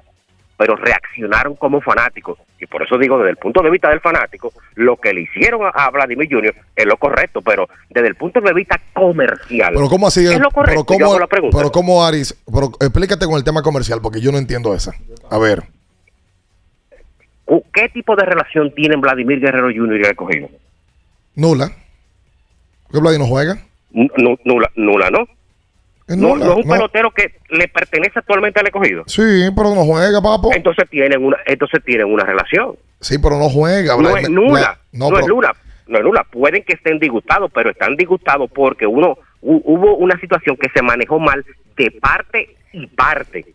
Pero 0.55 0.75
reaccionaron 0.75 1.55
como 1.55 1.81
fanáticos. 1.81 2.37
Y 2.59 2.67
por 2.67 2.83
eso 2.83 2.97
digo, 2.97 3.17
desde 3.17 3.31
el 3.31 3.37
punto 3.37 3.61
de 3.63 3.71
vista 3.71 3.89
del 3.89 3.99
fanático, 3.99 4.53
lo 4.75 4.97
que 4.97 5.13
le 5.13 5.21
hicieron 5.21 5.69
a, 5.73 5.89
Vladimir 5.89 6.29
Jr. 6.31 6.55
es 6.75 6.85
lo 6.85 6.95
correcto, 6.97 7.41
pero 7.41 7.67
desde 7.89 8.07
el 8.07 8.15
punto 8.15 8.39
de 8.39 8.53
vista 8.53 8.79
comercial. 8.93 9.73
Pero 9.73 9.89
¿cómo 9.89 10.07
así? 10.07 10.25
Es 10.25 10.39
lo 10.39 10.51
correcto. 10.51 10.85
Pero 10.85 11.05
¿cómo, 11.05 11.19
la 11.19 11.27
pregunta. 11.27 11.57
pero 11.57 11.71
¿cómo, 11.71 12.05
Aris? 12.05 12.35
Pero 12.45 12.71
explícate 12.79 13.25
con 13.25 13.35
el 13.35 13.43
tema 13.43 13.63
comercial, 13.63 13.99
porque 14.01 14.21
yo 14.21 14.31
no 14.31 14.37
entiendo 14.37 14.75
esa. 14.75 14.93
A 15.29 15.39
ver. 15.39 15.63
¿Qué 17.73 17.89
tipo 17.89 18.15
de 18.15 18.25
relación 18.25 18.73
tienen 18.73 19.01
Vladimir 19.01 19.39
Guerrero 19.39 19.67
Jr. 19.67 19.97
y 19.97 20.03
el 20.03 20.05
escogido? 20.11 20.49
Nula. 21.35 21.67
¿Por 22.83 22.91
qué 22.93 22.99
Vladi 22.99 23.17
no 23.19 23.25
juega? 23.27 23.57
Nula, 23.91 24.69
nula, 24.75 25.09
¿no? 25.09 25.27
Es 26.07 26.17
No, 26.17 26.29
nula, 26.35 26.45
no 26.45 26.51
es 26.51 26.57
un 26.57 26.67
no. 26.67 26.73
pelotero 26.73 27.11
que 27.11 27.33
le 27.49 27.67
pertenece 27.67 28.19
actualmente 28.19 28.59
al 28.59 28.67
escogido. 28.67 29.03
Sí, 29.07 29.21
pero 29.55 29.73
no 29.75 29.85
juega, 29.85 30.21
papo. 30.21 30.51
Entonces 30.53 30.89
tienen 30.89 31.23
una, 31.23 31.37
entonces 31.45 31.83
tienen 31.85 32.07
una 32.11 32.23
relación. 32.25 32.75
Sí, 32.99 33.17
pero 33.19 33.37
no 33.37 33.49
juega. 33.49 33.95
No 33.97 34.17
es 34.17 34.29
nula, 34.29 34.79
no, 34.91 35.09
pero- 35.09 35.19
es 35.21 35.27
nula, 35.27 35.55
no 35.87 35.97
es 35.97 36.03
nula. 36.03 36.23
Pueden 36.29 36.63
que 36.63 36.73
estén 36.73 36.99
disgustados, 36.99 37.51
pero 37.53 37.69
están 37.69 37.95
disgustados 37.95 38.49
porque 38.53 38.85
uno 38.85 39.17
hu- 39.41 39.61
hubo 39.63 39.95
una 39.97 40.19
situación 40.19 40.57
que 40.57 40.69
se 40.73 40.81
manejó 40.81 41.19
mal 41.19 41.45
de 41.77 41.91
parte 41.91 42.55
y 42.73 42.85
parte. 42.87 43.45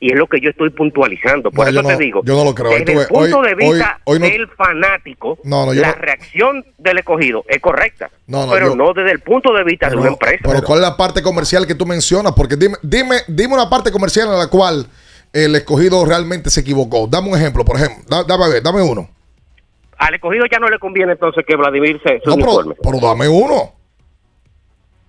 Y 0.00 0.12
es 0.12 0.18
lo 0.18 0.26
que 0.26 0.38
yo 0.40 0.50
estoy 0.50 0.68
puntualizando. 0.70 1.50
Por 1.50 1.64
No, 1.64 1.70
eso 1.80 1.88
te 1.88 1.92
no- 1.94 1.98
digo, 1.98 2.20
yo 2.24 2.36
no 2.36 2.44
lo 2.44 2.54
creo. 2.54 2.70
desde 2.72 2.92
el 2.92 3.06
punto 3.06 3.38
hoy- 3.38 3.48
de 3.48 3.54
vista 3.54 3.98
hoy- 4.04 4.14
hoy 4.14 4.18
no- 4.20 4.26
del 4.26 4.48
fanático, 4.48 5.38
la 5.44 5.92
reacción 5.92 6.64
del 6.78 6.98
escogido 6.98 7.44
es 7.48 7.60
correcta. 7.60 8.10
Pero 8.26 8.68
yo- 8.70 8.76
no 8.76 8.92
desde 8.92 9.12
el 9.12 9.20
punto 9.20 9.52
de 9.54 9.64
vista 9.64 9.88
de 9.88 9.96
una 9.96 10.08
empresa. 10.08 10.42
Pero 10.42 10.62
¿cuál 10.62 10.80
es 10.80 10.82
la 10.82 10.96
parte 10.96 11.22
comercial 11.22 11.66
que 11.66 11.74
tú 11.74 11.86
mencionas? 11.86 12.32
Porque 12.36 12.56
dime, 12.56 12.76
dime, 12.82 13.16
dime 13.28 13.54
una 13.54 13.70
parte 13.70 13.90
comercial 13.90 14.28
en 14.28 14.38
la 14.38 14.48
cual 14.48 14.86
el 15.32 15.54
escogido 15.56 16.04
realmente 16.04 16.50
se 16.50 16.60
equivocó. 16.60 17.06
Dame 17.06 17.28
un 17.30 17.36
ejemplo, 17.38 17.64
por 17.64 17.76
ejemplo. 17.76 18.04
Da- 18.08 18.24
dame 18.24 18.44
a 18.44 18.48
ver, 18.48 18.62
dame 18.62 18.82
uno. 18.82 19.08
Al 19.96 20.14
escogido 20.14 20.44
ya 20.50 20.58
no 20.58 20.68
le 20.68 20.78
conviene 20.78 21.12
entonces 21.12 21.44
que 21.46 21.56
Vladimir 21.56 22.00
se, 22.04 22.20
No, 22.26 22.36
pero, 22.36 22.74
pero 22.82 22.98
dame 23.00 23.28
uno. 23.28 23.72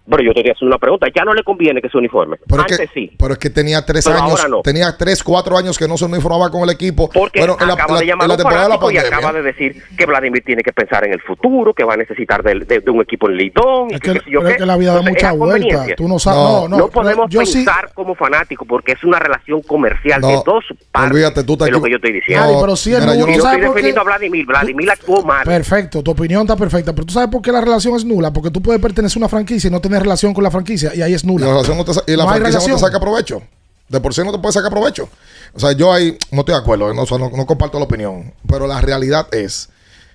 Pero 0.08 0.22
yo 0.24 0.30
te 0.34 0.36
quería 0.42 0.54
hacer 0.54 0.68
una 0.68 0.78
pregunta. 0.78 1.08
Ya 1.16 1.24
no 1.26 1.34
le 1.34 1.44
conviene 1.44 1.82
que 1.82 1.90
se 1.90 1.98
uniforme. 1.98 2.38
Pero 2.48 2.62
es, 2.66 2.72
Antes 2.74 2.90
que, 2.92 2.94
sí. 3.00 3.12
pero 3.18 3.34
es 3.34 3.40
que 3.40 3.50
tenía 3.50 3.84
tres 3.86 4.06
Pero 4.06 4.18
años, 4.22 4.40
ahora 4.40 4.48
no. 4.50 4.62
tenía 4.62 4.96
tres, 4.98 5.24
cuatro 5.24 5.58
años 5.58 5.78
que 5.78 5.88
no 5.88 5.98
se 5.98 6.06
uniformaba 6.06 6.52
con 6.52 6.62
el 6.64 6.70
equipo. 6.70 7.10
Porque 7.10 7.40
Bueno, 7.40 7.58
en 7.60 7.68
la, 7.68 7.74
acaba 7.74 7.94
la- 7.96 8.00
de 8.02 8.06
llamar 8.06 8.28
la 8.28 8.34
a 8.34 8.38
temporada 8.38 8.64
de 8.64 8.70
la 8.70 8.76
fanático 8.76 8.92
y 8.92 8.96
pandemia. 8.96 9.18
acaba 9.18 9.34
de 9.40 9.42
decir 9.44 9.84
que 9.98 10.06
Vladimir 10.06 10.44
tiene 10.46 10.62
que 10.64 10.72
pensar 10.74 11.06
en 11.06 11.14
el 11.14 11.22
futuro, 11.22 11.74
que 11.74 11.84
va 11.84 11.96
a 11.96 11.98
necesitar 11.98 12.44
de, 12.44 12.54
de- 12.66 12.80
de 12.82 12.92
un 12.92 13.02
equipo 13.02 13.30
en 13.30 13.38
Lidón. 13.38 13.88
y 13.90 13.96
Es 13.96 14.00
que, 14.02 14.14
yo 14.30 14.40
pero 14.42 14.50
es 14.50 14.58
que 14.58 14.66
la 14.66 14.78
vida 14.78 14.94
da 14.94 15.00
Entonces, 15.00 15.24
mucha 15.24 15.32
es 15.34 15.38
vuelta. 15.40 15.58
conveniencia. 15.68 15.96
Tú 15.96 16.08
no 16.08 16.20
sabes. 16.20 16.40
No, 16.40 16.68
no, 16.68 16.78
No 16.78 16.88
podemos 16.90 17.26
yo 17.30 17.46
sí- 17.46 17.54
pensar 17.66 17.92
como 17.94 18.14
fanático 18.16 18.66
porque 18.66 18.92
es 18.92 19.04
una 19.04 19.18
relación 19.18 19.62
comercial 19.64 20.22
No, 20.22 20.28
de 20.28 20.34
dos 20.46 20.66
partes. 20.92 21.12
olvídate, 21.12 21.44
tú 21.44 21.58
te 21.58 21.66
es 21.66 21.72
lo 21.72 21.82
que 21.82 21.90
yo 21.90 21.96
estoy 21.96 22.14
diciendo. 22.14 22.46
Ay, 22.48 22.56
pero 22.62 22.76
sí 22.76 22.94
es 22.94 23.00
y 23.04 23.06
nulo. 23.08 23.16
no 23.20 23.26
¿Tú 23.26 23.32
estoy 23.48 23.62
defendiendo 23.62 24.02
a 24.02 24.04
Vladimir. 24.04 24.46
Vladimir 24.46 24.92
actuó 24.92 25.24
mal. 25.24 25.44
Perfecto, 25.46 26.04
tu 26.04 26.12
opinión 26.12 26.42
está 26.42 26.56
perfecta, 26.56 26.94
pero 26.94 27.06
tú 27.08 27.14
sabes 27.14 27.30
por 27.30 27.42
qué 27.42 27.52
la 27.52 27.62
relación 27.62 27.96
es 27.96 28.06
nula, 28.06 28.32
porque 28.32 28.52
tú 28.52 28.62
puedes 28.62 28.80
pertenecer 28.82 29.18
a 29.18 29.26
una 29.26 29.30
franquicia 29.30 29.68
y 29.68 29.72
no 29.72 29.82
tener 29.82 29.95
relación 30.00 30.34
con 30.34 30.44
la 30.44 30.52
franquicia 30.52 30.94
y 30.96 31.02
ahí 31.02 31.14
es 31.14 31.24
Y 31.24 31.28
nula. 31.28 31.46
la, 31.48 31.52
relación 31.54 31.78
no 31.78 31.86
te 31.86 31.92
y 32.12 32.16
la 32.16 32.24
No 32.26 32.30
franquicia 32.30 32.60
no 32.68 32.76
te 32.76 32.80
saca 32.82 33.00
provecho. 33.00 33.42
De 33.88 34.00
por 34.00 34.14
sí 34.14 34.22
no 34.24 34.32
te 34.32 34.40
puede 34.40 34.54
sacar 34.54 34.72
provecho. 34.72 35.08
O 35.54 35.60
sea, 35.60 35.72
yo 35.74 35.94
ahí 35.94 36.18
no 36.32 36.40
estoy 36.40 36.56
de 36.56 36.60
acuerdo, 36.62 36.94
no, 36.94 37.04
o 37.04 37.06
sea, 37.06 37.18
no, 37.18 37.30
no 37.30 37.46
comparto 37.46 37.78
la 37.78 37.86
opinión. 37.86 38.34
Pero 38.48 38.66
la 38.68 38.82
realidad 38.82 39.28
es 39.32 39.70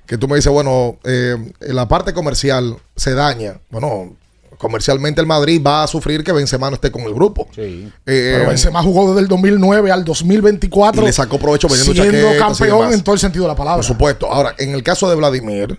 que 0.07 0.19
tú 0.19 0.27
me 0.27 0.37
dices, 0.37 0.53
bueno, 0.53 0.99
eh, 1.05 1.37
la 1.61 1.87
parte 1.87 2.13
comercial 2.13 2.77
se 2.97 3.15
daña. 3.15 3.61
Bueno, 3.71 4.13
comercialmente 4.59 5.21
el 5.21 5.27
Madrid 5.29 5.63
va 5.65 5.85
a 5.85 5.87
sufrir 5.87 6.25
que 6.25 6.33
Benzema 6.33 6.69
no 6.69 6.75
esté 6.75 6.91
con 6.91 7.03
el 7.03 7.15
grupo. 7.15 7.47
Sí. 7.55 7.91
Pero 8.05 8.49
Benzema 8.49 8.83
jugó 8.83 9.09
desde 9.11 9.21
el 9.23 9.29
2009 9.29 9.91
al 9.91 10.05
2024 10.05 11.03
Y 11.03 11.05
le 11.07 11.13
sacó 11.13 11.39
provecho 11.39 11.69
vendiendo 11.69 12.03
siendo 12.03 12.39
campeón 12.45 12.79
demás. 12.81 12.95
en 12.95 13.03
todo 13.05 13.15
el 13.15 13.21
sentido 13.21 13.45
de 13.45 13.49
la 13.49 13.57
palabra. 13.57 13.77
Por 13.77 13.85
supuesto. 13.85 14.27
Ahora, 14.31 14.55
en 14.59 14.75
el 14.75 14.83
caso 14.83 15.09
de 15.09 15.15
Vladimir, 15.17 15.79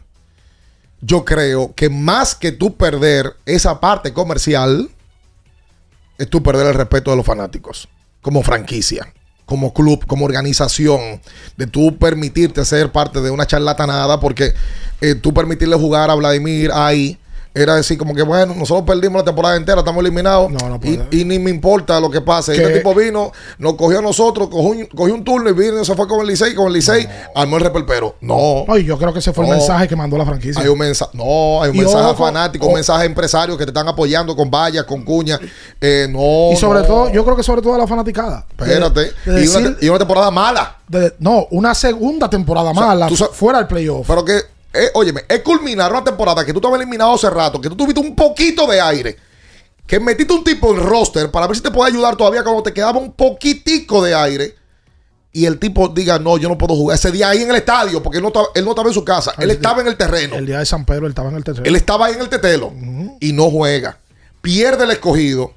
yo 1.02 1.26
creo 1.26 1.73
que 1.76 1.90
más 1.90 2.36
que 2.36 2.52
tú 2.52 2.76
perder 2.76 3.36
esa 3.45 3.80
parte 3.80 4.14
comercial, 4.14 4.90
es 6.18 6.30
tú 6.30 6.44
perder 6.44 6.68
el 6.68 6.76
respeto 6.76 7.10
de 7.10 7.18
los 7.18 7.26
fanáticos, 7.26 7.90
como 8.22 8.44
franquicia, 8.44 9.11
como 9.45 9.73
club, 9.73 10.06
como 10.06 10.26
organización, 10.26 11.19
de 11.57 11.68
tú 11.68 11.98
permitirte 11.98 12.64
ser 12.64 12.91
parte 12.91 13.22
de 13.22 13.32
una 13.32 13.48
charlatanada, 13.48 14.19
porque 14.19 14.53
eh, 15.02 15.15
tú 15.15 15.34
permitirle 15.34 15.76
jugar 15.76 16.11
a 16.11 16.15
Vladimir 16.15 16.72
ahí. 16.73 17.18
Era 17.53 17.76
decir, 17.76 17.98
como 17.98 18.15
que 18.15 18.22
bueno, 18.23 18.53
nosotros 18.56 18.86
perdimos 18.88 19.19
la 19.22 19.26
temporada 19.26 19.57
entera, 19.57 19.80
estamos 19.80 20.02
eliminados. 20.02 20.49
y, 20.84 21.19
y 21.19 21.26
ni 21.26 21.38
me 21.38 21.49
importa 21.49 21.99
lo 21.99 22.10
que 22.10 22.22
pase. 22.22 22.53
Que- 22.53 22.61
Este 22.64 22.78
tipo 22.78 22.95
vino, 22.95 23.34
nos 23.57 23.73
cogió 23.73 23.99
a 23.99 24.02
nosotros, 24.02 24.48
cogió 24.48 24.69
un, 24.69 24.86
cogió 24.86 25.14
un 25.14 25.23
turno 25.26 25.49
y 25.49 25.53
vino, 25.53 25.84
se 25.84 25.94
fue 25.95 26.07
con 26.07 26.22
el 26.22 26.28
Licey, 26.28 26.56
con 26.56 26.68
el 26.68 26.73
Licey, 26.73 27.10
armó 27.36 27.57
el 27.57 27.64
repelpero. 27.64 28.15
No. 28.22 28.64
No, 28.65 28.78
y 28.78 28.86
yo 28.86 28.98
creo 28.98 29.11
que 29.11 29.19
ese 29.19 29.34
fue 29.34 29.45
No. 29.45 29.52
el 29.52 29.57
mensaje 29.60 29.88
que 29.90 29.98
mandó 29.98 30.18
la 30.18 30.26
franquicia. 30.26 30.61
Hay 30.61 30.69
un 30.69 30.80
mensaje, 30.80 31.11
no, 31.14 31.61
hay 31.61 31.72
un 31.72 31.76
Y 31.76 31.80
mensaje 31.80 32.06
ojo, 32.06 32.23
a 32.23 32.28
fanáticos, 32.28 32.65
o- 32.65 32.69
un 32.69 32.76
mensaje 32.76 33.02
a 33.03 33.06
empresarios 33.06 33.57
que 33.57 33.65
te 33.65 33.72
están 33.72 33.88
apoyando 33.90 34.34
con 34.34 34.49
vallas, 34.49 34.86
con 34.86 35.03
cuñas. 35.03 35.41
Eh, 35.82 36.07
no. 36.10 36.53
y 36.53 36.56
sobre 36.56 36.80
no. 36.80 36.86
todo, 36.86 37.10
yo 37.11 37.26
creo 37.26 37.36
que 37.36 37.44
sobre 37.44 37.61
todo 37.61 37.76
a 37.76 37.80
la 37.80 37.88
fanaticada. 37.88 38.45
Espérate. 38.49 39.11
De- 39.26 39.32
de 39.34 39.44
y, 39.44 39.48
una, 39.49 39.60
decir- 39.60 39.78
te- 39.78 39.86
y 39.86 39.90
una 39.90 39.99
temporada 39.99 40.32
mala. 40.32 40.78
de- 40.88 41.15
no, 41.19 41.48
una 41.52 41.76
segunda 41.76 42.30
temporada 42.30 42.72
O 42.72 42.73
sea, 42.73 42.86
mala 42.88 43.10
fuera 43.34 43.57
del 43.57 43.68
playoff. 43.68 44.07
Pero 44.07 44.23
que, 44.23 44.40
eh, 44.73 44.89
óyeme, 44.93 45.26
es 45.27 45.41
culminar 45.41 45.91
una 45.91 46.03
temporada 46.03 46.45
que 46.45 46.53
tú 46.53 46.60
estabas 46.60 46.80
eliminado 46.80 47.14
hace 47.14 47.30
rato, 47.30 47.60
que 47.60 47.69
tú 47.69 47.76
tuviste 47.76 47.99
un 47.99 48.15
poquito 48.15 48.65
de 48.68 48.80
aire, 48.80 49.18
que 49.85 49.99
metiste 49.99 50.34
un 50.34 50.43
tipo 50.43 50.73
en 50.73 50.81
roster 50.81 51.30
para 51.30 51.48
ver 51.48 51.57
si 51.57 51.64
te 51.64 51.72
puede 51.72 51.91
ayudar 51.91 52.15
todavía 52.15 52.43
cuando 52.43 52.64
te 52.64 52.73
quedaba 52.73 52.98
un 52.98 53.11
poquitico 53.11 54.02
de 54.02 54.15
aire. 54.15 54.56
Y 55.34 55.45
el 55.45 55.60
tipo 55.60 55.88
diga, 55.88 56.19
no, 56.19 56.38
yo 56.38 56.49
no 56.49 56.57
puedo 56.57 56.76
jugar 56.76 56.95
ese 56.95 57.10
día 57.10 57.30
ahí 57.30 57.41
en 57.41 57.49
el 57.49 57.56
estadio, 57.56 58.03
porque 58.03 58.18
él 58.18 58.22
no 58.22 58.30
estaba, 58.30 58.48
él 58.53 58.65
no 58.65 58.72
estaba 58.72 58.89
en 58.89 58.93
su 58.93 59.06
casa, 59.06 59.34
él 59.38 59.49
estaba 59.49 59.81
en 59.81 59.88
el 59.88 59.95
terreno. 59.95 60.35
El 60.35 60.45
día 60.45 60.60
de 60.60 60.65
San 60.65 60.85
Pedro 60.85 61.06
él 61.06 61.11
estaba 61.11 61.30
en 61.30 61.35
el 61.35 61.43
terreno. 61.43 61.65
Él 61.65 61.76
estaba 61.76 62.07
ahí 62.07 62.15
en 62.15 62.22
el 62.22 62.30
tetelo 62.30 62.73
y 63.19 63.31
no 63.31 63.49
juega. 63.49 63.98
Pierde 64.41 64.84
el 64.84 64.91
escogido. 64.91 65.53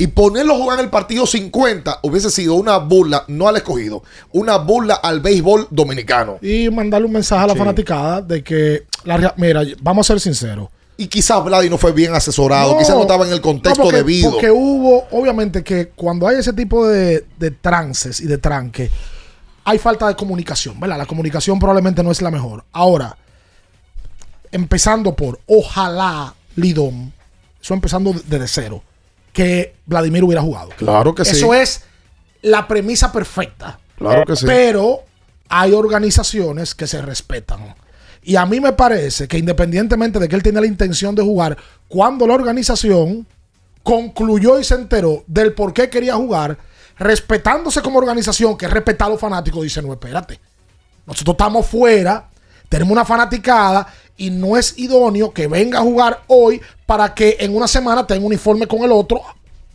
Y 0.00 0.06
ponerlo 0.06 0.54
a 0.54 0.56
jugar 0.56 0.78
en 0.78 0.86
el 0.86 0.90
partido 0.90 1.26
50 1.26 2.00
hubiese 2.02 2.30
sido 2.30 2.54
una 2.54 2.78
burla, 2.78 3.24
no 3.28 3.48
al 3.48 3.56
escogido, 3.56 4.02
una 4.32 4.56
burla 4.56 4.94
al 4.94 5.20
béisbol 5.20 5.68
dominicano. 5.70 6.38
Y 6.40 6.70
mandarle 6.70 7.06
un 7.06 7.12
mensaje 7.12 7.44
a 7.44 7.46
la 7.48 7.52
Sí. 7.52 7.58
fanaticada 7.58 8.22
de 8.22 8.42
que, 8.42 8.84
la 9.04 9.34
mira, 9.36 9.62
vamos 9.82 10.06
a 10.06 10.14
ser 10.14 10.20
sinceros. 10.20 10.68
Y 10.96 11.06
quizás 11.06 11.44
Vladi 11.44 11.68
no 11.68 11.76
fue 11.78 11.92
bien 11.92 12.14
asesorado, 12.14 12.76
quizás 12.78 12.94
no 12.94 13.02
estaba 13.02 13.26
en 13.26 13.32
el 13.32 13.40
contexto 13.42 13.78
no, 13.80 13.84
porque- 13.84 13.96
debido. 13.98 14.30
Porque 14.32 14.50
hubo, 14.50 15.06
obviamente, 15.10 15.62
que 15.62 15.88
cuando 15.88 16.26
hay 16.26 16.36
ese 16.38 16.52
tipo 16.54 16.86
de, 16.86 17.26
de 17.38 17.50
trances 17.50 18.20
y 18.20 18.26
de 18.26 18.38
tranque, 18.38 18.90
hay 19.64 19.78
falta 19.78 20.08
de 20.08 20.14
comunicación, 20.16 20.80
¿verdad? 20.80 20.96
La 20.98 21.06
comunicación 21.06 21.58
probablemente 21.58 22.02
no 22.02 22.10
es 22.10 22.22
la 22.22 22.30
mejor. 22.30 22.64
Ahora, 22.72 23.16
empezando 24.52 25.14
por, 25.14 25.40
ojalá, 25.46 26.34
Lidón, 26.56 27.12
eso 27.62 27.74
empezando 27.74 28.14
desde 28.26 28.48
cero, 28.48 28.82
que 29.32 29.76
Vladimir 29.86 30.24
hubiera 30.24 30.42
jugado. 30.42 30.70
Claro 30.76 31.14
que 31.14 31.24
sí. 31.24 31.36
Eso 31.36 31.54
es 31.54 31.84
la 32.42 32.66
premisa 32.66 33.12
perfecta. 33.12 33.78
Claro 33.96 34.24
que 34.24 34.36
sí. 34.36 34.46
Pero 34.46 35.04
hay 35.48 35.72
organizaciones 35.72 36.74
que 36.74 36.86
se 36.86 37.02
respetan. 37.02 37.74
Y 38.22 38.36
a 38.36 38.44
mí 38.46 38.60
me 38.60 38.72
parece 38.72 39.26
que 39.26 39.38
independientemente 39.38 40.18
de 40.18 40.28
que 40.28 40.36
él 40.36 40.42
tenía 40.42 40.60
la 40.60 40.66
intención 40.66 41.14
de 41.14 41.22
jugar, 41.22 41.56
cuando 41.88 42.26
la 42.26 42.34
organización 42.34 43.26
concluyó 43.82 44.58
y 44.58 44.64
se 44.64 44.74
enteró 44.74 45.24
del 45.26 45.54
por 45.54 45.72
qué 45.72 45.88
quería 45.88 46.14
jugar, 46.16 46.58
respetándose 46.98 47.80
como 47.80 47.98
organización, 47.98 48.56
que 48.56 48.66
es 48.66 48.72
respetar 48.72 49.08
a 49.08 49.10
los 49.10 49.20
fanáticos, 49.20 49.62
dice, 49.62 49.80
no, 49.80 49.92
espérate. 49.92 50.38
Nosotros 51.06 51.34
estamos 51.34 51.66
fuera, 51.66 52.28
tenemos 52.68 52.92
una 52.92 53.04
fanaticada 53.04 53.86
y 54.20 54.30
no 54.30 54.56
es 54.56 54.74
idóneo 54.78 55.32
que 55.32 55.46
venga 55.48 55.78
a 55.78 55.82
jugar 55.82 56.22
hoy 56.28 56.60
para 56.86 57.14
que 57.14 57.36
en 57.40 57.56
una 57.56 57.66
semana 57.66 58.06
tenga 58.06 58.20
un 58.20 58.26
uniforme 58.26 58.66
con 58.66 58.80
el 58.84 58.92
otro, 58.92 59.20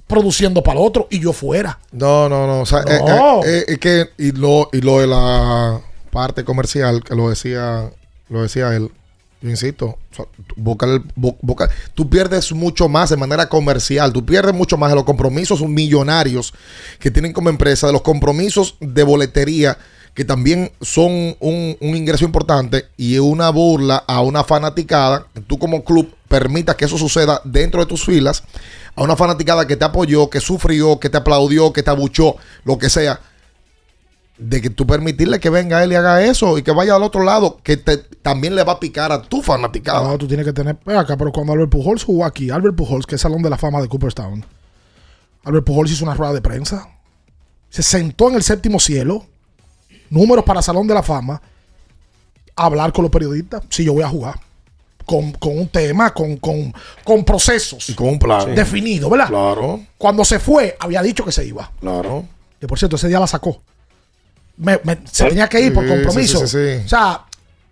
produciendo 0.07 0.61
para 0.61 0.79
el 0.79 0.85
otro 0.85 1.07
y 1.09 1.19
yo 1.19 1.33
fuera. 1.33 1.79
No, 1.91 2.29
no, 2.29 2.45
no. 2.45 2.61
O 2.61 2.65
sea, 2.65 2.81
eh, 2.87 2.99
No. 3.05 3.43
eh, 3.43 3.57
eh, 3.59 3.65
es 3.69 3.79
que, 3.79 4.05
y 4.17 4.31
lo, 4.31 4.69
y 4.71 4.81
lo 4.81 4.99
de 4.99 5.07
la 5.07 5.81
parte 6.11 6.43
comercial, 6.45 7.03
que 7.03 7.15
lo 7.15 7.29
decía, 7.29 7.89
lo 8.29 8.43
decía 8.43 8.75
él, 8.75 8.91
yo 9.41 9.49
insisto, 9.49 9.85
o 10.11 10.15
sea, 10.15 10.25
bu- 10.55 11.35
busca- 11.41 11.69
tú 11.93 12.09
pierdes 12.09 12.51
mucho 12.51 12.87
más 12.87 13.09
de 13.09 13.17
manera 13.17 13.49
comercial, 13.49 14.13
tú 14.13 14.25
pierdes 14.25 14.53
mucho 14.53 14.77
más 14.77 14.89
de 14.91 14.95
los 14.95 15.03
compromisos 15.05 15.61
millonarios 15.61 16.53
que 16.99 17.11
tienen 17.11 17.33
como 17.33 17.49
empresa, 17.49 17.87
de 17.87 17.93
los 17.93 18.01
compromisos 18.01 18.75
de 18.79 19.03
boletería 19.03 19.77
que 20.15 20.23
también 20.23 20.71
son 20.81 21.35
un, 21.41 21.77
ingreso 21.81 22.23
importante 22.23 22.85
y 22.95 23.19
una 23.19 23.49
burla 23.49 23.97
a 24.07 24.21
una 24.21 24.45
fanaticada, 24.45 25.27
tú 25.45 25.59
como 25.59 25.83
club 25.83 26.09
permitas 26.29 26.77
que 26.77 26.85
eso 26.85 26.97
suceda 26.97 27.41
dentro 27.43 27.81
de 27.81 27.85
tus 27.85 28.05
filas, 28.05 28.43
a 28.95 29.03
una 29.03 29.17
fanaticada 29.17 29.67
que 29.67 29.75
te 29.75 29.83
apoyó, 29.83 30.29
que 30.29 30.39
sufrió, 30.39 31.01
que 31.01 31.09
te 31.09 31.17
aplaudió, 31.17 31.73
que 31.73 31.83
te 31.83 31.89
abuchó, 31.89 32.37
lo 32.63 32.77
que 32.77 32.89
sea, 32.89 33.19
de 34.37 34.61
que 34.61 34.69
tú 34.69 34.87
permitirle 34.87 35.41
que 35.41 35.49
venga 35.49 35.83
él 35.83 35.91
y 35.91 35.95
haga 35.95 36.23
eso 36.23 36.57
y 36.57 36.63
que 36.63 36.71
vaya 36.71 36.95
al 36.95 37.03
otro 37.03 37.23
lado, 37.23 37.59
que 37.61 37.75
también 37.75 38.55
le 38.55 38.63
va 38.63 38.73
a 38.73 38.79
picar 38.79 39.11
a 39.11 39.21
tu 39.21 39.41
fanaticada. 39.41 40.07
No, 40.07 40.17
tú 40.17 40.29
tienes 40.29 40.45
que 40.45 40.53
tener. 40.53 40.77
Acá, 40.85 41.17
pero 41.17 41.33
cuando 41.33 41.51
Albert 41.51 41.71
Pujols 41.71 42.05
jugó 42.05 42.23
aquí, 42.23 42.49
Albert 42.49 42.77
Pujols, 42.77 43.05
que 43.05 43.15
es 43.15 43.21
Salón 43.21 43.41
de 43.41 43.49
la 43.49 43.57
Fama 43.57 43.81
de 43.81 43.89
Cooperstown, 43.89 44.45
Albert 45.43 45.65
Pujols 45.65 45.91
hizo 45.91 46.05
una 46.05 46.13
rueda 46.13 46.31
de 46.31 46.41
prensa. 46.41 46.87
Se 47.69 47.83
sentó 47.83 48.29
en 48.29 48.35
el 48.35 48.43
séptimo 48.43 48.79
cielo, 48.79 49.25
números 50.09 50.43
para 50.45 50.61
Salón 50.61 50.87
de 50.87 50.93
la 50.93 51.03
Fama, 51.03 51.41
hablar 52.55 52.91
con 52.93 53.03
los 53.03 53.11
periodistas. 53.11 53.63
Si 53.69 53.83
yo 53.83 53.93
voy 53.93 54.03
a 54.03 54.09
jugar. 54.09 54.39
Con, 55.05 55.33
con 55.33 55.55
un 55.59 55.67
tema, 55.67 56.11
con, 56.15 56.37
con, 56.37 56.73
con 57.03 57.23
procesos. 57.23 57.89
Y 57.91 57.93
con 57.93 58.07
un 58.07 58.17
plan. 58.17 58.55
Definido, 58.55 59.07
¿verdad? 59.07 59.27
Claro, 59.27 59.79
Cuando 59.99 60.25
se 60.25 60.39
fue, 60.39 60.75
había 60.79 61.03
dicho 61.03 61.23
que 61.23 61.31
se 61.31 61.45
iba. 61.45 61.71
claro. 61.79 62.25
Que 62.59 62.65
por 62.67 62.79
cierto, 62.79 62.95
ese 62.95 63.07
día 63.09 63.19
la 63.19 63.27
sacó. 63.27 63.61
Me- 64.57 64.79
me- 64.83 64.97
se 65.11 65.25
tenía 65.25 65.47
que 65.47 65.59
ir 65.61 65.73
por 65.75 65.85
compromiso. 65.87 66.39
sí, 66.39 66.47
sí, 66.47 66.79
sí. 66.79 66.85
O 66.85 66.89
sea, 66.89 67.24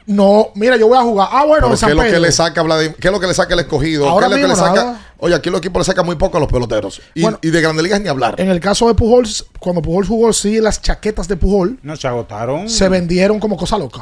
no, 0.05 0.49
mira, 0.55 0.75
yo 0.77 0.87
voy 0.87 0.97
a 0.97 1.01
jugar. 1.01 1.29
Ah, 1.31 1.45
bueno, 1.45 1.67
¿qué 1.69 1.73
es 1.75 1.81
lo 1.95 2.01
que 2.03 2.19
le 2.19 2.31
saca 2.31 2.61
Vladimir? 2.61 2.95
¿Qué 2.99 3.07
es 3.07 3.11
lo 3.13 3.19
que 3.19 3.27
le 3.27 3.33
saca 3.33 3.53
el 3.53 3.61
escogido? 3.61 4.07
Ahora 4.09 4.27
¿Qué 4.27 4.35
es 4.35 4.41
lo 4.41 4.47
que 4.47 4.53
le 4.53 4.59
saca? 4.59 4.73
nada. 4.85 5.07
Oye, 5.19 5.35
aquí 5.35 5.49
los 5.49 5.59
equipos 5.59 5.79
le 5.79 5.85
sacan 5.85 6.05
muy 6.05 6.15
poco 6.15 6.37
a 6.37 6.39
los 6.41 6.49
peloteros. 6.51 7.01
Y, 7.13 7.21
Bueno. 7.21 7.39
y 7.41 7.49
de 7.49 7.61
Grandes 7.61 7.83
Ligas 7.83 8.01
ni 8.01 8.09
hablar. 8.09 8.35
En 8.39 8.49
el 8.49 8.59
caso 8.59 8.87
de 8.87 8.93
Pujols, 8.93 9.45
cuando 9.59 9.81
Pujols 9.81 10.07
jugó, 10.09 10.33
sí, 10.33 10.59
las 10.59 10.81
chaquetas 10.81 11.27
de 11.29 11.37
Pujol 11.37 11.79
No 11.83 11.95
se 11.95 12.07
agotaron. 12.07 12.69
se 12.69 12.89
vendieron 12.89 13.39
como 13.39 13.55
cosa 13.55 13.77
loca. 13.77 14.01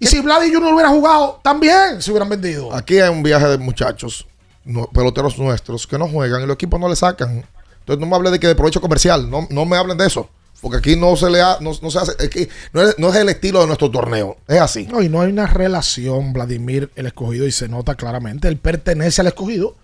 Y 0.00 0.06
si 0.06 0.20
Vlad 0.20 0.42
y 0.44 0.54
Junior 0.54 0.72
hubiera 0.72 0.88
jugado, 0.88 1.40
también 1.42 2.00
se 2.00 2.10
hubieran 2.10 2.28
vendido. 2.30 2.72
Aquí 2.74 2.98
hay 2.98 3.10
un 3.10 3.22
viaje 3.22 3.46
de 3.48 3.58
muchachos, 3.58 4.26
no- 4.64 4.86
peloteros 4.86 5.38
nuestros, 5.38 5.86
que 5.86 5.98
no 5.98 6.08
juegan 6.08 6.40
y 6.42 6.46
los 6.46 6.54
equipos 6.54 6.80
no 6.80 6.88
le 6.88 6.96
sacan. 6.96 7.44
Entonces 7.80 8.00
no 8.00 8.06
me 8.06 8.16
hable 8.16 8.30
de 8.30 8.38
que 8.40 8.46
de 8.46 8.54
provecho 8.54 8.80
comercial, 8.80 9.28
no, 9.30 9.46
no 9.50 9.64
me 9.66 9.76
hablen 9.76 9.98
de 9.98 10.06
eso. 10.06 10.28
Porque 10.60 10.78
aquí 10.78 10.96
no 10.96 11.14
se 11.16 11.30
le 11.30 11.40
ha, 11.40 11.58
no, 11.60 11.70
no 11.80 11.90
se 11.90 11.98
hace, 11.98 12.12
es 12.18 12.28
que 12.30 12.48
no, 12.72 12.82
es, 12.82 12.98
no 12.98 13.10
es 13.10 13.16
el 13.16 13.28
estilo 13.28 13.60
de 13.60 13.66
nuestro 13.66 13.90
torneo. 13.90 14.36
Es 14.48 14.60
así. 14.60 14.86
No, 14.90 15.00
y 15.02 15.08
no 15.08 15.20
hay 15.20 15.30
una 15.30 15.46
relación, 15.46 16.32
Vladimir, 16.32 16.90
el 16.96 17.06
escogido, 17.06 17.46
y 17.46 17.52
se 17.52 17.68
nota 17.68 17.94
claramente. 17.94 18.48
Él 18.48 18.56
pertenece 18.56 19.20
al 19.20 19.28
escogido, 19.28 19.76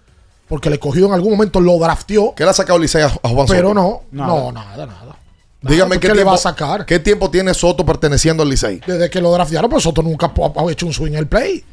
porque 0.48 0.68
el 0.68 0.74
escogido 0.74 1.06
en 1.06 1.12
algún 1.14 1.30
momento 1.32 1.60
lo 1.60 1.78
drafteó, 1.78 2.34
¿Qué 2.34 2.42
le 2.44 2.50
ha 2.50 2.54
sacado 2.54 2.78
Licey 2.78 3.02
a, 3.02 3.06
a 3.06 3.28
Juan 3.28 3.46
pero 3.46 3.68
Soto? 3.68 3.74
no, 3.74 4.00
Nada. 4.10 4.28
no, 4.34 4.52
nada, 4.52 4.86
nada. 4.86 5.16
Dígame 5.62 5.94
qué 5.94 6.00
¿qué 6.00 6.08
le 6.08 6.14
tiempo, 6.14 6.30
va 6.30 6.34
a 6.34 6.38
sacar? 6.38 6.84
¿Qué 6.84 6.98
tiempo 6.98 7.30
tiene 7.30 7.54
Soto 7.54 7.86
perteneciendo 7.86 8.42
al 8.42 8.50
Licey? 8.50 8.80
Desde 8.86 9.08
que 9.08 9.20
lo 9.20 9.32
draftearon, 9.32 9.70
pues 9.70 9.82
Soto 9.84 10.02
nunca 10.02 10.26
ha 10.36 10.60
ha 10.60 10.72
hecho 10.72 10.84
un 10.86 10.92
swing 10.92 11.12
en 11.12 11.18
el 11.18 11.26
play. 11.28 11.64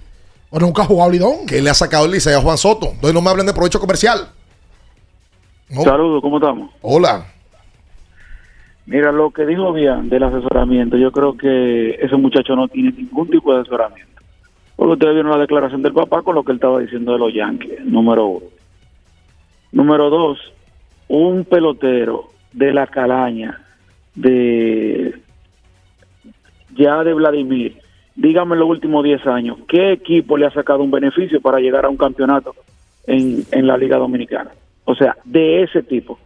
O 0.51 0.59
nunca 0.59 0.83
ha 0.83 0.85
jugado 0.85 1.09
Lidón. 1.09 1.45
¿Qué 1.47 1.61
le 1.61 1.69
ha 1.69 1.73
sacado 1.73 2.05
el 2.05 2.11
Licey 2.11 2.33
a 2.33 2.39
Juan 2.41 2.57
Soto? 2.57 2.85
Entonces 2.87 3.13
no 3.13 3.21
me 3.21 3.29
hablen 3.29 3.47
de 3.47 3.53
provecho 3.53 3.79
comercial. 3.79 4.29
No. 5.69 5.83
Saludos, 5.83 6.21
¿cómo 6.21 6.37
estamos? 6.37 6.69
Hola. 6.81 7.25
Mira, 8.85 9.11
lo 9.11 9.31
que 9.31 9.45
dijo 9.45 9.71
bien 9.73 10.09
del 10.09 10.23
asesoramiento, 10.23 10.97
yo 10.97 11.11
creo 11.11 11.37
que 11.37 11.91
ese 12.01 12.15
muchacho 12.15 12.55
no 12.55 12.67
tiene 12.67 12.91
ningún 12.91 13.29
tipo 13.29 13.53
de 13.53 13.61
asesoramiento. 13.61 14.21
Porque 14.75 14.93
ustedes 14.93 15.13
vieron 15.13 15.31
la 15.31 15.37
declaración 15.37 15.81
del 15.81 15.93
papá 15.93 16.23
con 16.23 16.35
lo 16.35 16.43
que 16.43 16.51
él 16.51 16.57
estaba 16.57 16.79
diciendo 16.79 17.13
de 17.13 17.19
los 17.19 17.33
Yankees, 17.33 17.85
número 17.85 18.25
uno. 18.25 18.45
Número 19.71 20.09
dos, 20.09 20.39
un 21.07 21.45
pelotero 21.45 22.29
de 22.51 22.73
la 22.73 22.87
calaña 22.87 23.61
de 24.15 25.15
ya 26.75 27.03
de 27.03 27.13
Vladimir, 27.13 27.77
dígame 28.15 28.55
en 28.55 28.59
los 28.59 28.69
últimos 28.69 29.03
10 29.03 29.27
años, 29.27 29.57
¿qué 29.67 29.91
equipo 29.91 30.37
le 30.37 30.45
ha 30.45 30.51
sacado 30.51 30.83
un 30.83 30.91
beneficio 30.91 31.41
para 31.41 31.59
llegar 31.59 31.85
a 31.85 31.89
un 31.89 31.97
campeonato 31.97 32.55
en, 33.05 33.43
en 33.51 33.67
la 33.67 33.77
Liga 33.77 33.97
Dominicana? 33.97 34.51
O 34.85 34.95
sea, 34.95 35.15
de 35.23 35.63
ese 35.63 35.83
tipo, 35.83 36.17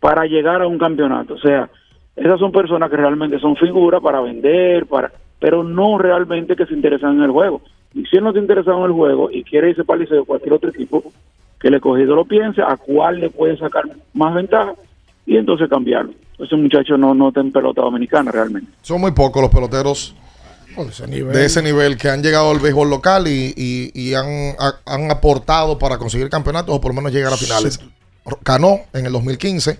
para 0.00 0.26
llegar 0.26 0.62
a 0.62 0.66
un 0.66 0.78
campeonato. 0.78 1.34
O 1.34 1.38
sea, 1.38 1.70
esas 2.16 2.38
son 2.38 2.52
personas 2.52 2.90
que 2.90 2.96
realmente 2.96 3.38
son 3.40 3.56
figuras 3.56 4.00
para 4.02 4.20
vender, 4.20 4.86
para 4.86 5.12
pero 5.40 5.62
no 5.62 5.98
realmente 5.98 6.56
que 6.56 6.64
se 6.66 6.72
interesan 6.74 7.16
en 7.18 7.22
el 7.24 7.30
juego. 7.30 7.60
Y 7.92 8.04
si 8.06 8.16
él 8.16 8.22
no 8.24 8.30
está 8.30 8.40
interesado 8.40 8.78
en 8.78 8.84
el 8.86 8.92
juego 8.92 9.30
y 9.30 9.44
quiere 9.44 9.70
irse 9.70 9.84
para 9.84 9.96
el 9.98 10.02
liceo 10.02 10.22
o 10.22 10.24
cualquier 10.24 10.54
otro 10.54 10.70
equipo, 10.70 11.02
que 11.60 11.68
el 11.68 11.74
escogido 11.74 12.14
lo 12.16 12.24
piense, 12.24 12.62
a 12.62 12.76
cuál 12.76 13.20
le 13.20 13.30
puede 13.30 13.56
sacar 13.58 13.84
más 14.14 14.34
ventaja 14.34 14.74
y 15.26 15.36
entonces 15.36 15.68
cambiarlo. 15.68 16.12
Ese 16.38 16.56
muchacho 16.56 16.96
no, 16.96 17.14
no 17.14 17.28
está 17.28 17.40
en 17.40 17.52
pelota 17.52 17.82
dominicana 17.82 18.30
realmente. 18.32 18.70
Son 18.82 19.00
muy 19.00 19.12
pocos 19.12 19.42
los 19.42 19.50
peloteros 19.50 20.14
de 20.76 20.82
ese 20.82 21.06
nivel. 21.06 21.32
de 21.32 21.44
ese 21.44 21.62
nivel 21.62 21.96
que 21.96 22.08
han 22.08 22.22
llegado 22.22 22.50
al 22.50 22.58
béisbol 22.58 22.90
local 22.90 23.26
y, 23.28 23.52
y- 23.56 23.90
y 23.94 24.14
han, 24.14 24.26
ha- 24.58 24.80
han 24.86 25.10
aportado 25.10 25.78
para 25.78 25.98
conseguir 25.98 26.28
campeonatos 26.30 26.74
o 26.74 26.80
por 26.80 26.92
lo 26.92 26.96
menos 26.96 27.12
llegar 27.12 27.32
a 27.32 27.36
finales. 27.36 27.80
Ganó 28.44 28.78
en 28.92 29.06
el 29.06 29.12
2015. 29.12 29.78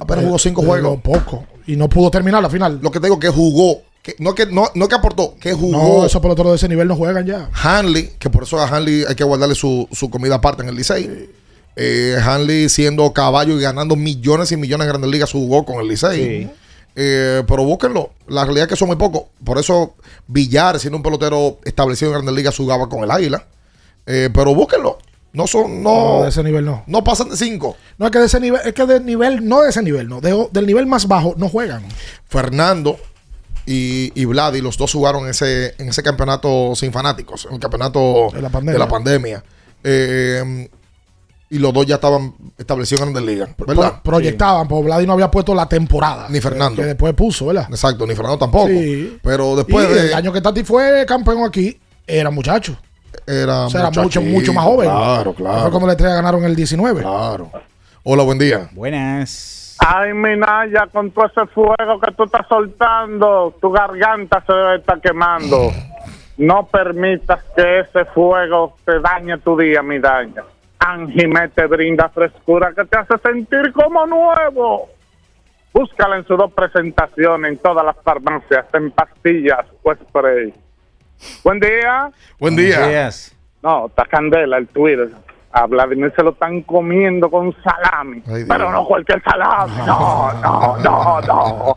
Apenas 0.00 0.22
Eh, 0.24 0.26
jugó 0.26 0.38
cinco 0.38 0.62
eh, 0.62 0.66
juegos. 0.66 1.00
poco. 1.02 1.44
Y 1.66 1.76
no 1.76 1.88
pudo 1.88 2.10
terminar 2.10 2.42
la 2.42 2.50
final. 2.50 2.78
Lo 2.82 2.90
que 2.90 3.00
te 3.00 3.06
digo 3.06 3.18
que 3.18 3.28
jugó. 3.28 3.82
Que, 4.02 4.14
no, 4.18 4.34
que, 4.34 4.44
no, 4.46 4.68
no 4.74 4.86
que 4.86 4.94
aportó, 4.94 5.34
que 5.40 5.54
jugó. 5.54 6.00
No, 6.00 6.04
esos 6.06 6.20
peloteros 6.20 6.52
de 6.52 6.56
ese 6.56 6.68
nivel 6.68 6.86
no 6.86 6.94
juegan 6.94 7.24
ya. 7.24 7.48
Hanley, 7.54 8.10
que 8.18 8.28
por 8.28 8.42
eso 8.42 8.58
a 8.58 8.68
Hanley 8.68 9.04
hay 9.08 9.14
que 9.14 9.24
guardarle 9.24 9.54
su, 9.54 9.88
su 9.92 10.10
comida 10.10 10.34
aparte 10.34 10.62
en 10.62 10.68
el 10.68 10.76
Licey. 10.76 11.30
Eh, 11.76 12.16
Hanley 12.22 12.68
siendo 12.68 13.10
caballo 13.14 13.58
y 13.58 13.62
ganando 13.62 13.96
millones 13.96 14.52
y 14.52 14.56
millones 14.58 14.84
en 14.84 14.88
Grandes 14.90 15.10
Ligas 15.10 15.32
jugó 15.32 15.64
con 15.64 15.80
el 15.80 15.88
Licey. 15.88 16.42
Sí. 16.44 16.50
Eh, 16.96 17.42
pero 17.48 17.64
búsquenlo. 17.64 18.10
La 18.28 18.44
realidad 18.44 18.64
es 18.66 18.68
que 18.70 18.76
son 18.76 18.88
muy 18.88 18.96
pocos. 18.96 19.22
Por 19.42 19.58
eso 19.58 19.94
Villar, 20.26 20.78
siendo 20.78 20.98
un 20.98 21.02
pelotero 21.02 21.58
establecido 21.64 22.10
en 22.10 22.16
Grandes 22.18 22.34
Ligas, 22.34 22.56
jugaba 22.56 22.88
con 22.90 23.02
el 23.04 23.10
Águila. 23.10 23.46
Eh, 24.06 24.28
pero 24.34 24.54
búsquenlo. 24.54 24.98
No 25.34 25.46
son, 25.46 25.82
no, 25.82 26.18
No, 26.18 26.22
de 26.22 26.28
ese 26.30 26.42
nivel 26.42 26.64
no. 26.64 26.84
no 26.86 27.04
pasan 27.04 27.28
de 27.28 27.36
cinco. 27.36 27.76
No 27.98 28.06
es 28.06 28.12
que 28.12 28.18
de 28.20 28.26
ese 28.26 28.40
nivel, 28.40 28.60
es 28.64 28.72
que 28.72 28.86
de 28.86 29.00
nivel, 29.00 29.46
no 29.46 29.60
de 29.62 29.70
ese 29.70 29.82
nivel, 29.82 30.08
no. 30.08 30.20
De- 30.20 30.48
del 30.52 30.66
nivel 30.66 30.86
más 30.86 31.06
bajo 31.08 31.34
no 31.36 31.48
juegan. 31.48 31.82
Fernando 32.28 32.96
y, 33.66 34.12
y 34.14 34.24
Vladi, 34.26 34.60
los 34.60 34.76
dos 34.78 34.92
jugaron 34.92 35.24
en 35.24 35.30
ese, 35.30 35.74
en 35.78 35.88
ese 35.88 36.02
campeonato 36.02 36.74
sin 36.76 36.92
fanáticos, 36.92 37.46
en 37.46 37.54
el 37.54 37.60
campeonato 37.60 38.28
De 38.32 38.40
la 38.42 38.48
pandemia. 38.48 38.72
de 38.72 38.78
la 38.78 38.88
pandemia. 38.88 39.44
Eh, 39.82 40.68
y 41.50 41.58
los 41.58 41.72
dos 41.72 41.86
ya 41.86 41.96
estaban 41.96 42.34
establecidos 42.58 43.02
en 43.06 43.12
Grandes 43.12 43.32
Ligas, 43.34 43.50
¿verdad? 43.58 43.92
Pro- 43.92 44.02
proyectaban, 44.02 44.66
porque 44.66 44.84
Vladi 44.86 45.06
no 45.06 45.12
había 45.12 45.30
puesto 45.30 45.54
la 45.54 45.68
temporada. 45.68 46.26
Ni 46.28 46.40
Fernando. 46.40 46.80
Que 46.82 46.88
después 46.88 47.12
puso, 47.14 47.46
¿verdad? 47.46 47.66
Exacto, 47.70 48.06
ni 48.06 48.14
Fernando 48.14 48.38
tampoco. 48.38 48.68
Sí. 48.68 49.18
Pero 49.22 49.54
después 49.56 49.88
y 49.90 49.94
de. 49.94 50.06
el 50.08 50.14
año 50.14 50.32
que 50.32 50.40
Tati 50.40 50.64
fue 50.64 51.04
campeón 51.06 51.44
aquí, 51.44 51.78
era 52.06 52.30
muchacho. 52.30 52.76
Era, 53.26 53.66
O 53.66 53.70
sea, 53.70 53.88
era 53.88 54.02
mucho, 54.02 54.20
mucho 54.22 54.52
más 54.52 54.64
joven. 54.64 54.88
Claro, 54.90 55.32
Fue 55.32 55.44
claro. 55.44 55.70
cuando 55.70 55.86
la 55.86 55.92
estrella 55.92 56.14
ganaron 56.16 56.44
el 56.44 56.54
19. 56.56 57.00
Claro. 57.02 57.50
Hola, 58.02 58.22
buen 58.22 58.38
día. 58.38 58.68
Buenas. 58.72 59.76
Ay, 59.78 60.12
Minaya, 60.14 60.86
con 60.92 61.10
todo 61.10 61.26
ese 61.26 61.46
fuego 61.46 62.00
que 62.00 62.12
tú 62.12 62.24
estás 62.24 62.46
soltando, 62.48 63.54
tu 63.60 63.70
garganta 63.70 64.42
se 64.46 64.52
debe 64.52 64.76
estar 64.76 65.00
quemando. 65.00 65.72
No 66.36 66.66
permitas 66.66 67.40
que 67.56 67.80
ese 67.80 68.04
fuego 68.06 68.76
te 68.84 69.00
dañe 69.00 69.38
tu 69.38 69.56
día, 69.58 69.82
mi 69.82 69.98
daña. 69.98 70.42
Anjimé 70.78 71.48
te 71.48 71.66
brinda 71.66 72.08
frescura 72.08 72.72
que 72.74 72.84
te 72.84 72.98
hace 72.98 73.14
sentir 73.22 73.72
como 73.72 74.06
nuevo. 74.06 74.88
Búscala 75.72 76.18
en 76.18 76.26
sus 76.26 76.38
dos 76.38 76.52
presentaciones 76.52 77.52
en 77.52 77.58
todas 77.58 77.84
las 77.84 77.96
farmacias, 78.04 78.66
en 78.74 78.90
pastillas 78.92 79.66
o 79.82 79.92
spray. 79.94 80.52
Buen 81.42 81.60
día. 81.60 82.10
Buen 82.38 82.56
día. 82.56 82.86
Días. 82.86 83.34
No, 83.62 83.86
está 83.86 84.04
candela 84.04 84.58
el 84.58 84.68
Twitter. 84.68 85.10
A 85.52 85.66
Vladimir 85.66 86.12
se 86.16 86.22
lo 86.22 86.30
están 86.30 86.62
comiendo 86.62 87.30
con 87.30 87.54
salami. 87.62 88.22
Ay, 88.26 88.44
pero 88.46 88.70
no 88.70 88.84
cualquier 88.86 89.22
salami. 89.22 89.72
No, 89.86 90.32
no, 90.42 90.76
no, 90.78 91.20
no. 91.20 91.76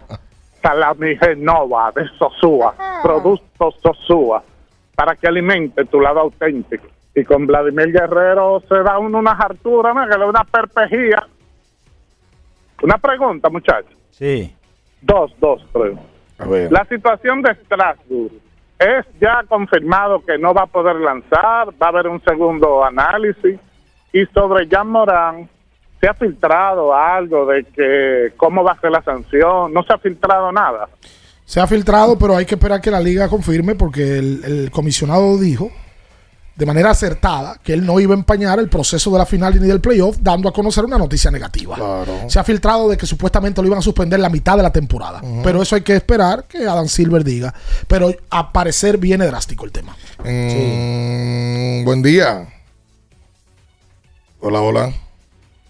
Salami 0.61 1.15
Genova 1.15 1.91
de 1.95 2.07
Sosúa. 2.17 2.73
Productos 3.03 3.75
Sosúa. 3.81 4.43
Para 4.95 5.15
que 5.15 5.27
alimente 5.27 5.85
tu 5.85 6.01
lado 6.01 6.21
auténtico. 6.21 6.87
Y 7.13 7.23
con 7.23 7.45
Vladimir 7.45 7.91
Guerrero 7.91 8.61
se 8.67 8.75
da 8.75 8.97
uno 8.97 9.19
unas 9.19 9.39
harturas, 9.39 9.95
¿no? 9.95 10.01
que 10.07 10.13
le 10.13 10.19
da 10.19 10.25
una 10.25 10.43
perpejía. 10.43 11.27
Una 12.81 12.97
pregunta, 12.97 13.49
muchachos. 13.49 13.95
Sí. 14.11 14.53
Dos, 15.01 15.33
dos 15.39 15.63
preguntas. 15.71 16.05
A 16.39 16.45
ver. 16.45 16.71
La 16.71 16.83
situación 16.85 17.41
de 17.41 17.55
Strasbourg 17.55 18.46
es 18.79 19.05
ya 19.19 19.43
confirmado 19.47 20.23
que 20.23 20.37
no 20.37 20.53
va 20.53 20.63
a 20.63 20.67
poder 20.67 20.97
lanzar, 20.97 21.69
va 21.81 21.87
a 21.87 21.89
haber 21.89 22.07
un 22.07 22.21
segundo 22.23 22.83
análisis 22.83 23.59
y 24.13 24.25
sobre 24.27 24.67
Jan 24.67 24.89
Morán 24.89 25.49
se 25.99 26.07
ha 26.07 26.13
filtrado 26.13 26.93
algo 26.93 27.47
de 27.47 27.63
que 27.63 28.33
cómo 28.37 28.63
va 28.63 28.73
a 28.73 28.79
ser 28.79 28.91
la 28.91 29.01
sanción, 29.01 29.73
no 29.73 29.81
se 29.83 29.93
ha 29.93 29.97
filtrado 29.97 30.51
nada. 30.51 30.87
Se 31.43 31.59
ha 31.59 31.65
filtrado, 31.65 32.19
pero 32.19 32.35
hay 32.35 32.45
que 32.45 32.55
esperar 32.55 32.81
que 32.81 32.91
la 32.91 32.99
liga 32.99 33.29
confirme 33.29 33.73
porque 33.73 34.19
el, 34.19 34.43
el 34.43 34.71
comisionado 34.71 35.37
dijo 35.37 35.71
de 36.57 36.65
manera 36.65 36.89
acertada 36.89 37.59
que 37.63 37.71
él 37.71 37.85
no 37.85 37.99
iba 37.99 38.15
a 38.15 38.17
empañar 38.17 38.57
el 38.57 38.67
proceso 38.67 39.11
de 39.11 39.19
la 39.19 39.27
final 39.27 39.61
ni 39.61 39.67
del 39.67 39.79
playoff, 39.79 40.17
dando 40.19 40.49
a 40.49 40.51
conocer 40.51 40.83
una 40.85 40.97
noticia 40.97 41.29
negativa. 41.29 41.75
Claro. 41.75 42.27
Se 42.27 42.39
ha 42.39 42.43
filtrado 42.43 42.89
de 42.89 42.97
que 42.97 43.05
supuestamente 43.05 43.61
lo 43.61 43.67
iban 43.67 43.79
a 43.79 43.83
suspender 43.83 44.19
la 44.19 44.29
mitad 44.29 44.57
de 44.57 44.63
la 44.63 44.71
temporada. 44.71 45.21
Pero 45.43 45.61
eso 45.61 45.75
hay 45.75 45.81
que 45.81 45.95
esperar 45.95 46.45
que 46.45 46.67
Adam 46.67 46.87
Silver 46.87 47.23
diga. 47.23 47.53
Pero 47.87 48.11
a 48.31 48.51
parecer 48.51 48.97
viene 48.97 49.27
drástico 49.27 49.65
el 49.65 49.71
tema. 49.71 49.95
Mm, 50.23 51.85
Buen 51.85 52.01
día. 52.01 52.47
Hola, 54.39 54.61
hola. 54.61 54.93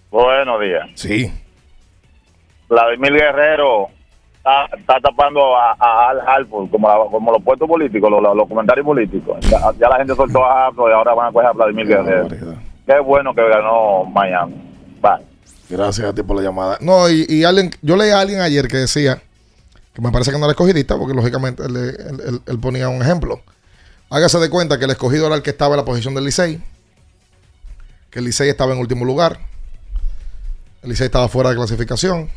Buenos 0.10 0.62
días. 0.62 0.90
Sí. 0.96 1.32
Vladimir 2.70 3.12
Guerrero 3.14 3.90
está, 4.48 4.78
está 4.78 5.00
tapando 5.02 5.56
a, 5.56 5.74
a 5.80 6.10
Al 6.10 6.22
Hartford 6.22 6.70
como, 6.70 6.88
la- 6.88 7.10
como 7.12 7.32
los 7.32 7.44
puestos 7.44 7.68
políticos, 7.68 8.10
los, 8.10 8.36
los 8.36 8.48
comentarios 8.48 8.86
políticos. 8.86 9.38
Ya, 9.50 9.60
ya 9.80 9.90
la 9.90 9.98
gente 9.98 10.16
soltó 10.16 10.44
a 10.46 10.68
Hartford 10.68 10.92
y 10.92 10.94
ahora 10.94 11.14
van 11.14 11.28
a 11.30 11.32
coger 11.32 11.48
a 11.48 11.52
Vladimir 11.54 11.88
Guerrero. 11.88 12.28
Qué 12.86 13.00
bueno 13.00 13.34
que 13.36 13.48
ganó 13.48 14.06
Miami. 14.06 14.56
Bye. 15.02 15.26
Gracias 15.70 16.08
a 16.08 16.14
ti 16.14 16.24
por 16.24 16.38
la 16.38 16.44
llamada. 16.44 16.78
No, 16.80 17.10
y, 17.10 17.26
y 17.28 17.44
alguien, 17.44 17.72
yo 17.82 17.98
leí 17.98 18.10
a 18.12 18.20
alguien 18.22 18.40
ayer 18.40 18.68
que 18.68 18.78
decía, 18.78 19.22
que 19.94 20.02
me 20.02 20.12
parece 20.12 20.32
que 20.32 20.38
no 20.38 20.46
era 20.46 20.52
escogidista, 20.52 20.98
porque 20.98 21.14
lógicamente 21.14 21.64
él, 21.66 21.76
él- 21.76 22.22
él- 22.28 22.42
él 22.46 22.60
ponía 22.60 22.88
un 22.88 23.02
ejemplo. 23.02 23.42
Hágase 24.10 24.40
de 24.40 24.50
cuenta 24.50 24.80
que 24.80 24.86
el 24.86 24.92
escogido 24.92 25.28
era 25.28 25.36
el 25.36 25.42
que 25.42 25.50
estaba 25.50 25.74
en 25.76 25.78
la 25.80 25.86
posición 25.86 26.16
del 26.16 26.24
Licey, 26.24 26.62
que 28.10 28.20
el 28.20 28.26
Licey 28.26 28.48
estaba 28.48 28.72
en 28.74 28.80
último 28.80 29.04
lugar, 29.04 29.38
el 30.82 30.90
Licey 30.90 31.06
estaba 31.08 31.28
fuera 31.28 31.50
de 31.50 31.58
clasificación, 31.58 32.30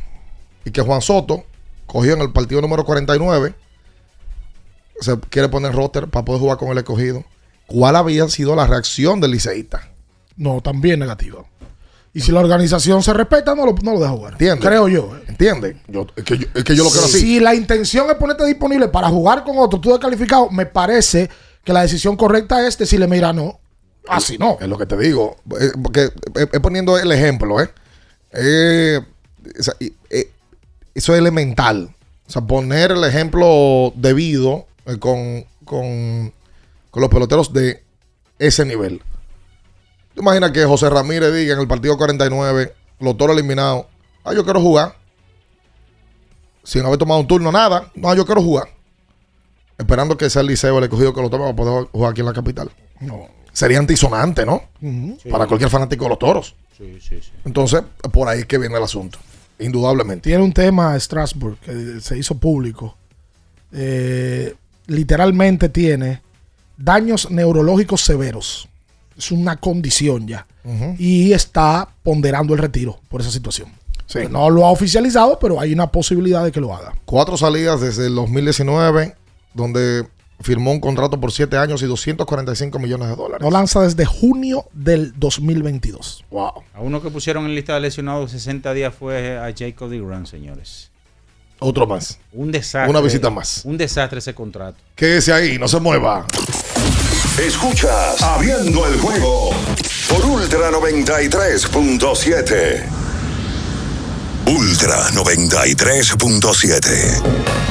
y 0.65 0.71
que 0.71 0.81
Juan 0.81 1.01
Soto 1.01 1.43
cogió 1.91 2.13
en 2.13 2.21
el 2.21 2.31
partido 2.31 2.61
número 2.61 2.85
49, 2.85 3.53
se 5.01 5.19
quiere 5.29 5.49
poner 5.49 5.73
roster 5.73 6.07
para 6.07 6.23
poder 6.23 6.39
jugar 6.41 6.57
con 6.57 6.69
el 6.69 6.77
escogido. 6.77 7.23
¿Cuál 7.67 7.95
había 7.97 8.27
sido 8.29 8.55
la 8.55 8.65
reacción 8.65 9.19
del 9.19 9.31
liceísta? 9.31 9.89
No, 10.37 10.61
también 10.61 10.99
negativa. 10.99 11.43
Y 12.13 12.21
si 12.21 12.31
la 12.31 12.39
organización 12.41 13.01
se 13.03 13.13
respeta, 13.13 13.55
no 13.55 13.65
lo, 13.65 13.73
no 13.83 13.93
lo 13.93 13.99
deja 13.99 14.11
jugar. 14.11 14.33
¿Entiendes? 14.33 14.65
Creo 14.65 14.87
yo. 14.87 15.15
¿eh? 15.17 15.23
¿Entiendes? 15.27 15.75
Yo, 15.87 16.07
es, 16.15 16.23
que 16.23 16.37
yo, 16.37 16.47
es 16.53 16.63
que 16.63 16.75
yo 16.75 16.83
lo 16.83 16.89
quiero 16.89 17.05
así. 17.05 17.19
Si 17.19 17.39
la 17.39 17.55
intención 17.55 18.09
es 18.09 18.15
ponerte 18.15 18.45
disponible 18.45 18.87
para 18.89 19.09
jugar 19.09 19.43
con 19.43 19.57
otro, 19.57 19.79
tú 19.79 19.89
descalificado, 19.91 20.49
me 20.49 20.65
parece 20.65 21.29
que 21.63 21.73
la 21.73 21.81
decisión 21.81 22.15
correcta 22.17 22.65
es 22.67 22.77
decirle, 22.77 23.07
mira, 23.07 23.31
no, 23.33 23.59
así 24.09 24.37
no. 24.37 24.57
Es 24.59 24.67
lo 24.67 24.77
que 24.77 24.85
te 24.85 24.97
digo. 24.97 25.37
Eh, 25.59 25.71
porque 25.81 26.03
eh, 26.03 26.47
eh, 26.51 26.59
poniendo 26.61 26.97
el 26.97 27.11
ejemplo, 27.11 27.61
¿eh? 27.61 27.69
Eh, 28.33 28.99
o 29.59 29.63
sea, 29.63 29.73
y- 29.79 29.93
eh, 30.09 30.31
eso 30.95 31.13
es 31.13 31.19
elemental. 31.19 31.95
O 32.27 32.31
sea, 32.31 32.41
poner 32.41 32.91
el 32.91 33.03
ejemplo 33.03 33.91
debido 33.95 34.67
eh, 34.85 34.97
con, 34.97 35.45
con, 35.65 36.33
con 36.89 37.01
los 37.01 37.09
peloteros 37.09 37.53
de 37.53 37.83
ese 38.39 38.65
nivel. 38.65 39.01
¿Te 40.13 40.21
imaginas 40.21 40.51
que 40.51 40.65
José 40.65 40.89
Ramírez 40.89 41.33
diga 41.33 41.53
en 41.53 41.59
el 41.59 41.67
partido 41.67 41.97
49, 41.97 42.73
los 42.99 43.17
toros 43.17 43.35
eliminados, 43.35 43.85
ah, 44.23 44.33
yo 44.33 44.43
quiero 44.43 44.61
jugar? 44.61 44.95
Sin 46.63 46.85
haber 46.85 46.97
tomado 46.97 47.19
un 47.19 47.27
turno, 47.27 47.51
nada. 47.51 47.91
No, 47.95 48.13
yo 48.13 48.25
quiero 48.25 48.41
jugar. 48.41 48.67
Esperando 49.77 50.15
que 50.15 50.29
sea 50.29 50.41
el 50.41 50.47
liceo 50.47 50.77
el 50.77 50.83
escogido 50.83 51.13
que 51.13 51.21
lo 51.21 51.29
tome 51.29 51.45
para 51.45 51.55
poder 51.55 51.87
jugar 51.91 52.11
aquí 52.11 52.21
en 52.21 52.27
la 52.27 52.33
capital. 52.33 52.71
No. 52.99 53.27
Sería 53.51 53.79
antisonante, 53.79 54.45
¿no? 54.45 54.61
Para 55.29 55.47
cualquier 55.47 55.69
fanático 55.69 56.05
de 56.05 56.09
los 56.09 56.19
toros. 56.19 56.55
Sí, 56.77 56.99
sí, 57.01 57.19
sí. 57.21 57.31
Entonces, 57.45 57.83
por 58.11 58.27
ahí 58.27 58.41
es 58.41 58.45
que 58.45 58.57
viene 58.57 58.77
el 58.77 58.83
asunto. 58.83 59.17
Indudablemente. 59.61 60.29
Tiene 60.29 60.43
un 60.43 60.53
tema 60.53 60.99
Strasbourg 60.99 61.57
que 61.59 61.99
se 62.01 62.17
hizo 62.17 62.35
público. 62.35 62.97
Eh, 63.71 64.55
literalmente 64.87 65.69
tiene 65.69 66.21
daños 66.77 67.29
neurológicos 67.31 68.01
severos. 68.01 68.67
Es 69.17 69.31
una 69.31 69.57
condición 69.57 70.27
ya. 70.27 70.47
Y 70.97 71.33
está 71.33 71.89
ponderando 72.03 72.53
el 72.53 72.59
retiro 72.59 72.99
por 73.09 73.21
esa 73.21 73.31
situación. 73.31 73.69
Sí. 74.05 74.19
No 74.29 74.49
lo 74.49 74.65
ha 74.65 74.71
oficializado, 74.71 75.39
pero 75.39 75.59
hay 75.59 75.73
una 75.73 75.91
posibilidad 75.91 76.43
de 76.43 76.51
que 76.51 76.59
lo 76.59 76.75
haga. 76.75 76.93
Cuatro 77.05 77.37
salidas 77.37 77.81
desde 77.81 78.07
el 78.07 78.15
2019, 78.15 79.15
donde 79.53 80.05
firmó 80.41 80.71
un 80.71 80.79
contrato 80.79 81.19
por 81.19 81.31
siete 81.31 81.57
años 81.57 81.81
y 81.81 81.85
245 81.85 82.79
millones 82.79 83.09
de 83.09 83.15
dólares. 83.15 83.41
No 83.41 83.51
lanza 83.51 83.81
desde 83.81 84.05
junio 84.05 84.65
del 84.73 85.13
2022. 85.17 86.25
Wow. 86.29 86.63
A 86.73 86.81
uno 86.81 87.01
que 87.01 87.09
pusieron 87.09 87.45
en 87.45 87.55
lista 87.55 87.73
de 87.75 87.81
lesionados 87.81 88.31
60 88.31 88.73
días 88.73 88.93
fue 88.93 89.37
a 89.37 89.53
Jacob 89.57 89.89
DeGrom, 89.89 90.25
señores. 90.25 90.89
Otro 91.59 91.85
más. 91.85 92.17
Un 92.33 92.51
desastre. 92.51 92.89
Una 92.89 93.01
visita 93.01 93.29
más. 93.29 93.61
Un 93.65 93.77
desastre 93.77 94.17
ese 94.19 94.33
contrato. 94.33 94.77
Quédese 94.95 95.31
ahí, 95.31 95.59
no 95.59 95.67
se 95.67 95.79
mueva. 95.79 96.25
Escuchas 97.39 98.21
Abriendo 98.21 98.85
el 98.87 98.99
juego 98.99 99.51
por 100.09 100.25
Ultra 100.25 100.71
93.7. 100.71 102.83
Ultra 104.47 105.09
93.7. 105.11 107.70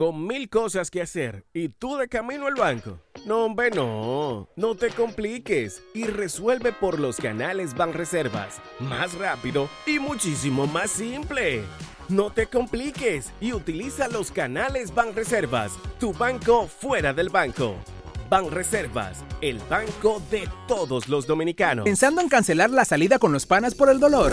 Con 0.00 0.26
mil 0.26 0.48
cosas 0.48 0.90
que 0.90 1.02
hacer 1.02 1.44
y 1.52 1.68
tú 1.68 1.98
de 1.98 2.08
camino 2.08 2.46
al 2.46 2.54
banco. 2.54 2.98
No, 3.26 3.44
hombre, 3.44 3.70
no. 3.70 4.48
No 4.56 4.74
te 4.74 4.88
compliques 4.88 5.82
y 5.92 6.04
resuelve 6.04 6.72
por 6.72 6.98
los 6.98 7.18
canales 7.18 7.74
Banreservas. 7.76 8.62
Más 8.78 9.12
rápido 9.18 9.68
y 9.86 9.98
muchísimo 9.98 10.66
más 10.66 10.90
simple. 10.90 11.64
No 12.08 12.30
te 12.32 12.46
compliques 12.46 13.30
y 13.42 13.52
utiliza 13.52 14.08
los 14.08 14.30
canales 14.30 14.94
Banreservas. 14.94 15.72
Tu 15.98 16.14
banco 16.14 16.66
fuera 16.66 17.12
del 17.12 17.28
banco. 17.28 17.74
Banreservas, 18.30 19.22
el 19.42 19.58
banco 19.68 20.22
de 20.30 20.48
todos 20.66 21.10
los 21.10 21.26
dominicanos. 21.26 21.84
¿Pensando 21.84 22.22
en 22.22 22.30
cancelar 22.30 22.70
la 22.70 22.86
salida 22.86 23.18
con 23.18 23.34
los 23.34 23.44
panas 23.44 23.74
por 23.74 23.90
el 23.90 24.00
dolor? 24.00 24.32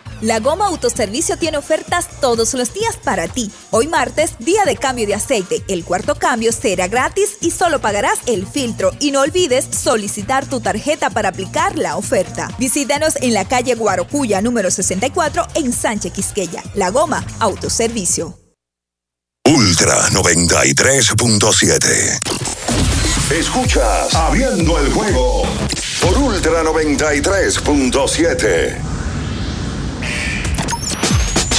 La 0.21 0.39
Goma 0.39 0.67
Autoservicio 0.67 1.35
tiene 1.37 1.57
ofertas 1.57 2.07
todos 2.21 2.53
los 2.53 2.73
días 2.75 2.95
para 3.03 3.27
ti. 3.27 3.51
Hoy 3.71 3.87
martes, 3.87 4.35
día 4.37 4.63
de 4.65 4.77
cambio 4.77 5.07
de 5.07 5.15
aceite. 5.15 5.63
El 5.67 5.83
cuarto 5.83 6.13
cambio 6.13 6.51
será 6.51 6.87
gratis 6.87 7.37
y 7.41 7.49
solo 7.49 7.81
pagarás 7.81 8.19
el 8.27 8.45
filtro. 8.45 8.91
Y 8.99 9.09
no 9.09 9.21
olvides 9.21 9.65
solicitar 9.65 10.45
tu 10.45 10.59
tarjeta 10.59 11.09
para 11.09 11.29
aplicar 11.29 11.75
la 11.75 11.97
oferta. 11.97 12.49
Visítanos 12.59 13.15
en 13.21 13.33
la 13.33 13.45
calle 13.45 13.73
Guarocuya 13.73 14.43
número 14.43 14.69
64 14.69 15.47
en 15.55 15.73
Sánchez 15.73 16.13
Quisqueya. 16.13 16.61
La 16.75 16.91
Goma 16.91 17.25
Autoservicio. 17.39 18.37
Ultra 19.47 20.07
93.7. 20.09 22.19
Escuchas 23.31 24.13
Abriendo 24.13 24.77
el 24.77 24.93
juego 24.93 25.47
por 25.99 26.15
Ultra 26.19 26.63
93.7. 26.63 29.00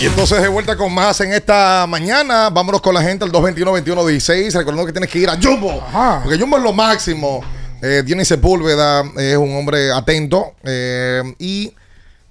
Y 0.00 0.06
entonces 0.06 0.40
de 0.40 0.48
vuelta 0.48 0.76
con 0.76 0.94
más 0.94 1.20
en 1.20 1.32
esta 1.32 1.86
mañana. 1.86 2.48
Vámonos 2.48 2.80
con 2.80 2.94
la 2.94 3.02
gente 3.02 3.24
al 3.24 3.32
221-2116. 3.32 4.52
Recordando 4.54 4.86
que 4.86 4.92
tienes 4.92 5.10
que 5.10 5.18
ir 5.18 5.28
a 5.28 5.38
Jumbo. 5.40 5.82
Porque 6.22 6.38
Jumbo 6.38 6.56
es 6.56 6.62
lo 6.62 6.72
máximo. 6.72 7.42
Eh, 7.82 8.02
Dionis 8.04 8.28
Sepúlveda 8.28 9.02
es 9.18 9.36
un 9.36 9.54
hombre 9.56 9.92
atento. 9.92 10.54
eh, 10.64 11.22
y 11.38 11.74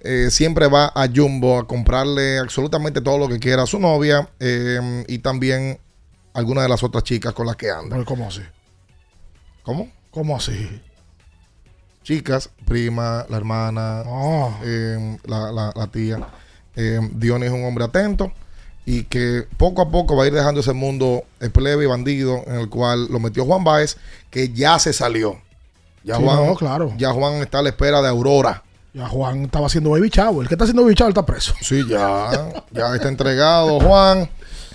eh, 0.01 0.29
siempre 0.31 0.67
va 0.67 0.91
a 0.95 1.07
Jumbo 1.13 1.59
a 1.59 1.67
comprarle 1.67 2.39
absolutamente 2.39 3.01
todo 3.01 3.17
lo 3.19 3.27
que 3.27 3.37
quiera 3.39 3.63
a 3.63 3.67
su 3.67 3.79
novia. 3.79 4.27
eh, 4.39 5.03
y 5.07 5.19
también 5.19 5.77
algunas 6.33 6.63
de 6.63 6.69
las 6.69 6.81
otras 6.83 7.03
chicas 7.03 7.33
con 7.33 7.45
las 7.45 7.55
que 7.55 7.69
anda. 7.69 8.03
¿Cómo 8.05 8.27
así? 8.29 8.41
¿Cómo? 9.63 9.89
¿Cómo 10.09 10.35
así? 10.35 10.81
Chicas, 12.03 12.49
prima, 12.65 13.25
la 13.29 13.37
hermana, 13.37 14.03
eh, 14.63 15.17
la, 15.25 15.51
la- 15.51 15.71
la 15.75 15.87
tía. 15.87 16.17
Eh, 16.75 16.99
Dionis 17.13 17.47
es 17.49 17.53
un 17.53 17.65
hombre 17.65 17.85
atento 17.85 18.31
y 18.85 19.03
que 19.03 19.45
poco 19.57 19.81
a 19.81 19.89
poco 19.91 20.15
va 20.15 20.23
a 20.23 20.27
ir 20.27 20.33
dejando 20.33 20.61
ese 20.61 20.73
mundo 20.73 21.23
eh, 21.39 21.49
plebe 21.49 21.83
y 21.83 21.87
bandido 21.87 22.43
en 22.47 22.55
el 22.55 22.69
cual 22.69 23.07
lo 23.09 23.19
metió 23.19 23.45
Juan 23.45 23.63
Báez, 23.63 23.97
que 24.31 24.49
ya 24.49 24.79
se 24.79 24.93
salió. 24.93 25.39
Ya, 26.03 26.15
Sí, 26.15 26.23
Juan, 26.23 26.45
no, 26.47 26.55
claro. 26.55 26.93
ya 26.97 27.11
Juan 27.11 27.33
está 27.35 27.59
a 27.59 27.61
la 27.61 27.69
espera 27.69 28.01
de 28.01 28.07
Aurora. 28.07 28.63
Ya 28.93 29.07
Juan 29.07 29.43
estaba 29.43 29.67
haciendo 29.67 29.91
baby 29.91 30.09
chavo. 30.09 30.41
El 30.41 30.47
que 30.47 30.55
está 30.55 30.63
haciendo 30.63 30.81
baby 30.83 30.95
chavo 30.95 31.09
está 31.09 31.25
preso. 31.25 31.53
Sí, 31.61 31.83
ya. 31.87 32.31
ya 32.71 32.95
está 32.95 33.07
entregado 33.09 33.79
Juan. 33.79 34.29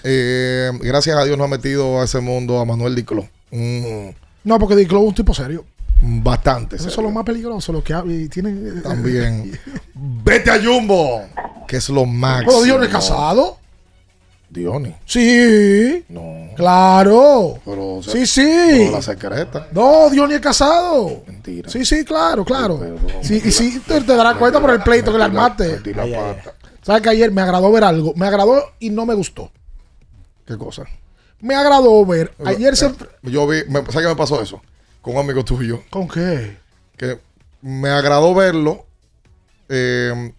Eh, 0.05 0.71
gracias 0.83 1.17
a 1.17 1.25
Dios 1.25 1.37
no 1.39 1.45
ha 1.45 1.49
metido 1.49 2.01
a 2.01 2.05
ese 2.05 2.21
mundo 2.21 2.61
a 2.61 2.65
Manuel 2.65 2.95
Diclo. 2.95 3.27
Mm, 3.51 4.11
No, 4.45 4.59
porque 4.59 4.77
Diclo 4.77 5.01
es 5.01 5.09
un 5.09 5.15
tipo 5.15 5.33
serio. 5.35 5.65
Bastante. 6.01 6.79
Serio. 6.79 6.93
son 6.93 7.05
los 7.05 7.13
más 7.13 7.25
peligrosos, 7.25 7.75
los 7.75 7.85
que 7.85 8.29
tienen. 8.31 8.83
También. 8.83 9.59
Vete 9.95 10.51
a 10.51 10.63
Jumbo, 10.63 11.23
que 11.67 11.77
es 11.77 11.89
lo 11.89 12.05
máximo. 12.05 12.53
¿Pero 12.53 12.63
Dionis 12.63 12.89
casado? 12.89 13.59
Dionis. 14.51 14.95
Sí. 15.05 16.05
No. 16.09 16.55
Claro. 16.55 17.59
Pero, 17.65 17.97
o 17.97 18.03
sea, 18.03 18.13
sí, 18.13 18.27
sí. 18.27 18.43
pero 18.45 18.93
la 18.93 19.03
secreta. 19.03 19.69
No, 19.73 20.09
Dionis 20.11 20.37
es 20.37 20.43
casado. 20.43 21.23
Mentira. 21.27 21.69
Sí, 21.69 21.85
sí, 21.85 22.05
claro, 22.05 22.45
claro. 22.45 22.81
Sí, 23.23 23.43
y 23.45 23.51
sí, 23.51 23.81
te, 23.87 24.01
te 24.01 24.17
darás 24.17 24.37
cuenta 24.37 24.61
por 24.61 24.71
el 24.71 24.83
pleito 24.83 25.11
que 25.11 25.19
le 25.19 25.25
armaste. 25.25 25.81
¿Sabes 26.83 27.03
que 27.03 27.09
ayer 27.09 27.33
me 27.33 27.41
agradó 27.41 27.73
ver 27.73 27.83
algo? 27.83 28.13
Me 28.15 28.27
agradó 28.27 28.63
y 28.79 28.91
no 28.91 29.07
me 29.07 29.15
gustó. 29.15 29.51
¿Qué 30.47 30.57
cosa? 30.59 30.85
Me 31.41 31.55
agradó 31.55 32.05
ver. 32.05 32.33
Ayer 32.45 32.77
se. 32.77 32.93
Yo 33.23 33.47
vi, 33.47 33.65
me, 33.69 33.81
¿sabes 33.81 34.03
qué 34.03 34.09
me 34.09 34.17
pasó 34.17 34.41
eso? 34.41 34.61
Con 35.05 35.15
un 35.17 35.21
amigo 35.21 35.45
tuyo. 35.45 35.83
¿Con 35.91 36.09
qué? 36.09 36.57
Que 36.97 37.21
me 37.61 37.91
agradó 37.91 38.35
verlo 38.35 38.87
eh, 39.69 40.33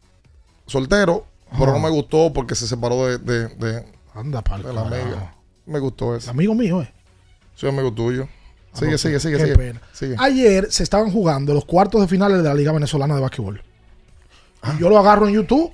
soltero, 0.66 1.28
pero 1.58 1.72
no 1.72 1.80
me 1.80 1.90
gustó 1.90 2.34
porque 2.34 2.56
se 2.56 2.68
separó 2.68 3.06
de, 3.06 3.20
de, 3.20 3.48
de, 3.56 3.86
Anda, 4.16 4.42
pal. 4.42 4.64
de 4.64 4.74
la 4.74 4.82
amiga. 4.82 5.36
Me 5.68 5.78
gustó 5.78 6.16
eso. 6.16 6.32
Amigo 6.32 6.56
mío, 6.56 6.82
¿eh? 6.82 6.92
Soy 7.54 7.70
amigo 7.70 7.94
tuyo. 7.94 8.28
Ah, 8.74 8.78
Sigue, 8.80 8.92
no, 8.92 8.98
sigue, 8.98 9.20
sigue, 9.20 9.38
qué 9.38 9.44
sigue. 9.44 9.56
pena. 9.56 9.82
Sigue. 9.94 10.16
Ayer 10.18 10.72
se 10.72 10.82
estaban 10.82 11.12
jugando 11.12 11.54
los 11.54 11.66
cuartos 11.66 12.02
de 12.02 12.08
finales 12.08 12.38
de 12.40 12.44
la 12.44 12.56
Liga 12.56 12.72
Venezolana 12.72 13.14
de 13.16 13.22
Básquetbol. 13.22 13.64
Ah. 14.64 14.76
Yo 14.80 14.90
lo 14.90 14.98
agarro 14.98 15.28
en 15.28 15.36
YouTube, 15.36 15.72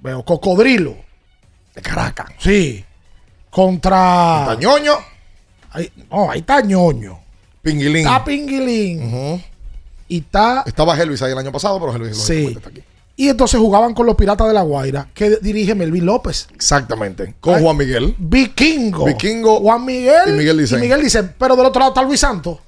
veo 0.00 0.24
Cocodrilo. 0.24 0.94
De 1.74 1.82
Caracas. 1.82 2.30
Sí. 2.38 2.84
Contra. 3.50 4.42
¿Está 4.42 4.54
ñoño? 4.54 4.92
Ahí, 5.72 5.92
no, 6.10 6.30
ahí 6.30 6.38
está 6.40 6.60
ñoño. 6.60 7.18
Pinguilín. 7.62 8.06
Está 8.06 8.24
Pinguilín. 8.24 9.42
y 10.08 10.18
está 10.18 10.62
Estaba 10.66 10.96
Helvis 10.96 11.22
ahí 11.22 11.32
el 11.32 11.38
año 11.38 11.52
pasado, 11.52 11.78
pero 11.80 11.94
Helvis 11.94 12.16
Sí. 12.16 12.54
está 12.56 12.68
aquí. 12.70 12.82
y 13.16 13.28
entonces 13.28 13.60
jugaban 13.60 13.92
con 13.94 14.06
los 14.06 14.16
Piratas 14.16 14.48
de 14.48 14.54
la 14.54 14.62
Guaira, 14.62 15.08
que 15.12 15.36
dirige 15.42 15.74
Melvin 15.74 16.06
López. 16.06 16.48
Exactamente. 16.54 17.34
Con 17.40 17.56
Ay. 17.56 17.62
Juan 17.62 17.76
Miguel. 17.76 18.14
Vikingo. 18.18 19.04
Vikingo. 19.04 19.60
Juan 19.60 19.84
Miguel 19.84 20.28
y 20.28 20.32
Miguel 20.32 20.58
Dicen. 20.58 20.78
y 20.78 20.82
Miguel 20.82 21.02
dicen, 21.02 21.34
pero 21.38 21.54
del 21.54 21.66
otro 21.66 21.80
lado 21.80 21.92
está 21.92 22.02
Luis 22.02 22.20
Santos. 22.20 22.58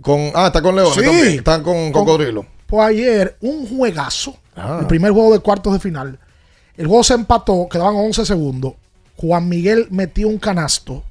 Con, 0.00 0.30
ah, 0.34 0.48
está 0.48 0.60
con 0.60 0.74
León 0.76 0.92
Sí. 0.94 1.00
también. 1.00 1.26
Están 1.38 1.62
con 1.62 1.90
Cocodrilo. 1.92 2.44
Pues 2.66 2.86
ayer, 2.86 3.36
un 3.40 3.66
juegazo. 3.66 4.36
Ah. 4.56 4.78
El 4.80 4.86
primer 4.86 5.12
juego 5.12 5.32
de 5.32 5.38
cuartos 5.38 5.72
de 5.72 5.78
final. 5.78 6.18
El 6.76 6.86
juego 6.86 7.04
se 7.04 7.14
empató, 7.14 7.66
quedaban 7.70 7.94
11 7.96 8.26
segundos. 8.26 8.74
Juan 9.16 9.48
Miguel 9.48 9.86
metió 9.90 10.26
un 10.28 10.38
canasto. 10.38 11.02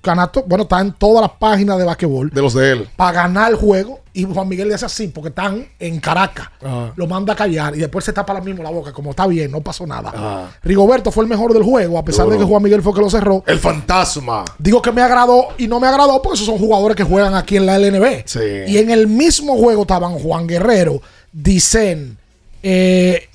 Canasto, 0.00 0.44
bueno, 0.46 0.62
está 0.62 0.80
en 0.80 0.92
todas 0.92 1.20
las 1.20 1.32
páginas 1.38 1.78
de 1.78 1.84
basquetbol. 1.84 2.30
De 2.30 2.40
los 2.40 2.54
de 2.54 2.72
él. 2.72 2.88
Para 2.96 3.12
ganar 3.22 3.50
el 3.50 3.56
juego. 3.56 4.00
Y 4.12 4.24
Juan 4.24 4.48
Miguel 4.48 4.68
le 4.68 4.74
hace 4.74 4.86
así, 4.86 5.06
porque 5.06 5.28
están 5.28 5.68
en 5.78 6.00
Caracas. 6.00 6.48
Lo 6.96 7.06
manda 7.06 7.34
a 7.34 7.36
callar 7.36 7.76
y 7.76 7.78
después 7.78 8.04
se 8.04 8.12
tapa 8.12 8.34
la 8.34 8.40
mismo 8.40 8.62
la 8.62 8.70
boca. 8.70 8.92
Como 8.92 9.10
está 9.10 9.26
bien, 9.26 9.52
no 9.52 9.60
pasó 9.60 9.86
nada. 9.86 10.50
Rigoberto 10.62 11.12
fue 11.12 11.22
el 11.24 11.30
mejor 11.30 11.52
del 11.52 11.62
juego, 11.62 11.96
a 11.96 12.04
pesar 12.04 12.28
de 12.28 12.36
que 12.36 12.44
Juan 12.44 12.62
Miguel 12.62 12.82
fue 12.82 12.92
que 12.92 13.00
lo 13.00 13.10
cerró. 13.10 13.44
El 13.46 13.60
fantasma. 13.60 14.44
Digo 14.58 14.82
que 14.82 14.90
me 14.90 15.02
agradó 15.02 15.48
y 15.58 15.68
no 15.68 15.78
me 15.78 15.86
agradó 15.86 16.20
porque 16.22 16.34
esos 16.34 16.46
son 16.46 16.58
jugadores 16.58 16.96
que 16.96 17.04
juegan 17.04 17.34
aquí 17.34 17.56
en 17.56 17.66
la 17.66 17.78
LNB. 17.78 18.22
Sí. 18.24 18.40
Y 18.66 18.78
en 18.78 18.90
el 18.90 19.06
mismo 19.06 19.56
juego 19.56 19.82
estaban 19.82 20.18
Juan 20.18 20.46
Guerrero, 20.48 21.00
Dicen, 21.32 22.18
eh, 22.62 23.28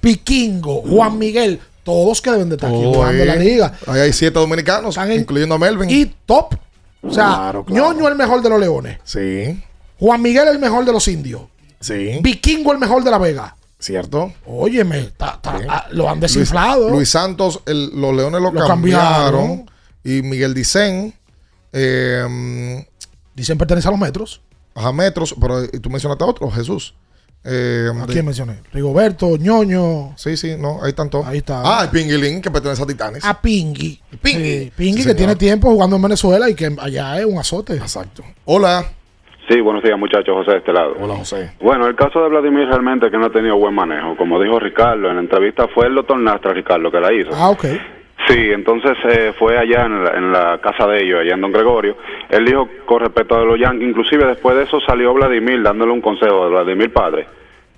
Piquingo, 0.00 0.82
Juan 0.82 1.18
Miguel, 1.18 1.60
todos 1.82 2.20
que 2.22 2.30
deben 2.30 2.48
de 2.48 2.54
estar 2.56 2.70
aquí 2.70 2.82
jugando 2.82 3.22
en 3.22 3.28
la 3.28 3.34
eh. 3.34 3.38
liga. 3.40 3.72
Ahí 3.86 4.00
hay 4.00 4.12
siete 4.12 4.38
dominicanos, 4.38 4.96
incluyendo 5.14 5.54
a 5.54 5.58
Melvin. 5.58 5.90
Y 5.90 6.06
top. 6.26 6.54
O 7.02 7.10
sea, 7.12 7.24
Claro, 7.26 7.64
claro. 7.64 7.92
Ñoño 7.92 8.08
el 8.08 8.14
mejor 8.14 8.42
de 8.42 8.48
los 8.48 8.60
Leones. 8.60 8.98
Sí. 9.04 9.62
Juan 9.98 10.22
Miguel 10.22 10.48
el 10.48 10.58
mejor 10.58 10.84
de 10.84 10.92
los 10.92 11.06
indios. 11.08 11.42
Sí. 11.80 12.18
Vikingo 12.22 12.72
el 12.72 12.78
mejor 12.78 13.02
de 13.02 13.10
la 13.10 13.18
Vega. 13.18 13.56
¿Cierto? 13.78 14.32
Óyeme, 14.46 15.10
ta- 15.16 15.40
ta- 15.42 15.58
ah, 15.68 15.86
lo 15.90 16.08
han 16.08 16.20
desinflado. 16.20 16.82
Luis, 16.82 16.92
Luis 16.94 17.10
Santos, 17.10 17.60
el- 17.66 17.90
los 18.00 18.14
Leones 18.14 18.40
lo, 18.40 18.52
Lo 18.52 18.66
cambiaron. 18.66 19.12
cambiaron. 19.32 19.70
Y 20.04 20.22
Miguel 20.22 20.54
Dicen. 20.54 21.12
Eh, 21.72 22.86
Dicen 23.34 23.58
pertenece 23.58 23.88
a 23.88 23.90
los 23.90 23.98
metros. 24.00 24.40
Ajá, 24.74 24.92
metros. 24.92 25.34
Pero 25.40 25.64
eh, 25.64 25.68
tú 25.80 25.90
mencionaste 25.90 26.22
a 26.22 26.26
otro, 26.28 26.50
Jesús. 26.50 26.94
Eh, 27.44 27.88
¿A 28.00 28.06
quién 28.06 28.24
mencioné? 28.24 28.60
Rigoberto, 28.72 29.36
Ñoño. 29.36 30.12
Sí, 30.16 30.36
sí, 30.36 30.54
no, 30.58 30.82
ahí 30.82 30.90
están 30.90 31.10
todos. 31.10 31.26
Ahí 31.26 31.38
está. 31.38 31.62
Ah, 31.64 31.82
el 31.84 31.90
Pinguilín, 31.90 32.40
que 32.40 32.50
pertenece 32.50 32.82
a 32.82 32.86
Titanes. 32.86 33.24
A 33.24 33.40
Pingui. 33.40 34.00
Pingui. 34.22 34.42
Sí, 34.44 34.72
Pingui 34.76 34.92
Sí, 34.92 34.96
que 34.98 35.02
señor. 35.02 35.16
tiene 35.16 35.36
tiempo 35.36 35.70
jugando 35.70 35.96
en 35.96 36.02
Venezuela 36.02 36.48
y 36.48 36.54
que 36.54 36.70
allá 36.78 37.18
es 37.18 37.24
un 37.24 37.38
azote. 37.38 37.74
Exacto. 37.74 38.22
Hola. 38.44 38.84
Sí, 39.48 39.60
buenos 39.60 39.82
días 39.82 39.98
muchachos, 39.98 40.34
José 40.36 40.52
de 40.52 40.58
este 40.58 40.72
lado. 40.72 40.94
Hola, 41.00 41.16
José. 41.16 41.50
Bueno, 41.60 41.88
el 41.88 41.96
caso 41.96 42.22
de 42.22 42.28
Vladimir 42.28 42.68
realmente 42.68 43.10
que 43.10 43.18
no 43.18 43.26
ha 43.26 43.32
tenido 43.32 43.56
buen 43.58 43.74
manejo. 43.74 44.16
Como 44.16 44.40
dijo 44.40 44.60
Ricardo, 44.60 45.08
en 45.10 45.16
la 45.16 45.22
entrevista 45.22 45.66
fue 45.74 45.88
el 45.88 45.96
doctor 45.96 46.18
Nastra, 46.20 46.52
Ricardo, 46.52 46.92
que 46.92 47.00
la 47.00 47.12
hizo. 47.12 47.30
Ah, 47.34 47.50
ok. 47.50 47.64
Sí, 48.28 48.50
entonces 48.52 48.92
eh, 49.04 49.32
fue 49.38 49.58
allá 49.58 49.84
en 49.86 50.04
la, 50.04 50.10
en 50.16 50.32
la 50.32 50.58
casa 50.58 50.86
de 50.86 51.02
ellos, 51.02 51.20
allá 51.20 51.34
en 51.34 51.40
Don 51.40 51.52
Gregorio. 51.52 51.96
Él 52.28 52.44
dijo 52.44 52.68
con 52.84 53.00
respecto 53.00 53.36
a 53.36 53.44
los 53.44 53.58
Yankees, 53.58 53.88
inclusive 53.88 54.26
después 54.26 54.56
de 54.56 54.64
eso 54.64 54.80
salió 54.80 55.12
Vladimir 55.12 55.62
dándole 55.62 55.92
un 55.92 56.00
consejo, 56.00 56.48
Vladimir 56.48 56.92
padre, 56.92 57.26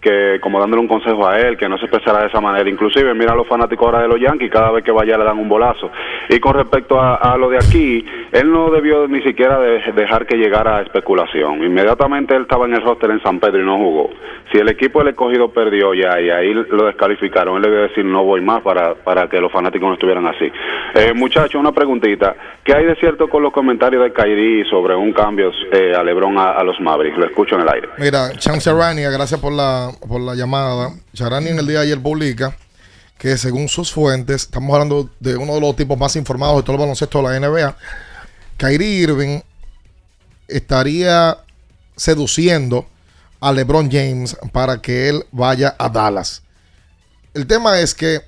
que 0.04 0.38
como 0.40 0.60
dándole 0.60 0.82
un 0.82 0.88
consejo 0.88 1.26
a 1.26 1.38
él, 1.40 1.56
que 1.56 1.68
no 1.68 1.78
se 1.78 1.86
expresara 1.86 2.20
de 2.20 2.26
esa 2.28 2.40
manera. 2.40 2.68
Inclusive 2.68 3.14
mira 3.14 3.32
a 3.32 3.36
los 3.36 3.48
fanáticos 3.48 3.86
ahora 3.86 4.02
de 4.02 4.08
los 4.08 4.20
Yankees, 4.20 4.50
cada 4.50 4.70
vez 4.70 4.84
que 4.84 4.92
vaya 4.92 5.16
le 5.16 5.24
dan 5.24 5.38
un 5.38 5.48
bolazo. 5.48 5.90
Y 6.28 6.38
con 6.38 6.52
respecto 6.54 7.00
a, 7.00 7.36
lo 7.38 7.48
de 7.48 7.56
aquí, 7.56 8.04
él 8.30 8.52
no 8.52 8.70
debió 8.70 9.08
ni 9.08 9.22
siquiera 9.22 9.58
de- 9.58 9.92
dejar 9.96 10.26
que 10.26 10.36
llegara 10.36 10.82
especulación. 10.82 11.64
Inmediatamente 11.64 12.36
él 12.36 12.42
estaba 12.42 12.66
en 12.66 12.74
el 12.74 12.82
roster 12.82 13.10
en 13.10 13.22
San 13.22 13.40
Pedro 13.40 13.60
y 13.62 13.64
no 13.64 13.78
jugó. 13.78 14.10
Si 14.52 14.58
el 14.58 14.68
equipo 14.68 14.98
del 14.98 15.08
escogido 15.08 15.50
perdió 15.50 15.94
ya 15.94 16.20
y 16.20 16.28
ahí 16.30 16.52
lo 16.52 16.84
descalificaron, 16.86 17.56
él 17.56 17.62
le 17.62 17.70
debió 17.70 17.88
decir 17.88 18.04
no 18.04 18.22
voy 18.24 18.42
más 18.42 18.60
para, 18.62 18.94
para 18.94 19.26
que 19.28 19.40
los 19.40 19.50
fanáticos 19.50 19.88
no 19.88 19.94
estuvieran 19.94 20.26
así. 20.26 20.52
Eh, 20.94 21.12
muchachos, 21.14 21.54
una 21.58 21.72
preguntita. 21.72 22.34
¿Qué 22.62 22.74
hay 22.74 22.84
de 22.84 22.94
cierto 22.96 23.28
con 23.28 23.42
los 23.42 23.52
comentarios 23.52 24.02
de 24.04 24.12
Kairi 24.12 24.64
sobre 24.68 24.94
un 24.94 25.12
cambio 25.12 25.50
eh, 25.72 25.92
a 25.96 26.02
Lebron 26.02 26.38
a, 26.38 26.52
a 26.52 26.62
los 26.64 26.78
Mavericks? 26.80 27.16
Lo 27.18 27.24
escucho 27.26 27.54
en 27.56 27.62
el 27.62 27.68
aire. 27.68 27.88
Mira, 27.98 28.30
Chance 28.36 28.70
Arania, 28.70 29.10
gracias 29.10 29.40
por 29.40 29.52
la, 29.52 29.88
por 29.96 30.20
la 30.20 30.34
llamada. 30.34 30.94
Charani 31.14 31.48
en 31.48 31.58
el 31.58 31.66
día 31.66 31.80
de 31.80 31.86
ayer 31.86 32.02
publica 32.02 32.56
que 33.18 33.36
según 33.38 33.68
sus 33.68 33.92
fuentes, 33.92 34.42
estamos 34.42 34.72
hablando 34.74 35.10
de 35.20 35.36
uno 35.36 35.54
de 35.54 35.60
los 35.60 35.76
tipos 35.76 35.96
más 35.98 36.16
informados 36.16 36.56
de 36.56 36.62
todo 36.62 36.72
el 36.72 36.80
baloncesto 36.80 37.22
de 37.22 37.40
la 37.40 37.48
NBA, 37.48 37.76
Kyrie 38.56 39.02
Irving 39.02 39.40
estaría 40.48 41.38
seduciendo 41.96 42.86
a 43.40 43.52
LeBron 43.52 43.90
James 43.90 44.36
para 44.52 44.80
que 44.80 45.08
él 45.08 45.24
vaya 45.32 45.74
a 45.78 45.88
Dallas. 45.88 46.42
El 47.32 47.46
tema 47.46 47.80
es 47.80 47.94
que 47.94 48.22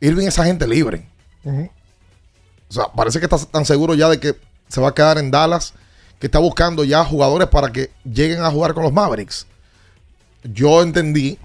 Irving 0.00 0.26
es 0.26 0.38
agente 0.38 0.66
libre. 0.66 1.08
O 1.44 2.72
sea, 2.72 2.86
parece 2.94 3.18
que 3.18 3.26
está 3.26 3.38
tan 3.46 3.64
seguro 3.64 3.94
ya 3.94 4.08
de 4.08 4.18
que 4.18 4.36
se 4.68 4.80
va 4.80 4.88
a 4.88 4.94
quedar 4.94 5.18
en 5.18 5.30
Dallas 5.30 5.74
que 6.18 6.26
está 6.26 6.38
buscando 6.38 6.84
ya 6.84 7.04
jugadores 7.04 7.48
para 7.48 7.70
que 7.70 7.90
lleguen 8.04 8.42
a 8.42 8.50
jugar 8.50 8.74
con 8.74 8.82
los 8.82 8.92
Mavericks. 8.92 9.46
Yo 10.52 10.82
entendí 10.82 11.38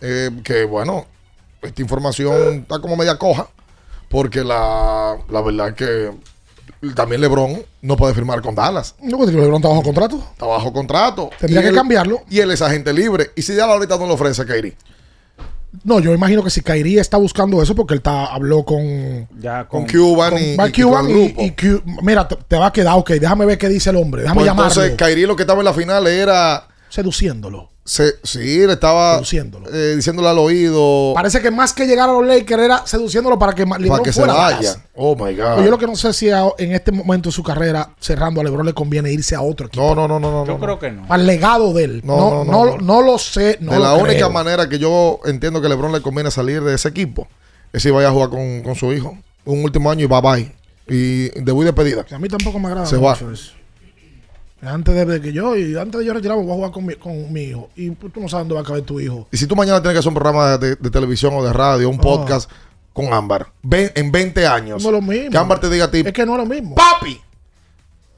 eh, 0.00 0.30
que, 0.44 0.64
bueno, 0.64 1.06
esta 1.62 1.82
información 1.82 2.54
está 2.62 2.78
como 2.80 2.96
media 2.96 3.16
coja, 3.18 3.48
porque 4.08 4.42
la, 4.44 5.16
la 5.28 5.40
verdad 5.40 5.68
es 5.68 5.74
que 5.74 6.10
también 6.94 7.20
LeBron 7.20 7.62
no 7.82 7.96
puede 7.96 8.14
firmar 8.14 8.40
con 8.40 8.54
Dallas. 8.54 8.94
No, 9.02 9.18
porque 9.18 9.32
LeBron 9.32 9.56
está 9.56 9.68
bajo 9.68 9.82
contrato. 9.82 10.16
Está 10.32 10.46
bajo 10.46 10.72
contrato. 10.72 11.30
Tendría 11.38 11.60
Y 11.60 11.62
que 11.64 11.68
él- 11.70 11.74
cambiarlo. 11.74 12.22
Y 12.30 12.38
él 12.40 12.50
es 12.50 12.62
agente 12.62 12.92
libre. 12.92 13.30
Y 13.36 13.42
si 13.42 13.54
Dallas 13.54 13.74
ahorita 13.74 13.98
no 13.98 14.06
le 14.06 14.12
ofrece 14.12 14.42
a 14.42 14.46
Kyrie. 14.46 14.74
No, 15.84 16.00
yo 16.00 16.12
imagino 16.12 16.42
que 16.42 16.50
si 16.50 16.62
Kairi 16.62 16.98
está 16.98 17.16
buscando 17.16 17.62
eso 17.62 17.76
porque 17.76 17.94
él 17.94 17.98
está, 17.98 18.24
habló 18.26 18.64
con, 18.64 19.28
Ya 19.38 19.68
Con 19.68 19.86
Cuban 19.86 20.34
y- 20.36 20.56
con 20.56 20.72
Cuban 20.72 21.08
el 21.08 21.16
y, 21.38 21.54
mira, 22.02 22.26
te, 22.26 22.34
te 22.36 22.56
va 22.58 22.66
a 22.66 22.72
quedar, 22.72 22.98
ok, 22.98 23.10
déjame 23.12 23.46
ver 23.46 23.56
qué 23.56 23.68
dice 23.68 23.90
el 23.90 23.96
hombre, 23.96 24.22
déjame 24.22 24.40
Pues 24.40 24.46
llamarlo. 24.46 24.72
entonces, 24.72 24.96
Kyrie 24.96 25.28
lo 25.28 25.36
que 25.36 25.44
estaba 25.44 25.60
en 25.60 25.66
la 25.66 25.72
final 25.72 26.08
era. 26.08 26.66
Seduciéndolo. 26.88 27.68
Se, 27.92 28.14
sí, 28.22 28.64
le 28.68 28.74
estaba 28.74 29.14
Seduciéndolo. 29.14 29.66
eh, 29.74 29.96
diciéndole 29.96 30.28
al 30.28 30.38
oído 30.38 31.10
Parece 31.12 31.40
que 31.42 31.50
más 31.50 31.72
que 31.72 31.86
llegar 31.88 32.08
a 32.08 32.12
los 32.12 32.24
Lakers 32.24 32.62
era 32.62 32.86
seduciéndolo 32.86 33.36
para 33.36 33.52
que 33.52 33.62
LeBron 33.64 33.88
para 33.88 34.02
que 34.04 34.12
se 34.12 34.20
fuera 34.20 34.34
a 34.34 34.36
vaya. 34.54 34.76
Oh 34.94 35.16
my 35.16 35.34
God. 35.34 35.44
Pero 35.56 35.64
yo 35.64 35.70
lo 35.72 35.78
que 35.78 35.88
no 35.88 35.96
sé 35.96 36.12
si 36.12 36.30
a- 36.30 36.44
en 36.58 36.70
este 36.70 36.92
momento 36.92 37.30
de 37.30 37.32
su 37.32 37.42
carrera, 37.42 37.90
cerrando 37.98 38.40
a 38.40 38.44
LeBron, 38.44 38.64
le 38.64 38.74
conviene 38.74 39.10
irse 39.10 39.34
a 39.34 39.40
otro 39.42 39.66
equipo. 39.66 39.82
No, 39.82 39.96
no, 39.96 40.06
no, 40.06 40.20
no, 40.20 40.30
no. 40.30 40.46
Yo 40.46 40.52
no. 40.52 40.60
creo 40.64 40.78
que 40.78 40.92
no. 40.92 41.08
Para 41.08 41.20
el 41.20 41.26
legado 41.26 41.72
de 41.72 41.82
él. 41.82 42.02
No, 42.04 42.16
No, 42.16 42.30
no, 42.30 42.44
no, 42.44 42.64
no, 42.64 42.76
no, 42.76 42.78
no. 42.80 43.02
lo 43.02 43.18
sé. 43.18 43.58
No 43.60 43.72
de 43.72 43.78
lo 43.78 43.84
la 43.84 43.94
única 43.94 44.12
creo. 44.14 44.30
manera 44.30 44.68
que 44.68 44.78
yo 44.78 45.18
entiendo 45.24 45.60
que 45.60 45.68
LeBron 45.68 45.90
le 45.90 46.00
conviene 46.00 46.30
salir 46.30 46.62
de 46.62 46.76
ese 46.76 46.88
equipo 46.88 47.26
es 47.72 47.82
si 47.82 47.90
vaya 47.90 48.06
a 48.06 48.12
jugar 48.12 48.30
con, 48.30 48.62
con 48.62 48.76
su 48.76 48.92
hijo 48.92 49.18
un 49.44 49.64
último 49.64 49.90
año 49.90 50.04
y 50.04 50.06
bye 50.06 50.20
bye. 50.20 50.54
Y 50.86 51.28
debut 51.40 51.62
y 51.62 51.66
despedida. 51.66 52.04
Que 52.04 52.14
a 52.14 52.20
mí 52.20 52.28
tampoco 52.28 52.60
me 52.60 52.68
agrada 52.68 52.86
Se 52.86 52.96
mucho 52.98 53.26
va. 53.26 53.32
eso. 53.32 53.52
Antes 54.62 55.06
de, 55.06 55.20
que 55.22 55.32
yo, 55.32 55.56
y 55.56 55.76
antes 55.76 56.00
de 56.00 56.04
yo 56.06 56.12
retirarme, 56.12 56.42
voy 56.42 56.52
a 56.52 56.54
jugar 56.56 56.70
con 56.70 56.84
mi, 56.84 56.94
con 56.94 57.32
mi 57.32 57.42
hijo. 57.44 57.70
Y 57.76 57.90
pues, 57.92 58.12
tú 58.12 58.20
no 58.20 58.28
sabes 58.28 58.42
dónde 58.42 58.54
va 58.56 58.60
a 58.60 58.64
caber 58.64 58.82
tu 58.82 59.00
hijo. 59.00 59.26
Y 59.32 59.36
si 59.38 59.46
tú 59.46 59.56
mañana 59.56 59.80
tienes 59.80 59.94
que 59.94 59.98
hacer 60.00 60.08
un 60.08 60.14
programa 60.14 60.58
de, 60.58 60.76
de 60.76 60.90
televisión 60.90 61.32
o 61.34 61.42
de 61.42 61.52
radio, 61.52 61.88
un 61.88 61.98
podcast 61.98 62.50
con 62.92 63.12
Ámbar, 63.12 63.46
ve- 63.62 63.92
en 63.94 64.12
20 64.12 64.46
años, 64.46 64.82
No 64.82 64.88
es 64.90 64.94
lo 64.94 65.00
mismo. 65.00 65.30
que 65.30 65.38
Ámbar 65.38 65.60
te 65.60 65.70
diga 65.70 65.86
a 65.86 65.90
ti, 65.90 66.02
Es 66.04 66.12
que 66.12 66.26
no 66.26 66.32
es 66.32 66.38
lo 66.38 66.46
mismo. 66.46 66.74
papi, 66.74 67.18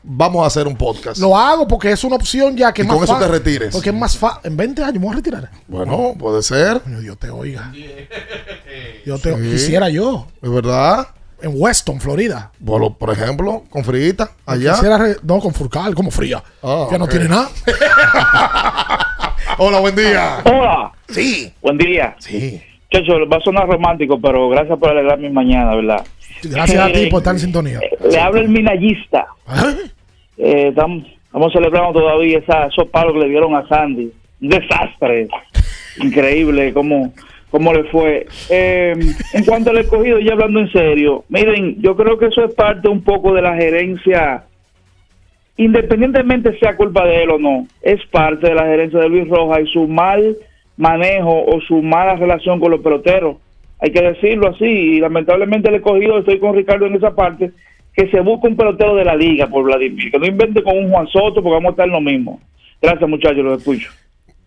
vamos 0.02 0.42
a 0.42 0.46
hacer 0.48 0.66
un 0.66 0.76
podcast. 0.76 1.20
Lo 1.20 1.36
hago 1.38 1.68
porque 1.68 1.92
es 1.92 2.02
una 2.02 2.16
opción 2.16 2.56
ya 2.56 2.72
que 2.72 2.82
Y 2.82 2.84
es 2.86 2.88
más 2.88 2.96
con 2.96 3.04
eso 3.04 3.18
te 3.18 3.28
retires. 3.28 3.72
Porque 3.72 3.90
es 3.90 3.94
más 3.96 4.16
fácil. 4.16 4.40
En 4.50 4.56
20 4.56 4.82
años 4.82 4.94
me 4.94 5.00
voy 5.06 5.12
a 5.12 5.16
retirar. 5.16 5.50
Bueno, 5.68 6.14
puede 6.18 6.42
ser. 6.42 6.82
Dios 7.00 7.18
te 7.18 7.30
oiga. 7.30 7.72
Dios 9.04 9.22
te 9.22 9.32
Sí. 9.36 9.50
Quisiera 9.52 9.88
yo. 9.90 10.26
¿Es 10.42 10.50
verdad? 10.50 11.06
En 11.42 11.52
Weston, 11.54 12.00
Florida. 12.00 12.50
Por, 12.64 12.96
por 12.96 13.10
ejemplo, 13.10 13.64
con 13.68 13.84
Frita, 13.84 14.30
allá. 14.46 14.74
Quisiera 14.74 14.98
re- 14.98 15.16
no, 15.22 15.40
con 15.40 15.52
Furcal, 15.52 15.94
como 15.94 16.10
fría. 16.10 16.42
Ah, 16.62 16.86
ya 16.90 16.98
no 16.98 17.06
tiene 17.08 17.28
nada. 17.28 17.48
Hola, 19.58 19.80
buen 19.80 19.94
día. 19.94 20.38
Hola. 20.44 20.92
Sí. 21.08 21.52
Buen 21.60 21.76
día. 21.78 22.14
Sí. 22.18 22.60
Chacho, 22.92 23.26
va 23.30 23.36
a 23.38 23.40
sonar 23.40 23.66
romántico, 23.68 24.20
pero 24.20 24.48
gracias 24.48 24.78
por 24.78 24.90
alegrar 24.90 25.18
mi 25.18 25.30
mañana, 25.30 25.74
¿verdad? 25.74 26.04
Gracias 26.42 26.82
a 26.82 26.86
ti 26.86 26.92
Miren, 26.94 27.08
por 27.10 27.18
estar 27.20 27.34
en 27.34 27.40
sintonía. 27.40 27.80
Le 28.08 28.18
habla 28.20 28.40
el 28.40 28.48
minallista. 28.48 29.26
Eh, 30.36 30.68
estamos, 30.68 31.04
estamos 31.24 31.52
celebrando 31.52 31.92
todavía 32.00 32.38
esa, 32.38 32.66
esos 32.66 32.88
palos 32.88 33.12
que 33.14 33.20
le 33.20 33.28
dieron 33.28 33.54
a 33.54 33.66
Sandy. 33.68 34.12
Un 34.40 34.48
desastre. 34.48 35.28
Increíble 35.98 36.72
cómo, 36.72 37.12
cómo 37.52 37.72
le 37.72 37.84
fue. 37.84 38.26
Eh, 38.48 38.94
en 39.34 39.44
cuanto 39.44 39.70
al 39.70 39.78
escogido, 39.78 40.18
ya 40.18 40.32
hablando 40.32 40.58
en 40.58 40.72
serio, 40.72 41.24
miren, 41.28 41.80
yo 41.80 41.94
creo 41.94 42.18
que 42.18 42.26
eso 42.26 42.44
es 42.44 42.54
parte 42.54 42.88
un 42.88 43.04
poco 43.04 43.34
de 43.34 43.42
la 43.42 43.54
gerencia, 43.54 44.44
independientemente 45.58 46.58
sea 46.58 46.76
culpa 46.76 47.04
de 47.04 47.22
él 47.22 47.30
o 47.30 47.38
no, 47.38 47.68
es 47.82 48.04
parte 48.06 48.48
de 48.48 48.54
la 48.54 48.64
gerencia 48.64 48.98
de 48.98 49.08
Luis 49.08 49.28
Rojas 49.28 49.60
y 49.64 49.72
su 49.72 49.86
mal 49.86 50.36
manejo 50.78 51.44
o 51.44 51.60
su 51.60 51.82
mala 51.82 52.16
relación 52.16 52.58
con 52.58 52.70
los 52.70 52.80
peloteros. 52.80 53.36
Hay 53.78 53.92
que 53.92 54.00
decirlo 54.00 54.48
así, 54.48 54.64
y 54.64 55.00
lamentablemente 55.00 55.68
el 55.68 55.74
escogido, 55.76 56.18
estoy 56.18 56.38
con 56.38 56.56
Ricardo 56.56 56.86
en 56.86 56.94
esa 56.94 57.14
parte, 57.14 57.52
que 57.94 58.08
se 58.08 58.20
busque 58.20 58.48
un 58.48 58.56
pelotero 58.56 58.96
de 58.96 59.04
la 59.04 59.14
liga 59.14 59.46
por 59.46 59.64
Vladimir, 59.64 60.10
que 60.10 60.18
no 60.18 60.24
invente 60.26 60.62
con 60.62 60.78
un 60.78 60.90
Juan 60.90 61.06
Soto 61.08 61.42
porque 61.42 61.50
vamos 61.50 61.66
a 61.66 61.72
estar 61.72 61.86
en 61.86 61.92
lo 61.92 62.00
mismo. 62.00 62.40
Gracias, 62.80 63.10
muchachos, 63.10 63.44
los 63.44 63.58
escucho. 63.58 63.90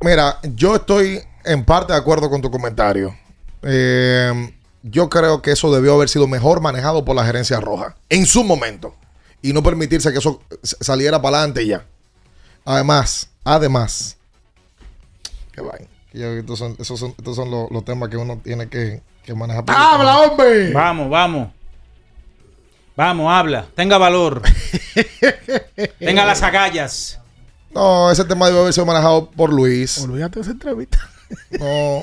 Mira, 0.01 0.37
yo 0.55 0.75
estoy 0.75 1.19
en 1.45 1.63
parte 1.65 1.93
de 1.93 1.99
acuerdo 1.99 2.29
con 2.29 2.41
tu 2.41 2.51
comentario. 2.51 3.15
Eh, 3.61 4.53
yo 4.83 5.09
creo 5.09 5.41
que 5.41 5.51
eso 5.51 5.73
debió 5.73 5.95
haber 5.95 6.09
sido 6.09 6.27
mejor 6.27 6.61
manejado 6.61 7.03
por 7.05 7.15
la 7.15 7.25
gerencia 7.25 7.59
roja 7.59 7.95
en 8.09 8.25
su 8.25 8.43
momento 8.43 8.95
y 9.41 9.53
no 9.53 9.63
permitirse 9.63 10.11
que 10.11 10.19
eso 10.19 10.41
saliera 10.61 11.21
para 11.21 11.37
adelante 11.37 11.65
ya. 11.65 11.85
Además, 12.65 13.29
además, 13.43 14.17
qué 15.51 15.61
vaina. 15.61 15.87
Estos 16.13 16.59
son, 16.59 16.75
esos 16.79 16.99
son, 16.99 17.13
estos 17.17 17.35
son 17.35 17.51
los, 17.51 17.69
los 17.71 17.83
temas 17.83 18.09
que 18.09 18.17
uno 18.17 18.39
tiene 18.43 18.69
que, 18.69 19.01
que 19.23 19.33
manejar. 19.33 19.63
¡Habla, 19.67 20.19
hombre! 20.19 20.71
Vamos, 20.71 21.09
vamos. 21.09 21.49
Vamos, 22.95 23.31
habla. 23.31 23.67
Tenga 23.75 23.97
valor. 23.97 24.41
Tenga 25.99 26.25
las 26.25 26.41
agallas. 26.41 27.19
No, 27.73 28.09
ese 28.09 28.23
tema 28.23 28.47
debe 28.47 28.61
haber 28.61 28.73
sido 28.73 28.85
manejado 28.85 29.29
por 29.29 29.51
Luis. 29.51 29.97
Olvídate 29.97 30.35
de 30.35 30.41
esa 30.41 30.51
entrevista. 30.51 30.97
No. 31.59 32.01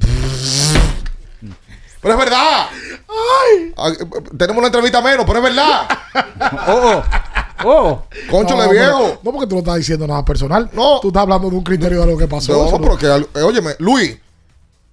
pero 2.00 2.14
es 2.14 2.20
verdad. 2.20 2.66
Eh, 2.72 3.72
Tenemos 4.36 4.58
una 4.58 4.66
entrevista 4.68 5.00
menos, 5.02 5.24
pero 5.26 5.38
es 5.38 5.44
verdad. 5.44 5.88
Oh, 7.62 7.64
oh. 7.64 8.04
Concho 8.30 8.56
no, 8.56 8.70
viejo. 8.70 9.20
No, 9.22 9.32
porque 9.32 9.46
tú 9.46 9.54
no 9.56 9.60
estás 9.60 9.76
diciendo 9.76 10.06
nada 10.06 10.24
personal. 10.24 10.70
No. 10.72 10.98
Tú 11.00 11.08
estás 11.08 11.22
hablando 11.22 11.50
de 11.50 11.56
un 11.56 11.62
criterio 11.62 12.00
de 12.00 12.06
lo 12.06 12.16
que 12.16 12.26
pasó. 12.26 12.52
No, 12.52 12.70
no- 12.70 12.80
porque, 12.80 13.06
eh, 13.06 13.42
óyeme, 13.42 13.74
Luis, 13.78 14.16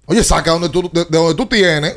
oye, 0.06 0.22
saca 0.22 0.50
donde 0.50 0.68
tú, 0.68 0.82
de, 0.92 1.04
de 1.06 1.18
donde 1.18 1.34
tú 1.34 1.46
tienes 1.46 1.96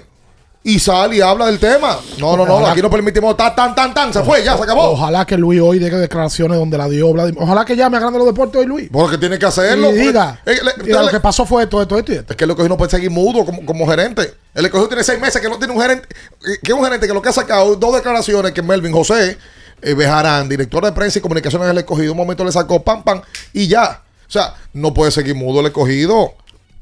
y 0.64 0.78
sale 0.80 1.16
y 1.18 1.22
habla 1.22 1.48
del 1.48 1.58
tema. 1.60 1.98
No, 2.20 2.38
no, 2.38 2.46
no, 2.46 2.56
Ojalá- 2.56 2.72
aquí 2.74 2.82
no 2.82 2.90
permitimos 2.90 3.36
tan, 3.36 3.56
tan, 3.56 3.74
tan, 3.74 3.94
tan, 3.94 4.14
se 4.14 4.22
fue, 4.24 4.44
ya, 4.44 4.56
se 4.58 4.64
acabó. 4.64 4.92
Ojalá 4.92 5.26
que 5.26 5.36
Luis 5.38 5.60
hoy 5.60 5.80
dé 5.80 5.90
declaraciones 5.90 6.58
donde 6.58 6.78
la 6.78 6.88
dio 6.88 7.12
Vladimir. 7.12 7.42
Ojalá 7.42 7.66
que 7.66 7.76
llame 7.76 7.98
a 7.98 8.00
Grande 8.00 8.20
los 8.20 8.28
Deportes 8.28 8.60
hoy, 8.62 8.68
Luis. 8.68 8.90
Porque 8.92 9.18
tiene 9.18 9.40
que 9.40 9.46
hacerlo. 9.48 9.90
Y 9.92 9.94
diga, 10.00 10.40
eh, 10.46 10.58
le- 10.64 10.84
le- 10.86 10.94
lo 10.94 11.10
que 11.10 11.20
pasó 11.20 11.46
fue 11.46 11.64
esto, 11.64 11.82
esto, 11.82 11.98
esto 11.98 12.12
esto. 12.14 12.34
Es 12.34 12.38
que 12.38 12.44
el 12.44 12.52
escogido 12.52 12.70
no 12.70 12.78
puede 12.78 12.92
seguir 12.92 13.10
mudo 13.10 13.44
como, 13.46 13.66
como 13.66 13.88
gerente. 13.88 14.34
El 14.54 14.66
escogido 14.66 14.88
tiene 14.88 15.04
seis 15.04 15.20
meses 15.20 15.42
que 15.42 15.50
no 15.50 15.58
tiene 15.58 15.74
un 15.74 15.82
gerente. 15.82 16.08
eh, 16.46 16.58
Que 16.64 16.72
es 16.72 16.78
un 16.78 16.84
gerente 16.84 17.08
que 17.08 17.14
lo 17.14 17.22
que 17.24 17.30
ha 17.30 17.34
sacado 17.34 17.76
dos 17.76 17.96
declaraciones 17.96 18.52
que 18.52 18.62
Melvin 18.62 18.92
José 18.94 19.38
eh, 19.82 19.94
Bejarán, 19.96 20.48
director 20.48 20.86
de 20.86 20.92
prensa 20.92 21.18
y 21.18 21.22
comunicaciones 21.24 21.68
del 21.68 21.80
escogido, 21.80 22.12
un 22.12 22.18
momento 22.20 22.44
le 22.46 22.52
sacó 22.52 22.84
pam, 22.84 23.02
pam 23.04 23.22
y 23.52 23.68
ya. 23.68 24.04
O 24.28 24.32
sea, 24.32 24.54
no 24.74 24.94
puede 24.94 25.10
seguir 25.10 25.34
mudo 25.34 25.62
el 25.62 25.66
escogido. 25.66 26.34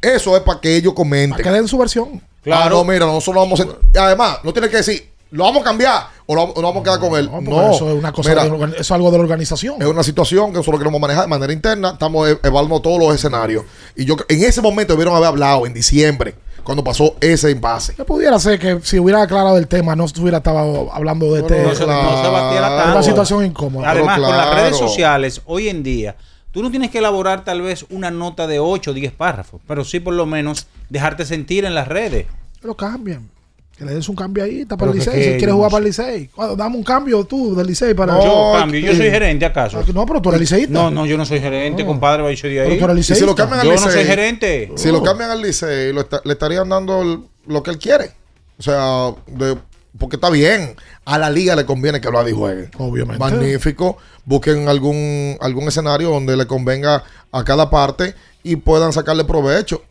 Eso 0.02 0.36
es 0.36 0.44
para 0.44 0.60
que 0.60 0.76
ellos 0.76 0.94
comenten. 0.94 1.32
Para 1.32 1.44
que 1.44 1.50
den 1.52 1.68
su 1.68 1.78
versión. 1.78 2.22
Claro. 2.58 2.76
no, 2.78 2.84
mira, 2.84 3.06
nosotros 3.06 3.36
no 3.36 3.42
vamos 3.42 3.60
a. 3.96 4.00
Además, 4.06 4.40
no 4.44 4.52
tiene 4.54 4.70
que 4.70 4.78
decir, 4.78 5.10
lo 5.32 5.44
vamos 5.44 5.62
a 5.62 5.64
cambiar 5.66 6.08
o 6.26 6.34
lo, 6.36 6.44
o 6.44 6.62
lo 6.62 6.68
vamos 6.70 6.82
a 6.82 6.84
quedar 6.84 7.00
con 7.00 7.18
él. 7.18 7.30
No, 7.44 7.72
Eso 7.72 7.90
es 7.90 7.96
una 7.98 8.12
cosa, 8.12 8.30
Mira, 8.30 8.44
de 8.46 8.66
eso 8.66 8.76
es 8.80 8.92
algo 8.92 9.12
de 9.12 9.18
la 9.18 9.24
organización. 9.24 9.82
es 9.82 9.88
una 9.88 10.04
situación 10.04 10.48
que 10.52 10.58
nosotros 10.58 10.80
queremos 10.80 11.00
manejar 11.00 11.24
de 11.24 11.30
manera 11.30 11.54
interna. 11.54 11.90
Estamos 11.92 12.30
e- 12.30 12.40
evaluando 12.44 12.82
todos 12.82 13.00
los 13.00 13.14
escenarios. 13.16 13.64
Y 13.96 14.06
yo 14.06 14.16
en 14.28 14.44
ese 14.44 14.62
momento 14.62 14.94
debieron 14.94 15.16
haber 15.16 15.28
hablado 15.30 15.66
en 15.68 15.74
diciembre, 15.74 16.36
cuando 16.64 16.84
pasó 16.84 17.16
ese 17.22 17.50
impasse. 17.52 17.94
Que 17.96 18.04
pudiera 18.06 18.38
ser 18.40 18.60
que 18.60 18.80
si 18.84 19.00
hubiera 19.00 19.22
aclarado 19.24 19.58
el 19.58 19.68
tema, 19.68 19.96
no 19.96 20.06
estuviera 20.06 20.38
estado 20.40 20.92
hablando 20.94 21.34
de 21.34 21.42
este, 21.42 21.64
no 21.64 21.76
se- 21.76 21.86
no 21.86 22.24
se 22.24 22.30
batiera 22.30 22.70
de 22.72 22.78
tanto. 22.78 22.92
una 22.94 23.04
situación 23.04 23.46
incómoda. 23.46 23.90
Además, 23.92 24.20
con 24.20 24.30
las 24.32 24.56
redes 24.56 24.70
claro. 24.78 24.88
sociales, 24.88 25.42
hoy 25.46 25.70
en 25.70 25.84
día, 25.84 26.16
tú 26.60 26.64
no 26.64 26.72
tienes 26.72 26.92
que 26.92 26.98
elaborar 26.98 27.46
tal 27.46 27.62
vez 27.62 27.86
una 27.90 28.12
nota 28.12 28.46
de 28.46 28.60
8 28.60 28.92
o 28.92 28.94
10 28.94 29.14
párrafos, 29.14 29.62
pero 29.66 29.86
sí 29.86 30.02
por 30.02 30.14
lo 30.14 30.26
menos 30.26 30.68
dejarte 30.90 31.26
sentir 31.26 31.64
en 31.64 31.74
las 31.74 31.88
redes. 31.88 32.26
Lo 32.64 32.76
cambien. 32.76 33.30
Que 33.78 33.86
le 33.86 33.94
des 33.94 34.10
un 34.10 34.16
cambio 34.18 34.44
ahí, 34.44 34.60
está 34.64 34.76
para 34.76 34.92
el 34.92 34.98
Licey. 34.98 35.24
Si 35.24 35.30
quieres 35.38 35.54
jugar 35.56 35.72
para 35.72 35.80
el 35.80 35.86
Licey. 35.86 36.28
Cuando- 36.36 36.58
Dame 36.58 36.76
un 36.76 36.84
cambio 36.84 37.24
tú 37.24 37.56
del 37.56 37.66
Licey 37.66 37.94
para 37.94 38.22
yo 38.22 38.52
cambio, 38.54 38.78
yo 38.82 38.94
soy 38.94 39.10
gerente 39.10 39.46
acaso. 39.46 39.82
No, 39.94 40.06
pero 40.06 40.22
tú 40.22 40.28
eres 40.28 40.42
liceísta. 40.42 40.74
No, 40.74 40.92
no, 40.92 41.06
yo 41.06 41.18
no 41.18 41.26
soy 41.26 41.40
gerente, 41.40 41.84
No. 41.84 41.88
compadre, 41.88 42.22
va 42.24 42.28
a 42.28 42.32
de 42.32 42.60
ahí. 42.60 42.68
Pero 42.72 42.88
tú 42.88 42.92
eres 42.92 43.06
si 43.06 43.26
lo 43.26 43.34
cambian 43.36 43.62
al 43.62 43.68
Yo 43.68 43.72
no 43.76 43.78
Licey, 43.80 43.94
soy 43.94 44.04
gerente. 44.04 44.72
Si 44.76 44.92
lo 44.92 45.02
cambian 45.02 45.32
al 45.32 45.42
Licey, 45.42 45.94
lo 45.94 46.02
está- 46.02 46.20
le 46.26 46.34
estarían 46.34 46.68
dando 46.68 47.02
el- 47.02 47.22
lo 47.48 47.64
que 47.64 47.72
él 47.72 47.78
quiere. 47.80 48.12
O 48.58 48.62
sea, 48.62 49.12
de- 49.28 49.56
porque 49.98 50.18
está 50.18 50.30
bien. 50.30 50.76
A 51.06 51.18
la 51.18 51.30
liga 51.30 51.56
le 51.56 51.66
conviene 51.66 52.00
que 52.00 52.10
Vladi 52.10 52.32
juegue. 52.32 52.70
Obviamente. 52.78 53.20
Magnífico. 53.20 53.98
Busquen 54.26 54.68
algún, 54.68 55.38
algún 55.42 55.68
escenario 55.68 56.10
donde 56.10 56.38
le 56.38 56.46
convenga 56.46 57.04
a 57.32 57.44
cada 57.44 57.70
parte 57.70 58.16
y 58.44 58.58
puedan 58.58 58.94
sacarle 58.94 59.26
provecho. 59.26 59.84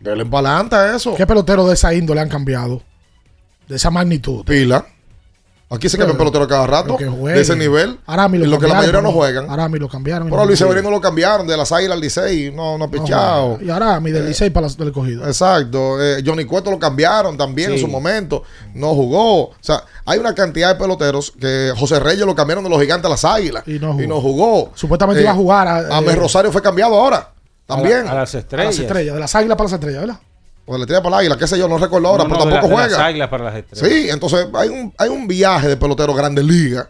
Denle 0.00 0.26
para 0.26 0.50
adelante 0.50 0.76
a 0.76 0.96
eso. 0.96 1.14
¿Qué 1.14 1.26
peloteros 1.26 1.66
de 1.68 1.74
esa 1.74 1.94
índole 1.94 2.20
han 2.20 2.28
cambiado? 2.28 2.82
De 3.66 3.76
esa 3.76 3.90
magnitud. 3.90 4.44
Pila. 4.44 4.86
Aquí 5.68 5.88
se 5.88 5.98
cambian 5.98 6.16
peloteros 6.16 6.46
cada 6.46 6.64
rato. 6.64 6.96
De 6.96 7.40
ese 7.40 7.56
nivel. 7.56 7.98
Arami 8.06 8.38
lo 8.38 8.44
en 8.44 8.50
lo 8.52 8.58
que 8.60 8.68
la 8.68 8.74
mayoría 8.74 9.00
no 9.00 9.10
juegan. 9.10 9.50
Arami 9.50 9.80
lo 9.80 9.88
cambiaron. 9.88 10.28
y 10.28 10.30
Pero 10.30 10.42
a 10.42 10.46
Luis. 10.46 10.58
Severino 10.60 10.90
lo 10.90 11.00
cambiaron 11.00 11.44
de 11.44 11.56
las 11.56 11.72
águilas 11.72 11.96
al 11.96 12.00
Licey. 12.00 12.52
No, 12.52 12.78
no 12.78 12.84
ha 12.84 12.86
No 12.86 12.90
pichado. 12.90 13.58
Y 13.60 13.68
Arami 13.68 14.12
del 14.12 14.26
Licey 14.26 14.50
para 14.50 14.66
las 14.66 14.76
del 14.76 14.92
cogido. 14.92 15.26
Exacto. 15.26 16.00
Eh, 16.00 16.22
Johnny 16.24 16.44
Cueto 16.44 16.70
lo 16.70 16.78
cambiaron 16.78 17.36
también 17.36 17.72
en 17.72 17.80
su 17.80 17.88
momento. 17.88 18.44
No 18.74 18.94
jugó. 18.94 19.46
O 19.48 19.54
sea, 19.60 19.82
hay 20.04 20.20
una 20.20 20.34
cantidad 20.36 20.68
de 20.72 20.76
peloteros 20.80 21.32
que 21.32 21.72
José 21.76 21.98
Reyes 21.98 22.24
lo 22.24 22.36
cambiaron 22.36 22.62
de 22.62 22.70
los 22.70 22.80
gigantes 22.80 23.06
a 23.06 23.08
las 23.08 23.24
águilas. 23.24 23.64
Y 23.66 23.80
no 23.80 24.20
jugó. 24.20 24.70
Supuestamente 24.76 25.20
Eh, 25.20 25.24
iba 25.24 25.32
a 25.32 25.34
jugar. 25.34 25.66
A, 25.66 25.98
eh, 25.98 26.14
Rosario 26.14 26.52
fue 26.52 26.62
cambiado 26.62 26.94
ahora. 26.94 27.32
También. 27.66 28.06
A, 28.06 28.14
las 28.14 28.34
a 28.36 28.38
estrellas. 28.38 28.66
las 28.66 28.78
estrellas. 28.78 29.14
De 29.14 29.20
las 29.20 29.34
águilas 29.34 29.56
para 29.56 29.64
las 29.68 29.72
estrellas, 29.72 30.00
¿verdad? 30.02 30.20
O 30.68 30.76
le 30.76 30.84
tira 30.86 31.00
para 31.02 31.16
el 31.16 31.20
águila, 31.20 31.36
qué 31.38 31.46
sé 31.46 31.56
yo, 31.58 31.68
no 31.68 31.78
recuerdo 31.78 32.08
ahora, 32.08 32.24
No, 32.24 32.28
pero 32.30 32.40
no, 32.40 32.46
de 32.46 32.52
tampoco 32.54 32.74
la- 32.74 32.82
de 32.82 32.88
juega. 32.88 32.98
las 32.98 33.08
águilas 33.08 33.28
para 33.28 33.44
las 33.44 33.54
estrellas. 33.56 33.88
Sí, 33.88 34.10
entonces 34.10 34.46
hay 34.54 34.68
un, 34.68 34.92
hay 34.98 35.08
un 35.08 35.28
viaje 35.28 35.68
de 35.68 35.76
peloteros 35.76 36.16
grandes 36.16 36.44
ligas 36.44 36.88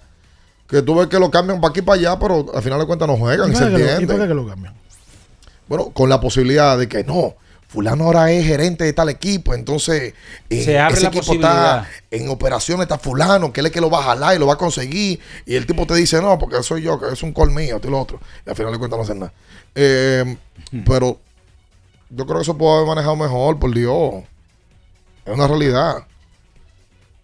que 0.68 0.82
tú 0.82 0.94
ves 0.96 1.06
que 1.08 1.18
lo 1.18 1.30
cambian 1.30 1.60
para 1.60 1.70
aquí 1.70 1.80
y 1.80 1.82
para 1.82 1.98
allá, 2.00 2.18
pero 2.18 2.46
al 2.54 2.62
final 2.62 2.78
de 2.80 2.86
cuentas 2.86 3.06
no 3.06 3.16
juegan, 3.16 3.52
¿Y 3.52 3.54
se 3.54 3.68
lo- 3.70 3.78
¿Y 3.78 3.82
entiende. 3.82 4.06
por 4.06 4.22
qué 4.22 4.28
que 4.28 4.34
lo 4.34 4.46
cambian? 4.46 4.74
Bueno, 5.68 5.90
con 5.90 6.08
la 6.08 6.20
posibilidad 6.20 6.78
de 6.78 6.88
que 6.88 7.04
no, 7.04 7.34
fulano 7.68 8.04
ahora 8.04 8.30
es 8.30 8.46
gerente 8.46 8.84
de 8.84 8.92
tal 8.94 9.08
equipo, 9.10 9.52
entonces 9.52 10.14
eh, 10.48 10.64
Se 10.64 10.78
abre 10.78 10.94
ese 10.94 11.02
la 11.02 11.08
equipo 11.08 11.20
posibilidad. 11.26 11.78
está 11.82 12.16
en 12.16 12.28
operaciones, 12.30 12.84
está 12.84 12.98
fulano, 12.98 13.52
que 13.52 13.60
él 13.60 13.66
es 13.66 13.72
que 13.72 13.80
lo 13.80 13.90
va 13.90 13.98
a 13.98 14.02
jalar 14.04 14.36
y 14.36 14.38
lo 14.38 14.46
va 14.46 14.54
a 14.54 14.58
conseguir, 14.58 15.20
y 15.44 15.54
el 15.54 15.66
tipo 15.66 15.86
te 15.86 15.94
dice, 15.94 16.22
no, 16.22 16.38
porque 16.38 16.62
soy 16.62 16.82
yo, 16.82 16.98
que 16.98 17.12
es 17.12 17.22
un 17.22 17.32
col 17.32 17.50
mío, 17.50 17.78
tú 17.80 17.88
y 17.88 17.90
lo 17.90 18.00
otro, 18.00 18.20
y 18.46 18.50
al 18.50 18.56
final 18.56 18.72
de 18.72 18.78
cuentas 18.78 18.96
no 18.98 19.02
hacen 19.04 19.18
nada. 19.18 19.32
Eh, 19.74 20.36
Hmm. 20.72 20.80
Pero 20.84 21.20
yo 22.16 22.24
creo 22.24 22.38
que 22.38 22.42
eso 22.42 22.56
puede 22.56 22.76
haber 22.76 22.88
manejado 22.88 23.14
mejor, 23.14 23.58
por 23.58 23.74
Dios. 23.74 24.24
Es 25.26 25.34
una 25.34 25.46
realidad. 25.46 25.96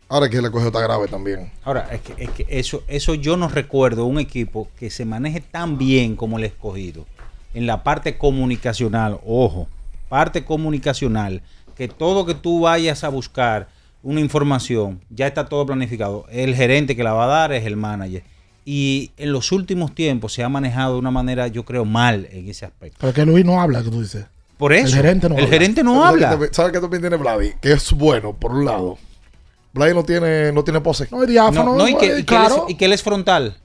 Ahora 0.07 0.27
es 0.27 0.31
que 0.31 0.37
el 0.37 0.45
escogido 0.45 0.69
está 0.69 0.83
grave 0.83 1.09
también. 1.09 1.51
Ahora, 1.65 1.89
es 1.91 2.03
que, 2.03 2.23
es 2.23 2.31
que 2.31 2.47
eso, 2.51 2.83
eso 2.89 3.15
yo 3.15 3.39
no 3.39 3.49
recuerdo 3.49 4.05
un 4.05 4.19
equipo 4.19 4.69
que 4.79 4.91
se 4.91 5.07
maneje 5.07 5.41
tan 5.41 5.79
bien 5.79 6.15
como 6.15 6.37
el 6.37 6.45
escogido. 6.45 7.07
En 7.55 7.67
la 7.67 7.83
parte 7.83 8.19
comunicacional, 8.19 9.19
ojo, 9.25 9.67
parte 10.11 10.45
comunicacional, 10.45 11.41
que 11.75 11.89
todo 11.89 12.27
que 12.27 12.35
tú 12.35 12.61
vayas 12.61 13.03
a 13.03 13.09
buscar 13.09 13.69
una 14.03 14.21
información, 14.21 15.01
ya 15.09 15.27
está 15.27 15.47
todo 15.47 15.65
planificado. 15.65 16.27
El 16.31 16.55
gerente 16.55 16.95
que 16.95 17.03
la 17.03 17.15
va 17.15 17.25
a 17.25 17.29
dar 17.29 17.53
es 17.53 17.65
el 17.65 17.79
manager. 17.79 18.23
Y 18.67 19.13
en 19.17 19.33
los 19.33 19.53
últimos 19.53 19.95
tiempos 19.95 20.35
se 20.35 20.43
ha 20.43 20.51
manejado 20.51 20.95
de 20.95 20.99
una 20.99 21.11
manera, 21.11 21.47
yo 21.49 21.65
creo, 21.65 21.87
mal 21.87 22.29
en 22.31 22.51
ese 22.51 22.67
aspecto. 22.67 22.99
Pero 23.01 23.15
que 23.15 23.25
Luis 23.25 23.47
no 23.47 23.59
habla, 23.59 23.83
que 23.83 23.89
tú 23.89 24.03
dices. 24.03 24.27
Por 24.59 24.73
eso. 24.73 24.87
El 24.89 24.93
gerente 24.95 25.29
no 25.29 25.35
el 25.37 25.45
habla. 25.45 25.53
gerente 25.53 25.83
no 25.83 25.95
¿Sabes 26.03 26.25
habla. 26.25 26.39
qué- 26.49 26.55
¿Sabes 26.55 26.73
qué 26.73 26.81
también 26.81 27.01
tiene 27.03 27.17
Vladi? 27.17 27.53
Que 27.61 27.73
es 27.73 27.93
bueno, 27.93 28.33
por 28.33 28.53
un 28.53 28.65
lado. 28.65 28.99
Vladi 29.73 29.95
no 29.95 30.05
tiene, 30.05 30.53
no 30.53 30.63
tiene 30.65 30.81
pose. 30.81 31.09
No, 31.11 31.23
es 31.23 31.29
diáfano. 31.29 31.65
No, 31.65 31.77
no, 31.79 31.89
y, 31.89 31.97
que, 31.97 32.05
y 32.07 32.09
que 32.09 32.13
él 32.13 32.19
es- 32.19 32.25
claro. 32.27 32.67
y 32.69 32.75
que 32.77 32.85
él 32.85 32.93
es 32.93 33.03
frontal. 33.03 33.57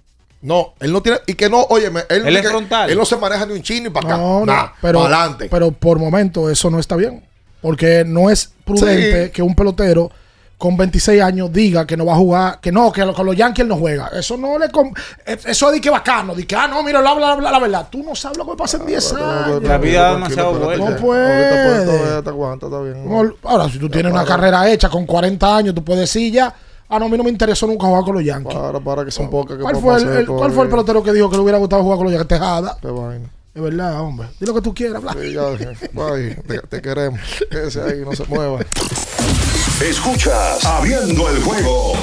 No, 0.41 0.73
él 0.79 0.91
no 0.93 1.01
tiene. 1.01 1.19
Y 1.27 1.33
que 1.33 1.49
no, 1.49 1.61
óyeme, 1.69 2.01
él, 2.09 2.25
Él 2.27 2.35
es 2.37 2.41
que- 2.43 2.49
frontal. 2.49 2.89
Él 2.89 2.97
no 2.97 3.05
se 3.05 3.17
maneja 3.17 3.45
ni 3.45 3.53
un 3.53 3.61
chino 3.61 3.83
ni 3.85 3.89
para 3.89 4.07
acá. 4.07 4.17
No, 4.17 4.39
no, 4.39 4.45
Nah, 4.45 4.67
pero, 4.81 5.01
para 5.03 5.15
adelante. 5.23 5.47
pero 5.49 5.71
por 5.71 5.99
momento 5.99 6.49
eso 6.49 6.69
no 6.69 6.79
está 6.79 6.95
bien. 6.95 7.23
Porque 7.61 8.03
no 8.05 8.29
es 8.29 8.53
prudente 8.63 9.25
Sí. 9.25 9.31
que 9.31 9.41
un 9.41 9.55
pelotero 9.55 10.11
con 10.57 10.75
26 10.75 11.21
años 11.21 11.53
diga 11.53 11.85
que 11.85 11.95
no 11.95 12.05
va 12.05 12.13
a 12.13 12.17
jugar, 12.17 12.59
que 12.59 12.71
no, 12.71 12.91
que 12.91 13.05
con 13.13 13.25
los 13.27 13.35
Yankees 13.35 13.61
él 13.63 13.67
no 13.67 13.77
juega. 13.77 14.07
Eso 14.07 14.37
no 14.37 14.57
le. 14.57 14.65
eh, 14.65 15.37
Eso 15.45 15.67
es 15.67 15.73
de 15.73 15.79
que 15.81 15.89
bacano, 15.91 16.33
de 16.33 16.47
que, 16.47 16.55
ah, 16.55 16.67
no, 16.67 16.81
mira, 16.81 16.99
la, 17.01 17.13
la, 17.13 17.35
la, 17.35 17.51
la 17.51 17.59
verdad. 17.59 17.87
Tú 17.91 18.01
no 18.03 18.15
sabes 18.15 18.37
lo 18.39 18.45
que 18.49 18.55
pasa 18.57 18.77
en 18.77 18.85
10 18.87 19.13
años. 19.13 19.63
La 19.63 19.77
vida 19.77 20.01
da 20.01 20.13
demasiado 20.13 20.53
vuelta. 20.53 20.89
No 20.89 20.95
puede. 20.95 22.23
Ahora, 23.43 23.69
si 23.69 23.77
tú 23.79 23.89
tienes 23.89 24.11
una 24.11 24.25
carrera 24.25 24.67
hecha 24.69 24.89
con 24.89 25.05
40 25.05 25.57
años, 25.57 25.75
tú 25.75 25.83
puedes 25.83 26.01
decir 26.01 26.33
ya, 26.33 26.53
ah, 26.89 26.97
no, 26.99 27.05
a 27.05 27.09
mí 27.09 27.17
no 27.17 27.23
me 27.23 27.29
interesó 27.29 27.67
nunca 27.67 27.85
jugar 27.85 28.03
con 28.03 28.15
los 28.15 28.23
Yankees. 28.23 28.55
Para, 28.55 28.79
para, 28.79 29.05
que 29.05 29.11
son 29.11 29.29
pocas 29.29 29.57
que 29.57 29.63
¿Cuál 29.63 29.75
fue 29.75 29.95
el, 29.97 30.07
el- 30.09 30.25
¿Cuál 30.25 30.51
fue 30.51 30.63
el 30.63 30.69
pelotero 30.71 31.03
que 31.03 31.13
dijo 31.13 31.29
que 31.29 31.35
le 31.37 31.43
hubiera 31.43 31.59
gustado 31.59 31.83
jugar 31.83 31.97
con 31.97 32.05
los 32.05 32.13
Yankees? 32.13 32.27
Tejada. 32.39 32.77
Qué 32.81 32.87
vaina. 32.87 33.29
Es 33.53 33.61
verdad, 33.61 33.99
hombre. 34.01 34.27
Di 34.39 34.45
lo 34.45 34.53
que 34.53 34.61
tú 34.61 34.73
quieras, 34.73 35.01
bla. 35.01 35.13
Sí, 35.13 35.33
ya, 35.33 35.43
bye, 35.93 36.35
te, 36.47 36.59
te 36.67 36.81
queremos. 36.81 37.19
Ese 37.49 37.81
ahí, 37.81 38.01
no 38.05 38.13
se 38.13 38.23
mueva. 38.25 38.59
Escuchas 39.81 40.63
Abriendo 40.65 41.29
el 41.29 41.41
juego 41.43 41.93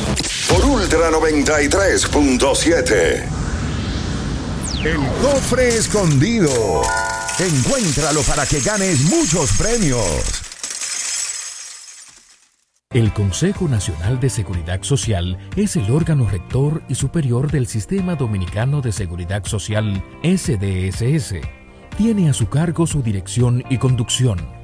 por 0.49 0.65
Ultra 0.65 1.11
93.7. 1.11 3.29
El 4.85 4.99
cofre 5.21 5.77
escondido. 5.77 6.83
Encuéntralo 7.37 8.23
para 8.23 8.47
que 8.47 8.61
ganes 8.61 9.01
muchos 9.11 9.51
premios. 9.59 10.05
El 12.91 13.13
Consejo 13.13 13.69
Nacional 13.69 14.21
de 14.21 14.31
Seguridad 14.31 14.85
Social 14.85 15.37
es 15.57 15.75
el 15.75 15.91
órgano 15.91 16.31
rector 16.31 16.85
y 16.89 16.95
superior 16.95 17.51
del 17.51 17.67
Sistema 17.67 18.15
Dominicano 18.15 18.83
de 18.83 18.93
Seguridad 18.93 19.45
Social, 19.47 20.01
SDSS. 20.23 21.41
tiene 21.99 22.31
a 22.31 22.35
su 22.35 22.49
cargo 22.49 22.87
su 22.87 23.03
dirección 23.03 23.65
y 23.69 23.79
conducción 23.79 24.64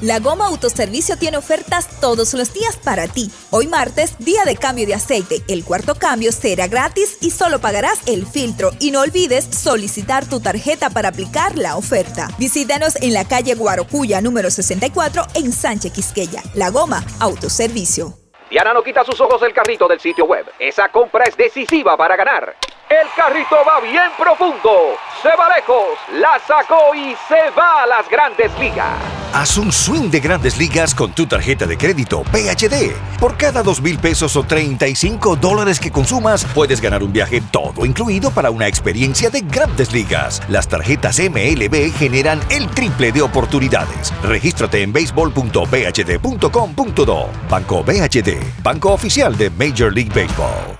La 0.00 0.18
Goma 0.18 0.46
Autoservicio 0.46 1.18
tiene 1.18 1.36
ofertas 1.36 2.00
todos 2.00 2.32
los 2.32 2.54
días 2.54 2.78
para 2.78 3.06
ti. 3.06 3.30
Hoy 3.50 3.66
martes, 3.66 4.16
día 4.18 4.44
de 4.46 4.56
cambio 4.56 4.86
de 4.86 4.94
aceite. 4.94 5.42
El 5.46 5.62
cuarto 5.62 5.94
cambio 5.94 6.32
será 6.32 6.68
gratis 6.68 7.18
y 7.20 7.30
solo 7.30 7.60
pagarás 7.60 8.00
el 8.08 8.24
filtro. 8.26 8.70
Y 8.80 8.92
no 8.92 9.02
olvides 9.02 9.44
solicitar 9.44 10.26
tu 10.26 10.40
tarjeta 10.40 10.88
para 10.88 11.10
aplicar 11.10 11.58
la 11.58 11.76
oferta. 11.76 12.28
Visítanos 12.38 12.96
en 13.02 13.12
la 13.12 13.28
calle 13.28 13.54
Guarocuya 13.54 14.22
número 14.22 14.50
64 14.50 15.22
en 15.34 15.52
Sánchez 15.52 15.92
Quisqueya. 15.92 16.42
La 16.54 16.70
Goma 16.70 17.04
Autoservicio. 17.18 18.14
Diana 18.48 18.72
no 18.72 18.82
quita 18.82 19.04
sus 19.04 19.20
ojos 19.20 19.42
del 19.42 19.52
carrito 19.52 19.86
del 19.86 20.00
sitio 20.00 20.24
web. 20.24 20.46
Esa 20.58 20.88
compra 20.88 21.24
es 21.24 21.36
decisiva 21.36 21.98
para 21.98 22.16
ganar. 22.16 22.56
El 22.90 23.06
carrito 23.14 23.54
va 23.64 23.78
bien 23.80 24.10
profundo, 24.18 24.96
se 25.22 25.28
va 25.36 25.48
lejos, 25.54 25.96
la 26.14 26.40
sacó 26.44 26.92
y 26.92 27.14
se 27.28 27.50
va 27.56 27.84
a 27.84 27.86
las 27.86 28.08
grandes 28.08 28.50
ligas. 28.58 28.98
Haz 29.32 29.58
un 29.58 29.70
swing 29.70 30.10
de 30.10 30.18
grandes 30.18 30.58
ligas 30.58 30.92
con 30.92 31.12
tu 31.12 31.24
tarjeta 31.24 31.66
de 31.66 31.78
crédito 31.78 32.24
PHD. 32.24 32.90
Por 33.20 33.36
cada 33.36 33.62
dos 33.62 33.80
mil 33.80 33.96
pesos 34.00 34.34
o 34.34 34.42
35 34.42 35.36
dólares 35.36 35.78
que 35.78 35.92
consumas, 35.92 36.44
puedes 36.46 36.80
ganar 36.80 37.04
un 37.04 37.12
viaje 37.12 37.40
todo 37.52 37.86
incluido 37.86 38.32
para 38.32 38.50
una 38.50 38.66
experiencia 38.66 39.30
de 39.30 39.42
grandes 39.42 39.92
ligas. 39.92 40.42
Las 40.48 40.66
tarjetas 40.66 41.20
MLB 41.20 41.92
generan 41.96 42.40
el 42.50 42.68
triple 42.70 43.12
de 43.12 43.22
oportunidades. 43.22 44.12
Regístrate 44.24 44.82
en 44.82 44.92
baseball.bhd.com.do. 44.92 47.28
Banco 47.48 47.84
BHD, 47.84 48.62
banco 48.64 48.92
oficial 48.92 49.38
de 49.38 49.48
Major 49.50 49.94
League 49.94 50.10
Baseball. 50.12 50.79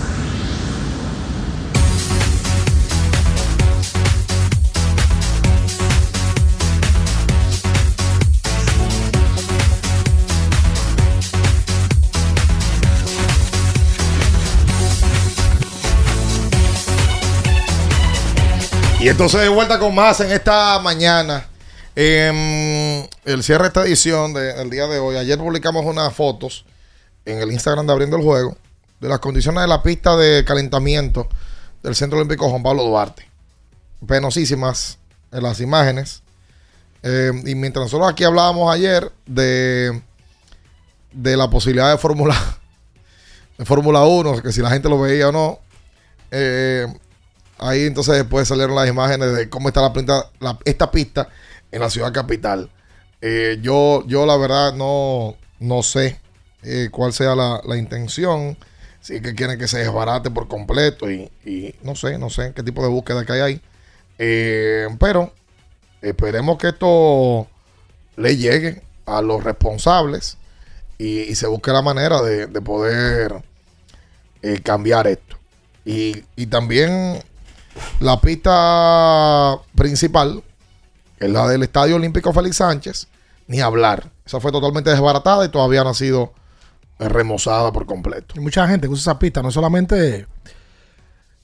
Y 19.01 19.09
entonces 19.09 19.41
de 19.41 19.49
vuelta 19.49 19.79
con 19.79 19.95
más 19.95 20.19
en 20.19 20.31
esta 20.31 20.77
mañana. 20.77 21.47
Em, 21.95 23.03
el 23.25 23.41
cierre 23.41 23.63
de 23.63 23.67
esta 23.69 23.83
edición 23.83 24.31
del 24.31 24.69
día 24.69 24.85
de 24.85 24.99
hoy. 24.99 25.15
Ayer 25.17 25.39
publicamos 25.39 25.83
unas 25.87 26.13
fotos 26.13 26.65
en 27.25 27.39
el 27.39 27.51
Instagram 27.51 27.87
de 27.87 27.93
Abriendo 27.93 28.17
el 28.17 28.21
Juego 28.21 28.55
de 28.99 29.09
las 29.09 29.17
condiciones 29.17 29.63
de 29.63 29.67
la 29.67 29.81
pista 29.81 30.15
de 30.15 30.45
calentamiento 30.45 31.27
del 31.81 31.95
Centro 31.95 32.19
Olímpico 32.19 32.47
Juan 32.47 32.61
Pablo 32.61 32.83
Duarte. 32.83 33.27
Penosísimas 34.05 34.99
en 35.31 35.41
las 35.41 35.59
imágenes. 35.61 36.21
Em, 37.01 37.47
y 37.47 37.55
mientras 37.55 37.85
nosotros 37.85 38.07
aquí 38.07 38.23
hablábamos 38.23 38.71
ayer 38.71 39.11
de, 39.25 39.99
de 41.11 41.37
la 41.37 41.49
posibilidad 41.49 41.89
de 41.89 41.97
Fórmula 41.97 42.35
de 43.57 43.65
Fórmula 43.65 44.03
1, 44.03 44.43
que 44.43 44.51
si 44.51 44.61
la 44.61 44.69
gente 44.69 44.89
lo 44.89 44.99
veía 44.99 45.29
o 45.29 45.31
no, 45.31 45.59
eh, 46.29 46.85
Ahí 47.61 47.85
entonces 47.85 48.15
después 48.15 48.47
salieron 48.47 48.75
las 48.75 48.89
imágenes 48.89 49.35
de 49.35 49.47
cómo 49.47 49.67
está 49.67 49.81
la, 49.81 49.93
pinta, 49.93 50.31
esta 50.65 50.89
pista 50.89 51.29
en 51.71 51.79
la 51.79 51.91
ciudad 51.91 52.11
capital. 52.11 52.71
Eh, 53.21 53.59
yo, 53.61 54.03
yo 54.07 54.25
la 54.25 54.35
verdad 54.35 54.73
no, 54.73 55.35
no 55.59 55.83
sé 55.83 56.19
eh, 56.63 56.89
cuál 56.91 57.13
sea 57.13 57.35
la, 57.35 57.77
intención. 57.77 58.57
Si 58.99 59.15
es 59.15 59.21
que 59.21 59.35
quieren 59.35 59.59
que 59.59 59.67
se 59.67 59.77
desbarate 59.77 60.31
por 60.31 60.47
completo 60.47 61.09
y, 61.09 61.29
no 61.83 61.95
sé, 61.95 62.17
no 62.17 62.31
sé 62.31 62.51
qué 62.55 62.63
tipo 62.63 62.81
de 62.81 62.89
búsqueda 62.89 63.25
que 63.25 63.33
hay 63.33 63.39
ahí. 63.41 63.61
Eh, 64.17 64.87
pero 64.99 65.31
esperemos 66.01 66.57
que 66.57 66.69
esto 66.69 67.47
le 68.17 68.37
llegue 68.37 68.81
a 69.05 69.21
los 69.21 69.43
responsables 69.43 70.37
y, 70.97 71.35
se 71.35 71.45
busque 71.45 71.71
la 71.71 71.83
manera 71.83 72.23
de, 72.23 72.47
poder 72.61 73.35
cambiar 74.63 75.05
esto. 75.05 75.37
Y, 75.85 76.23
y 76.35 76.47
también 76.47 77.21
la 77.99 78.19
pista 78.19 79.59
principal, 79.75 80.43
que 81.17 81.25
es 81.25 81.31
la 81.31 81.47
del 81.47 81.63
Estadio 81.63 81.95
Olímpico 81.95 82.33
Félix 82.33 82.57
Sánchez, 82.57 83.07
ni 83.47 83.61
hablar. 83.61 84.09
Esa 84.25 84.39
fue 84.39 84.51
totalmente 84.51 84.89
desbaratada 84.89 85.45
y 85.45 85.49
todavía 85.49 85.83
no 85.83 85.89
ha 85.89 85.93
sido 85.93 86.33
remozada 86.99 87.71
por 87.71 87.85
completo. 87.85 88.35
Hay 88.35 88.41
mucha 88.41 88.67
gente 88.67 88.87
que 88.87 88.93
usa 88.93 89.11
esa 89.11 89.19
pista, 89.19 89.41
no 89.41 89.51
solamente 89.51 90.27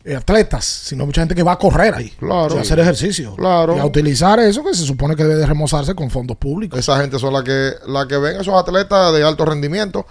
eh, 0.04 0.16
atletas, 0.16 0.64
sino 0.64 1.06
mucha 1.06 1.22
gente 1.22 1.36
que 1.36 1.44
va 1.44 1.54
a 1.54 1.60
correr 1.60 1.94
ahí. 1.94 2.10
Claro. 2.12 2.58
a 2.58 2.62
hacer 2.62 2.80
ejercicio. 2.80 3.36
Claro. 3.36 3.76
Y 3.76 3.80
a 3.80 3.86
utilizar 3.86 4.40
eso 4.40 4.64
que 4.64 4.74
se 4.74 4.86
supone 4.86 5.16
que 5.16 5.24
debe 5.24 5.36
de 5.36 5.46
remozarse 5.46 5.96
con 5.96 6.10
fondos 6.10 6.38
públicos. 6.38 6.80
Esa 6.80 7.00
gente 7.02 7.20
son 7.20 7.34
las 7.34 7.44
que, 7.44 7.74
la 7.88 8.08
que 8.08 8.18
ven 8.18 8.40
esos 8.40 8.54
atletas 8.54 9.14
de 9.14 9.24
alto 9.24 9.44
rendimiento 9.46 10.06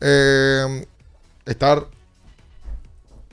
eh, 0.00 0.86
estar 1.44 1.86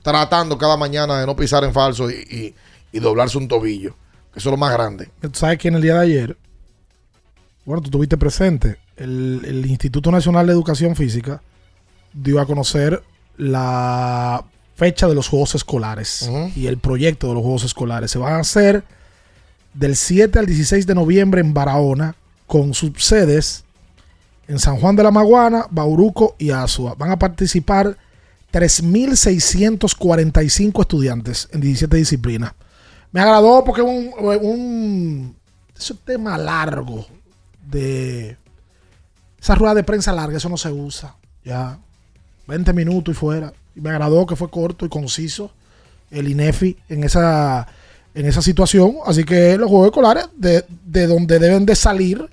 tratando 0.02 0.58
cada 0.58 0.78
mañana 0.78 1.20
de 1.20 1.26
no 1.26 1.36
pisar 1.36 1.64
en 1.64 1.74
falso 1.74 2.10
y, 2.10 2.54
doblarse 2.94 3.38
un 3.38 3.48
tobillo. 3.48 3.96
Eso 4.36 4.50
es 4.50 4.52
lo 4.52 4.58
más 4.58 4.74
grande. 4.74 5.10
Tú 5.22 5.30
sabes 5.34 5.58
que 5.58 5.68
en 5.68 5.76
el 5.76 5.82
día 5.82 5.96
de 5.96 6.02
ayer, 6.02 6.38
bueno, 7.66 7.82
tú 7.82 7.90
tuviste 7.90 8.18
presente, 8.18 8.78
el, 8.98 9.66
Instituto 9.68 10.12
Nacional 10.12 10.48
de 10.48 10.54
Educación 10.54 10.96
Física 10.96 11.42
dio 12.14 12.40
a 12.40 12.46
conocer 12.46 13.02
la 13.38 14.44
fecha 14.76 15.08
de 15.08 15.16
los 15.16 15.28
Juegos 15.28 15.56
Escolares 15.56 16.30
y 16.56 16.68
el 16.68 16.78
proyecto 16.78 17.28
de 17.28 17.34
los 17.34 17.44
Juegos 17.44 17.64
Escolares. 17.64 18.12
Se 18.12 18.20
van 18.20 18.34
a 18.34 18.40
hacer 18.40 18.84
del 19.74 19.96
7 19.96 20.40
al 20.40 20.46
16 20.46 20.88
de 20.88 20.96
noviembre 20.96 21.42
en 21.42 21.54
Barahona, 21.54 22.16
con 22.48 22.74
subsedes 22.74 23.66
en 24.48 24.58
San 24.58 24.78
Juan 24.78 24.96
de 24.96 25.04
la 25.04 25.12
Maguana, 25.12 25.68
Bauruco 25.70 26.36
y 26.40 26.50
Azua. 26.50 26.96
Van 26.98 27.12
a 27.12 27.20
participar 27.20 27.98
3.645 28.52 30.82
estudiantes 30.82 31.48
en 31.52 31.62
17 31.62 31.96
disciplinas. 31.98 32.54
Me 33.12 33.22
agradó 33.22 33.64
porque 33.64 33.82
un, 33.82 35.36
es 35.76 35.92
un 35.92 35.98
tema 35.98 36.38
largo 36.38 37.08
de 37.66 38.38
esa 39.40 39.56
rueda 39.56 39.76
de 39.76 39.84
prensa 39.84 40.12
larga, 40.12 40.38
eso 40.38 40.50
no 40.50 40.58
se 40.58 40.72
usa. 40.72 41.16
Ya 41.44 41.80
20 42.48 42.74
minutos 42.74 43.16
y 43.16 43.18
fuera. 43.18 43.54
Y 43.76 43.82
me 43.82 43.92
agradó 43.92 44.26
que 44.26 44.36
fue 44.36 44.50
corto 44.50 44.86
y 44.86 44.90
conciso 44.90 45.52
el 46.12 46.28
INEFI 46.28 46.78
en 46.90 47.04
esa, 47.04 47.68
en 48.14 48.26
esa 48.26 48.42
situación. 48.42 48.98
Así 49.06 49.24
que 49.24 49.58
los 49.58 49.70
Juegos 49.70 49.88
Escolares, 49.88 50.28
de, 50.36 50.66
de 50.86 51.08
donde 51.08 51.40
deben 51.40 51.66
de 51.66 51.76
salir, 51.76 52.30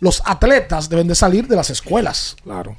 los 0.00 0.22
atletas 0.24 0.88
deben 0.88 1.08
de 1.08 1.14
salir 1.14 1.48
de 1.48 1.56
las 1.56 1.70
escuelas. 1.70 2.36
Claro. 2.42 2.76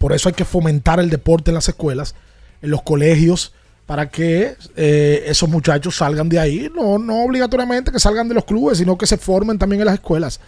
Por 0.00 0.14
eso 0.14 0.28
hay 0.30 0.34
que 0.34 0.46
fomentar 0.46 0.98
el 0.98 1.10
deporte 1.10 1.50
en 1.50 1.56
las 1.56 1.68
escuelas, 1.68 2.14
en 2.62 2.70
los 2.70 2.80
colegios, 2.82 3.52
para 3.84 4.08
que 4.08 4.56
eh, 4.76 5.24
esos 5.26 5.48
muchachos 5.48 5.96
salgan 5.96 6.28
de 6.30 6.38
ahí. 6.38 6.70
No, 6.74 6.98
no 6.98 7.22
obligatoriamente 7.24 7.92
que 7.92 8.00
salgan 8.00 8.26
de 8.28 8.34
los 8.34 8.44
clubes, 8.46 8.78
sino 8.78 8.96
que 8.96 9.06
se 9.06 9.18
formen 9.18 9.58
también 9.58 9.80
en 9.82 9.86
las 9.86 9.94
escuelas. 9.94 10.40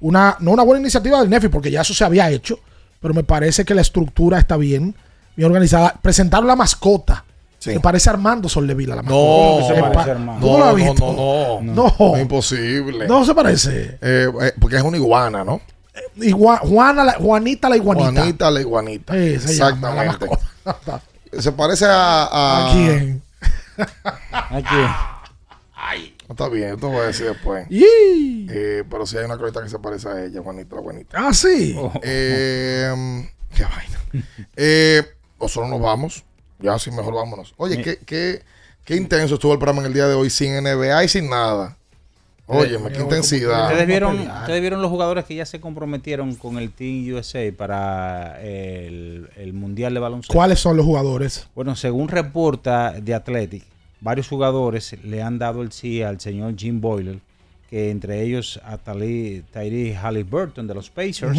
Una, 0.00 0.36
no 0.38 0.52
una 0.52 0.62
buena 0.62 0.80
iniciativa 0.80 1.18
del 1.20 1.28
NEFI, 1.28 1.48
porque 1.48 1.70
ya 1.72 1.80
eso 1.80 1.92
se 1.92 2.04
había 2.04 2.30
hecho, 2.30 2.60
pero 3.00 3.12
me 3.12 3.24
parece 3.24 3.64
que 3.64 3.74
la 3.74 3.80
estructura 3.80 4.38
está 4.38 4.56
bien, 4.56 4.94
bien 5.34 5.46
organizada. 5.46 5.98
Presentaron 6.00 6.46
la 6.46 6.54
mascota. 6.56 7.24
Me 7.66 7.80
parece 7.80 8.08
Armando 8.08 8.48
Soldevila 8.48 8.96
la 8.96 9.02
No, 9.02 9.58
mascota. 9.58 9.66
se 9.66 9.74
Me 9.74 9.80
parece 9.82 10.04
pa- 10.04 10.10
Armando. 10.12 10.46
¿Tú 10.46 10.58
no, 10.58 10.58
No, 10.58 10.94
no, 10.94 11.60
no, 11.62 11.74
no. 11.74 11.94
no. 12.14 12.18
Imposible. 12.18 13.06
No 13.08 13.24
se 13.24 13.34
parece. 13.34 13.98
Eh, 14.00 14.28
eh, 14.42 14.52
porque 14.60 14.76
es 14.76 14.82
una 14.82 14.96
iguana, 14.96 15.42
¿no? 15.44 15.60
Igua- 16.16 16.58
Juana 16.60 17.04
la- 17.04 17.14
Juanita 17.14 17.68
la 17.68 17.76
iguanita. 17.76 18.12
Juanita 18.12 18.50
la 18.50 18.60
iguanita. 18.60 19.12
Sí, 19.14 19.38
se 19.38 19.54
llama 19.56 19.94
la 19.94 20.04
Exactamente. 20.04 21.40
Se 21.40 21.52
parece 21.52 21.86
a. 21.86 22.24
¿A, 22.24 22.70
¿A 22.70 22.72
quién? 22.72 23.22
¿A 24.32 24.62
quién? 24.68 24.88
Está 26.28 26.48
bien, 26.48 26.74
esto 26.74 26.88
voy 26.88 27.00
a 27.00 27.06
decir 27.06 27.26
después. 27.26 27.66
¡Yee! 27.68 28.46
Eh, 28.48 28.84
pero 28.88 29.04
si 29.04 29.16
hay 29.18 29.24
una 29.24 29.36
croita 29.36 29.62
que 29.62 29.68
se 29.68 29.78
parece 29.80 30.08
a 30.08 30.24
ella, 30.24 30.40
Juanita 30.42 30.76
la 30.76 30.82
Juanita. 30.82 31.16
Ah, 31.28 31.32
sí. 31.34 31.76
Eh, 32.02 33.28
qué 33.54 33.64
vaina. 33.64 34.26
Eh, 34.56 35.02
nosotros 35.40 35.68
nos 35.70 35.80
vamos. 35.80 36.24
Ya, 36.60 36.78
sí, 36.78 36.90
mejor 36.92 37.14
vámonos. 37.14 37.54
Oye, 37.56 37.82
qué, 37.82 37.98
qué, 38.06 38.42
qué 38.84 38.94
intenso 38.96 39.34
estuvo 39.34 39.52
el 39.54 39.58
programa 39.58 39.80
en 39.80 39.86
el 39.86 39.94
día 39.94 40.06
de 40.06 40.14
hoy, 40.14 40.30
sin 40.30 40.52
NBA 40.62 41.02
y 41.04 41.08
sin 41.08 41.28
nada. 41.30 41.76
Oye, 42.50 42.78
qué 42.92 43.00
intensidad. 43.00 43.66
¿Ustedes 43.68 43.86
vieron, 43.86 44.18
ustedes 44.20 44.60
vieron 44.60 44.82
los 44.82 44.90
jugadores 44.90 45.24
que 45.24 45.34
ya 45.36 45.46
se 45.46 45.60
comprometieron 45.60 46.34
con 46.34 46.58
el 46.58 46.70
Team 46.72 47.14
USA 47.14 47.40
para 47.56 48.40
el, 48.42 49.28
el 49.36 49.52
Mundial 49.52 49.94
de 49.94 50.00
Baloncesto? 50.00 50.34
¿Cuáles 50.34 50.58
son 50.60 50.76
los 50.76 50.84
jugadores? 50.84 51.48
Bueno, 51.54 51.76
según 51.76 52.08
reporta 52.08 52.94
The 53.04 53.14
Athletic, 53.14 53.62
varios 54.00 54.28
jugadores 54.28 54.96
le 55.04 55.22
han 55.22 55.38
dado 55.38 55.62
el 55.62 55.72
sí 55.72 56.02
al 56.02 56.20
señor 56.20 56.54
Jim 56.56 56.80
Boyler, 56.80 57.18
que 57.68 57.90
entre 57.90 58.22
ellos 58.22 58.60
a 58.64 58.78
Tyree 58.78 59.94
Halliburton 59.94 60.66
de 60.66 60.74
los 60.74 60.90
Pacers. 60.90 61.38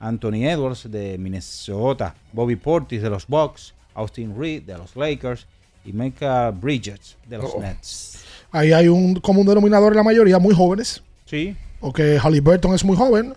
Anthony 0.00 0.44
Edwards 0.48 0.88
de 0.90 1.18
Minnesota, 1.18 2.14
Bobby 2.32 2.54
Portis 2.54 3.02
de 3.02 3.10
los 3.10 3.26
Bucks, 3.26 3.74
Austin 3.94 4.32
Reed 4.38 4.62
de 4.62 4.78
los 4.78 4.94
Lakers 4.94 5.46
y 5.84 5.92
Micah 5.92 6.50
Bridges 6.52 7.16
de 7.26 7.38
los 7.38 7.52
Oh. 7.54 7.60
Nets. 7.60 8.17
Ahí 8.50 8.72
hay 8.72 8.88
un 8.88 9.16
común 9.16 9.46
denominador 9.46 9.92
en 9.92 9.96
la 9.98 10.02
mayoría, 10.02 10.38
muy 10.38 10.54
jóvenes. 10.54 11.02
Sí. 11.26 11.56
Porque 11.80 12.18
Halliburton 12.18 12.74
es 12.74 12.84
muy 12.84 12.96
joven. 12.96 13.34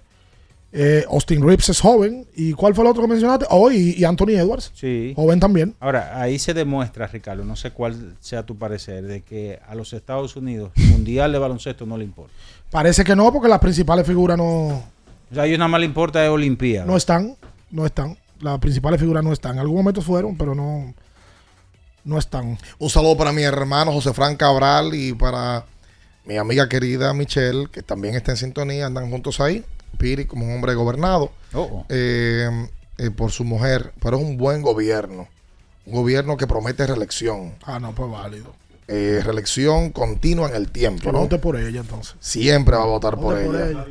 eh, 0.74 1.04
Austin 1.10 1.46
Reeves 1.46 1.68
es 1.70 1.82
joven. 1.82 2.26
¿Y 2.36 2.54
cuál 2.54 2.74
fue 2.74 2.86
el 2.86 2.90
otro 2.92 3.02
que 3.04 3.10
mencionaste? 3.10 3.46
Oh, 3.50 3.70
y, 3.72 4.04
Anthony 4.06 4.30
Edwards. 4.38 4.72
Sí. 4.74 5.12
Joven 5.16 5.40
también. 5.40 5.76
Ahora, 5.82 6.20
ahí 6.22 6.40
se 6.40 6.54
demuestra, 6.54 7.08
Ricardo, 7.08 7.44
no 7.44 7.56
sé 7.58 7.72
cuál 7.72 8.16
sea 8.22 8.46
tu 8.46 8.56
parecer, 8.58 9.04
de 9.06 9.22
que 9.22 9.60
a 9.68 9.76
los 9.76 9.92
Estados 9.94 10.36
Unidos 10.38 10.72
el 10.78 10.86
Mundial 10.92 11.32
de 11.34 11.40
Baloncesto 11.40 11.86
no 11.86 11.98
le 11.98 12.06
importa. 12.06 12.34
Parece 12.72 13.04
que 13.04 13.16
no, 13.18 13.32
porque 13.34 13.50
las 13.50 13.60
principales 13.60 14.08
figuras 14.08 14.38
no, 14.38 14.68
O 14.70 15.34
sea, 15.34 15.44
a 15.44 15.46
ellos 15.46 15.60
nada 15.60 15.68
más 15.68 15.82
le 15.82 15.86
importa 15.88 16.24
es 16.24 16.30
Olimpiada. 16.30 16.86
no 16.86 16.96
están. 16.96 17.36
No 17.70 17.86
están. 17.86 18.18
Las 18.40 18.58
principales 18.60 19.00
figuras 19.00 19.24
no 19.24 19.34
están. 19.34 19.54
En 19.56 19.60
algún 19.60 19.76
momento 19.78 20.02
fueron, 20.02 20.36
pero 20.38 20.56
no, 20.56 20.94
no 22.04 22.18
están. 22.18 22.58
Un 22.80 22.90
saludo 22.90 23.18
para 23.18 23.32
mi 23.32 23.44
hermano 23.44 23.92
José 23.92 24.14
Fran 24.14 24.36
Cabral 24.36 24.94
y 24.94 25.14
para 25.14 25.66
mi 26.26 26.38
amiga 26.38 26.68
querida 26.70 27.14
Michelle, 27.14 27.68
que 27.72 27.82
también 27.84 28.16
está 28.16 28.32
en 28.32 28.38
sintonía, 28.38 28.86
andan 28.86 29.10
juntos 29.10 29.40
ahí. 29.40 29.64
Piri 29.98 30.26
como 30.26 30.46
un 30.46 30.56
hombre 30.56 30.74
gobernado 30.74 31.32
Oh, 31.54 31.86
eh, 31.90 32.50
eh, 32.98 33.12
por 33.12 33.32
su 33.32 33.44
mujer, 33.44 33.92
pero 34.02 34.18
es 34.18 34.24
un 34.24 34.38
buen 34.38 34.62
gobierno. 34.62 35.28
Un 35.86 35.94
gobierno 35.94 36.38
que 36.38 36.48
promete 36.48 36.88
reelección. 36.88 37.56
Ah, 37.64 37.80
no, 37.80 37.94
pues 37.94 38.10
válido. 38.10 38.54
Eh, 38.88 39.22
reelección 39.24 39.90
continua 39.92 40.50
en 40.50 40.56
el 40.56 40.70
tiempo, 40.72 41.04
Que 41.04 41.12
¿no? 41.12 41.20
vote 41.20 41.40
por 41.40 41.56
ella 41.58 41.82
entonces. 41.82 42.16
Siempre 42.20 42.76
va 42.76 42.84
a 42.84 42.88
votar 42.88 43.16
por 43.16 43.36
Vote 43.36 43.46
por 43.46 43.56
ella. 43.56 43.70
ella. 43.70 43.86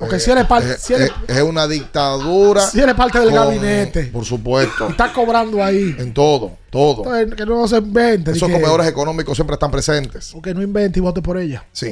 Porque 0.00 0.16
Eh, 0.16 0.20
si 0.20 0.30
eres 0.30 0.46
parte, 0.46 0.72
eh, 0.72 0.76
si 0.78 0.94
eres, 0.94 1.10
eh, 1.10 1.12
es 1.28 1.42
una 1.42 1.68
dictadura. 1.68 2.62
si 2.62 2.80
eres 2.80 2.94
parte 2.94 3.20
del 3.20 3.28
con- 3.28 3.36
gabinete, 3.38 4.04
Por 4.06 4.24
supuesto. 4.24 4.88
está 4.88 5.12
cobrando 5.12 5.62
ahí. 5.62 5.94
En 5.98 6.12
todo, 6.14 6.56
todo. 6.70 7.04
Entonces, 7.14 7.34
que 7.36 7.44
no 7.46 7.68
se 7.68 7.76
invente. 7.76 8.30
Esos 8.32 8.50
comedores 8.50 8.86
económicos 8.88 9.36
siempre 9.36 9.54
están 9.54 9.70
presentes. 9.70 10.34
o 10.34 10.40
que 10.42 10.54
no 10.54 10.62
invente 10.62 10.98
y 10.98 11.02
vote 11.02 11.20
por 11.22 11.36
ella. 11.38 11.64
Sí. 11.72 11.88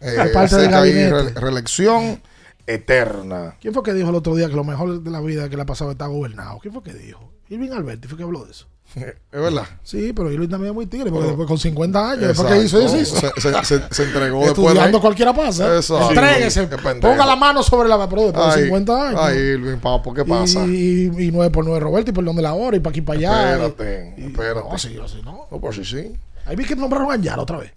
Es 0.00 0.14
Eh, 0.18 0.30
parte 0.32 0.56
del 0.56 0.70
gabinete. 0.70 1.10
re- 1.10 1.30
reelección 1.38 2.20
eterna. 2.66 3.56
¿Quién 3.60 3.74
fue 3.74 3.82
que 3.82 3.92
dijo 3.92 4.08
el 4.08 4.14
otro 4.14 4.34
día 4.34 4.48
que 4.48 4.54
lo 4.56 4.64
mejor 4.64 5.02
de 5.02 5.10
la 5.10 5.20
vida 5.20 5.48
que 5.48 5.56
le 5.56 5.62
ha 5.62 5.66
pasado 5.66 5.90
está 5.90 6.06
gobernado? 6.06 6.58
¿Quién 6.60 6.72
fue 6.72 6.82
que 6.82 6.94
dijo? 6.94 7.30
Irving 7.48 7.72
Alberti 7.72 8.08
fue 8.08 8.16
que 8.16 8.24
habló 8.24 8.44
de 8.44 8.52
eso. 8.52 8.66
Es 9.32 9.40
verdad. 9.40 9.64
Sí, 9.84 10.12
pero 10.12 10.30
Irving 10.32 10.48
también 10.48 10.70
es 10.70 10.74
muy 10.74 10.86
tigre, 10.86 11.10
porque 11.10 11.28
después 11.28 11.46
con 11.46 11.58
50 11.58 12.10
años, 12.10 12.26
después 12.28 12.52
que 12.52 12.62
hizo 12.64 12.80
eso, 12.80 12.96
hizo. 12.98 13.16
Se, 13.16 13.40
se- 13.40 13.64
se- 13.64 13.94
se 13.94 14.02
entregó 14.02 14.40
después. 14.44 14.66
Estudiando 14.68 14.98
de- 14.98 15.02
cualquiera 15.02 15.32
pasa. 15.32 15.76
Exacto. 15.76 16.08
Entréguese. 16.10 16.66
Ponga 17.00 17.24
la 17.26 17.36
mano 17.36 17.62
sobre 17.62 17.88
la 17.88 18.08
pero 18.08 18.22
después 18.22 18.46
de 18.54 18.60
Ay, 18.60 18.64
50 18.64 19.08
años. 19.08 19.20
Ay, 19.22 19.36
Irving, 19.38 19.76
papo, 19.78 20.12
¿qué 20.12 20.24
pasa? 20.24 20.64
Y, 20.66 21.10
y, 21.16 21.24
y 21.28 21.30
9 21.30 21.50
por 21.50 21.64
9 21.64 21.78
Roberto 21.80 22.10
y 22.10 22.14
por 22.14 22.24
donde 22.24 22.42
la 22.42 22.54
hora 22.54 22.76
y 22.76 22.80
para 22.80 22.90
aquí 22.90 23.00
para 23.02 23.18
allá. 23.18 23.52
Espérate, 23.66 24.14
Y- 24.18 24.24
espérate. 24.26 24.68
No, 24.68 24.78
sí, 24.78 24.98
así, 25.04 25.22
¿no? 25.24 25.46
No, 25.50 25.58
pues 25.60 25.76
sí, 25.76 25.84
sí. 25.84 26.12
Ahí 26.46 26.56
vi 26.56 26.64
que 26.64 26.74
nombraron 26.74 27.10
a 27.10 27.14
Anyala 27.14 27.42
otra 27.42 27.58
vez. 27.58 27.72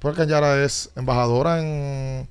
Porque 0.00 0.22
Anyara 0.22 0.64
es 0.64 0.90
embajadora 0.96 1.60
en, 1.60 2.28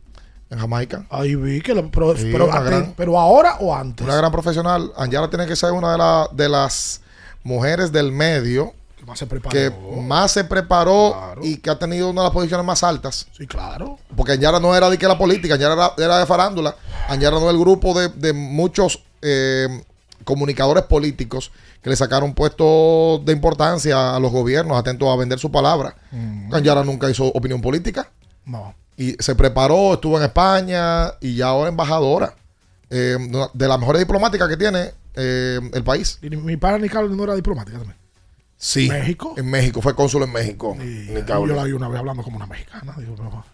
en 0.49 0.59
Jamaica. 0.59 1.05
Ahí 1.09 1.35
vi 1.35 1.61
que 1.61 1.73
lo, 1.73 1.89
pero, 1.89 2.17
Sí, 2.17 2.29
pero, 2.31 2.47
gran- 2.47 2.93
pero 2.97 3.17
ahora 3.17 3.55
o 3.61 3.73
antes. 3.73 4.05
Una 4.05 4.15
gran 4.17 4.31
profesional. 4.31 4.91
Anyara 4.97 5.29
tiene 5.29 5.45
que 5.47 5.55
ser 5.55 5.71
una 5.71 5.93
de, 5.93 5.97
la- 5.97 6.27
de 6.33 6.49
las 6.49 6.99
mujeres 7.43 7.91
del 7.91 8.11
medio 8.11 8.73
que 8.97 9.05
más 9.05 9.19
se 9.19 9.27
preparó. 9.27 9.51
que 9.51 9.71
más 10.01 10.31
se 10.31 10.43
preparó 10.45 11.35
y 11.41 11.57
que 11.57 11.69
ha 11.69 11.77
tenido 11.77 12.09
una 12.09 12.21
de 12.21 12.27
las 12.27 12.33
posiciones 12.33 12.65
más 12.65 12.83
altas. 12.83 13.27
Sí, 13.37 13.45
claro. 13.47 13.99
Porque 14.15 14.31
Añara 14.33 14.59
no 14.59 14.75
era 14.75 14.89
de 14.89 14.97
que 14.97 15.07
la 15.07 15.17
política, 15.17 15.55
Añara 15.55 15.73
era, 15.73 15.93
era 15.97 16.19
de 16.19 16.25
farándula. 16.25 16.75
Añara 17.09 17.37
no 17.39 17.47
es 17.49 17.53
el 17.53 17.59
grupo 17.59 17.99
de, 17.99 18.07
de 18.09 18.31
muchos 18.33 19.03
eh, 19.21 19.67
comunicadores 20.23 20.83
políticos 20.85 21.51
que 21.81 21.89
le 21.89 21.95
sacaron 21.97 22.33
puestos 22.33 23.25
de 23.25 23.33
importancia 23.33 24.15
a 24.15 24.19
los 24.21 24.31
gobiernos, 24.31 24.77
atentos 24.77 25.09
a 25.09 25.17
vender 25.17 25.37
su 25.37 25.51
palabra. 25.51 25.95
Mm. 26.11 26.53
Añara 26.53 26.83
nunca 26.85 27.09
hizo 27.09 27.25
opinión 27.25 27.59
política. 27.59 28.09
No. 28.45 28.73
Y 28.95 29.13
se 29.19 29.35
preparó, 29.35 29.95
estuvo 29.95 30.17
en 30.17 30.23
España 30.23 31.11
y 31.19 31.35
ya 31.35 31.47
ahora 31.47 31.67
embajadora. 31.69 32.35
eh, 32.89 33.17
de 33.53 33.67
las 33.67 33.79
mejores 33.79 33.99
diplomáticas 33.99 34.47
que 34.47 34.55
tiene 34.55 34.91
eh, 35.15 35.59
el 35.73 35.83
país. 35.83 36.19
Y 36.21 36.29
mi 36.29 36.57
padre 36.57 36.81
Nicole 36.81 37.15
no 37.15 37.23
era 37.23 37.35
diplomática 37.35 37.77
también. 37.77 37.97
Sí. 38.57 38.87
¿México? 38.89 39.33
En 39.37 39.49
México, 39.49 39.81
fue 39.81 39.95
cónsul 39.95 40.23
en 40.23 40.31
México. 40.31 40.77
Y 40.81 41.07
yo 41.27 41.45
la 41.47 41.63
vi 41.63 41.73
una 41.73 41.89
vez 41.89 41.99
hablando 41.99 42.23
como 42.23 42.37
una 42.37 42.47
mexicana. 42.47 42.95
Digo, 42.97 43.15
no. 43.17 43.45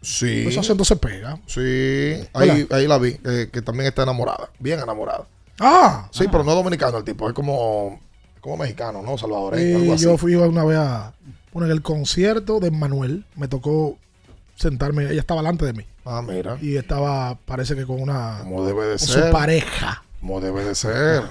Sí. 0.00 0.44
Ese 0.46 0.60
acento 0.60 0.84
se 0.84 0.96
pega. 0.96 1.38
Sí, 1.46 2.26
ahí, 2.32 2.66
ahí 2.70 2.86
la 2.86 2.98
vi, 2.98 3.18
eh, 3.24 3.48
que 3.52 3.62
también 3.62 3.86
está 3.88 4.02
enamorada, 4.02 4.50
bien 4.58 4.80
enamorada. 4.80 5.26
Ah, 5.60 6.08
Sí, 6.10 6.24
pero 6.30 6.44
no 6.44 6.54
dominicano 6.54 6.98
el 6.98 7.04
tipo, 7.04 7.28
es 7.28 7.34
como, 7.34 8.00
como 8.40 8.56
mexicano, 8.58 9.02
¿no? 9.02 9.16
Salvadoreño, 9.16 9.78
algo 9.78 9.94
así. 9.94 10.04
yo 10.04 10.18
fui 10.18 10.34
una 10.34 10.64
vez 10.64 10.78
a 10.78 11.14
bueno, 11.54 11.66
en 11.66 11.72
el 11.72 11.82
concierto 11.82 12.58
de 12.58 12.72
Manuel. 12.72 13.24
Me 13.36 13.46
tocó 13.46 13.96
sentarme. 14.56 15.04
Ella 15.04 15.20
estaba 15.20 15.40
delante 15.40 15.64
de 15.64 15.72
mí. 15.72 15.86
Ah, 16.04 16.20
mira. 16.20 16.58
Y 16.60 16.76
estaba, 16.76 17.38
parece 17.46 17.76
que 17.76 17.86
con 17.86 18.02
una. 18.02 18.40
Como 18.42 18.66
debe 18.66 18.82
de 18.82 18.98
con 18.98 18.98
ser. 18.98 19.26
su 19.26 19.30
pareja. 19.32 20.03
Como 20.24 20.40
debe 20.40 20.64
de 20.64 20.74
ser. 20.74 21.22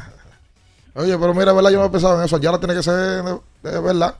Oye, 0.94 1.18
pero 1.18 1.34
mira, 1.34 1.52
¿verdad? 1.52 1.72
Yo 1.72 1.80
no 1.80 1.86
he 1.86 1.90
pensado 1.90 2.20
en 2.20 2.26
eso. 2.26 2.38
Ya 2.38 2.52
la 2.52 2.60
tiene 2.60 2.76
que 2.76 2.84
ser, 2.84 2.94
de, 2.94 3.40
de 3.64 3.80
verdad. 3.80 4.14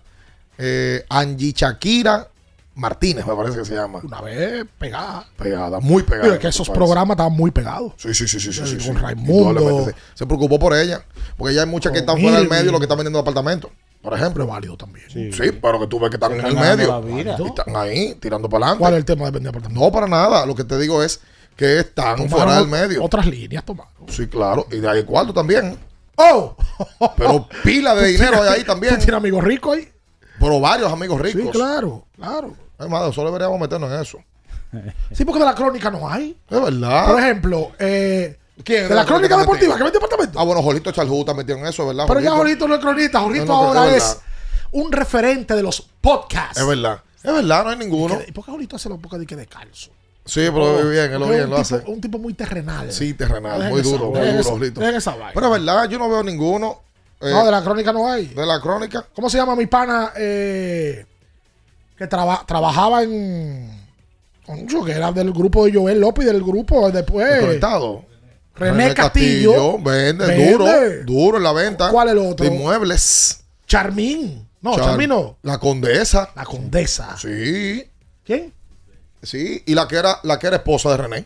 Eh, 0.58 1.06
Angie 1.10 1.54
Shakira 1.56 2.28
Martínez, 2.74 3.24
me 3.24 3.36
parece 3.36 3.60
que 3.60 3.66
se 3.66 3.76
llama. 3.76 4.02
Una 4.04 4.22
vez 4.22 4.66
pegada. 4.80 5.28
Pegada, 5.38 5.80
muy 5.80 6.02
pegada. 6.02 6.24
Pero 6.24 6.34
es 6.34 6.40
que 6.40 6.48
esos 6.48 6.68
programas 6.72 7.12
estaban 7.12 7.34
muy 7.34 7.52
pegados. 7.52 7.94
Sí, 7.98 8.16
sí, 8.16 8.28
sí, 8.28 8.40
sí, 8.40 8.52
sí, 8.52 8.66
sí, 8.66 8.78
Con 8.78 8.96
sí. 8.96 9.02
Raimundo. 9.04 9.50
Indudablemente, 9.52 9.92
sí. 9.92 9.98
Se 10.16 10.26
preocupó 10.26 10.58
por 10.58 10.76
ella. 10.76 11.06
Porque 11.38 11.54
ya 11.54 11.62
hay 11.62 11.68
muchas 11.68 11.92
que 11.92 12.00
Con 12.04 12.10
están 12.10 12.20
fuera 12.20 12.40
del 12.40 12.50
medio 12.50 12.72
lo 12.72 12.80
que 12.80 12.86
están 12.86 12.98
vendiendo 12.98 13.20
apartamentos. 13.20 13.70
Por 14.02 14.16
ejemplo. 14.16 14.44
Es 14.44 14.50
válido 14.50 14.76
también. 14.76 15.06
Sí, 15.08 15.52
pero 15.62 15.80
que 15.80 15.86
tú 15.86 16.00
ves 16.00 16.10
que 16.10 16.16
están 16.16 16.32
en 16.32 16.48
el 16.48 16.56
medio. 16.56 17.04
Y 17.10 17.20
Están 17.20 17.76
ahí, 17.76 18.16
tirando 18.16 18.50
para 18.50 18.66
adelante. 18.66 18.80
¿Cuál 18.80 18.94
es 18.94 18.98
el 18.98 19.06
tema 19.06 19.26
de 19.26 19.32
vender 19.32 19.50
apartamentos? 19.52 19.84
No, 19.84 19.92
para 19.92 20.08
nada. 20.08 20.48
Lo 20.48 20.56
que 20.56 20.64
te 20.64 20.80
digo 20.80 21.04
es 21.04 21.22
que 21.56 21.80
están 21.80 22.16
Tomaron 22.16 22.30
fuera 22.30 22.56
del 22.56 22.68
medio. 22.68 23.04
Otras 23.04 23.26
líneas 23.26 23.64
tomaron. 23.64 23.94
Sí, 24.08 24.28
claro. 24.28 24.68
Y 24.72 24.78
de 24.78 24.90
ahí 24.90 25.04
cuarto 25.04 25.34
también. 25.34 25.78
¡Oh! 26.16 26.56
Pero 27.18 27.48
pila 27.64 27.96
de 27.96 28.02
¿Tú 28.02 28.08
dinero 28.08 28.42
hay 28.44 28.50
ahí 28.60 28.64
también. 28.64 28.94
¿Tú 28.94 29.00
tienes 29.00 29.18
amigos 29.18 29.44
ricos 29.44 29.78
ahí? 29.78 29.92
Pero 30.40 30.60
varios 30.60 30.92
amigos 30.92 31.20
ricos. 31.22 31.42
Sí, 31.42 31.50
claro, 31.50 32.06
claro. 32.16 32.54
Hermano, 32.80 33.14
solo 33.14 33.30
deberíamos 33.30 33.60
meternos 33.60 33.92
en 33.92 34.00
eso. 34.00 34.20
Sí, 35.12 35.24
porque 35.24 35.40
de 35.40 35.46
la 35.46 35.56
crónica 35.56 35.92
no 35.92 36.10
hay. 36.10 36.36
Es 36.50 36.62
verdad. 36.62 37.08
Por 37.08 37.20
ejemplo, 37.20 37.72
eh, 37.78 38.38
¿Quién? 38.64 38.90
de 38.90 38.96
la 38.96 39.06
crónica 39.06 39.38
deportiva, 39.38 39.74
metido? 39.74 39.78
que 39.78 39.84
vende 39.84 39.98
apartamentos. 39.98 40.42
Ah, 40.42 40.44
bueno, 40.44 40.62
Jolito 40.62 40.90
está 40.90 41.34
metido 41.34 41.58
en 41.60 41.68
eso, 41.68 41.88
¿verdad? 41.88 42.06
Pero 42.08 42.20
ya 42.20 42.32
Jolito? 42.32 42.68
No 42.68 42.76
es 42.76 42.82
cronista, 42.82 43.20
No, 43.20 43.46
no, 43.46 43.54
ahora 43.54 43.96
es 43.96 44.20
un 44.72 44.92
referente 44.92 45.56
de 45.56 45.64
los 45.64 45.82
podcasts. 45.82 46.60
Es 46.60 46.68
verdad. 46.68 47.02
Es 47.24 47.32
verdad, 47.32 47.64
no 47.64 47.70
hay 47.70 47.78
ninguno. 47.78 48.20
¿Y 48.28 48.32
por 48.32 48.44
qué 48.44 48.52
Jorito 48.52 48.76
hace 48.76 48.90
los 48.90 48.98
podcasts 48.98 49.22
de 49.22 49.26
que 49.28 49.36
descalzo? 49.36 49.92
Sí, 50.26 50.42
pero 50.54 50.78
Oh, 50.80 50.90
bien, 50.90 51.12
él 51.12 51.20
lo 51.20 51.28
bien 51.28 51.54
hace. 51.54 51.80
tipo- 51.80 51.92
Un 51.92 52.00
tipo 52.02 52.18
muy 52.18 52.34
terrenal. 52.34 52.92
Sí, 52.92 53.14
terrenal, 53.14 53.70
muy 53.70 53.82
duro, 53.82 54.06
muy 54.12 54.20
duro, 54.44 54.58
vaina. 55.20 55.34
Pero 55.34 55.46
es 55.48 55.52
verdad, 55.66 55.90
yo 55.90 56.00
no 56.00 56.10
veo 56.10 56.24
ninguno. 56.24 56.80
eh, 57.22 57.30
no, 57.32 57.46
de 57.46 57.52
la 57.52 57.62
crónica 57.64 57.92
no 57.94 58.10
hay. 58.12 58.28
de 58.28 58.46
la 58.46 58.60
crónica. 58.62 59.06
¿Cómo 59.16 59.30
se 59.30 59.38
llama 59.38 59.56
mi 59.56 59.66
pana 59.66 60.12
eh, 60.18 61.06
que 61.98 62.08
traba- 62.08 62.44
trabajaba 62.46 63.04
en. 63.04 63.82
Concho, 64.46 64.84
que 64.84 64.92
era 64.92 65.12
del 65.14 65.32
grupo 65.32 65.66
de 65.66 65.74
Joel 65.74 66.00
López 66.02 66.26
del 66.26 66.44
grupo 66.44 66.92
después. 66.92 67.28
Desconectado. 67.30 68.04
René, 68.56 68.94
Castillo. 68.94 69.80
Vende, 69.80 70.28
Vende. 70.28 70.52
duro, 70.52 70.66
duro 71.06 71.38
en 71.38 71.44
la 71.44 71.54
venta. 71.54 71.90
¿Cuál 71.90 72.10
es 72.10 72.12
el 72.14 72.20
otro? 72.20 72.46
De 72.46 72.54
inmuebles. 72.54 73.40
Charmín. 73.66 74.48
No, 74.62 74.76
Char- 74.76 74.86
Charmín 74.86 75.10
no. 75.10 75.38
La 75.44 75.58
condesa. 75.58 76.30
La 76.36 76.44
condesa. 76.46 77.16
Sí. 77.18 77.84
¿Quién? 78.26 78.54
Sí, 79.24 79.64
y 79.66 79.74
la 79.74 79.88
que 79.88 79.96
era, 79.96 80.20
la 80.24 80.38
que 80.38 80.48
era 80.48 80.58
esposa 80.58 80.92
de 80.92 80.98
René. 80.98 81.26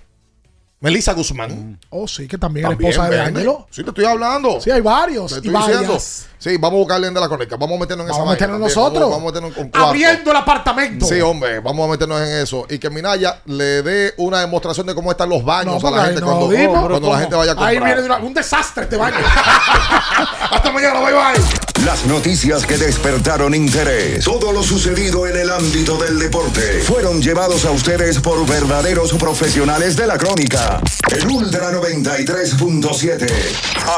Melissa 0.79 1.13
Guzmán. 1.13 1.79
Oh, 1.89 2.07
sí, 2.07 2.27
que 2.27 2.37
también, 2.37 2.67
También 2.69 2.91
es 2.91 2.95
esposa 2.95 3.09
de. 3.09 3.19
Ángelo. 3.19 3.67
Sí, 3.71 3.83
te 3.83 3.89
estoy 3.89 4.05
hablando. 4.05 4.61
Sí, 4.61 4.69
hay 4.69 4.81
varios. 4.81 5.31
Te 5.31 5.37
y 5.37 5.37
estoy 5.37 5.53
varias. 5.53 6.27
Sí, 6.39 6.55
vamos 6.57 6.77
a 6.77 6.79
buscarle 6.79 7.07
en 7.07 7.13
de 7.13 7.19
la 7.19 7.27
crónica. 7.27 7.55
Vamos 7.57 7.77
a 7.77 7.79
meternos 7.79 8.05
en 8.05 8.11
Vamos 8.11 8.19
a 8.19 8.23
esa 8.23 8.31
meternos 8.47 8.59
vaina 8.59 8.75
nosotros. 8.75 9.09
Vamos, 9.09 9.17
vamos 9.17 9.23
a 9.23 9.41
meternos 9.41 9.53
cuarto. 9.71 9.87
Abriendo 9.89 10.31
el 10.31 10.37
apartamento. 10.37 11.05
Sí, 11.07 11.19
hombre, 11.21 11.59
vamos 11.59 11.87
a 11.87 11.91
meternos 11.91 12.21
en 12.21 12.35
eso. 12.43 12.65
Y 12.69 12.77
que 12.79 12.89
Minaya 12.89 13.41
le 13.45 13.81
dé 13.81 14.13
una 14.17 14.41
demostración 14.41 14.85
de 14.87 14.93
cómo 14.95 15.09
están 15.11 15.29
los 15.29 15.43
baños 15.43 15.81
No, 15.81 15.87
a 15.89 15.91
la 15.91 16.05
gente 16.05 16.21
no 16.21 16.27
cuando, 16.27 16.45
lo 16.45 16.51
dimos. 16.57 16.87
cuando 16.87 17.09
la 17.11 17.19
gente 17.19 17.35
vaya 17.35 17.51
a 17.53 17.55
comprar. 17.55 17.69
Ahí 17.75 17.79
viene 17.83 18.01
una- 18.03 18.17
un 18.17 18.33
desastre 18.33 18.83
este 18.83 18.97
baño. 18.97 19.17
Hasta 20.51 20.71
mañana, 20.71 20.99
bye 20.99 21.13
bye. 21.13 21.85
Las 21.85 22.05
noticias 22.05 22.65
que 22.65 22.77
despertaron 22.77 23.53
interés, 23.53 24.23
todo 24.25 24.51
lo 24.51 24.63
sucedido 24.63 25.27
en 25.27 25.37
el 25.37 25.49
ámbito 25.51 25.95
del 25.97 26.17
deporte, 26.19 26.81
fueron 26.81 27.21
llevados 27.21 27.65
a 27.65 27.71
ustedes 27.71 28.19
por 28.19 28.45
verdaderos 28.47 29.13
profesionales 29.13 29.95
de 29.95 30.07
la 30.07 30.17
crónica. 30.17 30.81
El 31.15 31.27
Ultra 31.27 31.71
93.7, 31.71 33.27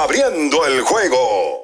abriendo 0.04 0.66
el 0.66 0.82
juego. 0.82 1.59